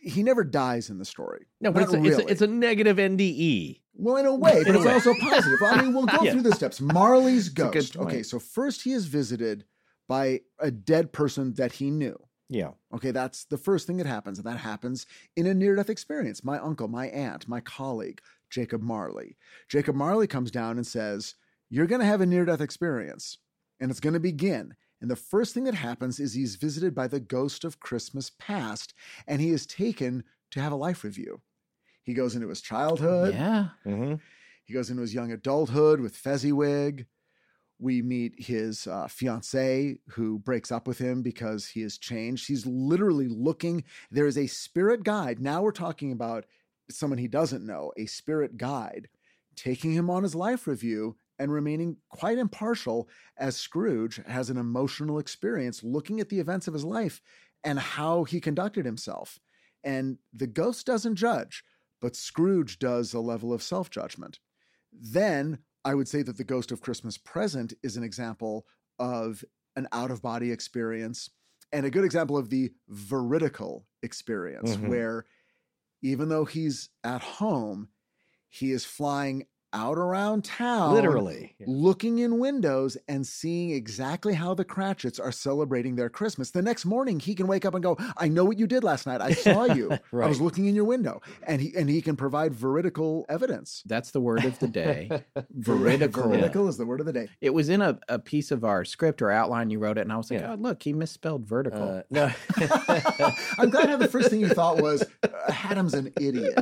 He 0.00 0.22
never 0.22 0.42
dies 0.42 0.88
in 0.88 0.96
the 0.96 1.04
story. 1.04 1.44
No, 1.60 1.70
but 1.70 1.82
it's 1.82 1.92
a, 1.92 2.02
it's, 2.02 2.18
a, 2.18 2.26
it's 2.28 2.40
a 2.40 2.46
negative 2.46 2.96
NDE. 2.96 3.80
Well, 3.92 4.16
in 4.16 4.24
a 4.24 4.34
way, 4.34 4.62
but 4.64 4.68
In 4.68 4.76
it's 4.76 4.86
way. 4.86 4.92
also 4.94 5.12
positive. 5.20 5.58
I 5.62 5.82
mean, 5.82 5.92
we'll 5.92 6.06
go 6.06 6.16
Yeah. 6.22 6.32
through 6.32 6.42
the 6.42 6.54
steps. 6.54 6.80
Marley's 6.80 7.50
ghost. 7.50 7.94
Okay, 7.94 8.22
so 8.22 8.38
first 8.38 8.84
he 8.84 8.92
is 8.94 9.04
visited 9.04 9.66
by 10.08 10.40
a 10.58 10.70
dead 10.70 11.12
person 11.12 11.52
that 11.54 11.72
he 11.72 11.90
knew. 11.90 12.18
Yeah. 12.48 12.70
Okay, 12.94 13.10
that's 13.10 13.44
the 13.44 13.58
first 13.58 13.86
thing 13.86 13.96
that 13.96 14.06
happens, 14.06 14.38
and 14.38 14.46
that 14.46 14.58
happens 14.58 15.04
in 15.36 15.46
a 15.46 15.52
near 15.52 15.74
death 15.74 15.90
experience. 15.90 16.42
My 16.44 16.58
uncle, 16.58 16.86
my 16.88 17.08
aunt, 17.08 17.48
my 17.48 17.60
colleague, 17.60 18.20
Jacob 18.50 18.82
Marley. 18.82 19.36
Jacob 19.68 19.96
Marley 19.96 20.26
comes 20.26 20.50
down 20.50 20.76
and 20.76 20.86
says, 20.86 21.34
You're 21.68 21.86
going 21.86 22.00
to 22.00 22.06
have 22.06 22.20
a 22.20 22.26
near 22.26 22.44
death 22.44 22.60
experience, 22.60 23.38
and 23.80 23.90
it's 23.90 24.00
going 24.00 24.14
to 24.14 24.20
begin. 24.20 24.74
And 25.00 25.10
the 25.10 25.16
first 25.16 25.52
thing 25.52 25.64
that 25.64 25.74
happens 25.74 26.18
is 26.18 26.32
he's 26.32 26.56
visited 26.56 26.94
by 26.94 27.06
the 27.06 27.20
ghost 27.20 27.64
of 27.64 27.80
Christmas 27.80 28.30
past, 28.38 28.94
and 29.26 29.40
he 29.40 29.50
is 29.50 29.66
taken 29.66 30.24
to 30.52 30.60
have 30.60 30.72
a 30.72 30.76
life 30.76 31.04
review. 31.04 31.42
He 32.02 32.14
goes 32.14 32.34
into 32.34 32.48
his 32.48 32.60
childhood. 32.60 33.34
Yeah. 33.34 33.68
Mm-hmm. 33.84 34.14
He 34.64 34.74
goes 34.74 34.90
into 34.90 35.02
his 35.02 35.14
young 35.14 35.32
adulthood 35.32 36.00
with 36.00 36.16
Fezziwig. 36.16 37.06
We 37.78 38.00
meet 38.00 38.34
his 38.38 38.86
uh, 38.86 39.06
fiancee 39.06 39.98
who 40.10 40.38
breaks 40.38 40.72
up 40.72 40.86
with 40.88 40.98
him 40.98 41.22
because 41.22 41.66
he 41.66 41.82
has 41.82 41.98
changed. 41.98 42.48
He's 42.48 42.64
literally 42.64 43.28
looking. 43.28 43.84
There 44.10 44.26
is 44.26 44.38
a 44.38 44.46
spirit 44.46 45.04
guide. 45.04 45.40
Now 45.40 45.62
we're 45.62 45.72
talking 45.72 46.10
about 46.10 46.46
someone 46.90 47.18
he 47.18 47.28
doesn't 47.28 47.66
know, 47.66 47.92
a 47.96 48.06
spirit 48.06 48.56
guide, 48.56 49.08
taking 49.54 49.92
him 49.92 50.10
on 50.10 50.22
his 50.22 50.34
life 50.34 50.66
review 50.66 51.16
and 51.38 51.52
remaining 51.52 51.96
quite 52.08 52.38
impartial 52.38 53.08
as 53.36 53.56
Scrooge 53.56 54.16
has 54.26 54.48
an 54.50 54.56
emotional 54.56 55.18
experience 55.18 55.82
looking 55.82 56.20
at 56.20 56.28
the 56.28 56.40
events 56.40 56.66
of 56.68 56.74
his 56.74 56.84
life 56.84 57.20
and 57.64 57.78
how 57.78 58.24
he 58.24 58.40
conducted 58.40 58.84
himself. 58.86 59.38
And 59.84 60.18
the 60.32 60.46
ghost 60.46 60.86
doesn't 60.86 61.16
judge, 61.16 61.62
but 62.00 62.16
Scrooge 62.16 62.78
does 62.78 63.12
a 63.14 63.20
level 63.20 63.52
of 63.52 63.62
self 63.62 63.90
judgment. 63.90 64.38
Then 64.92 65.58
I 65.84 65.94
would 65.94 66.08
say 66.08 66.22
that 66.22 66.36
the 66.36 66.44
Ghost 66.44 66.72
of 66.72 66.80
Christmas 66.80 67.16
Present 67.18 67.74
is 67.82 67.96
an 67.96 68.02
example 68.02 68.66
of 68.98 69.44
an 69.76 69.86
out 69.92 70.10
of 70.10 70.22
body 70.22 70.50
experience 70.50 71.30
and 71.72 71.84
a 71.84 71.90
good 71.90 72.04
example 72.04 72.36
of 72.36 72.48
the 72.50 72.72
veridical 72.88 73.86
experience, 74.02 74.76
Mhm. 74.76 74.88
where 74.88 75.26
even 76.02 76.28
though 76.28 76.44
he's 76.44 76.90
at 77.02 77.22
home, 77.22 77.88
he 78.48 78.72
is 78.72 78.84
flying 78.84 79.46
out 79.76 79.98
around 79.98 80.44
town 80.44 80.94
Literally. 80.94 81.54
Yeah. 81.58 81.66
looking 81.68 82.18
in 82.20 82.38
windows 82.38 82.96
and 83.08 83.26
seeing 83.26 83.70
exactly 83.70 84.32
how 84.32 84.54
the 84.54 84.64
Cratchits 84.64 85.18
are 85.20 85.30
celebrating 85.32 85.96
their 85.96 86.08
Christmas. 86.08 86.50
The 86.50 86.62
next 86.62 86.86
morning, 86.86 87.20
he 87.20 87.34
can 87.34 87.46
wake 87.46 87.64
up 87.66 87.74
and 87.74 87.82
go, 87.82 87.96
"I 88.16 88.28
know 88.28 88.44
what 88.44 88.58
you 88.58 88.66
did 88.66 88.82
last 88.82 89.06
night. 89.06 89.20
I 89.20 89.32
saw 89.46 89.64
you. 89.66 89.90
I 89.92 90.26
was 90.26 90.40
looking 90.40 90.66
in 90.66 90.74
your 90.74 90.84
window," 90.86 91.20
and 91.46 91.60
he 91.60 91.74
and 91.76 91.90
he 91.90 92.00
can 92.00 92.16
provide 92.16 92.54
veridical 92.54 93.26
evidence. 93.28 93.82
That's 93.86 94.10
the 94.12 94.20
word 94.20 94.44
of 94.44 94.58
the 94.58 94.68
day. 94.68 95.10
Veridical. 95.50 96.28
Veridical 96.30 96.68
is 96.68 96.76
the 96.78 96.86
word 96.86 97.00
of 97.00 97.06
the 97.06 97.12
day. 97.12 97.28
It 97.40 97.50
was 97.52 97.68
in 97.68 97.82
a, 97.82 97.98
a 98.08 98.18
piece 98.18 98.50
of 98.50 98.64
our 98.64 98.84
script 98.84 99.20
or 99.20 99.30
outline. 99.30 99.68
You 99.70 99.78
wrote 99.78 99.98
it, 99.98 100.02
and 100.02 100.12
I 100.12 100.16
was 100.16 100.30
like, 100.30 100.40
Yeah. 100.40 100.52
oh, 100.52 100.56
look, 100.56 100.82
he 100.82 100.92
misspelled 100.92 101.44
vertical. 101.46 101.82
Uh, 101.98 102.02
no. 102.10 102.30
I'm 103.58 103.70
glad 103.70 103.88
how 103.88 103.96
the 103.96 104.08
first 104.10 104.30
thing 104.30 104.40
you 104.40 104.48
thought 104.48 104.80
was 104.80 105.04
uh, 105.22 105.52
Hatem's 105.52 105.94
an 105.94 106.12
idiot. 106.20 106.58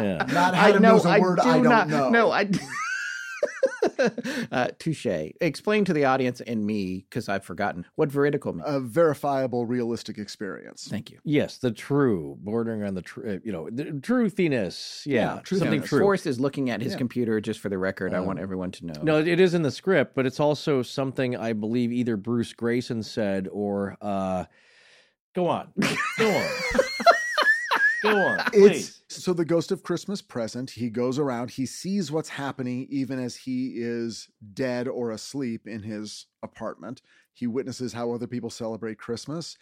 Yeah. 0.00 0.24
Not 0.32 0.54
Hatem 0.54 0.80
knows 0.80 1.04
a 1.04 1.18
word 1.20 1.38
do 1.42 1.48
I 1.48 1.54
don't 1.54 1.64
not, 1.64 1.88
know. 1.88 2.10
No, 2.10 2.30
I. 2.30 2.48
uh, 4.52 4.68
touche. 4.78 5.06
Explain 5.40 5.84
to 5.84 5.92
the 5.92 6.04
audience 6.04 6.40
and 6.40 6.66
me, 6.66 7.06
because 7.08 7.28
I've 7.28 7.44
forgotten 7.44 7.84
what 7.94 8.10
veridical 8.10 8.52
means. 8.52 8.64
a 8.68 8.80
verifiable, 8.80 9.64
realistic 9.66 10.18
experience. 10.18 10.86
Thank 10.90 11.10
you. 11.10 11.18
Yes, 11.24 11.58
the 11.58 11.70
true, 11.70 12.36
bordering 12.40 12.82
on 12.82 12.94
the 12.94 13.02
true, 13.02 13.40
you 13.44 13.52
know, 13.52 13.68
the 13.70 13.84
truthiness. 13.84 15.06
Yeah, 15.06 15.40
truthiness. 15.44 15.58
something 15.58 15.82
true. 15.82 16.00
Forrest 16.00 16.26
is 16.26 16.40
looking 16.40 16.70
at 16.70 16.80
his 16.80 16.92
Yeah. 16.92 16.98
computer 16.98 17.40
just 17.40 17.60
for 17.60 17.68
the 17.68 17.78
record. 17.78 18.12
I 18.12 18.20
want 18.20 18.38
Um, 18.38 18.42
everyone 18.42 18.70
to 18.72 18.86
know. 18.86 18.94
No, 19.02 19.18
it 19.18 19.40
is 19.40 19.54
in 19.54 19.62
the 19.62 19.70
script, 19.70 20.14
but 20.14 20.26
it's 20.26 20.40
also 20.40 20.82
something 20.82 21.36
I 21.36 21.52
believe 21.52 21.92
either 21.92 22.16
Bruce 22.16 22.52
Greyson 22.52 23.04
said 23.04 23.48
or 23.52 23.96
uh 24.00 24.44
go 25.34 25.46
on. 25.48 25.72
Go 26.18 26.30
on. 26.30 26.46
go 28.02 28.16
on. 28.16 28.38
Please. 28.52 29.02
It's 29.06 29.24
so 29.24 29.32
the 29.32 29.44
ghost 29.44 29.72
of 29.72 29.82
Christmas 29.82 30.22
present. 30.22 30.70
He 30.70 30.90
goes 30.90 31.18
around, 31.18 31.50
he 31.50 31.66
sees 31.66 32.10
what's 32.10 32.28
happening 32.28 32.86
even 32.90 33.18
as 33.18 33.36
he 33.36 33.74
is 33.76 34.28
dead 34.54 34.88
or 34.88 35.10
asleep 35.10 35.66
in 35.66 35.82
his 35.82 36.26
apartment. 36.42 37.02
He 37.32 37.46
witnesses 37.46 37.92
how 37.92 38.12
other 38.12 38.26
people 38.26 38.50
celebrate 38.50 38.98
Christmas. 38.98 39.56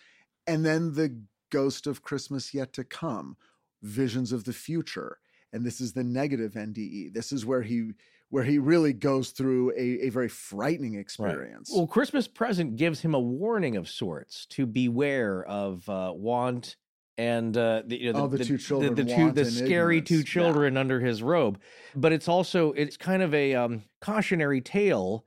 And 0.47 0.65
then 0.65 0.95
the 0.95 1.19
ghost 1.51 1.87
of 1.87 2.03
Christmas 2.03 2.55
yet 2.55 2.73
to 2.75 2.85
come, 2.85 3.37
visions 3.83 4.33
of 4.33 4.45
the 4.45 4.53
future. 4.53 5.19
And 5.53 5.65
this 5.65 5.81
is 5.81 5.93
the 5.93 6.05
negative 6.05 6.53
NDE. 6.53 7.13
This 7.15 7.33
is 7.33 7.47
where 7.47 7.63
he 7.63 7.93
where 8.31 8.43
he 8.43 8.59
really 8.59 8.93
goes 8.93 9.31
through 9.31 9.71
a, 9.77 10.07
a 10.07 10.09
very 10.09 10.29
frightening 10.29 10.95
experience. 10.95 11.71
Well, 11.73 11.87
Christmas 11.87 12.27
present 12.27 12.75
gives 12.75 13.01
him 13.01 13.15
a 13.15 13.21
warning 13.21 13.77
of 13.77 13.89
sorts 13.89 14.47
to 14.47 14.67
beware 14.67 15.45
of 15.45 15.89
uh, 15.89 16.13
want 16.13 16.75
and 17.17 17.57
uh, 17.57 17.83
the, 17.87 18.01
you 18.01 18.13
know, 18.13 18.25
Oh, 18.25 18.27
the 18.27 18.45
two 18.45 18.59
children, 18.59 18.95
the, 18.95 19.05
two, 19.05 19.31
the 19.31 19.45
scary 19.45 19.99
ignorance. 19.99 20.09
two 20.09 20.17
Yeah. 20.19 20.23
children 20.25 20.77
under 20.77 21.01
his 21.01 21.23
robe. 21.23 21.61
But 21.95 22.13
it's 22.13 22.29
also 22.29 22.73
it's 22.73 22.97
kind 22.97 23.23
of 23.23 23.35
a 23.35 23.55
um, 23.55 23.83
cautionary 24.01 24.61
tale 24.61 25.25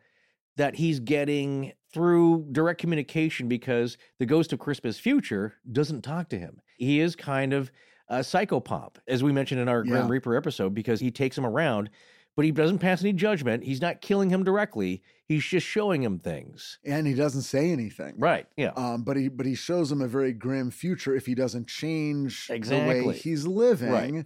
that 0.58 0.76
he's 0.76 1.00
getting 1.00 1.74
through 1.94 2.48
direct 2.52 2.82
communication 2.82 3.48
because 3.48 3.98
the 4.20 4.26
ghost 4.26 4.52
of 4.54 4.60
Christmas 4.60 5.00
future 5.00 5.54
doesn't 5.72 6.02
talk 6.02 6.30
to 6.30 6.38
him. 6.40 6.60
He 6.78 7.00
is 7.00 7.16
kind 7.16 7.54
of 7.54 7.72
a 8.10 8.20
psychopomp, 8.20 8.96
as 9.08 9.24
we 9.24 9.32
mentioned 9.32 9.62
in 9.62 9.68
our 9.70 9.84
Grim 9.84 10.08
Reaper 10.08 10.36
episode, 10.36 10.74
because 10.74 11.00
he 11.00 11.12
takes 11.12 11.38
him 11.38 11.46
around, 11.46 11.90
but 12.38 12.46
he 12.46 12.52
doesn't 12.52 12.80
pass 12.80 13.02
any 13.02 13.12
judgment. 13.12 13.66
He's 13.66 13.82
not 13.82 14.00
killing 14.00 14.30
him 14.30 14.46
directly. 14.46 15.04
He's 15.28 15.44
just 15.44 15.68
showing 15.68 16.02
him 16.02 16.20
things. 16.20 16.80
and 16.86 17.06
he 17.06 17.14
doesn't 17.14 17.42
say 17.42 17.72
anything. 17.72 18.14
Right. 18.18 18.46
Yeah. 18.56 18.72
Um, 18.78 19.04
but 19.04 19.18
he 19.18 19.28
but 19.28 19.46
he 19.46 19.56
shows 19.56 19.92
him 19.92 20.02
a 20.02 20.08
very 20.08 20.32
grim 20.32 20.72
future 20.72 21.14
if 21.16 21.26
he 21.26 21.36
doesn't 21.36 21.68
change 21.68 22.48
the 22.48 22.54
way 22.54 22.58
Exactly. 22.58 23.18
he's 23.18 23.46
living. 23.46 23.92
Right. 23.92 24.26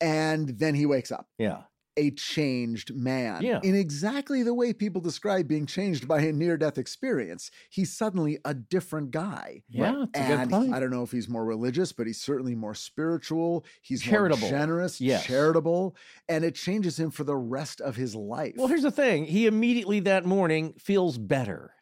And 0.00 0.48
then 0.58 0.74
he 0.74 0.84
wakes 0.86 1.12
up, 1.12 1.28
yeah. 1.38 1.62
A 1.96 2.10
changed 2.12 2.94
man. 2.94 3.42
Yeah. 3.42 3.60
In 3.62 3.74
exactly 3.74 4.42
the 4.42 4.54
way 4.54 4.72
people 4.72 5.00
describe 5.00 5.46
being 5.48 5.66
changed 5.66 6.08
by 6.08 6.20
a 6.22 6.32
near 6.32 6.56
death 6.56 6.78
experience. 6.78 7.50
He's 7.70 7.92
suddenly 7.94 8.38
a 8.44 8.54
different 8.54 9.10
guy. 9.10 9.62
yeah, 9.68 9.92
good 10.12 10.16
And. 10.52 10.74
I 10.74 10.80
don't 10.80 10.90
know 10.90 11.02
if 11.02 11.12
he's 11.12 11.28
more 11.28 11.44
religious, 11.44 11.92
but 11.92 12.06
he's 12.06 12.20
certainly 12.20 12.54
more 12.54 12.74
spiritual. 12.74 13.64
He's 13.82 14.02
Charitable. 14.02 14.40
more 14.40 14.50
generous, 14.50 15.00
Yes. 15.00 15.24
charitable, 15.26 15.96
and 16.28 16.44
it 16.44 16.54
changes 16.54 16.98
him 16.98 17.10
for 17.10 17.24
the 17.24 17.36
rest 17.36 17.80
of 17.80 17.96
his 17.96 18.14
life. 18.14 18.54
Well, 18.56 18.68
here's 18.68 18.82
the 18.82 18.90
thing. 18.90 19.26
He 19.26 19.46
immediately 19.46 20.00
that 20.00 20.24
morning 20.24 20.74
feels 20.78 21.18
better. 21.18 21.74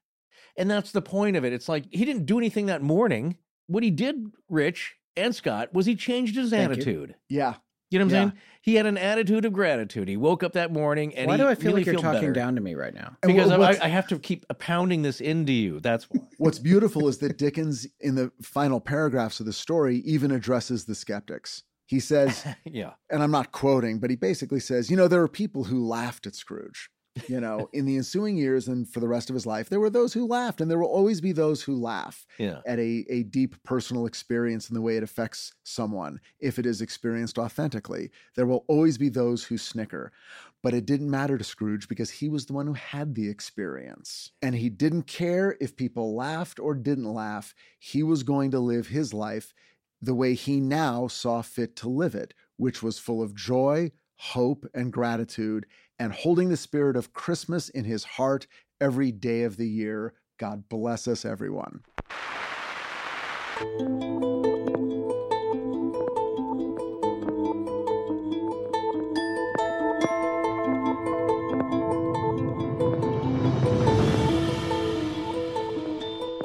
And 0.57 0.69
that's 0.70 0.91
the 0.93 1.03
point 1.03 1.37
of 1.37 1.45
it. 1.45 1.53
It's 1.53 1.69
like 1.69 1.85
he 1.91 2.05
didn't 2.05 2.27
do 2.27 2.37
anything 2.39 2.66
that 2.66 2.82
morning. 2.82 3.37
What 3.69 3.82
he 3.85 3.91
did, 3.91 4.16
Rich 4.49 4.97
and 5.16 5.35
Scott, 5.35 5.73
was 5.73 5.87
he 5.87 5.95
changed 5.95 6.35
his 6.37 6.51
Thank 6.51 6.69
you. 6.69 6.73
attitude. 6.73 7.15
yeah. 7.28 7.55
You 7.91 7.99
know 7.99 8.05
what 8.07 8.12
I'm 8.15 8.17
Yeah. 8.17 8.31
saying? 8.31 8.41
He 8.62 8.75
had 8.75 8.87
an 8.87 8.99
attitude 8.99 9.45
of 9.45 9.53
gratitude. 9.53 10.07
He 10.07 10.17
woke 10.17 10.43
up 10.43 10.53
that 10.53 10.71
morning 10.73 11.15
and 11.15 11.27
Why 11.27 11.37
he 11.37 11.43
do 11.43 11.49
I 11.49 11.55
feel 11.55 11.71
really 11.73 11.81
like 11.81 11.87
you're 11.87 11.95
talking 12.03 12.21
better. 12.21 12.33
down 12.33 12.55
to 12.55 12.61
me 12.61 12.75
right 12.75 12.95
now? 12.95 13.17
Because 13.23 13.51
wha- 13.51 13.65
I, 13.65 13.79
I 13.83 13.89
have 13.89 14.07
to 14.09 14.19
keep 14.19 14.47
pounding 14.59 15.03
this 15.03 15.21
into 15.21 15.53
you. 15.53 15.81
That's 15.81 16.05
why. 16.11 16.21
What's 16.39 16.59
beautiful 16.59 17.09
is 17.09 17.19
that 17.19 17.37
Dickens, 17.39 17.87
in 18.01 18.15
the 18.15 18.31
final 18.43 18.81
paragraphs 18.81 19.41
of 19.41 19.47
the 19.47 19.53
story, 19.53 19.97
even 20.05 20.31
addresses 20.31 20.85
the 20.85 20.95
skeptics. 20.95 21.62
He 21.87 21.99
says, 22.01 22.47
yeah. 22.65 22.93
and 23.11 23.23
I'm 23.23 23.33
not 23.33 23.51
quoting, 23.51 23.99
but 23.99 24.11
he 24.11 24.17
basically 24.17 24.61
says, 24.61 24.91
you 24.91 24.97
know, 24.97 25.09
there 25.09 25.23
are 25.23 25.29
people 25.29 25.65
who 25.65 25.85
laughed 25.85 26.27
at 26.27 26.35
Scrooge. 26.37 26.91
You 27.29 27.41
know, 27.41 27.69
in 27.73 27.85
the 27.85 27.97
ensuing 27.97 28.37
years 28.37 28.69
and 28.69 28.89
for 28.89 29.01
the 29.01 29.09
rest 29.09 29.31
of 29.31 29.35
his 29.35 29.47
life, 29.47 29.69
there 29.69 29.81
were 29.81 29.91
those 29.91 30.13
who 30.13 30.27
laughed, 30.27 30.61
and 30.61 30.71
there 30.71 30.79
will 30.79 30.89
always 30.89 31.21
be 31.21 31.33
those 31.33 31.63
who 31.63 31.75
laugh 31.77 32.27
Yeah. 32.39 32.61
at 32.67 32.79
a, 32.79 33.05
a 33.09 33.23
deep 33.25 33.63
personal 33.63 34.07
experience 34.07 34.69
and 34.69 34.77
the 34.77 34.81
way 34.83 34.97
it 34.97 35.03
affects 35.03 35.53
someone 35.63 36.21
if 36.39 36.59
it 36.59 36.67
is 36.67 36.81
experienced 36.81 37.39
authentically. 37.39 38.11
There 38.37 38.47
will 38.47 38.65
always 38.69 38.99
be 38.99 39.09
those 39.09 39.45
who 39.45 39.59
snicker. 39.59 40.13
But 40.63 40.75
it 40.75 40.85
didn't 40.85 41.11
matter 41.11 41.39
to 41.39 41.45
Scrooge 41.45 41.89
because 41.89 42.11
he 42.11 42.29
was 42.29 42.45
the 42.45 42.53
one 42.53 42.67
who 42.67 42.75
had 42.75 43.15
the 43.15 43.29
experience. 43.31 44.31
And 44.43 44.55
he 44.55 44.69
didn't 44.69 45.05
care 45.05 45.57
if 45.61 45.75
people 45.77 46.15
laughed 46.15 46.61
or 46.61 46.75
didn't 46.75 47.13
laugh. 47.13 47.55
He 47.79 48.03
was 48.03 48.23
going 48.23 48.51
to 48.51 48.61
live 48.61 48.89
his 48.89 49.15
life 49.15 49.55
the 50.03 50.15
way 50.15 50.35
he 50.35 50.61
now 50.61 51.07
saw 51.09 51.43
fit 51.43 51.77
to 51.77 51.89
live 51.89 52.15
it, 52.15 52.35
which 52.57 52.83
was 52.83 52.99
full 52.99 53.23
of 53.23 53.35
joy, 53.35 53.91
hope, 54.17 54.67
and 54.75 54.93
gratitude, 54.93 55.65
and 56.01 56.15
holding 56.15 56.49
the 56.49 56.57
spirit 56.57 56.97
of 56.97 57.13
Christmas 57.13 57.69
in 57.69 57.85
his 57.85 58.05
heart 58.05 58.47
every 58.81 59.13
day 59.13 59.43
of 59.43 59.59
the 59.59 59.69
year. 59.69 60.15
God 60.39 60.67
bless 60.71 61.07
us, 61.07 61.27
everyone. 61.27 61.83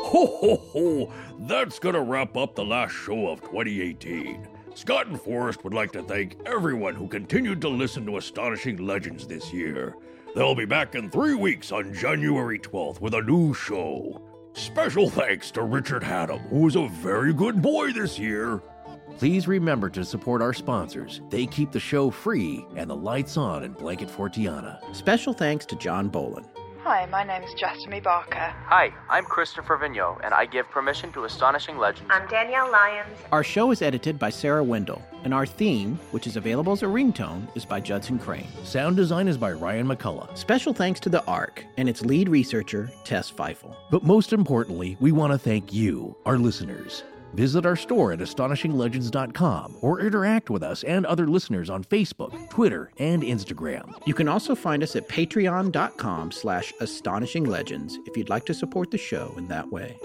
Ho 0.01 0.25
ho 0.27 0.55
ho! 0.57 1.13
That's 1.39 1.79
gonna 1.79 2.01
wrap 2.01 2.35
up 2.35 2.55
the 2.55 2.65
last 2.65 2.91
show 2.91 3.29
of 3.29 3.39
2018. 3.41 4.54
Scott 4.75 5.07
and 5.07 5.19
Forrest 5.19 5.63
would 5.63 5.73
like 5.73 5.93
to 5.93 6.03
thank 6.03 6.35
everyone 6.45 6.95
who 6.95 7.07
continued 7.07 7.61
to 7.61 7.69
listen 7.69 8.05
to 8.05 8.17
Astonishing 8.17 8.85
Legends 8.85 9.25
this 9.25 9.53
year. 9.53 9.95
They'll 10.35 10.53
be 10.53 10.65
back 10.65 10.95
in 10.95 11.09
three 11.09 11.33
weeks 11.33 11.71
on 11.71 11.93
January 11.93 12.59
12th 12.59 12.99
with 12.99 13.13
a 13.13 13.21
new 13.21 13.53
show. 13.53 14.21
Special 14.51 15.09
thanks 15.09 15.49
to 15.51 15.63
Richard 15.63 16.03
Hatem, 16.03 16.41
who 16.49 16.59
was 16.59 16.75
a 16.75 16.89
very 16.89 17.31
good 17.31 17.61
boy 17.61 17.93
this 17.93 18.19
year. 18.19 18.61
Please 19.17 19.47
remember 19.47 19.89
to 19.89 20.03
support 20.03 20.41
our 20.41 20.53
sponsors. 20.53 21.21
They 21.29 21.45
keep 21.45 21.71
the 21.71 21.79
show 21.79 22.11
free 22.11 22.65
and 22.75 22.89
the 22.89 22.97
lights 22.97 23.37
on 23.37 23.63
in 23.63 23.71
Blanket 23.71 24.09
Fortiana. 24.09 24.93
Special 24.93 25.31
thanks 25.31 25.65
to 25.67 25.77
John 25.77 26.09
Bolin. 26.09 26.45
Hi, 26.85 27.07
my 27.07 27.23
name's 27.23 27.51
Jeremy 27.55 27.99
Barker. 27.99 28.53
Hi, 28.67 28.93
I'm 29.09 29.25
Christopher 29.25 29.75
Vigneault, 29.75 30.19
and 30.23 30.35
I 30.35 30.45
give 30.45 30.69
permission 30.69 31.11
to 31.13 31.23
Astonishing 31.23 31.79
Legends. 31.79 32.07
I'm 32.11 32.27
Danielle 32.27 32.71
Lyons. 32.71 33.17
Our 33.31 33.43
show 33.43 33.71
is 33.71 33.81
edited 33.81 34.19
by 34.19 34.29
Sarah 34.29 34.63
Wendell, 34.63 35.01
and 35.23 35.33
our 35.33 35.47
theme, 35.47 35.97
which 36.11 36.27
is 36.27 36.35
available 36.35 36.73
as 36.73 36.83
a 36.83 36.85
ringtone, 36.85 37.47
is 37.55 37.65
by 37.65 37.79
Judson 37.79 38.19
Crane. 38.19 38.45
Sound 38.63 38.97
design 38.97 39.27
is 39.27 39.35
by 39.35 39.51
Ryan 39.51 39.87
McCullough. 39.87 40.37
Special 40.37 40.75
thanks 40.75 40.99
to 40.99 41.09
the 41.09 41.25
ARC 41.25 41.65
and 41.77 41.89
its 41.89 42.05
lead 42.05 42.29
researcher, 42.29 42.91
Tess 43.03 43.31
Feifel. 43.31 43.75
But 43.89 44.03
most 44.03 44.31
importantly, 44.31 44.95
we 44.99 45.11
want 45.11 45.33
to 45.33 45.39
thank 45.39 45.73
you, 45.73 46.15
our 46.27 46.37
listeners. 46.37 47.03
Visit 47.35 47.65
our 47.65 47.75
store 47.75 48.13
at 48.13 48.19
astonishinglegends.com 48.19 49.75
or 49.81 49.99
interact 49.99 50.49
with 50.49 50.63
us 50.63 50.83
and 50.83 51.05
other 51.05 51.27
listeners 51.27 51.69
on 51.69 51.83
Facebook, 51.83 52.49
Twitter, 52.49 52.91
and 52.97 53.23
Instagram. 53.23 53.93
You 54.07 54.13
can 54.13 54.29
also 54.29 54.55
find 54.55 54.81
us 54.81 54.95
at 54.95 55.09
patreon.com 55.09 56.31
slash 56.31 56.71
astonishinglegends 56.79 57.95
if 58.07 58.15
you'd 58.15 58.29
like 58.29 58.45
to 58.45 58.53
support 58.53 58.89
the 58.89 58.97
show 58.97 59.33
in 59.37 59.49
that 59.49 59.69
way. 59.69 59.97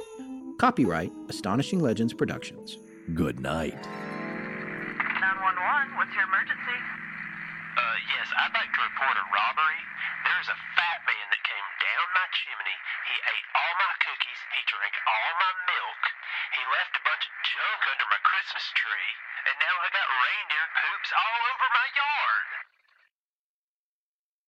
Copyright 0.59 1.12
Astonishing 1.28 1.78
Legends 1.81 2.12
Productions. 2.12 2.77
Good 3.15 3.39
night. 3.40 3.78
911, 3.78 3.86
what's 5.97 6.12
your 6.12 6.24
emergency? 6.27 6.78
Uh, 7.78 7.94
yes, 8.11 8.27
I'd 8.43 8.55
like 8.59 8.74
to 8.74 8.81
report 8.90 9.15
a 9.15 9.23
robbery. 9.31 9.81
There's 10.27 10.51
a 10.51 10.59
fat 10.74 10.98
man 11.07 11.27
that 11.31 11.43
came 11.47 11.66
down 11.81 12.07
my 12.12 12.27
chimney. 12.36 12.78
He 13.09 13.16
ate 13.16 13.48
all 13.57 13.74
my 13.81 13.93
cookies. 14.05 14.40
He 14.52 14.61
drank 14.69 14.94
all 15.09 15.32
my 15.40 15.52
milk. 15.65 16.02
He 16.52 16.62
left 16.77 16.93
a 17.01 17.02
bunch 17.09 17.24
of 17.24 17.35
junk 17.40 17.81
under 17.89 18.07
my 18.12 18.20
Christmas 18.20 18.66
tree. 18.77 19.12
And 19.48 19.57
now 19.57 19.74
I 19.81 19.89
got 19.89 20.07
reindeer 20.07 20.69
poops 20.77 21.11
all 21.16 21.40
over 21.57 21.66
my 21.73 21.89
yard. 21.97 22.48